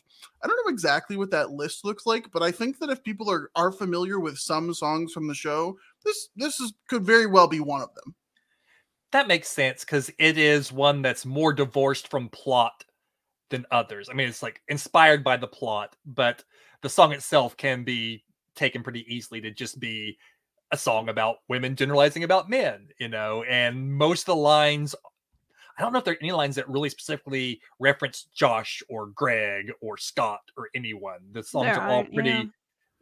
I 0.42 0.46
don't 0.46 0.56
know 0.64 0.72
exactly 0.72 1.16
what 1.16 1.30
that 1.30 1.50
list 1.50 1.84
looks 1.84 2.06
like, 2.06 2.30
but 2.32 2.42
I 2.42 2.50
think 2.52 2.78
that 2.78 2.90
if 2.90 3.02
people 3.02 3.30
are, 3.30 3.50
are 3.56 3.72
familiar 3.72 4.20
with 4.20 4.38
some 4.38 4.72
songs 4.74 5.12
from 5.12 5.26
the 5.26 5.34
show, 5.34 5.76
this 6.04 6.28
this 6.36 6.60
is 6.60 6.72
could 6.88 7.04
very 7.04 7.26
well 7.26 7.48
be 7.48 7.60
one 7.60 7.82
of 7.82 7.94
them. 7.94 8.14
That 9.12 9.28
makes 9.28 9.48
sense 9.48 9.84
because 9.84 10.10
it 10.18 10.38
is 10.38 10.72
one 10.72 11.02
that's 11.02 11.26
more 11.26 11.52
divorced 11.52 12.08
from 12.08 12.28
plot 12.30 12.84
than 13.50 13.66
others. 13.70 14.08
I 14.08 14.14
mean, 14.14 14.28
it's 14.28 14.42
like 14.42 14.62
inspired 14.68 15.22
by 15.22 15.36
the 15.36 15.46
plot, 15.46 15.96
but 16.06 16.42
the 16.82 16.88
song 16.88 17.12
itself 17.12 17.56
can 17.56 17.84
be 17.84 18.24
taken 18.56 18.82
pretty 18.82 19.04
easily 19.14 19.40
to 19.42 19.50
just 19.50 19.78
be 19.78 20.18
a 20.72 20.76
song 20.76 21.10
about 21.10 21.36
women 21.48 21.76
generalizing 21.76 22.24
about 22.24 22.48
men, 22.48 22.88
you 22.98 23.08
know, 23.08 23.44
and 23.44 23.92
most 23.92 24.22
of 24.22 24.26
the 24.26 24.36
lines 24.36 24.94
I 25.78 25.82
don't 25.82 25.92
know 25.92 25.98
if 25.98 26.04
there 26.04 26.14
are 26.14 26.18
any 26.20 26.32
lines 26.32 26.56
that 26.56 26.68
really 26.68 26.88
specifically 26.88 27.60
reference 27.78 28.28
Josh 28.34 28.82
or 28.88 29.06
Greg 29.06 29.72
or 29.80 29.96
Scott 29.96 30.40
or 30.56 30.68
anyone. 30.74 31.20
The 31.32 31.42
songs 31.42 31.66
there 31.66 31.80
are 31.80 31.88
all 31.88 32.04
pretty 32.04 32.30
yeah. 32.30 32.44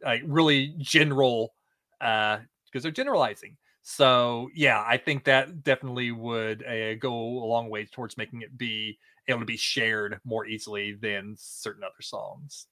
like 0.03 0.23
really 0.25 0.73
general 0.77 1.53
uh 1.99 2.39
because 2.65 2.83
they're 2.83 2.91
generalizing. 2.91 3.57
So 3.81 4.49
yeah, 4.53 4.83
I 4.87 4.97
think 4.97 5.23
that 5.25 5.63
definitely 5.63 6.11
would 6.11 6.65
uh, 6.65 6.95
go 6.95 7.13
a 7.13 7.45
long 7.45 7.69
way 7.69 7.85
towards 7.85 8.17
making 8.17 8.41
it 8.41 8.57
be 8.57 8.97
able 9.27 9.39
to 9.39 9.45
be 9.45 9.57
shared 9.57 10.19
more 10.23 10.45
easily 10.45 10.93
than 10.93 11.35
certain 11.37 11.83
other 11.83 12.01
songs. 12.01 12.67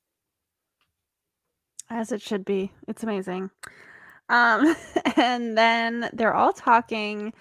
As 1.90 2.12
it 2.12 2.22
should 2.22 2.46
be. 2.46 2.72
It's 2.88 3.04
amazing. 3.04 3.50
Um, 4.30 4.76
and 5.16 5.58
then 5.58 6.10
they're 6.14 6.36
all 6.36 6.54
talking, 6.54 7.34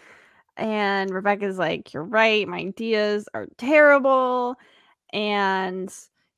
and 0.59 1.10
Rebecca's 1.10 1.59
like, 1.59 1.93
You're 1.93 2.05
right, 2.05 2.47
my 2.47 2.59
ideas 2.59 3.28
are 3.35 3.47
terrible. 3.59 4.56
And 5.12 5.93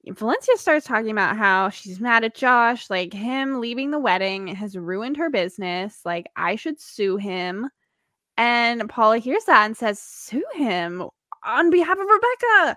Valencia 0.07 0.57
starts 0.57 0.87
talking 0.87 1.11
about 1.11 1.37
how 1.37 1.69
she's 1.71 2.01
mad 2.01 2.25
at 2.25 2.35
Josh, 2.35 2.89
like 2.91 3.13
him 3.13 3.61
leaving 3.61 3.91
the 3.91 3.99
wedding 3.99 4.47
has 4.49 4.77
ruined 4.77 5.17
her 5.17 5.31
business. 5.31 6.03
Like, 6.05 6.27
I 6.37 6.57
should 6.57 6.81
sue 6.81 7.17
him. 7.17 7.69
And 8.37 8.89
Paula 8.89 9.19
hears 9.19 9.45
that 9.45 9.67
and 9.67 9.77
says, 9.77 10.01
Sue 10.01 10.45
him 10.55 11.05
on 11.45 11.71
behalf 11.71 11.99
of 11.99 12.07
Rebecca. 12.07 12.77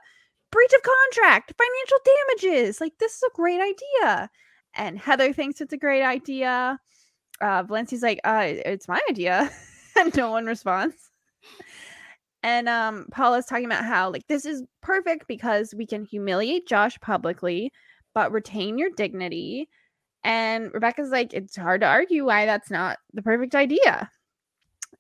Breach 0.52 0.74
of 0.74 0.82
contract, 0.84 1.54
financial 1.58 1.98
damages. 2.06 2.82
Like, 2.82 2.94
this 3.00 3.16
is 3.16 3.24
a 3.24 3.36
great 3.36 3.62
idea. 3.62 4.30
And 4.76 4.98
Heather 5.00 5.34
thinks 5.34 5.62
it's 5.62 5.74
a 5.74 5.78
great 5.78 6.04
idea 6.04 6.80
uh, 7.42 7.64
Valencia's 7.64 8.02
like, 8.02 8.20
uh, 8.24 8.44
it's 8.46 8.88
my 8.88 9.00
idea. 9.10 9.52
and 10.00 10.16
no 10.16 10.32
one 10.32 10.46
responds. 10.46 11.12
And 12.44 12.68
um, 12.68 13.08
Paula's 13.12 13.46
talking 13.46 13.66
about 13.66 13.86
how, 13.86 14.12
like, 14.12 14.28
this 14.28 14.46
is 14.46 14.64
perfect 14.82 15.28
because 15.28 15.74
we 15.76 15.88
can 15.88 16.04
humiliate 16.04 16.68
Josh 16.68 17.00
publicly, 17.00 17.72
but 18.14 18.34
retain 18.34 18.78
your 18.78 18.90
dignity. 18.90 19.70
And 20.26 20.74
Rebecca's 20.74 21.10
like, 21.10 21.34
it's 21.34 21.56
hard 21.56 21.82
to 21.82 21.88
argue 21.88 22.26
why 22.26 22.46
that's 22.46 22.70
not 22.70 22.98
the 23.14 23.22
perfect 23.22 23.56
idea. 23.56 24.10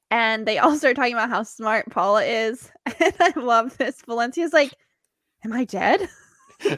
And 0.10 0.45
they 0.45 0.57
all 0.60 0.78
start 0.78 0.95
talking 0.95 1.14
about 1.14 1.30
how 1.30 1.44
smart 1.44 1.90
Paula 1.90 2.24
is. 2.24 2.72
And 2.99 3.14
I 3.20 3.34
love 3.38 3.78
this. 3.78 4.02
Valencia's 4.07 4.53
like, 4.53 4.74
Am 5.44 5.52
I 5.52 5.65
dead? 5.65 6.07
like, 6.65 6.78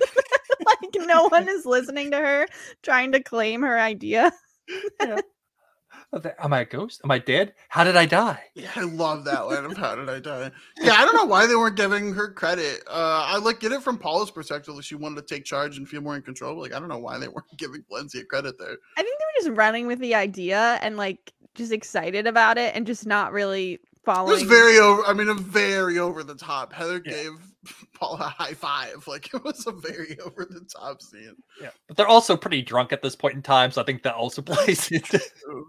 no 0.96 1.28
one 1.28 1.48
is 1.48 1.66
listening 1.66 2.10
to 2.12 2.18
her 2.18 2.48
trying 2.82 3.12
to 3.12 3.22
claim 3.22 3.62
her 3.62 3.80
idea. 3.80 4.32
yeah. 5.00 5.20
Am 6.40 6.54
I 6.54 6.62
a 6.62 6.66
ghost? 6.66 7.02
Am 7.04 7.12
I 7.12 7.20
dead? 7.20 7.54
How 7.68 7.84
did 7.84 7.96
I 7.96 8.06
die? 8.06 8.42
Yeah, 8.54 8.72
I 8.76 8.84
love 8.84 9.26
that 9.26 9.48
line 9.48 9.66
of 9.66 9.78
how 9.78 9.96
did 9.96 10.10
I 10.10 10.20
die? 10.20 10.52
Yeah, 10.80 10.94
I 10.94 11.04
don't 11.06 11.16
know 11.16 11.26
why 11.26 11.46
they 11.46 11.56
weren't 11.56 11.76
giving 11.76 12.14
her 12.14 12.32
credit. 12.32 12.84
Uh, 12.88 13.26
I 13.28 13.38
like 13.38 13.60
get 13.60 13.72
it 13.72 13.82
from 13.82 13.98
Paula's 13.98 14.32
perspective. 14.32 14.76
Like 14.76 14.84
she 14.84 14.96
wanted 14.96 15.28
to 15.28 15.36
take 15.36 15.44
charge 15.44 15.78
and 15.78 15.88
feel 15.88 16.02
more 16.02 16.16
in 16.16 16.22
control. 16.22 16.60
Like 16.60 16.74
I 16.74 16.80
don't 16.80 16.90
know 16.90 16.98
why 16.98 17.18
they 17.18 17.28
weren't 17.28 17.46
giving 17.58 17.84
Valencia 17.90 18.24
credit 18.24 18.58
there. 18.58 18.78
I 18.98 19.04
think 19.04 19.20
they 19.20 19.26
were 19.44 19.50
just 19.50 19.58
running 19.58 19.88
with 19.88 20.00
the 20.00 20.16
idea 20.16 20.80
and 20.82 20.98
like 20.98 21.34
just 21.54 21.72
excited 21.72 22.28
about 22.28 22.58
it 22.58 22.76
and 22.76 22.88
just 22.88 23.06
not 23.06 23.32
really 23.32 23.80
following. 24.06 24.30
It 24.30 24.34
was 24.34 24.44
very 24.44 24.78
over. 24.78 25.04
I 25.06 25.14
mean, 25.14 25.28
a 25.30 25.34
very 25.34 26.00
over 26.00 26.24
the 26.24 26.36
top. 26.36 26.72
Heather 26.72 27.02
yeah. 27.06 27.12
gave 27.12 27.32
Paul 27.96 28.16
a 28.16 28.30
high 28.30 28.54
five. 28.54 29.06
Like 29.08 29.34
it 29.34 29.44
was 29.44 29.66
a 29.68 29.72
very 29.72 30.18
over 30.26 30.46
the 30.46 30.66
top 30.76 31.02
scene. 31.02 31.36
Yeah, 31.62 31.70
but 31.88 31.98
they're 31.98 32.08
also 32.08 32.36
pretty 32.36 32.62
drunk 32.62 32.92
at 32.92 33.02
this 33.02 33.16
point 33.16 33.36
in 33.36 33.42
time, 33.42 33.72
so 33.72 33.82
I 33.82 33.86
think 33.86 34.04
that 34.04 34.16
also 34.16 34.42
plays 34.42 34.92
into. 34.92 35.22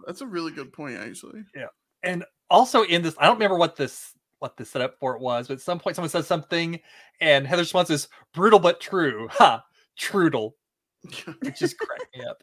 That's 0.06 0.20
a 0.20 0.26
really 0.26 0.52
good 0.52 0.72
point, 0.72 0.96
actually. 0.96 1.42
Yeah, 1.54 1.66
and 2.02 2.24
also 2.50 2.82
in 2.82 3.02
this, 3.02 3.14
I 3.18 3.26
don't 3.26 3.34
remember 3.36 3.58
what 3.58 3.76
this 3.76 4.12
what 4.38 4.56
the 4.56 4.64
setup 4.64 4.98
for 4.98 5.14
it 5.14 5.22
was, 5.22 5.48
but 5.48 5.54
at 5.54 5.60
some 5.60 5.78
point 5.78 5.96
someone 5.96 6.10
says 6.10 6.26
something, 6.26 6.80
and 7.20 7.46
Heather 7.46 7.62
response 7.62 7.90
is 7.90 8.08
brutal 8.34 8.58
but 8.58 8.80
true. 8.80 9.28
Ha, 9.32 9.62
Trudel, 9.98 10.52
which 11.40 11.58
just 11.58 11.78
cracked 11.78 12.06
me 12.14 12.24
up. 12.24 12.42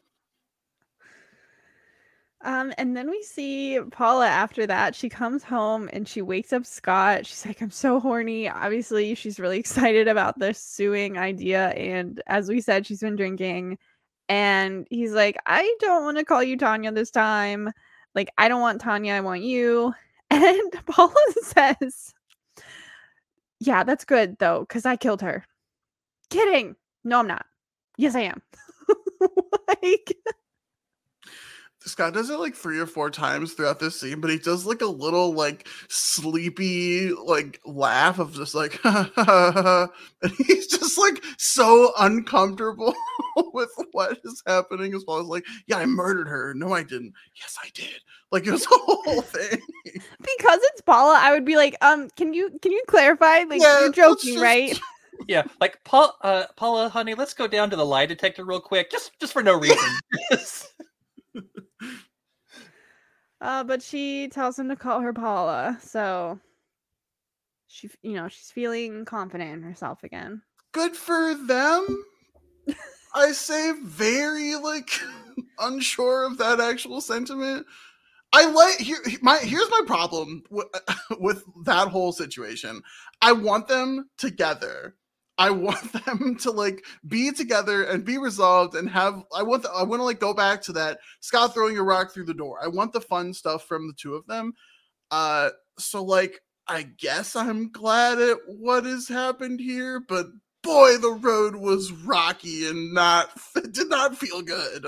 Um, 2.44 2.74
and 2.76 2.94
then 2.94 3.08
we 3.10 3.22
see 3.22 3.80
Paula 3.90 4.26
after 4.28 4.66
that. 4.66 4.94
She 4.94 5.08
comes 5.08 5.42
home 5.42 5.88
and 5.94 6.06
she 6.06 6.20
wakes 6.20 6.52
up 6.52 6.66
Scott. 6.66 7.26
She's 7.26 7.46
like, 7.46 7.62
I'm 7.62 7.70
so 7.70 7.98
horny. 7.98 8.48
Obviously, 8.50 9.14
she's 9.14 9.40
really 9.40 9.58
excited 9.60 10.08
about 10.08 10.38
the 10.38 10.52
suing 10.52 11.16
idea. 11.16 11.70
And 11.70 12.22
as 12.26 12.48
we 12.48 12.60
said, 12.60 12.86
she's 12.86 13.00
been 13.00 13.16
drinking. 13.16 13.78
And 14.28 14.86
he's 14.90 15.12
like, 15.12 15.38
I 15.46 15.74
don't 15.80 16.04
want 16.04 16.18
to 16.18 16.24
call 16.24 16.42
you 16.42 16.58
Tanya 16.58 16.92
this 16.92 17.10
time. 17.10 17.70
Like, 18.14 18.30
I 18.36 18.48
don't 18.48 18.60
want 18.60 18.80
Tanya. 18.80 19.14
I 19.14 19.20
want 19.20 19.42
you. 19.42 19.94
And 20.30 20.72
Paula 20.86 21.14
says, 21.42 22.12
Yeah, 23.60 23.84
that's 23.84 24.04
good 24.04 24.36
though, 24.38 24.60
because 24.60 24.84
I 24.84 24.96
killed 24.96 25.20
her. 25.20 25.44
Kidding. 26.30 26.76
No, 27.04 27.20
I'm 27.20 27.28
not. 27.28 27.46
Yes, 27.98 28.16
I 28.16 28.22
am. 28.22 28.42
like, 29.68 30.16
Scott 31.86 32.14
does 32.14 32.30
it 32.30 32.38
like 32.38 32.54
three 32.54 32.78
or 32.78 32.86
four 32.86 33.10
times 33.10 33.52
throughout 33.52 33.78
this 33.78 34.00
scene, 34.00 34.20
but 34.20 34.30
he 34.30 34.38
does 34.38 34.64
like 34.64 34.80
a 34.80 34.86
little 34.86 35.34
like 35.34 35.68
sleepy 35.88 37.10
like 37.12 37.60
laugh 37.66 38.18
of 38.18 38.32
just 38.32 38.54
like 38.54 38.80
and 38.84 39.90
he's 40.46 40.66
just 40.66 40.96
like 40.96 41.22
so 41.36 41.92
uncomfortable 41.98 42.94
with 43.52 43.70
what 43.92 44.18
is 44.24 44.42
happening 44.46 44.94
as 44.94 45.04
well 45.06 45.18
as 45.18 45.26
like, 45.26 45.44
yeah, 45.66 45.76
I 45.76 45.86
murdered 45.86 46.28
her. 46.28 46.54
No, 46.54 46.72
I 46.72 46.82
didn't. 46.82 47.12
Yes, 47.36 47.56
I 47.62 47.68
did. 47.74 48.00
Like 48.32 48.46
it 48.46 48.52
was 48.52 48.64
a 48.66 48.68
whole 48.70 49.22
thing. 49.22 49.60
because 49.84 50.60
it's 50.62 50.80
Paula, 50.80 51.18
I 51.20 51.32
would 51.32 51.44
be 51.44 51.56
like, 51.56 51.76
um, 51.82 52.08
can 52.16 52.32
you 52.32 52.58
can 52.62 52.72
you 52.72 52.82
clarify? 52.88 53.44
Like 53.44 53.60
yeah, 53.60 53.80
you're 53.80 53.92
joking, 53.92 54.34
just... 54.34 54.42
right? 54.42 54.80
yeah, 55.28 55.42
like 55.60 55.82
Paul, 55.84 56.16
uh, 56.22 56.44
Paula, 56.56 56.88
honey, 56.88 57.14
let's 57.14 57.34
go 57.34 57.46
down 57.46 57.68
to 57.70 57.76
the 57.76 57.84
lie 57.84 58.06
detector 58.06 58.44
real 58.44 58.60
quick, 58.60 58.90
just 58.90 59.12
just 59.20 59.34
for 59.34 59.42
no 59.42 59.58
reason. 59.58 59.78
Uh, 63.44 63.62
but 63.62 63.82
she 63.82 64.28
tells 64.28 64.58
him 64.58 64.68
to 64.68 64.76
call 64.76 65.00
her 65.00 65.12
Paula, 65.12 65.78
so 65.80 66.40
she, 67.68 67.90
you 68.02 68.14
know, 68.14 68.28
she's 68.28 68.50
feeling 68.50 69.04
confident 69.04 69.52
in 69.52 69.62
herself 69.62 70.02
again. 70.02 70.42
Good 70.72 70.96
for 70.96 71.34
them. 71.34 72.04
I 73.14 73.32
say 73.32 73.72
very 73.82 74.56
like 74.56 74.90
unsure 75.58 76.26
of 76.26 76.38
that 76.38 76.58
actual 76.58 77.00
sentiment. 77.00 77.66
I 78.32 78.46
like 78.46 78.78
here 78.78 78.98
my 79.22 79.38
here's 79.38 79.70
my 79.70 79.82
problem 79.86 80.42
with, 80.50 80.66
with 81.20 81.44
that 81.64 81.88
whole 81.88 82.12
situation. 82.12 82.82
I 83.20 83.32
want 83.32 83.68
them 83.68 84.08
together. 84.18 84.96
I 85.38 85.50
want 85.50 85.92
them 86.04 86.36
to 86.40 86.50
like 86.50 86.84
be 87.06 87.32
together 87.32 87.84
and 87.84 88.04
be 88.04 88.18
resolved 88.18 88.74
and 88.74 88.88
have 88.90 89.22
I 89.34 89.42
want 89.42 89.62
the, 89.62 89.70
I 89.70 89.82
want 89.82 90.00
to 90.00 90.04
like 90.04 90.20
go 90.20 90.34
back 90.34 90.62
to 90.62 90.72
that 90.74 90.98
Scott 91.20 91.54
throwing 91.54 91.78
a 91.78 91.82
rock 91.82 92.12
through 92.12 92.26
the 92.26 92.34
door. 92.34 92.58
I 92.62 92.68
want 92.68 92.92
the 92.92 93.00
fun 93.00 93.32
stuff 93.34 93.66
from 93.66 93.86
the 93.86 93.94
two 93.94 94.14
of 94.14 94.26
them. 94.26 94.54
Uh 95.10 95.50
so 95.78 96.02
like 96.04 96.40
I 96.66 96.82
guess 96.82 97.36
I'm 97.36 97.70
glad 97.70 98.20
at 98.20 98.38
what 98.46 98.84
has 98.84 99.08
happened 99.08 99.60
here, 99.60 100.00
but 100.00 100.26
boy 100.62 100.96
the 100.96 101.12
road 101.12 101.56
was 101.56 101.92
rocky 101.92 102.66
and 102.66 102.94
not 102.94 103.30
did 103.72 103.90
not 103.90 104.16
feel 104.16 104.42
good. 104.42 104.86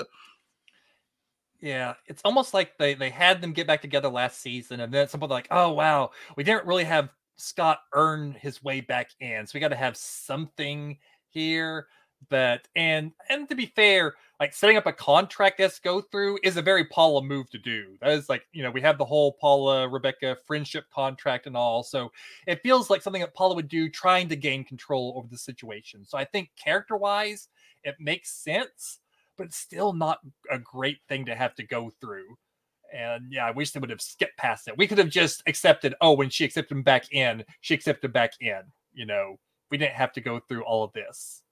Yeah, 1.60 1.94
it's 2.06 2.22
almost 2.24 2.54
like 2.54 2.78
they 2.78 2.94
they 2.94 3.10
had 3.10 3.40
them 3.40 3.52
get 3.52 3.66
back 3.66 3.82
together 3.82 4.08
last 4.08 4.40
season, 4.40 4.80
and 4.80 4.92
then 4.92 5.08
some 5.08 5.20
like, 5.20 5.48
oh 5.50 5.72
wow, 5.72 6.10
we 6.36 6.44
didn't 6.44 6.66
really 6.66 6.84
have 6.84 7.08
Scott 7.36 7.80
earn 7.94 8.32
his 8.32 8.62
way 8.62 8.80
back 8.80 9.10
in. 9.20 9.46
So 9.46 9.52
we 9.54 9.60
got 9.60 9.68
to 9.68 9.76
have 9.76 9.96
something 9.96 10.98
here. 11.28 11.86
But 12.30 12.66
and 12.74 13.12
and 13.28 13.48
to 13.48 13.54
be 13.54 13.66
fair, 13.66 14.14
like 14.40 14.54
setting 14.54 14.78
up 14.78 14.86
a 14.86 14.92
contract 14.92 15.58
that's 15.58 15.78
go 15.78 16.00
through 16.00 16.38
is 16.42 16.56
a 16.56 16.62
very 16.62 16.84
Paula 16.86 17.22
move 17.22 17.50
to 17.50 17.58
do. 17.58 17.96
That 18.00 18.12
is 18.12 18.28
like, 18.28 18.46
you 18.52 18.62
know, 18.62 18.70
we 18.70 18.80
have 18.80 18.96
the 18.98 19.04
whole 19.04 19.32
Paula 19.32 19.86
Rebecca 19.86 20.36
friendship 20.46 20.86
contract 20.92 21.46
and 21.46 21.56
all. 21.56 21.82
So 21.82 22.10
it 22.46 22.62
feels 22.62 22.88
like 22.88 23.02
something 23.02 23.20
that 23.20 23.34
Paula 23.34 23.54
would 23.54 23.68
do 23.68 23.88
trying 23.88 24.28
to 24.28 24.36
gain 24.36 24.64
control 24.64 25.12
over 25.16 25.28
the 25.28 25.38
situation. 25.38 26.04
So 26.04 26.16
I 26.16 26.24
think 26.24 26.50
character 26.56 26.96
wise, 26.96 27.48
it 27.84 27.96
makes 28.00 28.30
sense, 28.32 29.00
but 29.36 29.48
it's 29.48 29.58
still 29.58 29.92
not 29.92 30.20
a 30.50 30.58
great 30.58 30.98
thing 31.08 31.26
to 31.26 31.34
have 31.34 31.54
to 31.56 31.62
go 31.62 31.90
through. 32.00 32.38
And 32.92 33.26
yeah, 33.30 33.46
I 33.46 33.50
wish 33.50 33.72
they 33.72 33.80
would 33.80 33.90
have 33.90 34.00
skipped 34.00 34.36
past 34.36 34.68
it. 34.68 34.76
We 34.76 34.86
could 34.86 34.98
have 34.98 35.10
just 35.10 35.42
accepted, 35.46 35.94
oh, 36.00 36.12
when 36.12 36.30
she 36.30 36.44
accepted 36.44 36.74
him 36.74 36.82
back 36.82 37.12
in, 37.12 37.44
she 37.60 37.74
accepted 37.74 38.12
back 38.12 38.32
in. 38.40 38.60
You 38.92 39.06
know, 39.06 39.38
we 39.70 39.78
didn't 39.78 39.94
have 39.94 40.12
to 40.12 40.20
go 40.20 40.40
through 40.40 40.64
all 40.64 40.84
of 40.84 40.92
this. 40.92 41.42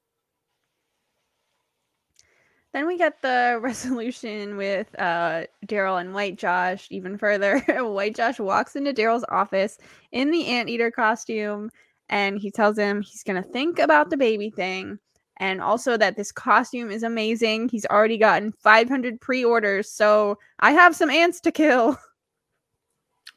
Then 2.73 2.87
we 2.89 2.99
get 2.99 3.23
the 3.23 3.59
resolution 3.63 4.57
with 4.57 4.89
uh, 4.99 5.45
Daryl 5.67 6.01
and 6.01 6.13
White 6.13 6.37
Josh 6.37 6.89
even 6.91 7.17
further. 7.17 7.61
White 7.69 8.17
Josh 8.17 8.41
walks 8.41 8.77
into 8.77 8.93
Daryl's 8.93 9.25
office 9.31 9.79
in 10.13 10.31
the 10.31 10.47
anteater 10.49 10.91
costume 10.91 11.71
and 12.09 12.39
he 12.39 12.51
tells 12.51 12.77
him 12.77 13.01
he's 13.01 13.23
going 13.23 13.43
to 13.43 13.49
think 13.49 13.79
about 13.79 14.11
the 14.11 14.17
baby 14.17 14.51
thing 14.51 14.99
and 15.39 15.61
also 15.61 15.97
that 15.97 16.17
this 16.17 16.33
costume 16.33 16.91
is 16.91 17.03
amazing. 17.03 17.69
He's 17.69 17.87
already 17.87 18.19
gotten 18.19 18.53
500 18.53 19.21
pre 19.21 19.45
orders, 19.45 19.91
so 19.91 20.39
I 20.61 20.73
have 20.73 20.95
some 20.97 21.11
ants 21.11 21.41
to 21.41 21.53
kill. 21.53 21.99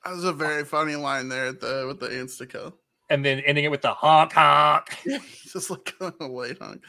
That 0.06 0.16
was 0.16 0.24
a 0.24 0.32
very 0.32 0.64
funny 0.64 0.96
line 0.96 1.28
there 1.28 1.48
at 1.48 1.60
the 1.60 1.84
with 1.86 2.00
the 2.00 2.08
ants 2.08 2.38
to 2.38 2.46
kill. 2.46 2.78
And 3.10 3.26
then 3.26 3.40
ending 3.42 3.66
it 3.66 3.72
with 3.72 3.82
the 3.82 3.94
honk 3.94 4.32
honk. 4.32 4.86
Just 5.52 5.70
like 5.70 5.94
a 6.00 6.28
white 6.30 6.58
honk. 6.62 6.82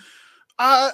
Uh 0.57 0.93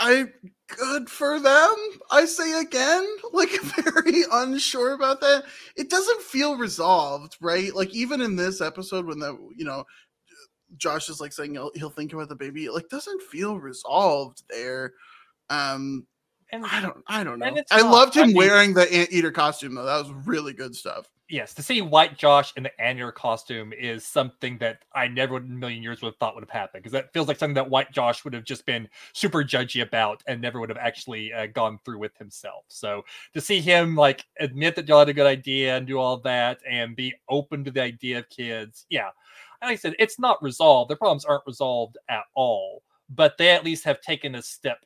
I 0.00 0.26
good 0.68 1.10
for 1.10 1.40
them. 1.40 1.74
I 2.10 2.24
say 2.24 2.60
again, 2.60 3.06
like 3.32 3.50
very 3.60 4.22
unsure 4.32 4.94
about 4.94 5.20
that. 5.20 5.44
It 5.76 5.90
doesn't 5.90 6.22
feel 6.22 6.56
resolved, 6.56 7.36
right? 7.40 7.74
Like 7.74 7.94
even 7.94 8.20
in 8.20 8.36
this 8.36 8.60
episode, 8.60 9.04
when 9.06 9.18
the 9.18 9.36
you 9.54 9.64
know 9.64 9.84
Josh 10.76 11.08
is 11.08 11.20
like 11.20 11.32
saying 11.32 11.52
he'll, 11.52 11.70
he'll 11.74 11.90
think 11.90 12.12
about 12.12 12.28
the 12.28 12.36
baby, 12.36 12.66
it 12.66 12.72
like 12.72 12.88
doesn't 12.88 13.22
feel 13.22 13.58
resolved 13.58 14.42
there. 14.48 14.94
Um, 15.50 16.06
and 16.52 16.64
I 16.64 16.80
don't, 16.80 17.02
I 17.06 17.24
don't 17.24 17.38
know. 17.38 17.46
I 17.70 17.82
not, 17.82 17.92
loved 17.92 18.14
him 18.14 18.24
I 18.24 18.26
mean, 18.26 18.36
wearing 18.36 18.74
the 18.74 18.92
anteater 18.92 19.32
costume 19.32 19.74
though. 19.74 19.84
That 19.84 19.98
was 19.98 20.12
really 20.26 20.52
good 20.52 20.74
stuff 20.74 21.08
yes, 21.28 21.54
to 21.54 21.62
see 21.62 21.80
White 21.80 22.16
Josh 22.16 22.52
in 22.56 22.62
the 22.62 22.80
anteater 22.80 23.12
costume 23.12 23.72
is 23.72 24.04
something 24.04 24.58
that 24.58 24.84
I 24.94 25.08
never 25.08 25.36
in 25.38 25.44
a 25.44 25.46
million 25.46 25.82
years 25.82 26.00
would 26.00 26.08
have 26.08 26.16
thought 26.16 26.34
would 26.34 26.44
have 26.44 26.50
happened 26.50 26.82
because 26.82 26.92
that 26.92 27.12
feels 27.12 27.28
like 27.28 27.38
something 27.38 27.54
that 27.54 27.68
White 27.68 27.92
Josh 27.92 28.24
would 28.24 28.34
have 28.34 28.44
just 28.44 28.66
been 28.66 28.88
super 29.12 29.42
judgy 29.42 29.82
about 29.82 30.22
and 30.26 30.40
never 30.40 30.60
would 30.60 30.68
have 30.68 30.78
actually 30.78 31.32
uh, 31.32 31.46
gone 31.46 31.78
through 31.84 31.98
with 31.98 32.16
himself. 32.16 32.64
So 32.68 33.04
to 33.34 33.40
see 33.40 33.60
him 33.60 33.96
like 33.96 34.24
admit 34.38 34.76
that 34.76 34.88
y'all 34.88 35.00
had 35.00 35.08
a 35.08 35.14
good 35.14 35.26
idea 35.26 35.76
and 35.76 35.86
do 35.86 35.98
all 35.98 36.18
that 36.18 36.60
and 36.68 36.96
be 36.96 37.14
open 37.28 37.64
to 37.64 37.70
the 37.70 37.82
idea 37.82 38.18
of 38.18 38.28
kids, 38.28 38.86
yeah. 38.90 39.10
Like 39.62 39.72
I 39.72 39.76
said, 39.76 39.94
it's 39.98 40.18
not 40.18 40.42
resolved. 40.42 40.90
Their 40.90 40.96
problems 40.96 41.24
aren't 41.24 41.46
resolved 41.46 41.98
at 42.08 42.24
all, 42.34 42.82
but 43.10 43.36
they 43.38 43.50
at 43.50 43.64
least 43.64 43.84
have 43.84 44.00
taken 44.00 44.34
a 44.34 44.42
step 44.42 44.84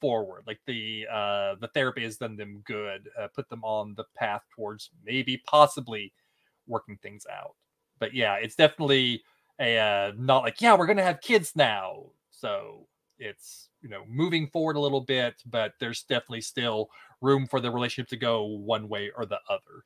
forward. 0.00 0.44
Like 0.46 0.60
the 0.66 1.06
uh, 1.10 1.54
the 1.60 1.70
therapy 1.74 2.02
has 2.04 2.16
done 2.18 2.36
them 2.36 2.62
good, 2.66 3.08
uh, 3.20 3.28
put 3.34 3.48
them 3.48 3.64
on 3.64 3.94
the 3.96 4.04
path 4.16 4.42
towards 4.54 4.90
maybe 5.04 5.42
possibly 5.46 6.12
working 6.66 6.98
things 7.02 7.26
out. 7.32 7.54
But 7.98 8.14
yeah, 8.14 8.34
it's 8.34 8.56
definitely 8.56 9.22
a 9.60 9.78
uh, 9.78 10.12
not 10.18 10.42
like 10.42 10.60
yeah 10.60 10.74
we're 10.76 10.86
gonna 10.86 11.02
have 11.02 11.20
kids 11.20 11.52
now. 11.56 12.04
So 12.30 12.86
it's 13.18 13.70
you 13.80 13.88
know 13.88 14.04
moving 14.08 14.48
forward 14.48 14.76
a 14.76 14.80
little 14.80 15.00
bit, 15.00 15.34
but 15.46 15.72
there's 15.80 16.02
definitely 16.02 16.40
still 16.42 16.90
room 17.20 17.46
for 17.46 17.60
the 17.60 17.70
relationship 17.70 18.08
to 18.10 18.16
go 18.16 18.44
one 18.44 18.88
way 18.88 19.10
or 19.16 19.24
the 19.26 19.38
other. 19.48 19.84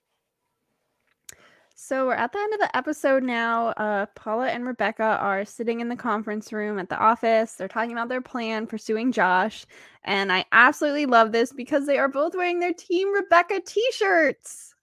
So 1.78 2.06
we're 2.06 2.14
at 2.14 2.32
the 2.32 2.38
end 2.38 2.54
of 2.54 2.60
the 2.60 2.74
episode 2.74 3.22
now. 3.22 3.68
Uh, 3.68 4.06
Paula 4.14 4.48
and 4.48 4.64
Rebecca 4.66 5.18
are 5.20 5.44
sitting 5.44 5.80
in 5.80 5.90
the 5.90 5.94
conference 5.94 6.50
room 6.50 6.78
at 6.78 6.88
the 6.88 6.96
office. 6.96 7.52
They're 7.52 7.68
talking 7.68 7.92
about 7.92 8.08
their 8.08 8.22
plan 8.22 8.66
pursuing 8.66 9.12
Josh. 9.12 9.66
And 10.02 10.32
I 10.32 10.46
absolutely 10.52 11.04
love 11.04 11.32
this 11.32 11.52
because 11.52 11.86
they 11.86 11.98
are 11.98 12.08
both 12.08 12.34
wearing 12.34 12.60
their 12.60 12.72
Team 12.72 13.12
Rebecca 13.12 13.60
t 13.60 13.86
shirts. 13.92 14.74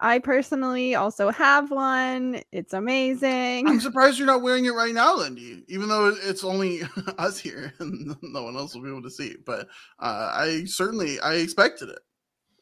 I 0.00 0.20
personally 0.20 0.94
also 0.94 1.30
have 1.30 1.72
one. 1.72 2.40
It's 2.52 2.72
amazing. 2.72 3.66
I'm 3.66 3.80
surprised 3.80 4.16
you're 4.16 4.28
not 4.28 4.42
wearing 4.42 4.66
it 4.66 4.74
right 4.74 4.94
now, 4.94 5.16
Lindy, 5.16 5.64
even 5.66 5.88
though 5.88 6.14
it's 6.22 6.44
only 6.44 6.82
us 7.18 7.36
here 7.36 7.72
and 7.80 8.16
no 8.22 8.44
one 8.44 8.56
else 8.56 8.76
will 8.76 8.82
be 8.82 8.90
able 8.90 9.02
to 9.02 9.10
see. 9.10 9.26
It. 9.26 9.44
But 9.44 9.66
uh, 9.98 10.30
I 10.32 10.66
certainly 10.66 11.18
I 11.18 11.34
expected 11.34 11.88
it. 11.88 11.98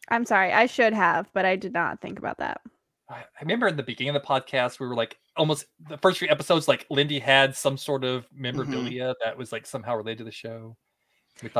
I'm 0.09 0.25
sorry, 0.25 0.51
I 0.51 0.65
should 0.65 0.95
have, 0.95 1.29
but 1.35 1.45
I 1.45 1.57
did 1.57 1.75
not 1.75 2.01
think 2.01 2.19
about 2.19 2.39
that. 2.39 2.63
I 3.09 3.25
remember 3.41 3.69
in 3.69 3.77
the 3.77 3.83
beginning 3.83 4.17
of 4.17 4.23
the 4.23 4.27
podcast, 4.27 4.81
we 4.81 4.87
were 4.87 4.95
like 4.95 5.19
almost 5.37 5.67
the 5.89 5.99
first 5.99 6.19
few 6.19 6.29
episodes, 6.29 6.67
like 6.67 6.87
Lindy 6.91 7.19
had 7.19 7.57
some 7.57 7.77
sort 7.77 8.05
of 8.05 8.25
mm-hmm. 8.25 8.43
memorabilia 8.43 9.05
mm-hmm. 9.05 9.25
that 9.25 9.37
was 9.37 9.53
like 9.53 9.67
somehow 9.67 9.97
related 9.97 10.19
to 10.19 10.25
the 10.25 10.33
show. 10.33 10.77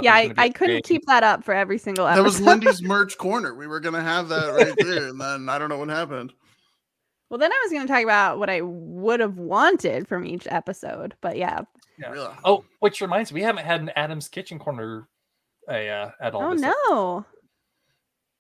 Yeah, 0.01 0.15
I, 0.15 0.33
I 0.39 0.49
couldn't 0.49 0.85
keep 0.85 1.05
that 1.07 1.23
up 1.23 1.45
for 1.45 1.53
every 1.53 1.77
single 1.77 2.07
episode. 2.07 2.23
That 2.23 2.25
was 2.25 2.41
Lindy's 2.41 2.83
merch 2.83 3.19
corner. 3.19 3.55
We 3.55 3.67
were 3.67 3.79
gonna 3.79 4.03
have 4.03 4.29
that 4.31 4.55
right 4.55 4.75
there, 4.79 5.09
and 5.09 5.21
then 5.21 5.49
I 5.51 5.59
don't 5.59 5.69
know 5.69 5.79
what 5.79 5.91
happened. 5.91 6.33
Well, 7.29 7.39
then 7.39 7.53
I 7.53 7.61
was 7.63 7.73
gonna 7.73 7.87
talk 7.87 8.03
about 8.03 8.39
what 8.39 8.49
I 8.49 8.63
would 8.63 9.21
have 9.21 9.39
wanted 9.39 10.09
from 10.09 10.25
each 10.25 10.47
episode, 10.51 11.15
but 11.21 11.37
yeah. 11.37 11.61
yeah. 11.99 12.11
Really? 12.11 12.35
Oh, 12.45 12.65
which 12.81 13.03
reminds 13.03 13.33
me, 13.33 13.41
we 13.41 13.45
haven't 13.45 13.67
had 13.67 13.83
an 13.83 13.91
Adam's 13.97 14.29
Kitchen 14.29 14.59
corner 14.59 15.09
uh, 15.69 15.73
at 15.73 16.35
all. 16.35 16.43
Oh 16.43 16.53
no! 16.55 17.27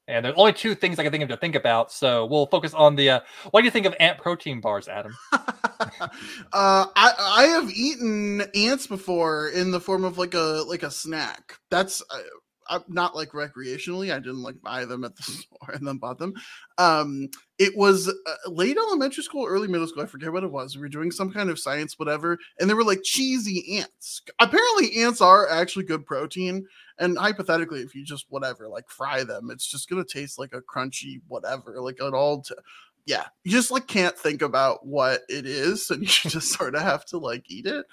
And 0.09 0.25
there's 0.25 0.37
only 0.37 0.53
two 0.53 0.75
things 0.75 0.99
I 0.99 1.03
can 1.03 1.11
think 1.11 1.25
of 1.25 1.31
to 1.31 1.37
think 1.37 1.57
about. 1.57 1.91
So 1.91 2.27
we'll 2.27 2.47
focus 2.47 2.75
on 2.75 2.95
the. 2.95 3.11
Uh, 3.11 3.21
what 3.51 3.61
do 3.61 3.65
you 3.65 3.71
think 3.71 3.87
of 3.87 3.95
ant 3.99 4.19
protein 4.19 4.61
bars, 4.61 4.87
Adam? 4.87 5.17
uh, 5.33 6.09
I 6.53 7.13
I 7.19 7.45
have 7.47 7.71
eaten 7.71 8.43
ants 8.55 8.87
before 8.87 9.49
in 9.49 9.71
the 9.73 9.81
form 9.81 10.05
of 10.05 10.17
like 10.17 10.35
a 10.35 10.63
like 10.69 10.85
a 10.85 10.91
snack. 10.91 11.55
That's 11.71 12.03
uh 12.11 12.79
not 12.89 13.15
like 13.15 13.31
recreationally. 13.31 14.13
I 14.13 14.19
didn't 14.19 14.43
like 14.43 14.61
buy 14.63 14.85
them 14.85 15.05
at 15.05 15.17
the 15.17 15.23
store 15.23 15.71
and 15.73 15.87
then 15.87 15.99
bought 15.99 16.19
them. 16.19 16.35
Um, 16.79 17.29
it 17.59 17.77
was 17.77 18.09
uh, 18.09 18.51
late 18.51 18.77
elementary 18.77 19.23
school, 19.23 19.47
early 19.47 19.69
middle 19.69 19.87
school. 19.87 20.03
I 20.03 20.07
forget 20.07 20.33
what 20.33 20.45
it 20.45 20.53
was. 20.53 20.77
We 20.77 20.83
were 20.83 20.89
doing 20.89 21.11
some 21.11 21.33
kind 21.33 21.49
of 21.49 21.59
science, 21.59 21.99
whatever, 21.99 22.39
and 22.61 22.69
they 22.69 22.75
were 22.75 22.85
like 22.85 23.03
cheesy 23.03 23.79
ants. 23.79 24.21
Apparently, 24.39 25.03
ants 25.03 25.21
are 25.21 25.49
actually 25.49 25.85
good 25.85 26.05
protein. 26.05 26.67
And 26.99 27.17
hypothetically, 27.17 27.81
if 27.81 27.95
you 27.95 28.05
just 28.05 28.27
whatever, 28.29 28.69
like 28.69 28.89
fry 28.89 29.25
them, 29.25 29.51
it's 29.51 29.67
just 29.67 29.89
gonna 29.89 30.05
taste 30.05 30.39
like 30.39 30.53
a 30.53 30.61
crunchy 30.61 31.21
whatever, 31.29 31.81
like 31.81 31.99
an 32.01 32.15
all. 32.15 32.43
T- 32.43 32.55
yeah, 33.07 33.25
you 33.45 33.53
just 33.53 33.71
like 33.71 33.87
can't 33.87 34.19
think 34.19 34.43
about 34.43 34.87
what 34.87 35.23
it 35.29 35.47
is, 35.47 35.91
and 35.91 36.03
you 36.25 36.31
just 36.31 36.53
sort 36.53 36.75
of 36.75 36.83
have 36.83 37.07
to 37.07 37.19
like 37.19 37.45
eat 37.49 37.67
it. 37.67 37.87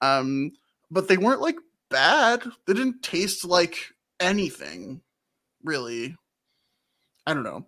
Um, 0.00 0.52
but 0.90 1.08
they 1.08 1.16
weren't 1.16 1.40
like 1.40 1.56
bad. 1.88 2.44
They 2.66 2.74
didn't 2.74 3.02
taste 3.02 3.44
like 3.44 3.78
anything, 4.20 5.00
really. 5.64 6.16
I 7.26 7.34
don't 7.34 7.42
know. 7.42 7.66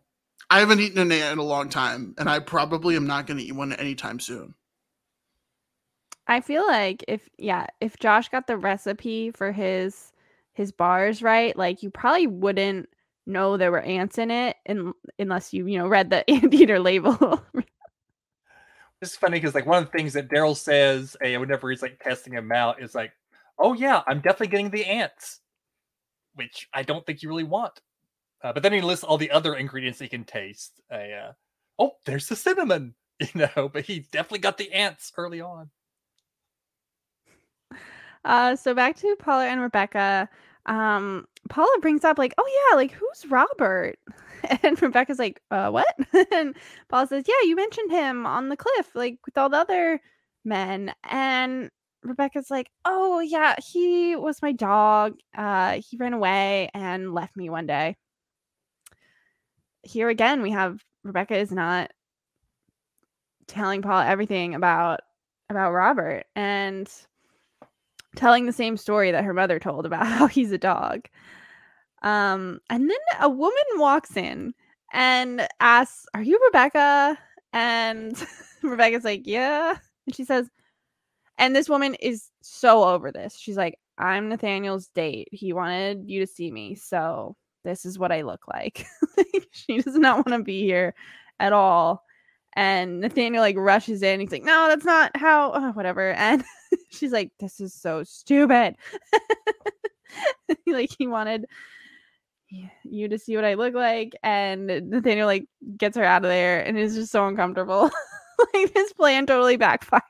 I 0.50 0.58
haven't 0.58 0.80
eaten 0.80 0.98
an 0.98 1.12
ant 1.12 1.32
in 1.32 1.38
a 1.38 1.44
long 1.44 1.68
time, 1.68 2.14
and 2.18 2.28
I 2.28 2.40
probably 2.40 2.96
am 2.96 3.06
not 3.06 3.26
going 3.28 3.38
to 3.38 3.44
eat 3.44 3.54
one 3.54 3.72
anytime 3.72 4.18
soon. 4.18 4.54
I 6.26 6.40
feel 6.40 6.66
like 6.66 7.04
if 7.08 7.28
yeah, 7.38 7.66
if 7.80 7.98
Josh 7.98 8.28
got 8.28 8.46
the 8.46 8.56
recipe 8.56 9.30
for 9.30 9.52
his 9.52 10.12
his 10.52 10.72
bars 10.72 11.22
right, 11.22 11.56
like 11.56 11.82
you 11.82 11.90
probably 11.90 12.26
wouldn't 12.26 12.88
know 13.26 13.56
there 13.56 13.70
were 13.70 13.80
ants 13.80 14.18
in 14.18 14.30
it 14.30 14.56
in, 14.66 14.92
unless 15.18 15.52
you, 15.52 15.66
you 15.66 15.78
know, 15.78 15.88
read 15.88 16.10
the 16.10 16.28
ant 16.30 16.52
eater 16.52 16.80
label. 16.80 17.44
it's 19.00 19.16
funny 19.16 19.38
because 19.38 19.54
like 19.54 19.66
one 19.66 19.82
of 19.82 19.90
the 19.90 19.96
things 19.96 20.12
that 20.12 20.28
Daryl 20.28 20.56
says 20.56 21.16
hey, 21.20 21.36
whenever 21.38 21.70
he's 21.70 21.82
like 21.82 22.00
testing 22.02 22.32
him 22.32 22.50
out 22.52 22.82
is 22.82 22.94
like, 22.94 23.12
oh 23.58 23.72
yeah, 23.72 24.02
I'm 24.06 24.20
definitely 24.20 24.48
getting 24.48 24.70
the 24.70 24.84
ants, 24.84 25.40
which 26.34 26.68
I 26.72 26.82
don't 26.82 27.06
think 27.06 27.22
you 27.22 27.28
really 27.28 27.44
want. 27.44 27.80
Uh, 28.42 28.52
but 28.52 28.62
then 28.62 28.72
he 28.72 28.80
lists 28.80 29.04
all 29.04 29.18
the 29.18 29.30
other 29.30 29.54
ingredients 29.54 29.98
he 29.98 30.08
can 30.08 30.24
taste. 30.24 30.80
Uh, 30.90 31.32
oh, 31.78 31.92
there's 32.06 32.28
the 32.28 32.36
cinnamon, 32.36 32.94
you 33.20 33.28
know, 33.56 33.68
but 33.68 33.84
he 33.84 34.00
definitely 34.12 34.38
got 34.38 34.58
the 34.58 34.72
ants 34.72 35.12
early 35.16 35.40
on. 35.40 35.70
Uh, 38.24 38.56
so 38.56 38.74
back 38.74 38.96
to 38.96 39.16
Paula 39.18 39.46
and 39.46 39.60
Rebecca. 39.60 40.28
Um, 40.66 41.26
Paula 41.48 41.78
brings 41.80 42.04
up 42.04 42.18
like, 42.18 42.34
"Oh 42.38 42.70
yeah, 42.70 42.76
like 42.76 42.92
who's 42.92 43.26
Robert?" 43.30 43.98
And 44.62 44.80
Rebecca's 44.80 45.18
like, 45.18 45.40
"Uh, 45.50 45.70
what?" 45.70 45.86
and 46.32 46.56
Paula 46.88 47.06
says, 47.06 47.24
"Yeah, 47.28 47.46
you 47.46 47.56
mentioned 47.56 47.90
him 47.90 48.26
on 48.26 48.48
the 48.48 48.56
cliff, 48.56 48.94
like 48.94 49.18
with 49.26 49.36
all 49.38 49.48
the 49.50 49.58
other 49.58 50.00
men." 50.44 50.94
And 51.04 51.70
Rebecca's 52.02 52.50
like, 52.50 52.70
"Oh 52.84 53.20
yeah, 53.20 53.56
he 53.62 54.16
was 54.16 54.42
my 54.42 54.52
dog. 54.52 55.16
Uh, 55.36 55.80
he 55.86 55.96
ran 55.98 56.14
away 56.14 56.70
and 56.74 57.14
left 57.14 57.36
me 57.36 57.50
one 57.50 57.66
day." 57.66 57.96
Here 59.82 60.08
again, 60.08 60.42
we 60.42 60.50
have 60.50 60.84
Rebecca 61.04 61.36
is 61.36 61.52
not 61.52 61.90
telling 63.46 63.82
Paul 63.82 64.00
everything 64.00 64.54
about 64.54 65.00
about 65.48 65.72
Robert, 65.72 66.26
and 66.36 66.88
telling 68.16 68.46
the 68.46 68.52
same 68.52 68.76
story 68.76 69.10
that 69.10 69.24
her 69.24 69.34
mother 69.34 69.58
told 69.58 69.86
about 69.86 70.06
how 70.06 70.26
he's 70.26 70.52
a 70.52 70.58
dog. 70.58 71.06
Um, 72.02 72.60
and 72.70 72.88
then 72.88 72.98
a 73.20 73.28
woman 73.28 73.54
walks 73.76 74.16
in 74.16 74.54
and 74.92 75.46
asks, 75.60 76.06
Are 76.14 76.22
you 76.22 76.40
Rebecca? 76.46 77.18
And 77.52 78.16
Rebecca's 78.62 79.04
like, 79.04 79.22
Yeah. 79.24 79.74
And 80.06 80.14
she 80.14 80.24
says, 80.24 80.48
and 81.38 81.56
this 81.56 81.70
woman 81.70 81.94
is 81.94 82.30
so 82.42 82.84
over 82.84 83.10
this. 83.10 83.36
She's 83.36 83.56
like, 83.56 83.78
I'm 83.96 84.28
Nathaniel's 84.28 84.88
date. 84.88 85.28
He 85.32 85.54
wanted 85.54 86.08
you 86.08 86.20
to 86.20 86.26
see 86.26 86.50
me. 86.50 86.74
So 86.74 87.34
this 87.64 87.84
is 87.84 87.98
what 87.98 88.12
I 88.12 88.22
look 88.22 88.46
like. 88.48 88.86
she 89.50 89.78
does 89.78 89.96
not 89.96 90.16
want 90.16 90.38
to 90.38 90.44
be 90.44 90.62
here 90.62 90.94
at 91.38 91.52
all. 91.52 92.04
And 92.54 93.00
Nathaniel 93.00 93.42
like 93.42 93.56
rushes 93.56 94.02
in. 94.02 94.20
He's 94.20 94.32
like, 94.32 94.44
No, 94.44 94.68
that's 94.68 94.84
not 94.84 95.16
how, 95.16 95.52
oh, 95.54 95.72
whatever. 95.72 96.12
And 96.12 96.44
she's 96.90 97.12
like, 97.12 97.30
This 97.38 97.60
is 97.60 97.74
so 97.74 98.02
stupid. 98.04 98.76
like, 100.66 100.90
he 100.98 101.06
wanted 101.06 101.46
you 102.82 103.08
to 103.08 103.18
see 103.18 103.36
what 103.36 103.44
I 103.44 103.54
look 103.54 103.74
like. 103.74 104.14
And 104.22 104.66
Nathaniel 104.66 105.26
like 105.26 105.46
gets 105.76 105.96
her 105.96 106.04
out 106.04 106.24
of 106.24 106.30
there 106.30 106.60
and 106.60 106.78
is 106.78 106.94
just 106.94 107.12
so 107.12 107.26
uncomfortable. 107.26 107.90
like, 108.54 108.74
this 108.74 108.92
plan 108.94 109.26
totally 109.26 109.56
backfired. 109.56 110.02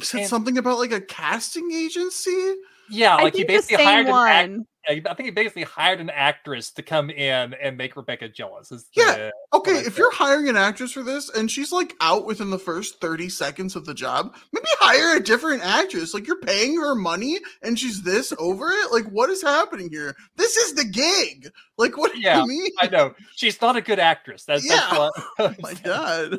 Said 0.00 0.20
and, 0.20 0.28
something 0.28 0.58
about 0.58 0.78
like 0.78 0.92
a 0.92 1.00
casting 1.00 1.70
agency. 1.70 2.54
Yeah, 2.90 3.16
like 3.16 3.34
he 3.34 3.44
basically 3.44 3.84
hired 3.84 4.08
one. 4.08 4.28
an 4.28 4.60
act- 4.60 4.68
I 4.88 5.00
think 5.00 5.20
he 5.20 5.30
basically 5.30 5.62
hired 5.62 6.00
an 6.00 6.10
actress 6.10 6.70
to 6.72 6.82
come 6.82 7.08
in 7.08 7.54
and 7.54 7.76
make 7.76 7.94
Rebecca 7.96 8.28
jealous. 8.28 8.70
The, 8.70 8.82
yeah. 8.96 9.30
Okay, 9.52 9.76
if 9.78 9.96
you're 9.96 10.12
hiring 10.12 10.48
an 10.48 10.56
actress 10.56 10.92
for 10.92 11.02
this 11.02 11.28
and 11.28 11.50
she's 11.50 11.70
like 11.70 11.94
out 12.00 12.26
within 12.26 12.50
the 12.50 12.58
first 12.58 13.00
30 13.00 13.28
seconds 13.28 13.76
of 13.76 13.84
the 13.86 13.94
job, 13.94 14.34
maybe 14.52 14.66
hire 14.80 15.16
a 15.16 15.22
different 15.22 15.62
actress. 15.62 16.14
Like 16.14 16.26
you're 16.26 16.40
paying 16.40 16.80
her 16.80 16.96
money 16.96 17.38
and 17.62 17.78
she's 17.78 18.02
this 18.02 18.32
over 18.38 18.70
it. 18.70 18.92
Like 18.92 19.04
what 19.04 19.30
is 19.30 19.42
happening 19.42 19.88
here? 19.88 20.16
This 20.36 20.56
is 20.56 20.74
the 20.74 20.84
gig. 20.84 21.50
Like 21.78 21.96
what 21.96 22.18
yeah, 22.18 22.34
do 22.34 22.40
you 22.40 22.62
mean? 22.62 22.72
I 22.80 22.88
know. 22.88 23.14
She's 23.36 23.60
not 23.60 23.76
a 23.76 23.80
good 23.80 24.00
actress. 24.00 24.44
That's, 24.44 24.68
yeah. 24.68 24.76
That's 24.76 24.98
what, 24.98 25.12
oh 25.38 25.54
my 25.60 25.74
god. 25.84 26.38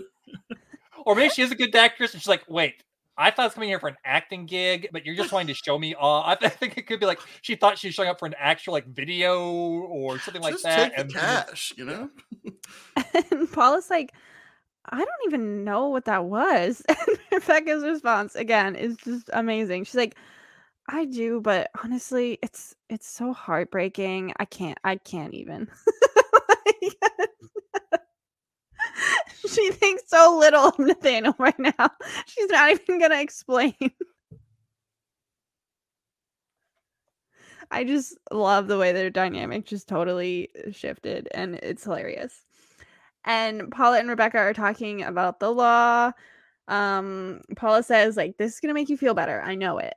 or 1.05 1.15
maybe 1.15 1.29
she 1.29 1.43
is 1.43 1.51
a 1.51 1.55
good 1.55 1.73
actress 1.75 2.13
and 2.13 2.21
she's 2.21 2.27
like, 2.27 2.43
wait, 2.49 2.83
I 3.17 3.29
thought 3.29 3.43
I 3.43 3.45
was 3.45 3.53
coming 3.53 3.69
here 3.69 3.79
for 3.79 3.89
an 3.89 3.97
acting 4.03 4.45
gig, 4.45 4.89
but 4.91 5.05
you're 5.05 5.15
just 5.15 5.31
wanting 5.31 5.47
to 5.47 5.53
show 5.53 5.77
me 5.77 5.93
off. 5.95 6.37
I, 6.41 6.49
think 6.49 6.77
it 6.77 6.87
could 6.87 6.99
be 6.99 7.05
like 7.05 7.19
she 7.41 7.55
thought 7.55 7.77
she 7.77 7.87
was 7.87 7.95
showing 7.95 8.09
up 8.09 8.19
for 8.19 8.25
an 8.25 8.35
actual 8.39 8.73
like 8.73 8.87
video 8.87 9.39
or 9.39 10.17
something 10.19 10.41
just 10.41 10.63
like 10.63 10.75
that. 10.75 10.99
and 10.99 11.13
cash, 11.13 11.73
you 11.77 11.85
know. 11.85 12.09
and 13.31 13.51
Paula's 13.51 13.89
like, 13.89 14.13
I 14.89 14.97
don't 14.97 15.07
even 15.27 15.63
know 15.63 15.89
what 15.89 16.05
that 16.05 16.25
was. 16.25 16.81
And 17.33 17.41
Rebecca's 17.41 17.83
response 17.83 18.35
again 18.35 18.75
is 18.75 18.95
just 18.97 19.29
amazing. 19.33 19.85
She's 19.85 19.95
like, 19.95 20.15
I 20.87 21.05
do, 21.05 21.41
but 21.41 21.71
honestly, 21.83 22.37
it's 22.43 22.75
it's 22.89 23.07
so 23.07 23.33
heartbreaking. 23.33 24.33
I 24.37 24.45
can't 24.45 24.77
I 24.83 24.97
can't 24.97 25.33
even. 25.33 25.67
she 29.47 29.71
thinks 29.71 30.03
so 30.07 30.37
little 30.39 30.65
of 30.67 30.79
Nathaniel 30.79 31.35
right 31.39 31.57
now. 31.59 31.73
She's 32.27 32.49
not 32.49 32.71
even 32.71 32.99
gonna 32.99 33.21
explain. 33.21 33.75
I 37.71 37.83
just 37.83 38.17
love 38.31 38.67
the 38.67 38.77
way 38.77 38.91
their 38.91 39.09
dynamic 39.09 39.65
just 39.65 39.87
totally 39.87 40.49
shifted 40.71 41.27
and 41.33 41.55
it's 41.55 41.83
hilarious. 41.83 42.41
And 43.25 43.71
Paula 43.71 43.99
and 43.99 44.09
Rebecca 44.09 44.37
are 44.39 44.53
talking 44.53 45.03
about 45.03 45.39
the 45.39 45.51
law. 45.51 46.11
Um, 46.67 47.41
Paula 47.55 47.83
says, 47.83 48.17
like, 48.17 48.37
this 48.37 48.53
is 48.55 48.59
gonna 48.61 48.73
make 48.75 48.89
you 48.89 48.97
feel 48.97 49.13
better. 49.15 49.41
I 49.41 49.55
know 49.55 49.79
it. 49.79 49.95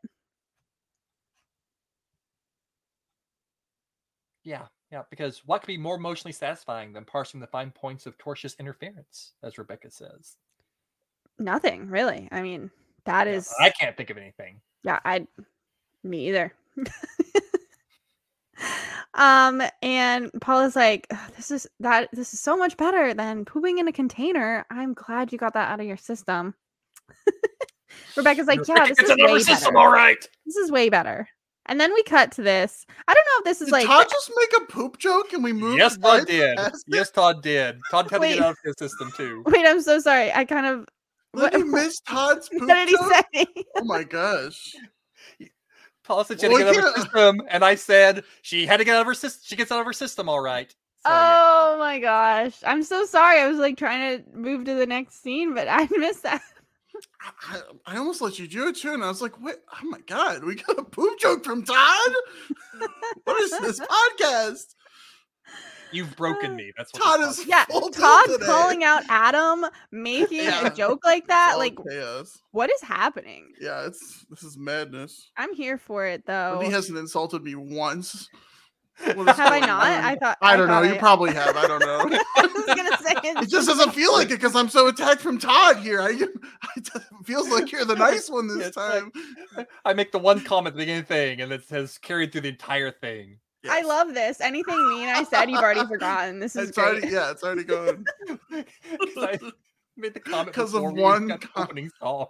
Yeah. 4.44 4.68
Yeah, 4.92 5.02
because 5.10 5.42
what 5.46 5.62
could 5.62 5.66
be 5.66 5.78
more 5.78 5.96
emotionally 5.96 6.32
satisfying 6.32 6.92
than 6.92 7.04
parsing 7.04 7.40
the 7.40 7.46
fine 7.46 7.72
points 7.72 8.06
of 8.06 8.16
tortious 8.18 8.56
interference, 8.58 9.32
as 9.42 9.58
Rebecca 9.58 9.90
says? 9.90 10.36
Nothing, 11.38 11.88
really. 11.88 12.28
I 12.30 12.40
mean, 12.40 12.70
that 13.04 13.26
yeah, 13.26 13.34
is. 13.34 13.52
I 13.60 13.70
can't 13.70 13.96
think 13.96 14.10
of 14.10 14.16
anything. 14.16 14.60
Yeah, 14.84 15.00
I. 15.04 15.26
Me 16.04 16.28
either. 16.28 16.52
um, 19.14 19.60
and 19.82 20.30
Paula's 20.40 20.76
like, 20.76 21.08
"This 21.36 21.50
is 21.50 21.66
that. 21.80 22.08
This 22.12 22.32
is 22.32 22.40
so 22.40 22.56
much 22.56 22.76
better 22.76 23.12
than 23.12 23.44
pooping 23.44 23.78
in 23.78 23.88
a 23.88 23.92
container. 23.92 24.64
I'm 24.70 24.94
glad 24.94 25.32
you 25.32 25.38
got 25.38 25.54
that 25.54 25.68
out 25.68 25.80
of 25.80 25.86
your 25.86 25.96
system." 25.96 26.54
Rebecca's 28.16 28.46
like, 28.46 28.66
"Yeah, 28.68 28.86
this 28.86 28.98
is 28.98 29.16
way 29.16 29.40
system, 29.40 29.74
better. 29.74 29.84
All 29.84 29.92
right, 29.92 30.28
this 30.46 30.56
is 30.56 30.70
way 30.70 30.88
better." 30.88 31.28
And 31.66 31.80
then 31.80 31.92
we 31.92 32.02
cut 32.04 32.32
to 32.32 32.42
this. 32.42 32.86
I 33.08 33.14
don't 33.14 33.24
know 33.24 33.38
if 33.38 33.44
this 33.44 33.60
is 33.60 33.66
did 33.66 33.72
like 33.72 33.86
Todd 33.86 34.06
just 34.10 34.32
make 34.36 34.62
a 34.62 34.72
poop 34.72 34.98
joke 34.98 35.32
and 35.32 35.42
we 35.42 35.52
moved. 35.52 35.78
Yes, 35.78 35.96
Todd 35.96 36.18
right 36.18 36.26
did. 36.26 36.58
Yes, 36.86 37.10
Todd 37.10 37.42
did. 37.42 37.78
Todd 37.90 38.10
had 38.10 38.22
to 38.22 38.28
get 38.28 38.40
out 38.40 38.50
of 38.52 38.56
his 38.64 38.74
system 38.78 39.12
too. 39.16 39.42
Wait, 39.46 39.66
I'm 39.66 39.82
so 39.82 39.98
sorry. 39.98 40.32
I 40.32 40.44
kind 40.44 40.66
of 40.66 40.86
did 41.36 41.54
he 41.54 41.64
miss 41.64 42.00
Todd's 42.00 42.48
poop 42.48 42.62
what 42.62 42.86
did 42.86 42.88
he 42.88 42.96
say? 42.96 43.64
oh 43.76 43.84
my 43.84 44.02
gosh. 44.04 44.74
Paula 46.04 46.24
said 46.24 46.40
she 46.40 46.46
had 46.46 46.52
well, 46.52 46.66
to 46.66 46.72
get 46.72 46.84
out 46.84 46.90
of 46.90 46.94
her 46.94 47.02
system, 47.02 47.42
and 47.50 47.64
I 47.64 47.74
said 47.74 48.22
she 48.42 48.64
had 48.64 48.76
to 48.76 48.84
get 48.84 48.94
out 48.94 49.00
of 49.00 49.06
her 49.08 49.14
system. 49.14 49.42
She 49.44 49.56
gets 49.56 49.72
out 49.72 49.80
of 49.80 49.86
her 49.86 49.92
system, 49.92 50.28
all 50.28 50.40
right. 50.40 50.70
So, 51.04 51.10
oh 51.12 51.72
yeah. 51.72 51.78
my 51.78 51.98
gosh. 51.98 52.54
I'm 52.64 52.84
so 52.84 53.04
sorry. 53.06 53.40
I 53.40 53.48
was 53.48 53.58
like 53.58 53.76
trying 53.76 54.18
to 54.18 54.36
move 54.36 54.64
to 54.66 54.74
the 54.74 54.86
next 54.86 55.20
scene, 55.22 55.52
but 55.52 55.66
I 55.68 55.88
missed 55.90 56.22
that. 56.22 56.42
I, 57.42 57.60
I, 57.86 57.96
almost 57.98 58.20
let 58.20 58.38
you 58.38 58.46
do 58.46 58.68
it 58.68 58.76
too, 58.76 58.92
and 58.92 59.02
I 59.02 59.08
was 59.08 59.22
like, 59.22 59.40
"Wait, 59.42 59.56
oh 59.72 59.88
my 59.88 60.00
god, 60.06 60.44
we 60.44 60.54
got 60.56 60.78
a 60.78 60.84
poop 60.84 61.18
joke 61.18 61.44
from 61.44 61.64
Todd! 61.64 62.12
what 63.24 63.42
is 63.42 63.50
this 63.50 63.80
podcast?" 64.20 64.74
You've 65.92 66.16
broken 66.16 66.56
me. 66.56 66.72
That's 66.76 66.92
what 66.92 67.02
Todd 67.02 67.28
is. 67.28 67.46
Yeah, 67.46 67.64
Todd 67.64 68.40
calling 68.42 68.84
out 68.84 69.04
Adam, 69.08 69.66
making 69.92 70.44
yeah. 70.44 70.66
a 70.66 70.74
joke 70.74 71.04
like 71.04 71.28
that. 71.28 71.54
Like, 71.58 71.76
chaos. 71.88 72.38
what 72.50 72.70
is 72.70 72.82
happening? 72.82 73.52
Yeah, 73.60 73.86
it's 73.86 74.26
this 74.28 74.42
is 74.42 74.58
madness. 74.58 75.30
I'm 75.36 75.54
here 75.54 75.78
for 75.78 76.06
it 76.06 76.26
though. 76.26 76.60
he 76.62 76.70
hasn't 76.70 76.98
insulted 76.98 77.42
me 77.42 77.54
once. 77.54 78.28
Have 78.98 79.52
I 79.52 79.60
not? 79.60 79.82
I 79.82 80.16
thought. 80.16 80.38
I, 80.40 80.54
I 80.54 80.56
don't 80.56 80.68
know. 80.68 80.74
I... 80.74 80.92
You 80.92 80.98
probably 80.98 81.32
have. 81.34 81.56
I 81.56 81.66
don't 81.66 81.80
know. 81.80 82.18
I 82.36 82.46
was 82.46 82.64
gonna 82.66 82.96
say 82.98 83.14
it 83.42 83.48
just 83.48 83.68
doesn't 83.68 83.92
feel 83.92 84.12
like 84.12 84.28
it 84.28 84.40
because 84.40 84.54
I'm 84.54 84.68
so 84.68 84.88
attacked 84.88 85.20
from 85.20 85.38
Todd 85.38 85.78
here. 85.78 86.00
I, 86.00 86.10
it 86.76 86.88
feels 87.24 87.48
like 87.50 87.72
you're 87.72 87.84
the 87.84 87.96
nice 87.96 88.30
one 88.30 88.46
this 88.48 88.74
time. 88.74 89.12
Like, 89.56 89.68
I 89.84 89.92
make 89.92 90.12
the 90.12 90.18
one 90.18 90.40
comment 90.40 90.68
at 90.68 90.74
the 90.74 90.82
beginning 90.82 91.04
thing, 91.04 91.40
and 91.40 91.52
it 91.52 91.64
has 91.70 91.98
carried 91.98 92.32
through 92.32 92.42
the 92.42 92.48
entire 92.48 92.90
thing. 92.90 93.38
Yes. 93.62 93.72
I 93.72 93.86
love 93.86 94.14
this. 94.14 94.40
Anything 94.40 94.88
mean 94.88 95.08
I 95.08 95.24
said, 95.24 95.50
you've 95.50 95.58
already 95.58 95.86
forgotten. 95.86 96.38
This 96.38 96.54
is 96.54 96.68
it's 96.68 96.78
great. 96.78 96.86
Already, 96.86 97.08
yeah, 97.08 97.30
it's 97.32 97.42
already 97.42 97.64
going. 97.64 98.04
I 98.52 99.38
made 99.96 100.14
the 100.14 100.20
comment 100.20 100.48
because 100.48 100.72
of 100.74 100.82
one 100.82 101.38
opening 101.56 101.90
song. 101.98 102.28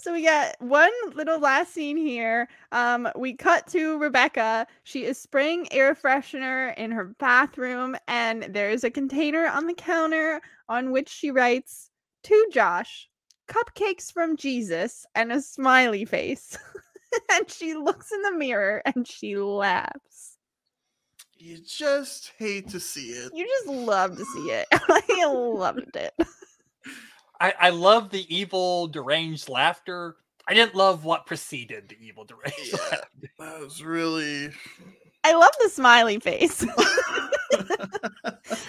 So 0.00 0.12
we 0.12 0.22
got 0.22 0.54
one 0.60 0.92
little 1.14 1.40
last 1.40 1.74
scene 1.74 1.96
here. 1.96 2.48
Um, 2.70 3.08
we 3.16 3.34
cut 3.34 3.66
to 3.68 3.98
Rebecca. 3.98 4.66
She 4.84 5.04
is 5.04 5.18
spraying 5.18 5.72
air 5.72 5.94
freshener 5.94 6.76
in 6.76 6.92
her 6.92 7.06
bathroom, 7.18 7.96
and 8.06 8.44
there 8.44 8.70
is 8.70 8.84
a 8.84 8.90
container 8.90 9.46
on 9.46 9.66
the 9.66 9.74
counter 9.74 10.40
on 10.68 10.92
which 10.92 11.08
she 11.08 11.32
writes 11.32 11.90
to 12.22 12.48
Josh, 12.52 13.08
cupcakes 13.48 14.12
from 14.12 14.36
Jesus, 14.36 15.04
and 15.16 15.32
a 15.32 15.42
smiley 15.42 16.04
face. 16.04 16.56
and 17.32 17.50
she 17.50 17.74
looks 17.74 18.12
in 18.12 18.22
the 18.22 18.32
mirror 18.32 18.82
and 18.84 19.06
she 19.06 19.36
laughs. 19.36 20.36
You 21.36 21.58
just 21.58 22.32
hate 22.38 22.68
to 22.70 22.80
see 22.80 23.10
it. 23.10 23.32
You 23.34 23.46
just 23.46 23.66
love 23.66 24.16
to 24.16 24.24
see 24.24 24.50
it. 24.50 24.66
I 24.72 25.26
loved 25.26 25.96
it. 25.96 26.14
I, 27.40 27.54
I 27.58 27.70
love 27.70 28.10
the 28.10 28.26
evil 28.34 28.88
deranged 28.88 29.48
laughter. 29.48 30.16
I 30.46 30.54
didn't 30.54 30.74
love 30.74 31.04
what 31.04 31.26
preceded 31.26 31.88
the 31.88 31.96
evil 32.00 32.24
deranged 32.24 32.58
yeah, 32.72 32.78
laughter. 32.90 33.30
That 33.38 33.60
was 33.60 33.82
really 33.82 34.50
I 35.24 35.34
love 35.34 35.52
the 35.60 35.68
smiley 35.68 36.18
face. 36.20 36.58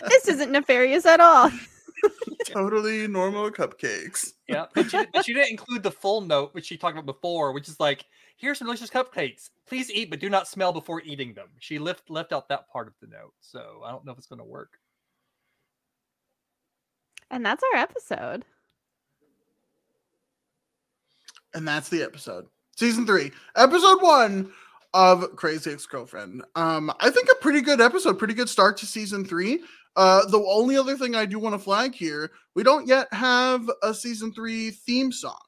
this 0.10 0.28
isn't 0.28 0.52
nefarious 0.52 1.06
at 1.06 1.20
all. 1.20 1.52
totally 2.46 3.08
normal 3.08 3.52
cupcakes. 3.52 4.34
Yeah, 4.48 4.66
but 4.74 4.90
she, 4.90 5.06
but 5.14 5.26
she 5.26 5.34
didn't 5.34 5.52
include 5.52 5.84
the 5.84 5.92
full 5.92 6.22
note, 6.22 6.54
which 6.54 6.66
she 6.66 6.78
talked 6.78 6.98
about 6.98 7.06
before, 7.06 7.54
which 7.54 7.70
is 7.70 7.80
like, 7.80 8.06
here's 8.38 8.58
some 8.58 8.68
delicious 8.68 8.90
cupcakes. 8.90 9.50
Please 9.68 9.92
eat, 9.92 10.10
but 10.10 10.20
do 10.20 10.30
not 10.30 10.48
smell 10.48 10.74
before 10.74 11.02
eating 11.02 11.34
them. 11.34 11.48
She 11.60 11.80
left 11.80 12.10
left 12.10 12.34
out 12.34 12.50
that 12.50 12.70
part 12.70 12.88
of 12.88 12.94
the 13.02 13.08
note, 13.08 13.34
so 13.40 13.82
I 13.86 13.92
don't 13.92 14.06
know 14.06 14.12
if 14.12 14.18
it's 14.18 14.28
going 14.28 14.40
to 14.40 14.46
work. 14.46 14.80
And 17.32 17.46
that's 17.46 17.64
our 17.74 17.80
episode. 17.80 18.44
And 21.54 21.68
that's 21.68 21.90
the 21.90 22.04
episode. 22.04 22.46
Season 22.78 23.06
three, 23.06 23.32
episode 23.56 24.02
one 24.02 24.52
of 24.94 25.36
Crazy 25.36 25.72
Ex 25.72 25.86
Girlfriend. 25.86 26.44
Um, 26.56 26.92
I 27.00 27.10
think 27.10 27.28
a 27.30 27.36
pretty 27.42 27.62
good 27.62 27.82
episode, 27.82 28.18
pretty 28.18 28.34
good 28.34 28.50
start 28.50 28.78
to 28.78 28.86
season 28.86 29.26
three. 29.26 29.62
Uh, 29.96 30.26
the 30.28 30.44
only 30.48 30.78
other 30.78 30.96
thing 30.96 31.16
I 31.16 31.26
do 31.26 31.40
want 31.40 31.54
to 31.54 31.60
flag 31.60 31.94
here, 31.94 32.32
we 32.56 32.64
don't 32.64 32.88
yet 32.88 33.08
have 33.12 33.70
a 33.84 33.94
season 33.94 34.32
three 34.34 34.72
theme 34.72 35.12
song. 35.12 35.40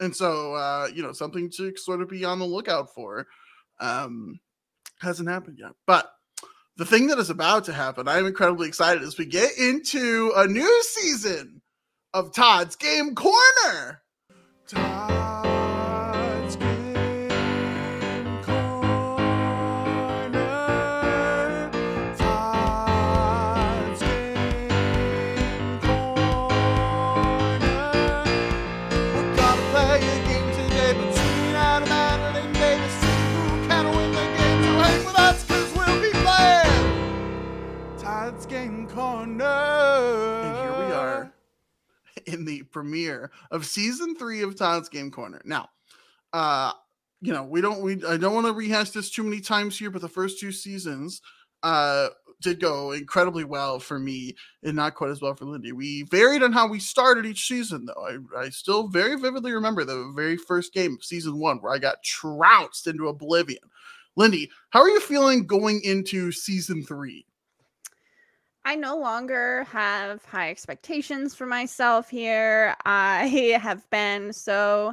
and 0.00 0.14
so 0.14 0.54
uh, 0.54 0.88
you 0.92 1.02
know 1.02 1.12
something 1.12 1.50
to 1.56 1.74
sort 1.76 2.02
of 2.02 2.08
be 2.08 2.24
on 2.24 2.38
the 2.38 2.44
lookout 2.44 2.92
for. 2.94 3.26
Um, 3.80 4.40
hasn't 5.00 5.28
happened 5.28 5.58
yet, 5.58 5.72
but 5.86 6.10
the 6.76 6.84
thing 6.84 7.06
that 7.08 7.18
is 7.18 7.30
about 7.30 7.64
to 7.64 7.72
happen, 7.72 8.08
I'm 8.08 8.26
incredibly 8.26 8.68
excited 8.68 9.02
as 9.02 9.16
we 9.18 9.26
get 9.26 9.56
into 9.58 10.32
a 10.36 10.46
new 10.46 10.82
season 10.82 11.62
of 12.12 12.34
Todd's 12.34 12.76
Game 12.76 13.14
Corner. 13.14 14.02
Todd's 14.70 15.29
in 42.40 42.46
the 42.46 42.62
premiere 42.64 43.30
of 43.50 43.66
season 43.66 44.16
three 44.16 44.42
of 44.42 44.56
Todd's 44.56 44.88
Game 44.88 45.10
Corner. 45.10 45.40
Now, 45.44 45.68
uh, 46.32 46.72
you 47.20 47.32
know, 47.32 47.44
we 47.44 47.60
don't 47.60 47.82
we 47.82 48.02
I 48.04 48.16
don't 48.16 48.34
want 48.34 48.46
to 48.46 48.52
rehash 48.52 48.90
this 48.90 49.10
too 49.10 49.22
many 49.22 49.40
times 49.40 49.78
here, 49.78 49.90
but 49.90 50.02
the 50.02 50.08
first 50.08 50.40
two 50.40 50.50
seasons 50.50 51.20
uh 51.62 52.08
did 52.40 52.58
go 52.58 52.92
incredibly 52.92 53.44
well 53.44 53.78
for 53.78 53.98
me 53.98 54.34
and 54.62 54.74
not 54.74 54.94
quite 54.94 55.10
as 55.10 55.20
well 55.20 55.34
for 55.34 55.44
Lindy. 55.44 55.72
We 55.72 56.04
varied 56.04 56.42
on 56.42 56.52
how 56.52 56.66
we 56.66 56.80
started 56.80 57.26
each 57.26 57.46
season, 57.46 57.84
though. 57.84 58.06
I, 58.34 58.44
I 58.44 58.48
still 58.48 58.88
very 58.88 59.16
vividly 59.16 59.52
remember 59.52 59.84
the 59.84 60.10
very 60.16 60.38
first 60.38 60.72
game 60.72 60.94
of 60.94 61.04
season 61.04 61.38
one 61.38 61.58
where 61.58 61.74
I 61.74 61.78
got 61.78 62.02
trounced 62.02 62.86
into 62.86 63.08
oblivion. 63.08 63.60
Lindy, 64.16 64.50
how 64.70 64.80
are 64.80 64.88
you 64.88 65.00
feeling 65.00 65.46
going 65.46 65.82
into 65.84 66.32
season 66.32 66.82
three? 66.82 67.26
I 68.70 68.76
no 68.76 68.96
longer 68.96 69.64
have 69.64 70.24
high 70.26 70.48
expectations 70.48 71.34
for 71.34 71.44
myself 71.44 72.08
here. 72.08 72.76
I 72.84 73.24
have 73.60 73.90
been 73.90 74.32
so 74.32 74.92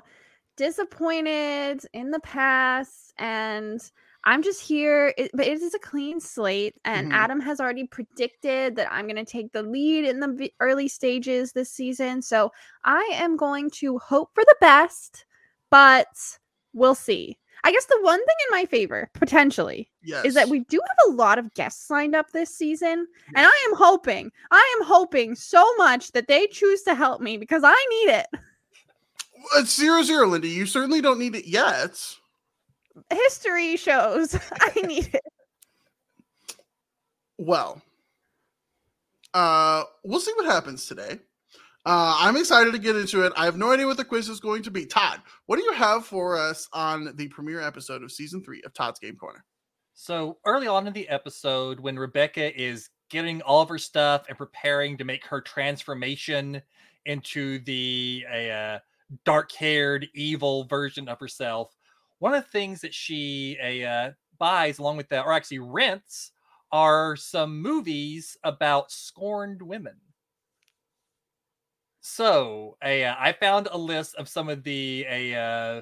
disappointed 0.56 1.86
in 1.94 2.10
the 2.10 2.20
past 2.22 3.14
and 3.20 3.80
I'm 4.24 4.42
just 4.42 4.64
here, 4.64 5.14
it, 5.16 5.30
but 5.36 5.46
it 5.46 5.62
is 5.62 5.76
a 5.76 5.80
clean 5.80 6.20
slate. 6.20 6.74
And 6.86 7.06
Mhm. 7.06 7.14
Adam 7.14 7.40
has 7.40 7.60
already 7.60 7.86
predicted 7.86 8.78
that 8.78 8.92
I'm 8.92 9.06
going 9.06 9.24
to 9.24 9.32
take 9.32 9.52
the 9.52 9.62
lead 9.62 10.06
in 10.06 10.22
the 10.22 10.52
early 10.60 10.88
stages 10.88 11.52
this 11.52 11.70
season. 11.72 12.24
So 12.24 12.52
I 12.84 13.08
am 13.14 13.38
going 13.38 13.70
to 13.76 14.00
hope 14.00 14.32
for 14.34 14.44
the 14.44 14.56
best, 14.60 15.28
but 15.70 16.08
we'll 16.74 16.96
see. 16.96 17.38
I 17.68 17.72
guess 17.72 17.84
the 17.88 18.00
one 18.02 18.18
thing 18.20 18.36
in 18.48 18.58
my 18.58 18.64
favor, 18.64 19.10
potentially, 19.14 19.90
Yes. 20.02 20.24
is 20.24 20.34
that 20.36 20.48
we 20.48 20.60
do 20.62 20.80
have 20.82 21.12
a 21.12 21.16
lot 21.18 21.38
of 21.38 21.54
guests 21.54 21.90
lined 21.90 22.16
up 22.16 22.32
this 22.32 22.50
season. 22.50 23.06
And 23.36 23.46
I 23.46 23.68
am 23.70 23.76
hoping, 23.76 24.32
I 24.52 24.78
am 24.80 24.88
hoping 24.88 25.36
so 25.36 25.76
much 25.76 26.14
that 26.14 26.30
they 26.30 26.48
choose 26.48 26.84
to 26.84 26.96
help 26.96 27.20
me 27.20 27.36
because 27.36 27.64
I 27.66 27.74
need 27.90 28.14
it. 28.14 28.28
It's 29.58 29.76
zero 29.76 30.02
zero, 30.02 30.28
Lindy. 30.28 30.48
You 30.48 30.66
certainly 30.66 31.02
don't 31.02 31.20
need 31.20 31.36
it 31.36 31.46
yet. 31.46 32.02
History 33.12 33.76
shows 33.76 34.34
I 34.62 34.82
need 34.88 35.14
it. 35.14 35.24
Well, 37.38 37.82
uh, 39.34 39.84
we'll 40.06 40.22
see 40.22 40.32
what 40.38 40.46
happens 40.46 40.86
today. 40.86 41.20
Uh, 41.88 42.18
I'm 42.20 42.36
excited 42.36 42.74
to 42.74 42.80
get 42.80 42.98
into 42.98 43.26
it. 43.26 43.32
I 43.38 43.46
have 43.46 43.56
no 43.56 43.72
idea 43.72 43.88
what 43.88 43.96
the 43.96 44.04
quiz 44.04 44.28
is 44.28 44.42
going 44.42 44.62
to 44.64 44.72
be. 44.72 44.86
Todd, 44.86 45.22
what 45.46 45.56
do 45.56 45.64
you 45.64 45.72
have 45.72 46.06
for 46.06 46.38
us 46.38 46.68
on 46.74 47.16
the 47.16 47.30
premiere 47.30 47.62
episode 47.62 48.04
of 48.04 48.12
season 48.12 48.44
three 48.44 48.62
of 48.66 48.74
Todd's 48.74 49.00
Game 49.00 49.16
Corner? 49.16 49.46
So 49.94 50.38
early 50.46 50.68
on 50.68 50.86
in 50.86 50.92
the 50.92 51.08
episode, 51.08 51.80
when 51.80 51.98
Rebecca 51.98 52.62
is 52.62 52.90
getting 53.10 53.42
all 53.44 53.62
of 53.62 53.70
her 53.70 53.78
stuff 53.78 54.26
and 54.28 54.38
preparing 54.38 54.98
to 54.98 55.06
make 55.06 55.26
her 55.28 55.40
transformation 55.40 56.62
into 57.06 57.60
the 57.60 58.26
uh, 58.30 58.80
dark-haired 59.24 60.10
evil 60.14 60.66
version 60.66 61.08
of 61.08 61.22
herself, 61.22 61.74
one 62.20 62.34
of 62.34 62.44
the 62.44 62.50
things 62.50 62.82
that 62.82 62.94
she 62.94 63.58
uh, 63.88 64.12
buys 64.38 64.80
along 64.80 64.98
with 64.98 65.08
that, 65.08 65.26
or 65.26 65.32
actually 65.32 65.60
rents, 65.60 66.34
are 66.74 67.16
some 67.16 67.62
movies 67.62 68.36
about 68.44 68.92
scorned 68.92 69.62
women. 69.62 69.96
So 72.10 72.78
a, 72.84 73.04
uh, 73.04 73.16
I 73.20 73.34
found 73.34 73.68
a 73.70 73.78
list 73.78 74.16
of 74.16 74.30
some 74.30 74.48
of 74.48 74.64
the 74.64 75.06
a 75.10 75.36
uh, 75.36 75.82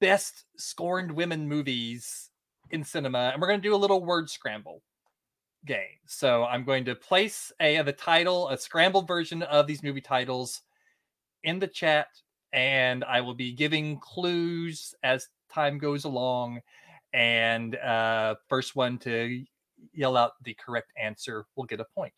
best 0.00 0.46
scorned 0.56 1.12
women 1.12 1.46
movies 1.46 2.30
in 2.70 2.82
cinema, 2.82 3.30
and 3.30 3.40
we're 3.40 3.48
going 3.48 3.60
to 3.60 3.68
do 3.68 3.74
a 3.74 3.76
little 3.76 4.02
word 4.02 4.30
scramble 4.30 4.82
game. 5.66 6.00
So 6.06 6.44
I'm 6.44 6.64
going 6.64 6.86
to 6.86 6.94
place 6.94 7.52
a 7.60 7.80
the 7.82 7.92
title, 7.92 8.48
a 8.48 8.56
scrambled 8.56 9.06
version 9.06 9.42
of 9.42 9.66
these 9.66 9.82
movie 9.82 10.00
titles, 10.00 10.62
in 11.42 11.58
the 11.58 11.68
chat, 11.68 12.08
and 12.54 13.04
I 13.04 13.20
will 13.20 13.34
be 13.34 13.52
giving 13.52 14.00
clues 14.00 14.94
as 15.02 15.28
time 15.52 15.76
goes 15.76 16.04
along. 16.04 16.60
And 17.12 17.76
uh, 17.76 18.36
first 18.48 18.74
one 18.74 18.96
to 19.00 19.44
yell 19.92 20.16
out 20.16 20.32
the 20.42 20.54
correct 20.54 20.90
answer 21.00 21.44
will 21.54 21.64
get 21.64 21.80
a 21.80 21.86
point 21.94 22.14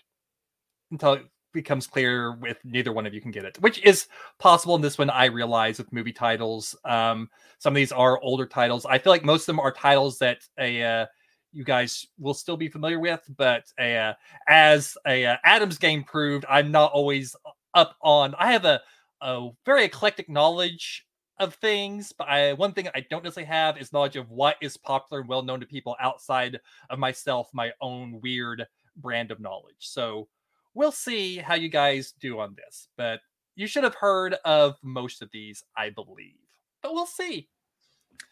until 0.92 1.18
becomes 1.56 1.86
clear 1.86 2.36
with 2.36 2.58
neither 2.64 2.92
one 2.92 3.06
of 3.06 3.14
you 3.14 3.20
can 3.20 3.32
get 3.32 3.44
it, 3.44 3.60
which 3.60 3.82
is 3.82 4.06
possible 4.38 4.76
in 4.76 4.82
this 4.82 4.98
one. 4.98 5.10
I 5.10 5.24
realize 5.24 5.78
with 5.78 5.92
movie 5.92 6.12
titles, 6.12 6.76
um, 6.84 7.28
some 7.58 7.72
of 7.72 7.76
these 7.76 7.90
are 7.90 8.20
older 8.20 8.46
titles. 8.46 8.86
I 8.86 8.98
feel 8.98 9.12
like 9.12 9.24
most 9.24 9.42
of 9.42 9.46
them 9.46 9.60
are 9.60 9.72
titles 9.72 10.18
that 10.18 10.38
a 10.58 10.82
uh, 10.82 11.06
you 11.52 11.64
guys 11.64 12.06
will 12.18 12.34
still 12.34 12.56
be 12.56 12.68
familiar 12.68 13.00
with, 13.00 13.22
but 13.36 13.64
uh, 13.80 14.12
as 14.46 14.96
a 15.06 15.26
uh, 15.26 15.36
Adams 15.44 15.78
game 15.78 16.04
proved, 16.04 16.44
I'm 16.48 16.70
not 16.70 16.92
always 16.92 17.34
up 17.74 17.96
on. 18.02 18.34
I 18.38 18.52
have 18.52 18.64
a 18.64 18.80
a 19.22 19.48
very 19.64 19.84
eclectic 19.84 20.28
knowledge 20.28 21.06
of 21.38 21.54
things, 21.54 22.12
but 22.12 22.28
I, 22.28 22.52
one 22.52 22.72
thing 22.72 22.88
I 22.94 23.00
don't 23.10 23.24
necessarily 23.24 23.48
have 23.48 23.78
is 23.78 23.92
knowledge 23.92 24.16
of 24.16 24.30
what 24.30 24.56
is 24.60 24.76
popular 24.76 25.20
and 25.20 25.28
well 25.28 25.42
known 25.42 25.60
to 25.60 25.66
people 25.66 25.96
outside 26.00 26.60
of 26.90 26.98
myself, 26.98 27.48
my 27.52 27.72
own 27.80 28.20
weird 28.22 28.66
brand 28.96 29.30
of 29.30 29.40
knowledge. 29.40 29.74
So 29.80 30.28
we'll 30.76 30.92
see 30.92 31.38
how 31.38 31.54
you 31.54 31.68
guys 31.68 32.12
do 32.20 32.38
on 32.38 32.54
this, 32.54 32.88
but 32.96 33.20
you 33.56 33.66
should 33.66 33.82
have 33.82 33.94
heard 33.94 34.36
of 34.44 34.76
most 34.82 35.22
of 35.22 35.30
these, 35.32 35.64
I 35.76 35.90
believe. 35.90 36.36
But 36.82 36.92
we'll 36.92 37.06
see. 37.06 37.48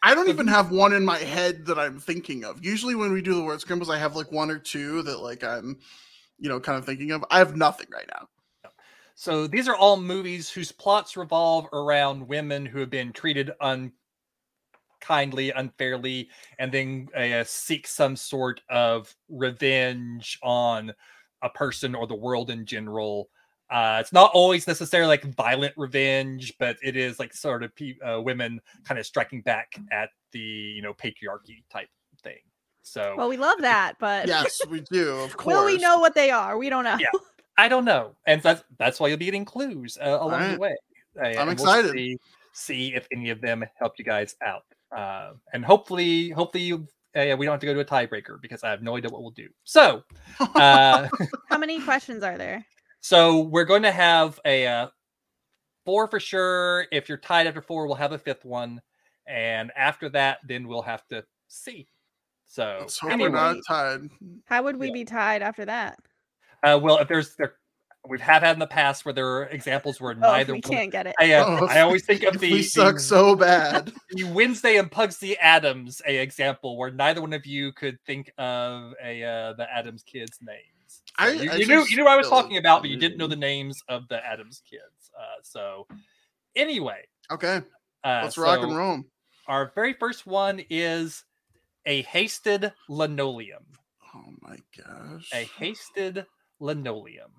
I 0.03 0.13
don't 0.13 0.29
even 0.29 0.47
have 0.47 0.71
one 0.71 0.93
in 0.93 1.03
my 1.03 1.17
head 1.17 1.65
that 1.65 1.79
I'm 1.79 1.99
thinking 1.99 2.45
of. 2.45 2.63
Usually, 2.63 2.93
when 2.93 3.11
we 3.11 3.21
do 3.21 3.33
the 3.33 3.43
word 3.43 3.59
scrambles, 3.59 3.89
I 3.89 3.97
have 3.97 4.15
like 4.15 4.31
one 4.31 4.51
or 4.51 4.59
two 4.59 5.01
that 5.01 5.19
like 5.19 5.43
I'm, 5.43 5.79
you 6.37 6.47
know, 6.47 6.59
kind 6.59 6.77
of 6.77 6.85
thinking 6.85 7.11
of. 7.11 7.25
I 7.31 7.39
have 7.39 7.55
nothing 7.55 7.87
right 7.91 8.09
now. 8.13 8.27
So 9.15 9.47
these 9.47 9.67
are 9.67 9.75
all 9.75 9.97
movies 9.97 10.49
whose 10.49 10.71
plots 10.71 11.17
revolve 11.17 11.67
around 11.73 12.27
women 12.27 12.65
who 12.65 12.79
have 12.79 12.89
been 12.89 13.13
treated 13.13 13.51
unkindly, 13.61 15.51
unfairly, 15.51 16.29
and 16.59 16.71
then 16.71 17.07
uh, 17.17 17.43
seek 17.45 17.87
some 17.87 18.15
sort 18.15 18.61
of 18.69 19.15
revenge 19.29 20.37
on 20.43 20.93
a 21.45 21.49
person 21.49 21.95
or 21.95 22.07
the 22.07 22.15
world 22.15 22.49
in 22.49 22.65
general. 22.65 23.29
Uh, 23.69 23.97
it's 24.01 24.11
not 24.11 24.31
always 24.33 24.67
necessarily 24.67 25.07
like 25.07 25.23
violent 25.35 25.73
revenge, 25.77 26.53
but 26.59 26.77
it 26.83 26.95
is 26.97 27.19
like 27.19 27.33
sort 27.33 27.63
of 27.63 27.73
pe- 27.75 27.99
uh, 27.99 28.19
women 28.19 28.59
kind 28.83 28.99
of 28.99 29.05
striking 29.05 29.41
back 29.41 29.79
at 29.91 30.09
the 30.33 30.39
you 30.39 30.81
know 30.81 30.93
patriarchy 30.93 31.63
type 31.71 31.87
thing. 32.21 32.39
So 32.83 33.15
Well, 33.17 33.29
we 33.29 33.37
love 33.37 33.57
that, 33.61 33.93
but 33.99 34.27
Yes, 34.27 34.59
we 34.69 34.81
do. 34.81 35.13
Of 35.19 35.37
course. 35.37 35.55
will 35.55 35.65
we 35.65 35.77
know 35.77 35.99
what 35.99 36.13
they 36.13 36.29
are? 36.29 36.57
We 36.57 36.69
don't 36.69 36.83
know. 36.83 36.97
Yeah. 36.99 37.09
I 37.57 37.69
don't 37.69 37.85
know, 37.85 38.15
and 38.27 38.41
that's 38.41 38.63
that's 38.77 38.99
why 38.99 39.07
you'll 39.07 39.17
be 39.17 39.25
getting 39.25 39.45
clues 39.45 39.97
uh, 40.01 40.09
along 40.09 40.33
Alright. 40.33 40.53
the 40.55 40.59
way. 40.59 40.75
Uh, 41.17 41.25
and 41.27 41.37
we'll 41.37 41.51
excited. 41.51 41.91
see, 41.91 42.17
see 42.51 42.93
if 42.93 43.07
any 43.13 43.29
of 43.29 43.39
them 43.39 43.63
help 43.79 43.93
you 43.97 44.03
guys 44.03 44.35
out, 44.45 44.65
uh, 44.95 45.31
and 45.53 45.63
hopefully, 45.63 46.31
hopefully 46.31 46.63
you. 46.63 46.85
Uh, 47.15 47.35
we 47.37 47.45
don't 47.45 47.53
have 47.53 47.59
to 47.61 47.65
go 47.65 47.73
to 47.73 47.79
a 47.79 47.85
tiebreaker 47.85 48.41
because 48.41 48.63
I 48.63 48.69
have 48.69 48.81
no 48.81 48.97
idea 48.97 49.09
what 49.09 49.21
we'll 49.21 49.31
do. 49.31 49.47
So, 49.63 50.03
uh, 50.55 51.07
How 51.49 51.57
many 51.57 51.79
questions 51.81 52.23
are 52.23 52.37
there? 52.37 52.65
so 52.99 53.41
we're 53.41 53.65
going 53.65 53.83
to 53.83 53.91
have 53.91 54.39
a 54.45 54.67
uh, 54.67 54.87
four 55.85 56.07
for 56.07 56.19
sure. 56.19 56.87
If 56.91 57.07
you're 57.07 57.17
tied 57.17 57.47
after 57.47 57.61
four, 57.61 57.85
we'll 57.87 57.95
have 57.95 58.11
a 58.11 58.17
fifth 58.17 58.43
one, 58.43 58.81
and 59.27 59.71
after 59.77 60.09
that, 60.09 60.39
then 60.47 60.67
we'll 60.67 60.81
have 60.81 61.05
to 61.07 61.23
see. 61.47 61.87
So, 62.47 62.77
Let's 62.81 62.97
hope 62.97 63.11
anyway, 63.11 63.29
we're 63.29 63.35
not 63.35 63.57
tied. 63.67 64.01
How 64.45 64.63
would 64.63 64.77
we 64.77 64.87
Yeah. 64.87 64.93
be 64.93 65.05
tied 65.05 65.41
after 65.41 65.65
that? 65.65 65.97
uh, 66.63 66.79
well, 66.81 66.97
if 66.97 67.07
there's 67.07 67.35
there, 67.35 67.55
we 68.07 68.19
have 68.19 68.43
had 68.43 68.53
in 68.53 68.59
the 68.59 68.67
past 68.67 69.05
where 69.05 69.13
there 69.13 69.27
are 69.27 69.43
examples 69.45 69.99
where 69.99 70.11
Oh, 70.13 70.19
neither 70.19 70.53
we 70.53 70.61
one 70.63 70.71
can't 70.71 70.91
get 70.91 71.07
it. 71.07 71.15
I, 71.19 71.33
uh, 71.33 71.59
Oh, 71.61 71.67
I 71.67 71.81
always 71.81 72.05
think 72.05 72.23
of 72.23 72.39
the, 72.39 72.51
we 72.51 72.63
suck 72.63 72.95
the, 72.95 73.01
so 73.01 73.35
bad. 73.35 73.91
the 74.11 74.23
Wednesday 74.25 74.77
and 74.77 74.91
Pugsley 74.91 75.37
Addams 75.39 76.01
a 76.07 76.17
example 76.17 76.77
where 76.77 76.91
neither 76.91 77.21
one 77.21 77.33
of 77.33 77.45
you 77.45 77.71
could 77.71 77.99
think 78.05 78.31
of 78.37 78.93
a 79.03 79.23
uh, 79.23 79.53
the 79.53 79.67
Addams 79.73 80.03
kids' 80.03 80.39
names. 80.41 80.59
So 80.87 81.01
I- 81.17 81.29
you, 81.31 81.51
I 81.51 81.55
you 81.55 81.67
knew 81.67 81.85
you 81.89 81.97
knew 81.97 82.03
what 82.05 82.13
I 82.13 82.17
was 82.17 82.29
talking 82.29 82.57
about, 82.57 82.81
but 82.81 82.89
you 82.89 82.97
didn't 82.97 83.17
know 83.17 83.27
the 83.27 83.35
names 83.35 83.81
of 83.89 84.07
the 84.07 84.25
Addams 84.25 84.61
kids. 84.69 85.11
Uh, 85.17 85.41
so 85.41 85.87
anyway, 86.55 87.05
Okay. 87.31 87.61
Uh, 88.03 88.19
Let's 88.23 88.37
rock 88.37 88.61
and 88.61 88.75
roll. 88.75 89.03
Our 89.47 89.71
very 89.73 89.93
first 89.93 90.27
one 90.27 90.61
is 90.69 91.23
a 91.85 92.01
hasted 92.03 92.71
linoleum. 92.89 93.63
Oh 94.15 94.33
my 94.41 94.57
gosh. 94.77 95.29
A 95.33 95.43
hasted 95.59 96.25
linoleum. 96.59 97.31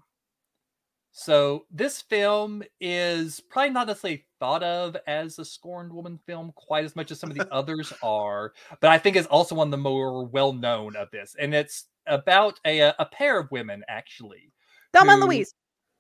So 1.19 1.65
this 1.71 2.03
film 2.03 2.63
is 2.79 3.41
probably 3.41 3.71
not 3.71 3.87
necessarily 3.87 4.27
thought 4.39 4.63
of 4.63 4.99
as 5.07 5.39
a 5.39 5.47
scorned 5.47 5.91
woman 5.91 6.21
film 6.27 6.53
quite 6.55 6.85
as 6.85 6.95
much 6.95 7.11
as 7.11 7.19
some 7.19 7.31
of 7.31 7.39
the 7.39 7.51
others 7.55 7.91
are, 8.03 8.53
but 8.83 8.91
I 8.91 8.99
think 8.99 9.17
it's 9.17 9.27
also 9.29 9.55
one 9.55 9.69
of 9.69 9.71
the 9.71 9.79
more 9.79 10.27
well 10.27 10.53
known 10.53 10.95
of 10.95 11.11
this, 11.13 11.35
and 11.39 11.55
it's 11.55 11.87
about 12.07 12.61
a 12.67 12.83
uh, 12.83 12.93
a 12.99 13.07
pair 13.07 13.41
of 13.41 13.51
women 13.51 13.83
actually. 13.89 14.53
Thelma 14.93 15.13
and 15.13 15.23
Louise. 15.23 15.55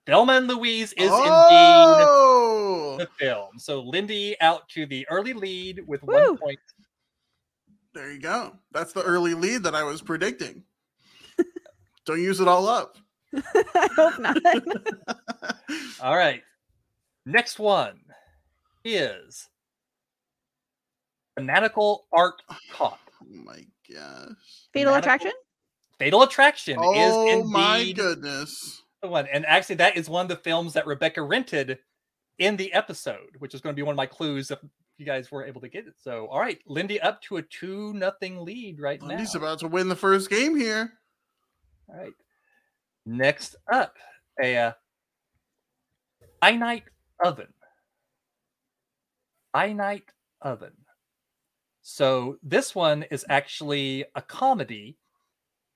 Thelma 0.07 0.35
and 0.35 0.49
Louise 0.49 0.93
is 0.93 1.11
indeed 1.11 1.31
oh, 1.31 2.97
the 2.99 3.09
film. 3.19 3.59
So 3.59 3.81
Lindy 3.81 4.39
out 4.43 4.69
to 4.69 4.85
the 4.85 5.09
early 5.09 5.33
lead 5.33 5.81
with 5.87 6.03
Woo. 6.03 6.13
one 6.13 6.37
point. 6.37 6.59
there 7.95 8.13
you 8.13 8.21
go. 8.21 8.53
That's 8.71 8.93
the 8.93 9.03
early 9.03 9.33
lead 9.33 9.63
that 9.63 9.75
I 9.75 9.83
was 9.83 10.03
predicting. 10.03 10.63
Don't 12.05 12.21
use 12.21 12.39
it 12.39 12.49
all 12.49 12.69
up. 12.69 12.99
I 13.75 13.89
hope 13.97 14.19
not. 14.19 14.37
All 16.03 16.17
right. 16.17 16.43
Next 17.25 17.59
one 17.59 18.01
is 18.85 19.49
Fanatical 21.37 22.07
Art 22.13 22.43
Cop. 22.73 22.99
Oh 23.23 23.27
my 23.29 23.65
gosh. 23.93 24.29
Fatal 24.73 24.93
Fanatical- 24.93 24.97
Attraction. 24.97 25.33
Fatal 25.99 26.23
Attraction 26.23 26.77
Oh 26.79 27.33
is 27.41 27.47
my 27.51 27.79
indeed 27.79 27.97
goodness. 27.97 28.83
the 29.03 29.09
one. 29.09 29.27
And 29.33 29.47
actually, 29.47 29.77
that 29.77 29.97
is 29.97 30.09
one 30.11 30.25
of 30.25 30.29
the 30.29 30.37
films 30.37 30.75
that 30.75 30.87
Rebecca 30.87 31.23
rented 31.23 31.79
in 32.39 32.57
the 32.57 32.73
episode, 32.75 33.31
which 33.39 33.55
is 33.55 33.61
going 33.63 33.75
to 33.75 33.77
be 33.77 33.83
one 33.83 33.93
of 33.95 33.97
my 33.97 34.07
clues 34.07 34.51
if 34.51 34.59
you 34.99 35.07
guys 35.07 35.31
were 35.31 35.45
able 35.47 35.61
to 35.63 35.69
get 35.69 35.87
it. 35.87 35.95
So, 35.99 36.27
all 36.27 36.39
right, 36.41 36.59
Lindy 36.67 37.01
up 37.01 37.23
to 37.23 37.39
a 37.39 37.43
two 37.43 37.93
nothing 37.95 38.45
lead 38.45 38.79
right 38.79 39.01
now. 39.01 39.09
Lindy's 39.09 39.35
about 39.35 39.59
to 39.61 39.69
win 39.69 39.89
the 39.89 39.97
first 39.97 40.29
game 40.29 40.55
here. 40.55 40.93
All 41.89 41.97
right. 41.99 42.13
Next 43.09 43.55
up, 43.73 43.95
a 44.43 44.57
uh, 44.57 44.73
finite 46.41 46.83
oven. 47.25 47.47
Finite 49.53 50.11
oven. 50.43 50.73
So 51.83 52.37
this 52.43 52.75
one 52.75 53.05
is 53.05 53.25
actually 53.29 54.05
a 54.17 54.23
comedy. 54.23 54.97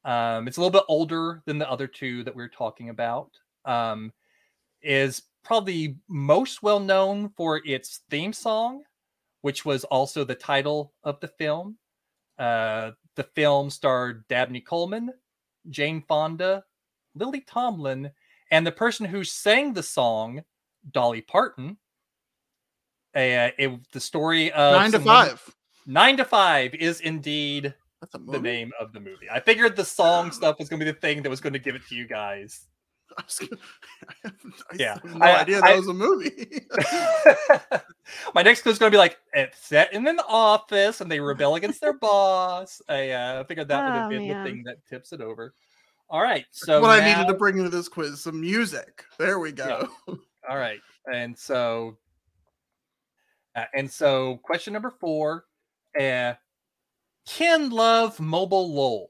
Um, 0.04 0.48
it's 0.48 0.56
a 0.56 0.60
little 0.60 0.72
bit 0.72 0.82
older 0.88 1.40
than 1.46 1.58
the 1.58 1.70
other 1.70 1.86
two 1.86 2.24
that 2.24 2.34
we 2.34 2.42
are 2.42 2.48
talking 2.48 2.88
about. 2.88 3.30
Um, 3.64 4.12
is 4.82 5.22
probably 5.44 5.98
most 6.08 6.64
well 6.64 6.80
known 6.80 7.28
for 7.36 7.62
its 7.64 8.00
theme 8.10 8.32
song, 8.32 8.82
which 9.42 9.64
was 9.64 9.84
also 9.84 10.24
the 10.24 10.34
title 10.34 10.94
of 11.04 11.20
the 11.20 11.28
film. 11.28 11.76
Uh, 12.40 12.90
the 13.14 13.22
film 13.22 13.70
starred 13.70 14.26
Dabney 14.26 14.62
Coleman, 14.62 15.12
Jane 15.68 16.02
Fonda, 16.08 16.64
Lily 17.14 17.40
Tomlin, 17.46 18.10
and 18.50 18.66
the 18.66 18.72
person 18.72 19.06
who 19.06 19.24
sang 19.24 19.72
the 19.72 19.82
song, 19.82 20.42
Dolly 20.90 21.20
Parton. 21.22 21.76
Uh, 23.14 23.50
it, 23.58 23.80
the 23.92 24.00
story 24.00 24.52
of 24.52 24.74
Nine 24.74 24.90
to 24.92 24.98
some 24.98 25.04
women- 25.04 25.28
five. 25.28 25.54
Nine 25.86 26.16
to 26.18 26.24
Five 26.24 26.74
is 26.74 27.00
indeed 27.00 27.74
That's 28.00 28.14
a 28.14 28.18
movie. 28.18 28.38
the 28.38 28.42
name 28.42 28.70
of 28.78 28.92
the 28.92 29.00
movie. 29.00 29.28
I 29.32 29.40
figured 29.40 29.74
the 29.74 29.84
song 29.84 30.30
stuff 30.30 30.58
was 30.60 30.68
going 30.68 30.78
to 30.80 30.86
be 30.86 30.92
the 30.92 30.98
thing 30.98 31.22
that 31.22 31.30
was 31.30 31.40
going 31.40 31.54
to 31.54 31.58
give 31.58 31.74
it 31.74 31.82
to 31.88 31.94
you 31.96 32.06
guys. 32.06 32.66
I 33.18 33.24
gonna- 33.40 33.60
I 34.06 34.14
have, 34.22 34.34
I 34.70 34.74
Yeah, 34.78 34.92
have 35.02 35.04
no 35.16 35.24
I- 35.26 35.40
idea 35.40 35.58
I- 35.58 35.72
that 35.72 35.76
was 35.78 35.88
a 35.88 35.94
movie. 35.94 36.60
My 38.34 38.42
next 38.42 38.62
clue 38.62 38.70
is 38.72 38.78
going 38.78 38.90
to 38.90 38.94
be 38.94 38.98
like 38.98 39.18
it's 39.32 39.58
set 39.66 39.92
in 39.92 40.06
an 40.06 40.20
office 40.28 41.00
and 41.00 41.10
they 41.10 41.18
rebel 41.18 41.56
against 41.56 41.80
their 41.80 41.92
boss. 41.94 42.80
I 42.88 43.10
uh, 43.10 43.44
figured 43.44 43.68
that 43.68 43.84
would 43.84 43.94
have 43.94 44.06
Oh, 44.06 44.10
been 44.10 44.28
man. 44.28 44.44
the 44.44 44.50
thing 44.50 44.62
that 44.64 44.86
tips 44.88 45.12
it 45.12 45.20
over. 45.20 45.54
All 46.10 46.20
right, 46.20 46.44
so 46.50 46.80
what 46.80 47.00
I 47.00 47.06
needed 47.06 47.28
to 47.28 47.34
bring 47.34 47.56
into 47.58 47.70
this 47.70 47.88
quiz 47.88 48.20
some 48.20 48.40
music. 48.40 49.04
There 49.16 49.38
we 49.38 49.52
go. 49.52 49.88
All 50.48 50.58
right. 50.58 50.80
And 51.12 51.38
so, 51.38 51.98
uh, 53.54 53.66
and 53.74 53.88
so, 53.88 54.40
question 54.42 54.72
number 54.72 54.90
four: 54.90 55.44
uh, 55.98 56.34
Can 57.28 57.70
love 57.70 58.18
mobile 58.18 58.74
lol? 58.74 59.08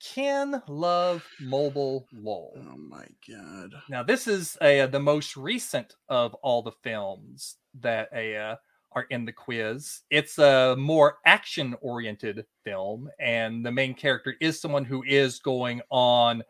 Can 0.00 0.62
love 0.68 1.22
mobile 1.38 2.06
lol? 2.14 2.54
Oh 2.56 2.76
my 2.78 3.06
god. 3.28 3.74
Now, 3.90 4.02
this 4.02 4.26
is 4.26 4.56
uh, 4.62 4.86
the 4.86 5.00
most 5.00 5.36
recent 5.36 5.96
of 6.08 6.32
all 6.36 6.62
the 6.62 6.72
films 6.82 7.56
that 7.80 8.10
uh, 8.12 8.56
are 8.96 9.06
in 9.10 9.26
the 9.26 9.32
quiz. 9.32 10.00
It's 10.10 10.38
a 10.38 10.74
more 10.76 11.18
action 11.26 11.76
oriented 11.82 12.46
film, 12.64 13.10
and 13.20 13.64
the 13.64 13.70
main 13.70 13.94
character 13.94 14.34
is 14.40 14.58
someone 14.58 14.86
who 14.86 15.04
is 15.06 15.38
going 15.38 15.82
on 15.90 16.42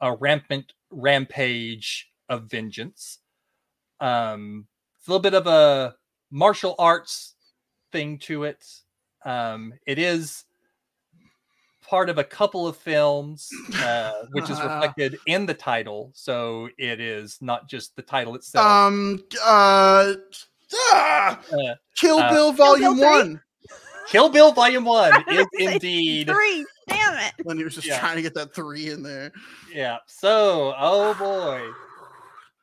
a 0.00 0.14
rampant 0.14 0.72
rampage 0.90 2.10
of 2.28 2.50
vengeance. 2.50 3.20
Um, 4.00 4.66
it's 4.98 5.06
a 5.06 5.10
little 5.10 5.22
bit 5.22 5.34
of 5.34 5.46
a 5.46 5.94
martial 6.30 6.74
arts 6.78 7.36
thing 7.92 8.18
to 8.18 8.44
it. 8.44 8.66
Um, 9.24 9.72
it 9.86 9.98
is 9.98 10.44
part 11.80 12.10
of 12.10 12.18
a 12.18 12.24
couple 12.24 12.66
of 12.66 12.76
films, 12.76 13.48
uh, 13.76 14.12
which 14.32 14.50
is 14.50 14.60
reflected 14.60 15.16
in 15.26 15.46
the 15.46 15.54
title. 15.54 16.10
So 16.12 16.70
it 16.76 16.98
is 16.98 17.38
not 17.40 17.68
just 17.68 17.94
the 17.94 18.02
title 18.02 18.34
itself. 18.34 18.66
Um 18.66 19.22
uh 19.44 20.14
ah! 20.74 21.40
Uh, 21.52 21.74
Kill 21.96 22.18
uh, 22.18 22.30
Bill 22.30 22.52
Kill 22.52 22.52
Bill 22.52 22.52
Volume 22.52 22.98
1. 22.98 23.40
Kill 24.08 24.28
Bill 24.28 24.52
Volume 24.52 24.84
One 24.84 25.12
is 25.30 25.46
indeed 25.58 26.28
Three. 26.28 26.66
Damn 26.88 27.18
it. 27.18 27.32
When 27.44 27.56
he 27.56 27.64
was 27.64 27.74
just 27.74 27.86
Yeah. 27.86 27.98
trying 27.98 28.16
to 28.16 28.22
get 28.22 28.34
that 28.34 28.54
3 28.54 28.90
in 28.90 29.02
there. 29.02 29.32
yeah. 29.72 29.98
So, 30.06 30.74
oh 30.78 31.14
boy. 31.14 31.62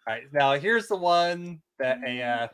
All 0.07 0.13
right, 0.15 0.23
now 0.33 0.53
here's 0.53 0.87
the 0.87 0.95
one 0.97 1.61
that 1.79 1.99
a 2.05 2.21
uh, 2.21 2.47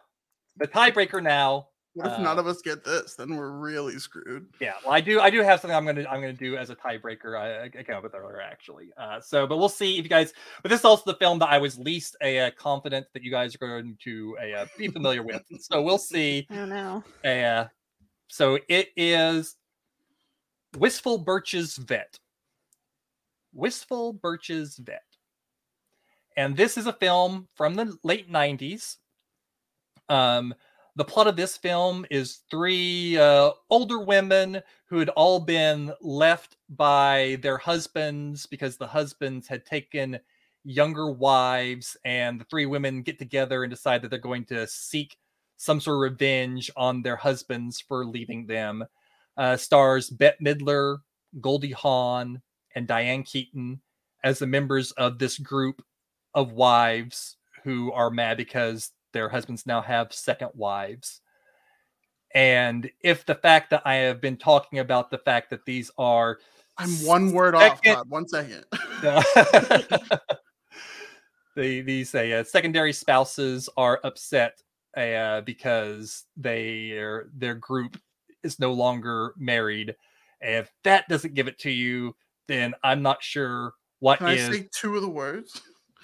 the 0.58 0.68
tiebreaker 0.68 1.22
now. 1.24 1.68
What 1.98 2.06
if 2.06 2.14
Uh, 2.14 2.22
none 2.22 2.38
of 2.38 2.46
us 2.46 2.62
get 2.62 2.84
this? 2.84 3.16
Then 3.16 3.36
we're 3.36 3.50
really 3.50 3.98
screwed. 3.98 4.46
Yeah, 4.60 4.74
well, 4.84 4.94
I 4.94 5.02
do. 5.02 5.20
I 5.20 5.32
do 5.32 5.42
have 5.42 5.60
something 5.60 5.76
I'm 5.76 5.84
gonna 5.84 6.08
I'm 6.08 6.22
gonna 6.22 6.32
do 6.32 6.56
as 6.56 6.70
a 6.70 6.76
tiebreaker. 6.76 7.36
I, 7.36 7.64
I 7.64 7.70
came 7.70 7.96
up 7.96 8.04
with 8.04 8.14
earlier 8.14 8.40
actually. 8.40 8.92
Uh, 8.96 9.20
so, 9.20 9.48
but 9.48 9.58
we'll 9.58 9.68
see 9.68 9.98
if 9.98 10.04
you 10.04 10.10
guys. 10.10 10.32
But 10.62 10.70
this 10.70 10.82
is 10.82 10.86
also 10.86 11.12
the 11.12 11.18
film 11.18 11.40
that 11.40 11.50
I 11.50 11.58
was 11.58 11.80
least 11.80 12.16
a 12.22 12.40
uh, 12.40 12.52
confident 12.52 13.08
that 13.14 13.24
you 13.24 13.32
guys 13.32 13.56
are 13.56 13.58
going 13.58 13.98
to 14.04 14.38
uh, 14.38 14.66
be 14.78 14.90
familiar 14.90 15.24
with. 15.24 15.42
So 15.60 15.82
we'll 15.82 15.98
see. 15.98 16.46
I 16.52 16.56
don't 16.56 16.70
know. 16.70 17.04
Uh, 17.26 17.66
so 18.28 18.60
it 18.70 18.90
is 18.96 19.56
Wistful 20.78 21.18
Birch's 21.18 21.78
Vet. 21.78 22.20
Wistful 23.54 24.14
Birch's 24.14 24.78
Vet. 24.78 25.02
And 26.36 26.56
this 26.56 26.78
is 26.78 26.86
a 26.86 26.94
film 26.94 27.48
from 27.56 27.74
the 27.74 27.98
late 28.04 28.32
90s. 28.32 28.98
Um, 30.10 30.54
the 30.98 31.06
plot 31.06 31.28
of 31.28 31.36
this 31.36 31.56
film 31.56 32.08
is 32.10 32.40
three 32.50 33.20
uh, 33.20 33.52
older 33.70 34.00
women 34.00 34.64
who 34.88 34.98
had 34.98 35.10
all 35.10 35.40
been 35.40 35.94
left 36.02 36.58
by 36.70 37.38
their 37.44 37.60
husbands 37.60 38.48
because 38.48 38.78
the 38.78 38.88
husbands 38.88 39.48
had 39.48 39.64
taken 39.64 40.20
younger 40.64 41.12
wives, 41.12 41.96
and 42.04 42.42
the 42.42 42.46
three 42.46 42.66
women 42.66 43.04
get 43.04 43.20
together 43.20 43.64
and 43.64 43.70
decide 43.70 44.02
that 44.02 44.10
they're 44.10 44.18
going 44.18 44.44
to 44.46 44.66
seek 44.66 45.16
some 45.58 45.80
sort 45.80 45.98
of 45.98 46.12
revenge 46.12 46.72
on 46.76 47.04
their 47.04 47.16
husbands 47.16 47.80
for 47.80 48.04
leaving 48.04 48.48
them. 48.48 48.84
Uh, 49.38 49.56
stars 49.56 50.10
Bette 50.10 50.44
Midler, 50.44 50.98
Goldie 51.40 51.74
Hawn, 51.74 52.42
and 52.74 52.88
Diane 52.88 53.22
Keaton 53.22 53.80
as 54.24 54.40
the 54.40 54.48
members 54.48 54.92
of 54.94 55.20
this 55.20 55.38
group 55.38 55.84
of 56.34 56.54
wives 56.54 57.38
who 57.64 57.92
are 57.92 58.10
mad 58.10 58.38
because 58.38 58.94
their 59.18 59.30
husbands 59.30 59.66
now 59.66 59.82
have 59.82 60.14
second 60.14 60.52
wives. 60.54 61.22
And 62.36 62.90
if 63.02 63.26
the 63.26 63.36
fact 63.36 63.72
that 63.72 63.82
I 63.86 63.96
have 63.96 64.22
been 64.22 64.38
talking 64.38 64.80
about 64.80 65.10
the 65.10 65.18
fact 65.18 65.50
that 65.50 65.66
these 65.66 65.90
are 65.98 66.38
I'm 66.78 66.92
one 67.04 67.32
word 67.32 67.56
off, 67.56 67.78
Second- 67.78 67.96
Todd. 67.96 68.10
One 68.10 68.28
second. 68.28 68.64
the 71.56 71.82
these 71.82 72.14
uh, 72.14 72.44
secondary 72.44 72.94
spouses 72.94 73.68
are 73.76 74.00
upset 74.04 74.62
uh, 74.96 75.42
because 75.42 76.26
they 76.36 76.92
their 77.34 77.56
group 77.56 77.98
is 78.44 78.60
no 78.60 78.74
longer 78.74 79.34
married. 79.38 79.96
If 80.40 80.72
that 80.84 81.08
doesn't 81.10 81.34
give 81.34 81.48
it 81.48 81.58
to 81.60 81.72
you, 81.72 82.16
then 82.48 82.76
I'm 82.84 83.02
not 83.02 83.24
sure 83.24 83.74
what 84.00 84.20
Can 84.20 84.28
I 84.28 84.34
is. 84.34 84.46
say 84.56 84.70
two 84.72 84.96
of 84.96 85.02
the 85.02 85.10
words? 85.10 85.60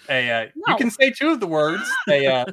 A, 0.10 0.30
uh, 0.32 0.46
You 0.56 0.76
can 0.78 0.92
say 0.92 1.12
two 1.12 1.30
of 1.30 1.40
the 1.40 1.48
words. 1.48 1.84
A, 2.10 2.28
uh, 2.28 2.46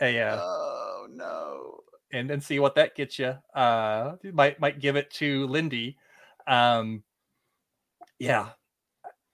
a, 0.00 0.20
uh, 0.20 0.38
Oh 0.40 1.06
no. 1.10 1.80
and 2.12 2.30
and 2.30 2.42
see 2.42 2.58
what 2.58 2.74
that 2.76 2.94
gets 2.94 3.18
you. 3.18 3.34
Uh, 3.54 4.16
might 4.32 4.60
might 4.60 4.80
give 4.80 4.96
it 4.96 5.10
to 5.12 5.46
Lindy. 5.46 5.96
Um, 6.46 7.02
yeah, 8.18 8.50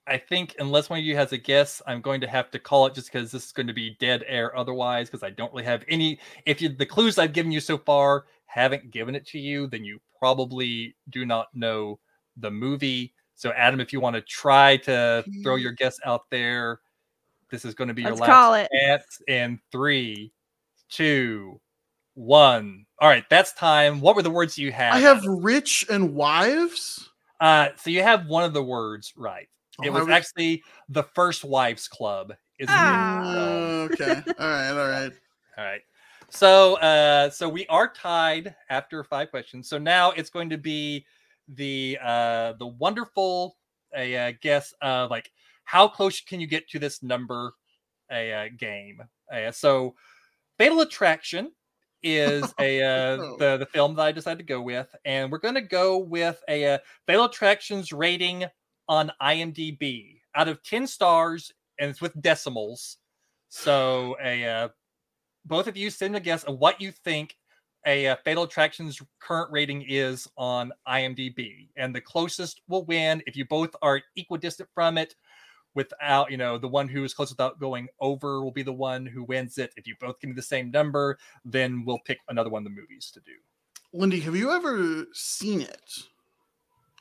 I 0.07 0.17
think 0.17 0.55
unless 0.59 0.89
one 0.89 0.99
of 0.99 1.05
you 1.05 1.15
has 1.15 1.31
a 1.31 1.37
guess, 1.37 1.81
I'm 1.85 2.01
going 2.01 2.21
to 2.21 2.27
have 2.27 2.49
to 2.51 2.59
call 2.59 2.87
it 2.87 2.95
just 2.95 3.11
because 3.11 3.31
this 3.31 3.45
is 3.45 3.51
going 3.51 3.67
to 3.67 3.73
be 3.73 3.95
dead 3.99 4.23
air 4.27 4.55
otherwise, 4.57 5.09
because 5.09 5.23
I 5.23 5.29
don't 5.29 5.53
really 5.53 5.65
have 5.65 5.83
any. 5.87 6.19
If 6.45 6.61
you 6.61 6.69
the 6.69 6.85
clues 6.85 7.17
I've 7.17 7.33
given 7.33 7.51
you 7.51 7.59
so 7.59 7.77
far 7.77 8.25
haven't 8.45 8.91
given 8.91 9.13
it 9.15 9.27
to 9.27 9.39
you, 9.39 9.67
then 9.67 9.83
you 9.83 9.99
probably 10.17 10.95
do 11.09 11.25
not 11.25 11.47
know 11.53 11.99
the 12.37 12.49
movie. 12.51 13.13
So, 13.39 13.51
Adam, 13.53 13.79
if 13.79 13.93
you 13.93 14.01
want 14.01 14.17
to 14.17 14.21
try 14.21 14.75
to 14.77 15.23
throw 15.43 15.55
your 15.55 15.71
guess 15.71 15.97
out 16.03 16.23
there, 16.29 16.81
this 17.49 17.63
is 17.63 17.73
going 17.73 17.87
to 17.87 17.93
be 17.93 18.03
Let's 18.03 18.17
your 18.19 18.25
call 18.27 18.51
last 18.51 18.67
it. 18.69 18.77
chance. 18.85 19.21
In 19.29 19.59
three, 19.71 20.33
two, 20.89 21.57
one. 22.15 22.85
All 22.99 23.07
right, 23.07 23.23
that's 23.29 23.53
time. 23.53 24.01
What 24.01 24.17
were 24.17 24.23
the 24.23 24.29
words 24.29 24.57
you 24.57 24.73
had? 24.73 24.91
I 24.91 24.99
have 24.99 25.23
rich 25.25 25.85
and 25.89 26.15
wives. 26.15 27.09
Uh, 27.39 27.69
so 27.77 27.89
you 27.89 28.03
have 28.03 28.27
one 28.27 28.43
of 28.43 28.51
the 28.51 28.61
words 28.61 29.13
right. 29.15 29.47
It 29.81 29.87
Oh, 29.87 29.93
I 29.93 29.99
was 29.99 30.07
was- 30.07 30.09
actually 30.13 30.61
the 30.89 31.03
First 31.03 31.45
Wives 31.45 31.87
Club. 31.87 32.33
Is 32.59 32.67
the 32.67 32.73
name 32.73 32.83
of 32.83 33.25
Ah. 33.25 33.81
okay. 33.83 34.21
All 34.37 34.49
right. 34.49 34.69
All 34.71 34.75
right. 34.89 35.11
All 35.57 35.63
right. 35.63 35.81
So 36.29 36.75
uh 36.81 37.29
so 37.29 37.47
we 37.47 37.65
are 37.67 37.87
tied 37.87 38.53
after 38.69 39.01
five 39.05 39.29
questions. 39.29 39.69
So 39.69 39.77
now 39.77 40.11
it's 40.11 40.29
going 40.29 40.49
to 40.49 40.57
be 40.57 41.05
the 41.55 41.97
uh 42.03 42.53
the 42.59 42.67
wonderful 42.67 43.57
a 43.95 44.15
uh, 44.15 44.33
guess 44.41 44.73
of 44.81 45.09
like 45.09 45.31
how 45.63 45.87
close 45.87 46.21
can 46.21 46.39
you 46.39 46.47
get 46.47 46.67
to 46.69 46.79
this 46.79 47.03
number 47.03 47.53
a 48.11 48.33
uh, 48.33 48.49
game. 48.57 49.01
Uh, 49.31 49.51
so 49.51 49.95
Fatal 50.57 50.81
Attraction 50.81 51.51
is 52.01 52.43
a 52.59 52.81
uh, 52.81 53.17
the 53.37 53.57
the 53.57 53.65
film 53.65 53.95
that 53.95 54.03
I 54.03 54.11
decided 54.11 54.39
to 54.39 54.51
go 54.51 54.61
with 54.61 54.93
and 55.05 55.31
we're 55.31 55.37
going 55.37 55.55
to 55.55 55.61
go 55.61 55.97
with 55.97 56.41
a 56.47 56.75
uh, 56.75 56.77
Fatal 57.07 57.25
Attractions 57.25 57.91
rating 57.91 58.45
on 58.87 59.11
IMDb 59.21 60.19
out 60.35 60.47
of 60.47 60.63
10 60.63 60.87
stars 60.87 61.51
and 61.79 61.89
it's 61.89 62.01
with 62.01 62.19
decimals. 62.21 62.97
So 63.49 64.15
a 64.23 64.45
uh, 64.45 64.69
both 65.45 65.67
of 65.67 65.77
you 65.77 65.89
send 65.89 66.15
a 66.15 66.19
guess 66.19 66.43
of 66.43 66.57
what 66.57 66.81
you 66.81 66.91
think 66.91 67.35
a 67.85 68.07
uh, 68.07 68.15
Fatal 68.23 68.43
Attractions 68.43 69.01
current 69.19 69.51
rating 69.51 69.83
is 69.87 70.27
on 70.37 70.71
IMDb, 70.87 71.69
and 71.77 71.95
the 71.95 72.01
closest 72.01 72.61
will 72.67 72.85
win. 72.85 73.21
If 73.25 73.35
you 73.35 73.45
both 73.45 73.75
are 73.81 74.01
equidistant 74.15 74.69
from 74.73 74.97
it, 74.97 75.15
without 75.75 76.31
you 76.31 76.37
know 76.37 76.57
the 76.57 76.67
one 76.67 76.87
who 76.87 77.03
is 77.03 77.13
close 77.13 77.29
without 77.29 77.59
going 77.59 77.87
over 77.99 78.41
will 78.43 78.51
be 78.51 78.63
the 78.63 78.73
one 78.73 79.05
who 79.05 79.23
wins 79.23 79.57
it. 79.57 79.71
If 79.77 79.87
you 79.87 79.95
both 79.99 80.19
give 80.19 80.29
me 80.29 80.35
the 80.35 80.41
same 80.41 80.71
number, 80.71 81.17
then 81.45 81.83
we'll 81.85 81.99
pick 82.05 82.19
another 82.27 82.49
one 82.49 82.61
of 82.61 82.63
the 82.65 82.81
movies 82.81 83.11
to 83.13 83.19
do. 83.21 83.31
Lindy, 83.93 84.19
have 84.21 84.35
you 84.35 84.51
ever 84.51 85.05
seen 85.13 85.61
it? 85.61 85.91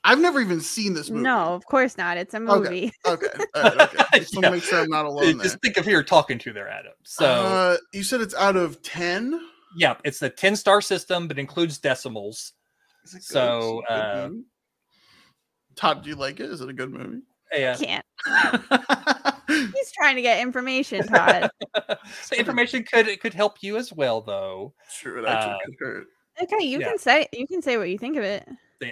I've 0.05 0.20
never 0.20 0.40
even 0.40 0.60
seen 0.60 0.94
this 0.94 1.10
movie. 1.10 1.24
No, 1.24 1.38
of 1.55 1.66
course 1.66 1.98
not. 1.98 2.16
It's 2.16 2.32
a 2.32 2.40
movie. 2.40 2.92
Okay. 3.05 3.26
All 3.55 3.62
right. 3.62 3.80
Okay. 3.80 4.05
Just 4.20 4.34
want 4.34 4.44
Yeah. 4.44 4.50
to 4.50 4.56
make 4.56 4.62
sure 4.62 4.80
I'm 4.80 4.88
not 4.88 5.05
alone 5.05 5.38
there. 5.38 5.44
Just 5.44 5.60
think 5.60 5.76
of 5.76 5.84
who 5.84 5.90
you're 5.90 6.02
talking 6.05 6.38
to 6.38 6.52
there, 6.52 6.68
Adam. 6.68 6.92
So 7.02 7.26
uh, 7.26 7.76
you 7.92 8.02
said 8.05 8.20
it's 8.20 8.34
out 8.34 8.56
of 8.56 8.80
ten. 8.82 9.38
Yeah, 9.77 9.97
it's 10.05 10.19
the 10.19 10.31
10 10.31 10.57
star 10.57 10.81
system, 10.81 11.28
but 11.28 11.39
includes 11.39 11.78
decimals. 11.78 12.53
Is 13.05 13.15
it 13.15 13.19
good? 13.19 13.24
So, 13.24 13.81
Is 13.81 13.85
it 13.90 13.93
uh, 13.93 14.28
movie? 14.28 14.43
Todd, 15.77 16.03
do 16.03 16.11
you 16.11 16.16
like 16.16 16.40
it? 16.40 16.51
Is 16.51 16.61
it 16.61 16.69
a 16.69 16.73
good 16.73 16.90
movie? 16.93 17.23
Yeah. 17.53 17.77
Can't. 17.77 18.05
He's 19.49 19.93
trying 19.93 20.16
to 20.16 20.23
get 20.23 20.40
information, 20.40 21.07
Todd. 21.07 21.49
so 22.23 22.36
information 22.36 22.85
could 22.85 23.09
it 23.09 23.20
could 23.20 23.32
help 23.32 23.62
you 23.62 23.77
as 23.78 23.93
well, 23.93 24.20
though. 24.20 24.74
Sure, 24.90 25.19
it 25.19 25.24
actually 25.27 25.53
Uh, 25.53 25.59
could 25.65 25.74
hurt. 25.81 26.07
okay, 26.43 26.65
you 26.66 26.81
Yeah. 26.81 26.89
can 26.89 26.99
say 26.99 27.27
you 27.32 27.47
can 27.47 27.62
say 27.62 27.78
what 27.78 27.89
you 27.89 27.97
think 27.99 28.16
of 28.16 28.24
it. 28.24 28.47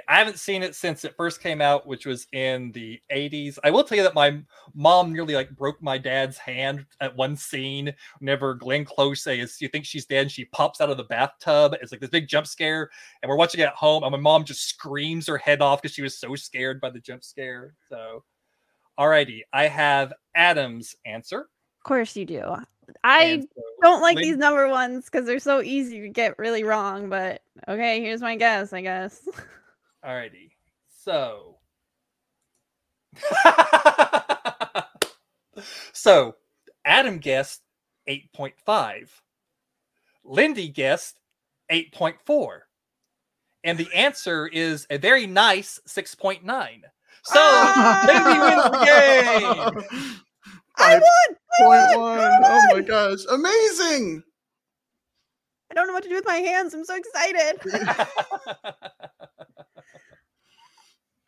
I 0.09 0.19
haven't 0.19 0.39
seen 0.39 0.63
it 0.63 0.75
since 0.75 1.05
it 1.05 1.15
first 1.17 1.41
came 1.41 1.61
out, 1.61 1.87
which 1.87 2.07
was 2.07 2.27
in 2.33 2.73
the 2.73 3.01
80s. 3.13 3.59
I 3.63 3.71
will 3.71 3.85
tell 3.85 3.97
you 3.97 4.03
that 4.03 4.15
my 4.15 4.39
mom 4.75 5.13
nearly 5.13 5.35
like 5.35 5.51
broke 5.51 5.81
my 5.81 5.97
dad's 5.97 6.39
hand 6.39 6.87
at 7.01 7.15
one 7.17 7.37
scene 7.37 7.95
whenever 8.19 8.55
Glenn 8.55 8.85
Close 8.85 9.23
says 9.23 9.61
you 9.61 9.69
think 9.69 9.85
she's 9.85 10.07
dead 10.07 10.23
and 10.23 10.31
she 10.31 10.47
pops 10.47 10.81
out 10.81 10.91
of 10.91 10.97
the 10.97 11.05
bathtub. 11.05 11.77
It's 11.81 11.93
like 11.93 12.01
this 12.01 12.11
big 12.11 12.27
jump 12.27 12.47
scare, 12.47 12.91
and 13.23 13.29
we're 13.29 13.37
watching 13.37 13.61
it 13.61 13.65
at 13.65 13.75
home, 13.75 14.03
and 14.03 14.13
my 14.13 14.19
mom 14.19 14.45
just 14.45 14.69
screams 14.69 15.27
her 15.29 15.39
head 15.39 15.63
off 15.63 15.83
because 15.83 15.95
she 15.95 16.03
was 16.03 16.19
so 16.19 16.35
scared 16.35 16.81
by 16.81 16.91
the 16.91 17.01
jump 17.01 17.23
scare. 17.23 17.75
So 17.89 18.25
alrighty, 18.99 19.43
I 19.53 19.69
have 19.69 20.13
Adam's 20.35 20.97
answer. 21.05 21.49
Of 21.79 21.85
course 21.85 22.17
you 22.17 22.25
do. 22.25 22.57
I 23.05 23.41
so 23.41 23.63
don't 23.83 24.01
like 24.01 24.17
these 24.17 24.37
number 24.37 24.69
ones 24.69 25.05
because 25.05 25.27
they're 25.27 25.39
so 25.39 25.61
easy 25.61 26.01
to 26.01 26.09
get 26.09 26.39
really 26.39 26.65
wrong. 26.65 27.09
But 27.09 27.43
okay, 27.69 28.01
here's 28.01 28.21
my 28.21 28.37
guess. 28.37 28.73
I 28.73 28.81
guess. 28.81 29.29
Alrighty. 30.07 30.51
So. 30.89 31.59
so, 35.93 36.37
Adam 36.85 37.19
guessed 37.19 37.63
8.5. 38.09 39.09
Lindy 40.25 40.69
guessed 40.69 41.19
8.4. 41.73 42.61
And 43.65 43.77
the 43.77 43.93
answer 43.93 44.47
is 44.47 44.87
a 44.91 44.99
very 44.99 45.27
nice 45.27 45.81
6.9. 45.89 46.43
So! 47.25 47.41
Lindy 48.07 48.39
wins 48.39 48.63
the 48.65 48.71
game. 48.85 49.83
I 50.79 50.95
won! 50.95 51.03
I 51.59 51.63
won! 51.63 51.99
one. 52.01 52.21
I 52.21 52.39
Oh 52.45 52.67
my 52.77 52.83
gosh. 52.83 53.21
Amazing. 53.31 54.23
I 55.71 55.75
don't 55.75 55.87
know 55.89 55.95
what 55.95 56.03
to 56.05 56.09
do 56.09 56.15
with 56.15 56.27
my 56.27 56.37
hands. 56.37 56.75
I'm 56.75 56.85
so 56.85 56.95
excited. 56.97 57.61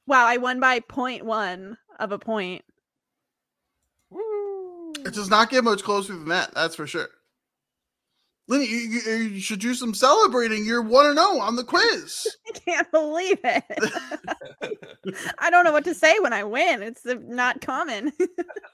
Wow, 0.09 0.27
I 0.27 0.39
won 0.39 0.59
by 0.59 0.81
point 0.81 1.25
one 1.25 1.77
of 2.01 2.13
a 2.13 2.19
point. 2.19 2.65
Woo. 4.11 4.93
It 5.05 5.15
does 5.15 5.31
not 5.31 5.51
get 5.51 5.65
much 5.65 5.83
closer 5.83 6.15
than 6.15 6.29
that. 6.29 6.55
That's 6.55 6.75
for 6.75 6.87
sure. 6.87 7.09
Lindy, 8.49 8.67
you, 8.67 8.79
you, 8.79 9.13
you 9.13 9.41
should 9.41 9.61
do 9.61 9.75
some 9.75 9.93
celebrating. 9.93 10.65
You're 10.65 10.81
one 10.81 11.05
and 11.05 11.19
zero 11.19 11.39
on 11.39 11.55
the 11.55 11.65
quiz. 11.65 12.27
I 12.49 12.59
can't 12.59 12.91
believe 12.91 13.39
it. 13.45 13.63
I 15.39 15.51
don't 15.51 15.65
know 15.65 15.73
what 15.73 15.85
to 15.85 15.95
say 15.95 16.19
when 16.21 16.33
I 16.33 16.45
win. 16.45 16.83
It's 16.83 17.05
uh, 17.05 17.17
not 17.21 17.61
common. 17.61 18.11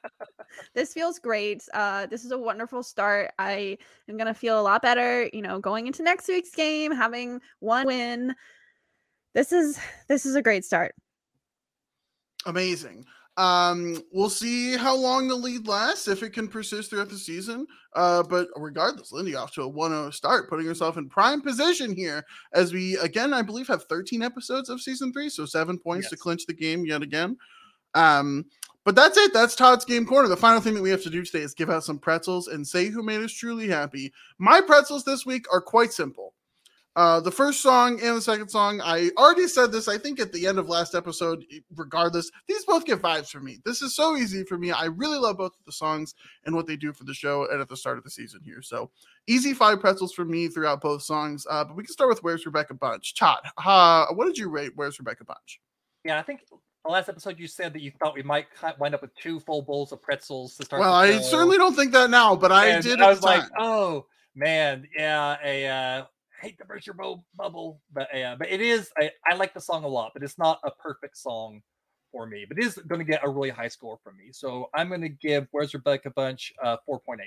this 0.74 0.94
feels 0.94 1.18
great. 1.18 1.64
Uh, 1.74 2.06
this 2.06 2.24
is 2.24 2.30
a 2.30 2.38
wonderful 2.38 2.84
start. 2.84 3.32
I 3.40 3.78
am 4.08 4.16
gonna 4.16 4.32
feel 4.32 4.60
a 4.60 4.62
lot 4.62 4.80
better. 4.80 5.28
You 5.32 5.42
know, 5.42 5.58
going 5.58 5.88
into 5.88 6.04
next 6.04 6.28
week's 6.28 6.54
game, 6.54 6.92
having 6.92 7.40
one 7.58 7.84
win. 7.84 8.36
This 9.34 9.50
is 9.50 9.76
this 10.06 10.24
is 10.24 10.36
a 10.36 10.42
great 10.42 10.64
start. 10.64 10.94
Amazing. 12.46 13.04
Um, 13.36 14.00
we'll 14.12 14.30
see 14.30 14.76
how 14.76 14.94
long 14.94 15.26
the 15.26 15.34
lead 15.34 15.66
lasts, 15.66 16.06
if 16.06 16.22
it 16.22 16.30
can 16.30 16.46
persist 16.46 16.90
throughout 16.90 17.08
the 17.08 17.18
season. 17.18 17.66
Uh, 17.94 18.22
but 18.22 18.48
regardless, 18.56 19.12
Lindy 19.12 19.34
off 19.34 19.52
to 19.54 19.62
a 19.62 19.70
1-0 19.70 20.12
start, 20.14 20.48
putting 20.48 20.66
herself 20.66 20.96
in 20.96 21.08
prime 21.08 21.40
position 21.40 21.94
here 21.94 22.24
as 22.52 22.72
we 22.72 22.96
again, 22.98 23.34
I 23.34 23.42
believe, 23.42 23.66
have 23.68 23.84
13 23.84 24.22
episodes 24.22 24.68
of 24.68 24.80
season 24.80 25.12
three, 25.12 25.28
so 25.28 25.46
seven 25.46 25.78
points 25.78 26.10
to 26.10 26.16
clinch 26.16 26.46
the 26.46 26.54
game 26.54 26.84
yet 26.84 27.02
again. 27.02 27.36
Um, 27.94 28.44
but 28.84 28.94
that's 28.94 29.16
it. 29.16 29.32
That's 29.32 29.56
Todd's 29.56 29.84
game 29.84 30.04
corner. 30.04 30.28
The 30.28 30.36
final 30.36 30.60
thing 30.60 30.74
that 30.74 30.82
we 30.82 30.90
have 30.90 31.02
to 31.04 31.10
do 31.10 31.24
today 31.24 31.40
is 31.40 31.54
give 31.54 31.70
out 31.70 31.84
some 31.84 31.98
pretzels 31.98 32.48
and 32.48 32.66
say 32.66 32.88
who 32.88 33.02
made 33.02 33.22
us 33.22 33.32
truly 33.32 33.66
happy. 33.66 34.12
My 34.38 34.60
pretzels 34.60 35.04
this 35.04 35.24
week 35.24 35.46
are 35.50 35.62
quite 35.62 35.92
simple. 35.92 36.33
Uh, 36.96 37.18
the 37.18 37.30
first 37.30 37.60
song 37.60 38.00
and 38.00 38.16
the 38.16 38.22
second 38.22 38.48
song, 38.48 38.80
I 38.80 39.10
already 39.18 39.48
said 39.48 39.72
this, 39.72 39.88
I 39.88 39.98
think 39.98 40.20
at 40.20 40.32
the 40.32 40.46
end 40.46 40.58
of 40.58 40.68
last 40.68 40.94
episode. 40.94 41.44
Regardless, 41.74 42.30
these 42.46 42.64
both 42.64 42.84
get 42.84 43.02
vibes 43.02 43.30
for 43.30 43.40
me. 43.40 43.58
This 43.64 43.82
is 43.82 43.96
so 43.96 44.16
easy 44.16 44.44
for 44.44 44.56
me. 44.56 44.70
I 44.70 44.84
really 44.84 45.18
love 45.18 45.38
both 45.38 45.54
of 45.58 45.64
the 45.66 45.72
songs 45.72 46.14
and 46.44 46.54
what 46.54 46.66
they 46.66 46.76
do 46.76 46.92
for 46.92 47.04
the 47.04 47.14
show 47.14 47.48
and 47.50 47.60
at 47.60 47.68
the 47.68 47.76
start 47.76 47.98
of 47.98 48.04
the 48.04 48.10
season 48.10 48.40
here. 48.44 48.62
So 48.62 48.90
easy 49.26 49.54
five 49.54 49.80
pretzels 49.80 50.12
for 50.12 50.24
me 50.24 50.46
throughout 50.48 50.80
both 50.80 51.02
songs. 51.02 51.46
Uh, 51.50 51.64
but 51.64 51.76
we 51.76 51.82
can 51.82 51.92
start 51.92 52.10
with 52.10 52.22
Where's 52.22 52.46
Rebecca 52.46 52.74
Bunch. 52.74 53.14
Todd, 53.14 53.40
uh, 53.64 54.06
what 54.14 54.26
did 54.26 54.38
you 54.38 54.48
rate 54.48 54.72
Where's 54.76 54.98
Rebecca 54.98 55.24
Bunch? 55.24 55.60
Yeah, 56.04 56.18
I 56.18 56.22
think 56.22 56.42
the 56.84 56.90
last 56.90 57.08
episode 57.08 57.38
you 57.38 57.48
said 57.48 57.72
that 57.72 57.82
you 57.82 57.90
thought 57.98 58.14
we 58.14 58.22
might 58.22 58.46
wind 58.78 58.94
up 58.94 59.02
with 59.02 59.14
two 59.16 59.40
full 59.40 59.62
bowls 59.62 59.90
of 59.90 60.00
pretzels 60.00 60.56
to 60.56 60.64
start. 60.64 60.80
Well, 60.80 60.92
I 60.92 61.18
certainly 61.18 61.56
don't 61.56 61.74
think 61.74 61.92
that 61.92 62.10
now, 62.10 62.36
but 62.36 62.52
I 62.52 62.68
And 62.68 62.84
did. 62.84 63.00
I 63.00 63.08
was 63.08 63.22
like, 63.22 63.42
oh 63.58 64.06
man, 64.34 64.86
yeah, 64.94 65.38
a 65.42 65.66
uh, 65.66 66.04
hate 66.44 66.58
to 66.58 66.64
burst 66.64 66.86
your 66.86 66.94
bu- 66.94 67.22
bubble, 67.36 67.80
but 67.92 68.08
yeah, 68.14 68.36
but 68.36 68.48
it 68.50 68.60
is. 68.60 68.90
I, 68.98 69.10
I 69.28 69.34
like 69.34 69.54
the 69.54 69.60
song 69.60 69.84
a 69.84 69.88
lot, 69.88 70.12
but 70.14 70.22
it's 70.22 70.38
not 70.38 70.60
a 70.64 70.70
perfect 70.70 71.16
song 71.16 71.62
for 72.12 72.26
me. 72.26 72.44
But 72.48 72.58
it 72.58 72.64
is 72.64 72.74
going 72.86 73.00
to 73.00 73.04
get 73.04 73.24
a 73.24 73.28
really 73.28 73.50
high 73.50 73.68
score 73.68 73.98
from 74.04 74.16
me, 74.16 74.30
so 74.32 74.68
I'm 74.74 74.88
going 74.88 75.00
to 75.00 75.08
give 75.08 75.48
Where's 75.50 75.74
Rebecca 75.74 76.10
Bunch 76.10 76.52
uh, 76.62 76.76
4.8. 76.88 77.18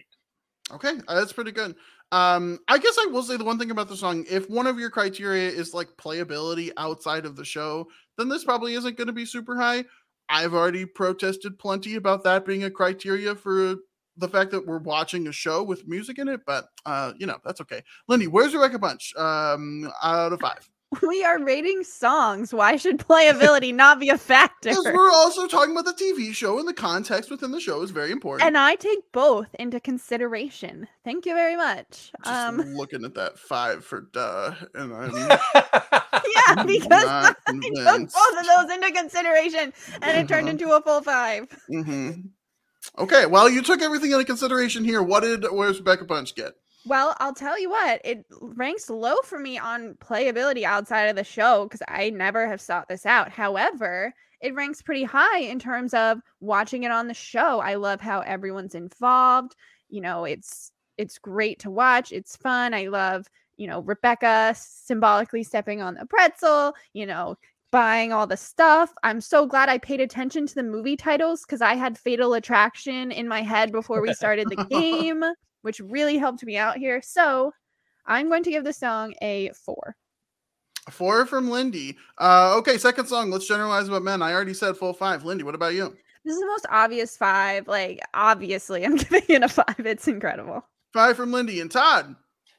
Okay, 0.73 0.93
uh, 1.07 1.15
that's 1.15 1.33
pretty 1.33 1.51
good. 1.51 1.75
Um, 2.11 2.59
I 2.67 2.77
guess 2.77 2.97
I 2.99 3.07
will 3.07 3.23
say 3.23 3.37
the 3.37 3.43
one 3.43 3.57
thing 3.57 3.71
about 3.71 3.89
the 3.89 3.97
song: 3.97 4.25
if 4.29 4.49
one 4.49 4.67
of 4.67 4.79
your 4.79 4.89
criteria 4.89 5.49
is 5.49 5.73
like 5.73 5.89
playability 5.97 6.71
outside 6.77 7.25
of 7.25 7.35
the 7.35 7.45
show, 7.45 7.87
then 8.17 8.29
this 8.29 8.43
probably 8.43 8.73
isn't 8.75 8.97
going 8.97 9.07
to 9.07 9.13
be 9.13 9.25
super 9.25 9.57
high. 9.57 9.83
I've 10.29 10.53
already 10.53 10.85
protested 10.85 11.57
plenty 11.57 11.95
about 11.95 12.23
that 12.25 12.45
being 12.45 12.65
a 12.65 12.71
criteria 12.71 13.33
for 13.33 13.77
the 14.17 14.27
fact 14.27 14.51
that 14.51 14.65
we're 14.65 14.79
watching 14.79 15.27
a 15.27 15.31
show 15.31 15.63
with 15.63 15.87
music 15.87 16.17
in 16.19 16.27
it, 16.27 16.41
but 16.45 16.65
uh, 16.85 17.13
you 17.17 17.25
know 17.27 17.37
that's 17.45 17.61
okay. 17.61 17.83
Lindy, 18.07 18.27
where's 18.27 18.53
Rebecca 18.53 18.79
Bunch? 18.79 19.15
Um, 19.15 19.91
out 20.03 20.33
of 20.33 20.39
five. 20.39 20.67
We 21.05 21.21
are 21.25 21.43
rating 21.43 21.83
songs. 21.83 22.53
Why 22.53 22.77
should 22.77 22.97
playability 22.97 23.75
not 23.75 23.99
be 23.99 24.07
a 24.07 24.17
factor? 24.17 24.69
Because 24.69 24.85
we're 24.85 25.11
also 25.11 25.45
talking 25.45 25.73
about 25.77 25.83
the 25.83 25.91
TV 26.01 26.33
show, 26.33 26.59
and 26.59 26.67
the 26.67 26.73
context 26.73 27.29
within 27.29 27.51
the 27.51 27.59
show 27.59 27.81
is 27.81 27.91
very 27.91 28.09
important. 28.09 28.47
And 28.47 28.57
I 28.57 28.75
take 28.75 28.99
both 29.11 29.53
into 29.59 29.81
consideration. 29.81 30.87
Thank 31.03 31.25
you 31.25 31.33
very 31.33 31.57
much. 31.57 32.13
Just 32.23 32.25
Um, 32.25 32.61
looking 32.73 33.03
at 33.03 33.15
that 33.15 33.37
five 33.37 33.83
for 33.83 34.07
duh, 34.13 34.53
and 34.75 34.93
I'm 34.93 35.13
yeah, 35.55 36.63
because 36.65 37.05
not 37.05 37.35
I 37.45 37.51
took 37.51 38.13
both 38.13 38.39
of 38.39 38.45
those 38.45 38.71
into 38.73 38.91
consideration, 38.93 39.73
and 40.01 40.17
it 40.17 40.29
turned 40.29 40.47
into 40.47 40.71
a 40.71 40.81
full 40.81 41.01
five. 41.01 41.47
hmm 41.69 42.11
Okay, 42.97 43.25
well, 43.25 43.49
you 43.49 43.61
took 43.61 43.81
everything 43.81 44.11
into 44.11 44.25
consideration 44.25 44.83
here. 44.83 45.03
What 45.03 45.21
did 45.21 45.45
where's 45.51 45.77
Rebecca 45.79 46.05
Bunch 46.05 46.35
get? 46.35 46.53
Well, 46.85 47.15
I'll 47.19 47.33
tell 47.33 47.59
you 47.59 47.69
what, 47.69 47.99
it 48.05 48.25
ranks 48.31 48.89
low 48.89 49.15
for 49.25 49.37
me 49.37 49.57
on 49.57 49.95
playability 49.95 50.63
outside 50.63 51.07
of 51.07 51.17
the 51.17 51.23
show 51.23 51.65
because 51.65 51.81
I 51.87 52.11
never 52.11 52.47
have 52.47 52.61
sought 52.61 52.87
this 52.87 53.05
out. 53.05 53.29
However, 53.29 54.13
it 54.39 54.55
ranks 54.55 54.81
pretty 54.81 55.03
high 55.03 55.39
in 55.39 55.59
terms 55.59 55.93
of 55.93 56.21
watching 56.39 56.83
it 56.83 56.91
on 56.91 57.07
the 57.07 57.13
show. 57.13 57.59
I 57.59 57.75
love 57.75 57.99
how 57.99 58.21
everyone's 58.21 58.75
involved. 58.75 59.55
You 59.89 60.01
know, 60.01 60.23
it's 60.23 60.71
it's 60.97 61.17
great 61.17 61.59
to 61.59 61.69
watch. 61.69 62.11
It's 62.11 62.37
fun. 62.37 62.73
I 62.73 62.87
love, 62.87 63.27
you 63.57 63.67
know, 63.67 63.81
Rebecca 63.81 64.55
symbolically 64.57 65.43
stepping 65.43 65.81
on 65.81 65.95
the 65.95 66.05
pretzel, 66.05 66.73
you 66.93 67.05
know, 67.05 67.37
buying 67.77 68.11
all 68.11 68.25
the 68.25 68.35
stuff. 68.35 68.91
I'm 69.03 69.21
so 69.21 69.45
glad 69.45 69.69
I 69.69 69.77
paid 69.77 70.01
attention 70.01 70.47
to 70.47 70.55
the 70.55 70.63
movie 70.63 70.97
titles 70.97 71.43
because 71.43 71.61
I 71.61 71.75
had 71.75 71.95
Fatal 71.95 72.33
Attraction 72.33 73.11
in 73.11 73.27
my 73.27 73.43
head 73.43 73.71
before 73.71 74.01
we 74.01 74.13
started 74.15 74.49
the 74.49 74.65
game, 74.65 75.23
which 75.61 75.79
really 75.79 76.17
helped 76.17 76.43
me 76.43 76.57
out 76.57 76.77
here. 76.77 77.03
So 77.03 77.51
I'm 78.07 78.29
going 78.29 78.41
to 78.41 78.49
give 78.49 78.63
the 78.63 78.73
song 78.73 79.13
a 79.21 79.51
four. 79.63 79.95
Four 80.89 81.27
from 81.27 81.51
Lindy. 81.51 81.99
Uh, 82.17 82.55
okay, 82.57 82.79
second 82.79 83.05
song. 83.05 83.29
Let's 83.29 83.47
generalize 83.47 83.87
about 83.87 84.01
men. 84.01 84.23
I 84.23 84.33
already 84.33 84.55
said 84.55 84.75
full 84.75 84.95
five. 84.95 85.23
Lindy, 85.23 85.43
what 85.43 85.53
about 85.53 85.75
you? 85.75 85.95
This 86.25 86.33
is 86.33 86.39
the 86.39 86.47
most 86.47 86.65
obvious 86.71 87.15
five. 87.15 87.67
Like, 87.67 87.99
obviously, 88.15 88.85
I'm 88.87 88.95
giving 88.95 89.21
it 89.29 89.43
a 89.43 89.49
five. 89.49 89.85
It's 89.85 90.07
incredible. 90.07 90.65
Five 90.93 91.15
from 91.15 91.31
Lindy 91.31 91.61
and 91.61 91.69
Todd. 91.69 92.15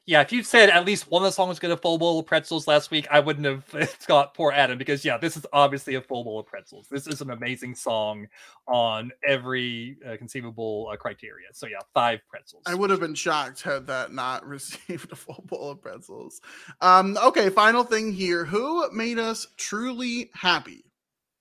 Yeah, 0.09 0.21
if 0.21 0.31
you'd 0.31 0.47
said 0.47 0.69
at 0.69 0.85
least 0.85 1.11
one 1.11 1.21
of 1.21 1.27
the 1.27 1.31
songs 1.31 1.49
was 1.49 1.59
going 1.59 1.69
to 1.69 1.79
full 1.79 1.99
bowl 1.99 2.17
of 2.17 2.25
pretzels 2.25 2.67
last 2.67 2.89
week, 2.89 3.07
I 3.11 3.19
wouldn't 3.19 3.45
have 3.45 3.95
got 4.07 4.33
poor 4.33 4.51
Adam 4.51 4.79
because 4.79 5.05
yeah, 5.05 5.19
this 5.19 5.37
is 5.37 5.45
obviously 5.53 5.93
a 5.93 6.01
full 6.01 6.23
bowl 6.23 6.39
of 6.39 6.47
pretzels. 6.47 6.87
This 6.89 7.05
is 7.05 7.21
an 7.21 7.29
amazing 7.29 7.75
song 7.75 8.25
on 8.67 9.11
every 9.27 9.97
uh, 10.03 10.17
conceivable 10.17 10.89
uh, 10.91 10.95
criteria. 10.95 11.49
So 11.53 11.67
yeah, 11.67 11.77
five 11.93 12.21
pretzels. 12.27 12.63
I 12.65 12.73
would 12.73 12.89
have 12.89 12.99
been 12.99 13.13
shocked 13.13 13.61
had 13.61 13.85
that 13.85 14.11
not 14.11 14.43
received 14.47 15.11
a 15.11 15.15
full 15.15 15.43
bowl 15.45 15.69
of 15.69 15.81
pretzels. 15.83 16.41
Um, 16.81 17.15
okay, 17.23 17.51
final 17.51 17.83
thing 17.83 18.11
here. 18.11 18.45
Who 18.45 18.91
made 18.91 19.19
us 19.19 19.45
truly 19.57 20.31
happy? 20.33 20.85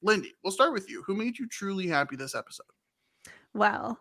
Lindy, 0.02 0.34
we'll 0.44 0.52
start 0.52 0.74
with 0.74 0.90
you. 0.90 1.02
Who 1.06 1.14
made 1.14 1.38
you 1.38 1.48
truly 1.48 1.86
happy 1.86 2.16
this 2.16 2.34
episode? 2.34 2.66
Well, 3.54 3.98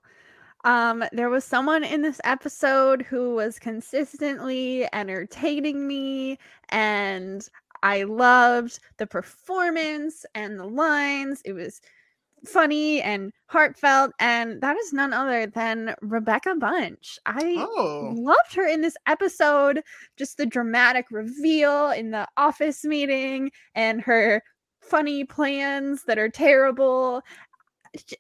um, 0.68 1.04
there 1.14 1.30
was 1.30 1.46
someone 1.46 1.84
in 1.84 2.02
this 2.04 2.22
episode 2.26 3.02
who 3.04 3.34
was 3.36 3.58
consistently 3.60 4.88
entertaining 4.94 5.88
me, 5.88 6.38
and 6.70 7.48
I 7.84 8.04
loved 8.04 8.80
the 8.98 9.08
performance 9.08 10.26
and 10.36 10.60
the 10.60 10.66
lines. 10.66 11.42
It 11.46 11.54
was 11.54 11.82
funny 12.46 13.02
and 13.02 13.32
heartfelt, 13.48 14.12
and 14.20 14.62
that 14.62 14.78
is 14.78 14.94
none 14.94 15.14
other 15.14 15.48
than 15.48 15.96
Rebecca 16.02 16.56
Bunch. 16.56 17.18
I 17.26 17.56
Oh, 17.60 18.14
loved 18.18 18.56
her 18.56 18.68
in 18.68 18.82
this 18.82 18.98
episode. 19.08 19.82
Just 20.18 20.38
the 20.38 20.46
dramatic 20.46 21.06
reveal 21.12 21.92
in 21.92 22.12
the 22.12 22.28
office 22.38 22.84
meeting 22.86 23.52
and 23.76 24.02
her 24.02 24.44
funny 24.82 25.24
plans 25.26 26.04
that 26.06 26.18
are 26.20 26.30
terrible 26.30 27.22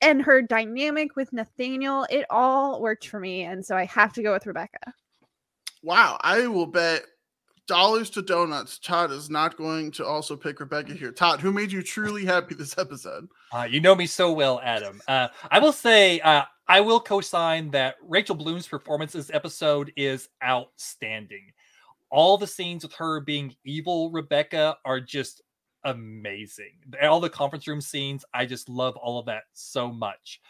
and 0.01 0.21
her 0.21 0.41
dynamic 0.41 1.15
with 1.15 1.33
Nathaniel. 1.33 2.05
It 2.09 2.25
all 2.29 2.81
worked 2.81 3.07
for 3.07 3.19
me. 3.19 3.43
And 3.43 3.65
so 3.65 3.75
I 3.75 3.85
have 3.85 4.13
to 4.13 4.23
go 4.23 4.33
with 4.33 4.45
Rebecca. 4.45 4.93
wow. 5.83 6.17
I 6.21 6.47
will 6.47 6.67
bet 6.67 7.03
dollars 7.67 8.09
to 8.11 8.21
donuts. 8.21 8.79
Todd 8.79 9.11
is 9.11 9.29
not 9.29 9.57
going 9.57 9.91
to 9.91 10.05
also 10.05 10.35
pick 10.35 10.59
Rebecca 10.59 10.93
here. 10.93 11.11
Todd, 11.11 11.41
who 11.41 11.51
made 11.51 11.71
you 11.71 11.83
truly 11.83 12.25
happy 12.25 12.55
this 12.55 12.77
episode? 12.77 13.27
Uh, 13.51 13.67
you 13.69 13.79
know 13.79 13.93
me 13.93 14.07
so 14.07 14.31
well, 14.31 14.59
Adam. 14.63 15.01
Uh, 15.07 15.27
I 15.51 15.59
will 15.59 15.73
say 15.73 16.19
uh, 16.21 16.43
I 16.67 16.81
will 16.81 16.99
co-sign 16.99 17.71
that 17.71 17.95
Rachel 18.01 18.35
Bloom's 18.35 18.67
performance 18.67 19.13
this 19.13 19.31
episode 19.33 19.91
is 19.95 20.29
outstanding. 20.43 21.51
All 22.09 22.37
the 22.37 22.47
scenes 22.47 22.83
with 22.83 22.93
her 22.93 23.19
being 23.19 23.53
evil 23.65 24.11
Rebecca 24.11 24.77
are 24.85 25.01
just 25.01 25.41
amazing. 25.87 26.73
All 27.01 27.19
the 27.19 27.29
conference 27.29 27.67
room 27.67 27.81
scenes, 27.81 28.25
I 28.33 28.45
just 28.45 28.69
love 28.69 28.95
all 28.97 29.19
of 29.19 29.25
that 29.27 29.43
so 29.53 29.91
much. 29.91 30.41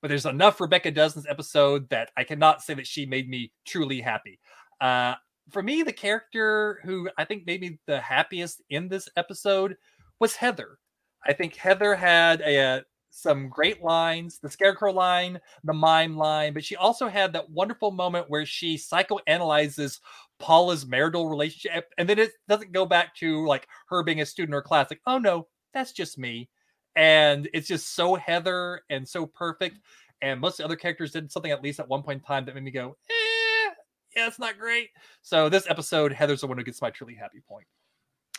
But 0.00 0.08
there's 0.08 0.26
enough 0.26 0.60
Rebecca 0.60 0.90
this 0.90 1.26
episode 1.28 1.88
that 1.90 2.10
I 2.16 2.24
cannot 2.24 2.62
say 2.62 2.74
that 2.74 2.86
she 2.86 3.06
made 3.06 3.28
me 3.28 3.52
truly 3.64 4.00
happy. 4.00 4.40
Uh, 4.80 5.14
for 5.50 5.62
me, 5.62 5.82
the 5.82 5.92
character 5.92 6.80
who 6.84 7.08
I 7.18 7.24
think 7.24 7.46
made 7.46 7.60
me 7.60 7.78
the 7.86 8.00
happiest 8.00 8.62
in 8.70 8.88
this 8.88 9.08
episode 9.16 9.76
was 10.18 10.34
Heather. 10.34 10.78
I 11.26 11.32
think 11.32 11.56
Heather 11.56 11.94
had 11.94 12.40
a, 12.40 12.58
uh, 12.58 12.80
some 13.10 13.48
great 13.48 13.82
lines, 13.82 14.38
the 14.38 14.50
scarecrow 14.50 14.92
line, 14.92 15.40
the 15.64 15.72
mime 15.72 16.16
line, 16.16 16.52
but 16.52 16.64
she 16.64 16.76
also 16.76 17.08
had 17.08 17.32
that 17.32 17.50
wonderful 17.50 17.90
moment 17.90 18.28
where 18.28 18.44
she 18.44 18.76
psychoanalyzes 18.76 20.00
Paula's 20.38 20.86
marital 20.86 21.28
relationship, 21.28 21.92
and 21.98 22.08
then 22.08 22.18
it 22.18 22.32
doesn't 22.48 22.72
go 22.72 22.86
back 22.86 23.14
to 23.16 23.46
like 23.46 23.66
her 23.88 24.02
being 24.02 24.20
a 24.20 24.26
student 24.26 24.54
or 24.54 24.62
class. 24.62 24.90
Like, 24.90 25.00
oh 25.06 25.18
no, 25.18 25.48
that's 25.72 25.92
just 25.92 26.18
me, 26.18 26.48
and 26.94 27.48
it's 27.52 27.68
just 27.68 27.94
so 27.94 28.14
Heather 28.14 28.82
and 28.90 29.08
so 29.08 29.26
perfect. 29.26 29.78
And 30.22 30.40
most 30.40 30.54
of 30.54 30.58
the 30.58 30.64
other 30.64 30.76
characters 30.76 31.12
did 31.12 31.30
something 31.30 31.52
at 31.52 31.62
least 31.62 31.80
at 31.80 31.88
one 31.88 32.02
point 32.02 32.20
in 32.20 32.26
time 32.26 32.46
that 32.46 32.54
made 32.54 32.64
me 32.64 32.70
go, 32.70 32.96
eh, 33.10 33.70
yeah, 34.16 34.26
it's 34.26 34.38
not 34.38 34.58
great. 34.58 34.88
So 35.22 35.48
this 35.48 35.68
episode, 35.68 36.12
Heather's 36.12 36.40
the 36.40 36.46
one 36.46 36.56
who 36.56 36.64
gets 36.64 36.80
my 36.80 36.90
truly 36.90 37.14
happy 37.14 37.42
point. 37.46 37.66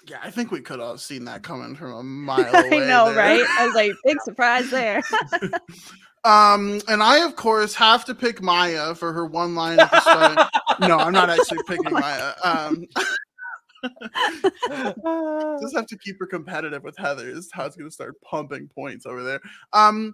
Yeah, 0.07 0.17
I 0.23 0.31
think 0.31 0.51
we 0.51 0.61
could 0.61 0.79
have 0.79 1.01
seen 1.01 1.25
that 1.25 1.43
coming 1.43 1.75
from 1.75 1.91
a 1.93 2.03
mile 2.03 2.55
away. 2.55 2.83
I 2.83 2.87
know, 2.87 3.05
there. 3.05 3.15
right? 3.15 3.45
I 3.59 3.65
was 3.65 3.75
like, 3.75 3.91
big 4.03 4.17
surprise 4.21 4.69
there. 4.71 5.01
Um, 6.27 6.81
and 6.89 7.01
I 7.01 7.25
of 7.25 7.37
course 7.37 7.73
have 7.75 8.03
to 8.03 8.13
pick 8.13 8.41
Maya 8.41 8.93
for 8.95 9.13
her 9.13 9.25
one 9.25 9.55
line 9.55 9.79
at 9.79 9.89
the 9.89 10.01
start. 10.01 10.49
no, 10.81 10.97
I'm 10.97 11.13
not 11.13 11.29
actually 11.29 11.59
picking 11.65 11.93
Maya. 11.93 12.33
Um, 12.43 12.85
just 15.61 15.73
have 15.73 15.87
to 15.87 15.97
keep 15.97 16.19
her 16.19 16.25
competitive 16.25 16.83
with 16.83 16.97
Heather. 16.97 17.29
Is 17.29 17.49
how 17.53 17.65
it's 17.65 17.77
going 17.77 17.89
to 17.89 17.93
start 17.93 18.19
pumping 18.21 18.67
points 18.67 19.05
over 19.05 19.23
there. 19.23 19.39
Um, 19.71 20.13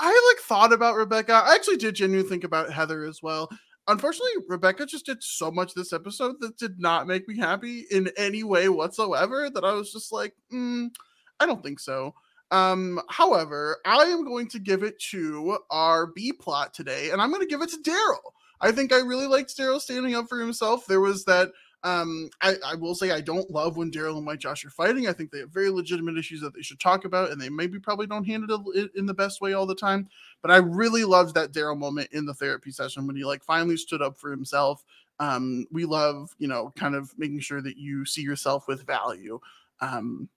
I 0.00 0.34
like 0.34 0.44
thought 0.44 0.72
about 0.72 0.96
Rebecca. 0.96 1.32
I 1.32 1.54
actually 1.54 1.76
did 1.76 1.94
genuinely 1.94 2.28
think 2.28 2.42
about 2.42 2.72
Heather 2.72 3.04
as 3.04 3.22
well. 3.22 3.48
Unfortunately, 3.86 4.42
Rebecca 4.48 4.84
just 4.84 5.06
did 5.06 5.22
so 5.22 5.52
much 5.52 5.74
this 5.74 5.92
episode 5.92 6.40
that 6.40 6.58
did 6.58 6.80
not 6.80 7.06
make 7.06 7.28
me 7.28 7.38
happy 7.38 7.86
in 7.92 8.10
any 8.16 8.42
way 8.42 8.68
whatsoever. 8.68 9.48
That 9.48 9.64
I 9.64 9.74
was 9.74 9.92
just 9.92 10.10
like, 10.10 10.34
mm, 10.52 10.90
I 11.38 11.46
don't 11.46 11.62
think 11.62 11.78
so. 11.78 12.14
Um, 12.52 13.00
however, 13.08 13.78
I 13.86 14.04
am 14.04 14.24
going 14.24 14.46
to 14.48 14.58
give 14.58 14.82
it 14.82 15.00
to 15.10 15.58
our 15.70 16.06
B 16.06 16.32
plot 16.32 16.74
today, 16.74 17.10
and 17.10 17.20
I'm 17.20 17.30
going 17.30 17.40
to 17.40 17.48
give 17.48 17.62
it 17.62 17.70
to 17.70 17.78
Darryl. 17.78 18.32
I 18.60 18.70
think 18.70 18.92
I 18.92 18.98
really 18.98 19.26
liked 19.26 19.56
Darryl 19.56 19.80
standing 19.80 20.14
up 20.14 20.28
for 20.28 20.38
himself. 20.38 20.86
There 20.86 21.00
was 21.00 21.24
that. 21.24 21.50
Um, 21.84 22.30
I, 22.40 22.54
I 22.64 22.74
will 22.76 22.94
say 22.94 23.10
I 23.10 23.20
don't 23.20 23.50
love 23.50 23.76
when 23.76 23.90
Darryl 23.90 24.16
and 24.16 24.24
White 24.24 24.38
Josh 24.38 24.64
are 24.64 24.70
fighting. 24.70 25.08
I 25.08 25.12
think 25.12 25.32
they 25.32 25.40
have 25.40 25.50
very 25.50 25.68
legitimate 25.68 26.16
issues 26.16 26.40
that 26.42 26.54
they 26.54 26.62
should 26.62 26.78
talk 26.78 27.04
about, 27.04 27.32
and 27.32 27.40
they 27.40 27.48
maybe 27.48 27.80
probably 27.80 28.06
don't 28.06 28.22
handle 28.24 28.70
it 28.72 28.92
in 28.94 29.06
the 29.06 29.14
best 29.14 29.40
way 29.40 29.54
all 29.54 29.66
the 29.66 29.74
time. 29.74 30.08
But 30.42 30.52
I 30.52 30.58
really 30.58 31.04
loved 31.04 31.34
that 31.34 31.52
Darryl 31.52 31.76
moment 31.76 32.10
in 32.12 32.24
the 32.24 32.34
therapy 32.34 32.70
session 32.70 33.06
when 33.06 33.16
he 33.16 33.24
like 33.24 33.42
finally 33.42 33.76
stood 33.76 34.00
up 34.00 34.16
for 34.16 34.30
himself. 34.30 34.84
Um, 35.18 35.66
we 35.72 35.84
love, 35.84 36.36
you 36.38 36.48
know, 36.48 36.72
kind 36.76 36.94
of 36.94 37.12
making 37.18 37.40
sure 37.40 37.62
that 37.62 37.78
you 37.78 38.04
see 38.04 38.22
yourself 38.22 38.68
with 38.68 38.86
value. 38.86 39.40
Um, 39.80 40.28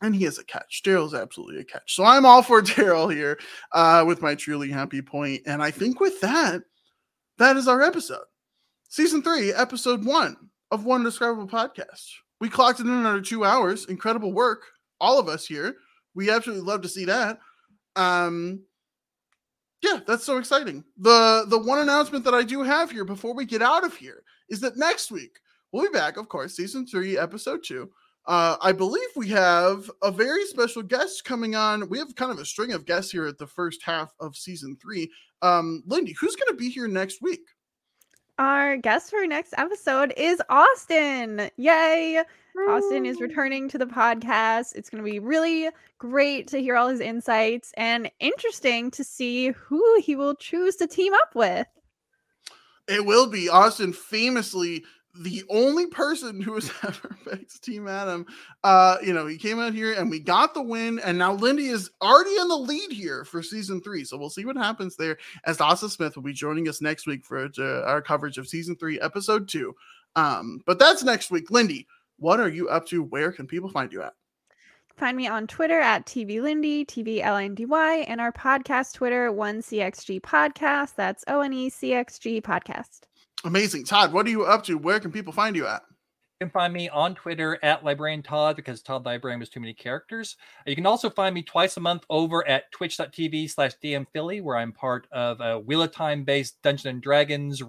and 0.00 0.14
he 0.14 0.24
is 0.24 0.38
a 0.38 0.44
catch. 0.44 0.82
Darryl's 0.84 1.14
absolutely 1.14 1.60
a 1.60 1.64
catch. 1.64 1.94
So 1.94 2.04
I'm 2.04 2.24
all 2.24 2.42
for 2.42 2.62
Darryl 2.62 3.12
here 3.12 3.38
uh, 3.72 4.04
with 4.06 4.22
my 4.22 4.34
truly 4.34 4.70
happy 4.70 5.02
point. 5.02 5.42
And 5.46 5.62
I 5.62 5.70
think 5.70 6.00
with 6.00 6.20
that, 6.20 6.62
that 7.38 7.56
is 7.56 7.68
our 7.68 7.82
episode. 7.82 8.24
Season 8.88 9.22
three, 9.22 9.52
episode 9.52 10.04
one 10.04 10.36
of 10.70 10.84
One 10.84 11.04
Describable 11.04 11.48
Podcast. 11.48 12.10
We 12.40 12.48
clocked 12.48 12.80
it 12.80 12.86
in 12.86 13.04
under 13.04 13.20
two 13.20 13.44
hours. 13.44 13.86
Incredible 13.86 14.32
work. 14.32 14.62
All 15.00 15.18
of 15.18 15.28
us 15.28 15.46
here. 15.46 15.76
We 16.14 16.30
absolutely 16.30 16.64
love 16.64 16.82
to 16.82 16.88
see 16.88 17.04
that. 17.04 17.38
Um, 17.96 18.62
yeah, 19.82 20.00
that's 20.06 20.24
so 20.24 20.38
exciting. 20.38 20.84
The 20.98 21.44
the 21.48 21.58
one 21.58 21.78
announcement 21.78 22.24
that 22.24 22.34
I 22.34 22.42
do 22.42 22.62
have 22.62 22.90
here 22.90 23.04
before 23.04 23.34
we 23.34 23.44
get 23.44 23.62
out 23.62 23.84
of 23.84 23.96
here 23.96 24.22
is 24.48 24.60
that 24.60 24.76
next 24.76 25.10
week 25.10 25.38
we'll 25.72 25.90
be 25.90 25.96
back, 25.96 26.16
of 26.16 26.28
course, 26.28 26.54
season 26.54 26.86
three, 26.86 27.16
episode 27.16 27.62
two. 27.62 27.90
Uh, 28.30 28.56
I 28.62 28.70
believe 28.70 29.08
we 29.16 29.26
have 29.30 29.90
a 30.04 30.12
very 30.12 30.46
special 30.46 30.84
guest 30.84 31.24
coming 31.24 31.56
on. 31.56 31.88
We 31.88 31.98
have 31.98 32.14
kind 32.14 32.30
of 32.30 32.38
a 32.38 32.44
string 32.44 32.72
of 32.72 32.86
guests 32.86 33.10
here 33.10 33.26
at 33.26 33.38
the 33.38 33.46
first 33.48 33.82
half 33.82 34.14
of 34.20 34.36
season 34.36 34.76
three. 34.80 35.10
Um, 35.42 35.82
Lindy, 35.84 36.12
who's 36.12 36.36
going 36.36 36.46
to 36.46 36.54
be 36.54 36.70
here 36.70 36.86
next 36.86 37.20
week? 37.20 37.40
our 38.38 38.78
guest 38.78 39.10
for 39.10 39.26
next 39.26 39.52
episode 39.58 40.14
is 40.16 40.40
Austin. 40.48 41.50
Yay! 41.58 42.22
Austin 42.70 43.04
is 43.04 43.20
returning 43.20 43.68
to 43.68 43.78
the 43.78 43.84
podcast. 43.84 44.76
It's 44.76 44.88
going 44.88 45.04
to 45.04 45.10
be 45.10 45.18
really 45.18 45.68
great 45.98 46.46
to 46.48 46.58
hear 46.58 46.76
all 46.76 46.88
his 46.88 47.00
insights 47.00 47.72
and 47.76 48.10
interesting 48.18 48.90
to 48.92 49.04
see 49.04 49.50
who 49.50 50.00
he 50.00 50.16
will 50.16 50.34
choose 50.36 50.76
to 50.76 50.86
team 50.86 51.12
up 51.12 51.34
with. 51.34 51.66
It 52.88 53.04
will 53.04 53.26
be. 53.26 53.50
Austin 53.50 53.92
famously 53.92 54.84
the 55.14 55.42
only 55.48 55.86
person 55.86 56.40
who 56.40 56.54
has 56.54 56.70
ever 56.82 57.16
picked 57.28 57.62
Team 57.62 57.88
Adam. 57.88 58.26
Uh, 58.62 58.96
you 59.02 59.12
know, 59.12 59.26
he 59.26 59.36
came 59.36 59.58
out 59.58 59.74
here 59.74 59.92
and 59.92 60.10
we 60.10 60.20
got 60.20 60.54
the 60.54 60.62
win, 60.62 60.98
and 61.00 61.18
now 61.18 61.32
Lindy 61.32 61.68
is 61.68 61.90
already 62.00 62.36
in 62.36 62.48
the 62.48 62.56
lead 62.56 62.92
here 62.92 63.24
for 63.24 63.42
season 63.42 63.80
three. 63.80 64.04
So 64.04 64.16
we'll 64.16 64.30
see 64.30 64.44
what 64.44 64.56
happens 64.56 64.96
there. 64.96 65.18
Austin 65.46 65.88
Smith 65.88 66.16
will 66.16 66.22
be 66.22 66.32
joining 66.32 66.68
us 66.68 66.80
next 66.80 67.06
week 67.06 67.24
for 67.24 67.48
uh, 67.58 67.82
our 67.82 68.02
coverage 68.02 68.38
of 68.38 68.48
season 68.48 68.76
three, 68.76 69.00
episode 69.00 69.48
two. 69.48 69.74
Um, 70.16 70.60
but 70.66 70.78
that's 70.78 71.02
next 71.02 71.30
week. 71.30 71.50
Lindy, 71.50 71.86
what 72.18 72.40
are 72.40 72.48
you 72.48 72.68
up 72.68 72.86
to? 72.86 73.02
Where 73.02 73.32
can 73.32 73.46
people 73.46 73.70
find 73.70 73.92
you 73.92 74.02
at? 74.02 74.14
Find 74.96 75.16
me 75.16 75.26
on 75.26 75.46
Twitter 75.46 75.80
at 75.80 76.04
TV 76.04 76.42
Lindy, 76.42 76.84
T 76.84 77.02
V 77.02 77.22
L 77.22 77.36
N 77.36 77.54
D 77.54 77.64
Y, 77.64 78.04
and 78.06 78.20
our 78.20 78.32
podcast 78.32 78.92
Twitter, 78.94 79.32
One 79.32 79.62
CXG 79.62 80.20
Podcast. 80.20 80.94
That's 80.94 81.24
O 81.26 81.40
N 81.40 81.54
E 81.54 81.70
C 81.70 81.94
X 81.94 82.18
G 82.18 82.40
Podcast. 82.40 83.00
Amazing. 83.44 83.84
Todd, 83.84 84.12
what 84.12 84.26
are 84.26 84.30
you 84.30 84.44
up 84.44 84.64
to? 84.64 84.76
Where 84.76 85.00
can 85.00 85.12
people 85.12 85.32
find 85.32 85.56
you 85.56 85.66
at? 85.66 85.82
You 86.40 86.46
can 86.46 86.52
find 86.52 86.72
me 86.72 86.88
on 86.88 87.14
Twitter 87.14 87.58
at 87.62 87.84
Librarian 87.84 88.22
Todd 88.22 88.56
because 88.56 88.82
Todd 88.82 89.04
Librarian 89.04 89.40
was 89.40 89.50
too 89.50 89.60
many 89.60 89.74
characters. 89.74 90.36
You 90.66 90.74
can 90.74 90.86
also 90.86 91.10
find 91.10 91.34
me 91.34 91.42
twice 91.42 91.76
a 91.76 91.80
month 91.80 92.04
over 92.08 92.46
at 92.48 92.70
twitch.tv 92.72 93.50
slash 93.50 93.72
DM 93.82 94.06
Philly, 94.12 94.40
where 94.40 94.56
I'm 94.56 94.72
part 94.72 95.06
of 95.12 95.40
a 95.40 95.58
Wheel 95.58 95.82
of 95.82 95.92
Time 95.92 96.24
based 96.24 96.60
Dungeons 96.62 96.86
and 96.86 97.02
Dragons 97.02 97.62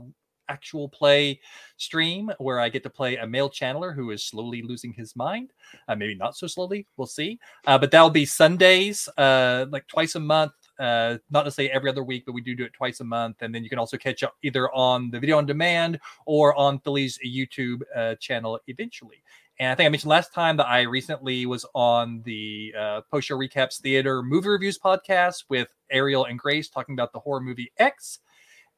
actual 0.52 0.90
play 0.90 1.40
stream 1.78 2.30
where 2.40 2.60
I 2.60 2.70
get 2.70 2.84
to 2.84 2.90
play 2.90 3.16
a 3.16 3.26
male 3.26 3.50
channeler 3.50 3.96
who 3.96 4.12
is 4.12 4.24
slowly 4.24 4.62
losing 4.62 4.94
his 4.94 5.16
mind. 5.16 5.52
Uh, 5.88 5.96
maybe 5.96 6.16
not 6.16 6.36
so 6.36 6.46
slowly. 6.46 6.86
We'll 6.98 7.08
see. 7.08 7.40
Uh, 7.66 7.78
but 7.78 7.90
that'll 7.90 8.10
be 8.10 8.26
Sundays, 8.26 9.08
uh, 9.18 9.66
like 9.70 9.88
twice 9.88 10.16
a 10.16 10.20
month. 10.20 10.52
Uh, 10.80 11.18
not 11.30 11.44
to 11.44 11.52
say 11.52 11.70
every 11.70 11.90
other 11.90 12.04
week, 12.04 12.24
but 12.26 12.34
we 12.34 12.42
do 12.42 12.56
do 12.56 12.64
it 12.64 12.74
twice 12.74 13.00
a 13.00 13.04
month. 13.04 13.42
And 13.42 13.54
then 13.54 13.64
you 13.64 13.70
can 13.70 13.80
also 13.80 13.98
catch 13.98 14.24
up 14.24 14.36
either 14.44 14.72
on 14.74 15.12
the 15.12 15.20
video 15.20 15.38
on 15.38 15.46
demand 15.46 16.00
or 16.26 16.56
on 16.56 16.80
Philly's 16.80 17.20
YouTube 17.26 17.82
uh, 17.96 18.16
channel 18.16 18.60
eventually. 18.68 19.24
And 19.60 19.70
I 19.70 19.76
think 19.76 19.86
I 19.86 19.90
mentioned 19.90 20.10
last 20.10 20.34
time 20.34 20.58
that 20.58 20.68
I 20.68 20.82
recently 20.82 21.46
was 21.46 21.66
on 21.76 22.24
the 22.24 22.74
uh, 22.78 23.02
post 23.12 23.28
show 23.28 23.38
recaps 23.38 23.80
theater 23.80 24.24
movie 24.24 24.50
reviews 24.50 24.80
podcast 24.80 25.44
with 25.50 25.68
Ariel 25.92 26.26
and 26.26 26.40
Grace 26.40 26.68
talking 26.68 26.94
about 26.94 27.14
the 27.14 27.20
horror 27.20 27.42
movie 27.42 27.72
X. 27.78 28.20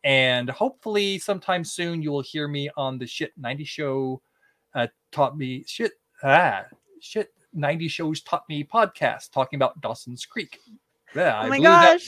And 0.03 0.49
hopefully, 0.49 1.19
sometime 1.19 1.63
soon, 1.63 2.01
you 2.01 2.11
will 2.11 2.21
hear 2.21 2.49
me 2.49 2.69
on 2.75 2.97
the 2.97 3.07
Shit 3.07 3.31
90 3.37 3.63
Show 3.63 4.21
uh, 4.75 4.87
Taught 5.13 5.37
Me 5.37 5.63
Shit. 5.65 5.93
Ah, 6.21 6.65
Shit 6.99 7.29
90 7.53 7.87
Shows 7.87 8.21
Taught 8.21 8.43
Me 8.49 8.63
podcast 8.65 9.31
talking 9.31 9.57
about 9.57 9.79
Dawson's 9.79 10.25
Creek. 10.25 10.59
Yeah, 11.15 11.41
oh 11.43 11.47
my 11.47 11.59
gosh. 11.59 12.07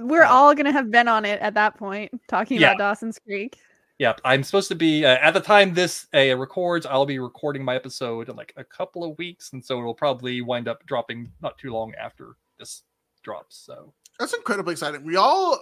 We're 0.00 0.24
all 0.24 0.54
going 0.54 0.66
to 0.66 0.72
have 0.72 0.90
been 0.90 1.08
on 1.08 1.24
it 1.24 1.40
at 1.40 1.54
that 1.54 1.76
point 1.76 2.12
talking 2.28 2.60
yeah. 2.60 2.68
about 2.68 2.78
Dawson's 2.78 3.18
Creek. 3.18 3.58
Yep, 3.98 4.20
I'm 4.24 4.42
supposed 4.42 4.68
to 4.68 4.74
be 4.74 5.04
uh, 5.04 5.18
at 5.20 5.34
the 5.34 5.40
time 5.40 5.72
this 5.72 6.08
uh, 6.14 6.36
records. 6.36 6.84
I'll 6.84 7.06
be 7.06 7.20
recording 7.20 7.64
my 7.64 7.76
episode 7.76 8.28
in 8.28 8.34
like 8.34 8.52
a 8.56 8.64
couple 8.64 9.04
of 9.04 9.16
weeks, 9.18 9.52
and 9.52 9.64
so 9.64 9.78
it'll 9.78 9.94
probably 9.94 10.40
wind 10.40 10.66
up 10.66 10.84
dropping 10.86 11.30
not 11.40 11.58
too 11.58 11.72
long 11.72 11.94
after 11.94 12.34
this 12.58 12.82
drops. 13.22 13.56
So 13.56 13.92
that's 14.18 14.34
incredibly 14.34 14.72
exciting. 14.72 15.04
We 15.04 15.16
all, 15.16 15.58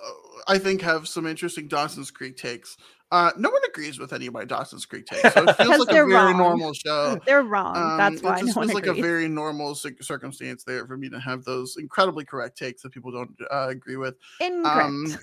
I 0.49 0.59
think, 0.59 0.81
have 0.83 1.09
some 1.09 1.27
interesting 1.27 1.69
Dawson's 1.69 2.11
Creek 2.11 2.37
takes. 2.37 2.77
Uh, 3.11 3.31
no 3.37 3.51
one 3.51 3.61
agrees 3.69 3.99
with 3.99 4.15
any 4.15 4.27
of 4.27 4.33
my 4.33 4.45
Dawson's 4.45 4.87
Creek 4.87 5.05
takes, 5.05 5.35
so 5.35 5.45
it 5.45 5.57
feels 5.59 5.79
like 5.81 5.91
a 5.91 5.93
very 5.93 6.15
wrong. 6.15 6.39
normal 6.39 6.73
show. 6.73 7.20
They're 7.27 7.43
wrong. 7.43 7.77
Um, 7.77 7.99
That's 7.99 8.23
why. 8.23 8.39
It 8.39 8.47
just 8.47 8.57
no 8.57 8.62
feels 8.62 8.74
like 8.74 8.87
a 8.87 8.95
very 8.95 9.29
normal 9.29 9.74
circumstance 9.74 10.65
there 10.65 10.87
for 10.87 10.97
me 10.97 11.11
to 11.11 11.20
have 11.20 11.45
those 11.45 11.77
incredibly 11.77 12.24
correct 12.24 12.57
takes 12.57 12.81
that 12.83 12.91
people 12.91 13.12
don't 13.12 13.37
uh, 13.51 13.66
agree 13.69 13.97
with. 13.97 14.15
Incorrect. 14.41 14.87
Um, 14.87 15.19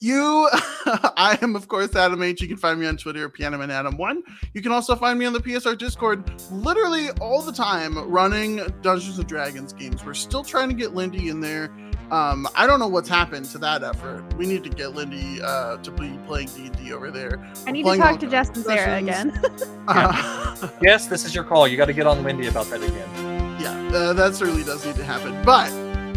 you, 0.00 0.48
I 0.86 1.38
am 1.40 1.56
of 1.56 1.66
course 1.68 1.96
Adam 1.96 2.22
H. 2.22 2.42
You 2.42 2.48
can 2.48 2.58
find 2.58 2.78
me 2.78 2.86
on 2.86 2.98
Twitter, 2.98 3.28
Pianoman 3.30 3.70
Adam 3.70 3.96
One. 3.96 4.22
You 4.52 4.60
can 4.60 4.70
also 4.70 4.94
find 4.94 5.18
me 5.18 5.24
on 5.24 5.32
the 5.32 5.40
PSR 5.40 5.78
Discord, 5.78 6.30
literally 6.50 7.08
all 7.22 7.40
the 7.40 7.52
time, 7.52 7.96
running 8.10 8.60
Dungeons 8.82 9.18
and 9.18 9.26
Dragons 9.26 9.72
games. 9.72 10.04
We're 10.04 10.12
still 10.12 10.44
trying 10.44 10.68
to 10.68 10.74
get 10.74 10.94
Lindy 10.94 11.30
in 11.30 11.40
there. 11.40 11.74
Um, 12.10 12.46
I 12.54 12.66
don't 12.66 12.78
know 12.78 12.88
what's 12.88 13.08
happened 13.08 13.46
to 13.46 13.58
that 13.58 13.82
effort. 13.82 14.22
We 14.36 14.46
need 14.46 14.62
to 14.64 14.70
get 14.70 14.94
Lindy 14.94 15.40
uh, 15.42 15.78
to 15.78 15.90
be 15.90 16.18
playing 16.26 16.48
D 16.48 16.66
and 16.66 16.76
D 16.76 16.92
over 16.92 17.10
there. 17.10 17.44
I 17.66 17.72
need 17.72 17.84
to 17.84 17.96
talk 17.96 18.20
to 18.20 18.26
Jess 18.26 18.50
and 18.50 18.64
Sarah 18.64 18.98
again. 18.98 19.40
uh, 19.88 20.68
yes, 20.82 21.06
this 21.06 21.24
is 21.24 21.34
your 21.34 21.44
call. 21.44 21.66
You 21.66 21.76
got 21.76 21.86
to 21.86 21.92
get 21.92 22.06
on 22.06 22.22
Lindy 22.22 22.48
about 22.48 22.66
that 22.66 22.82
again. 22.82 23.60
Yeah, 23.60 23.96
uh, 23.96 24.12
that 24.12 24.34
certainly 24.34 24.64
does 24.64 24.84
need 24.84 24.96
to 24.96 25.04
happen. 25.04 25.40
But 25.44 25.70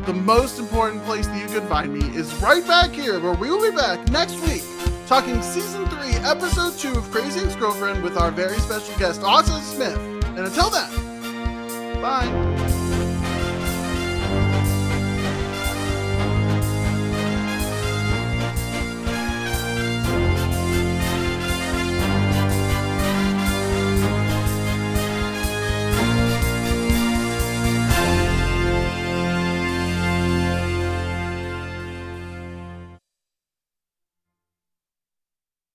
the 0.05 0.13
most 0.13 0.59
important 0.59 1.03
place 1.03 1.27
that 1.27 1.39
you 1.39 1.47
can 1.59 1.67
find 1.67 1.93
me 1.93 2.15
is 2.15 2.33
right 2.35 2.65
back 2.67 2.91
here, 2.91 3.19
where 3.19 3.33
we 3.33 3.49
will 3.49 3.61
be 3.61 3.75
back 3.75 4.09
next 4.09 4.39
week 4.41 4.63
talking 5.07 5.41
season 5.41 5.87
three, 5.87 6.11
episode 6.25 6.77
two 6.77 6.91
of 6.97 7.09
Crazy 7.11 7.39
Ex 7.39 7.55
Girlfriend 7.55 8.03
with 8.03 8.17
our 8.17 8.29
very 8.29 8.57
special 8.59 8.97
guest, 8.99 9.21
Austin 9.23 9.61
Smith. 9.61 9.97
And 10.35 10.39
until 10.39 10.69
then, 10.69 12.01
bye. 12.01 12.66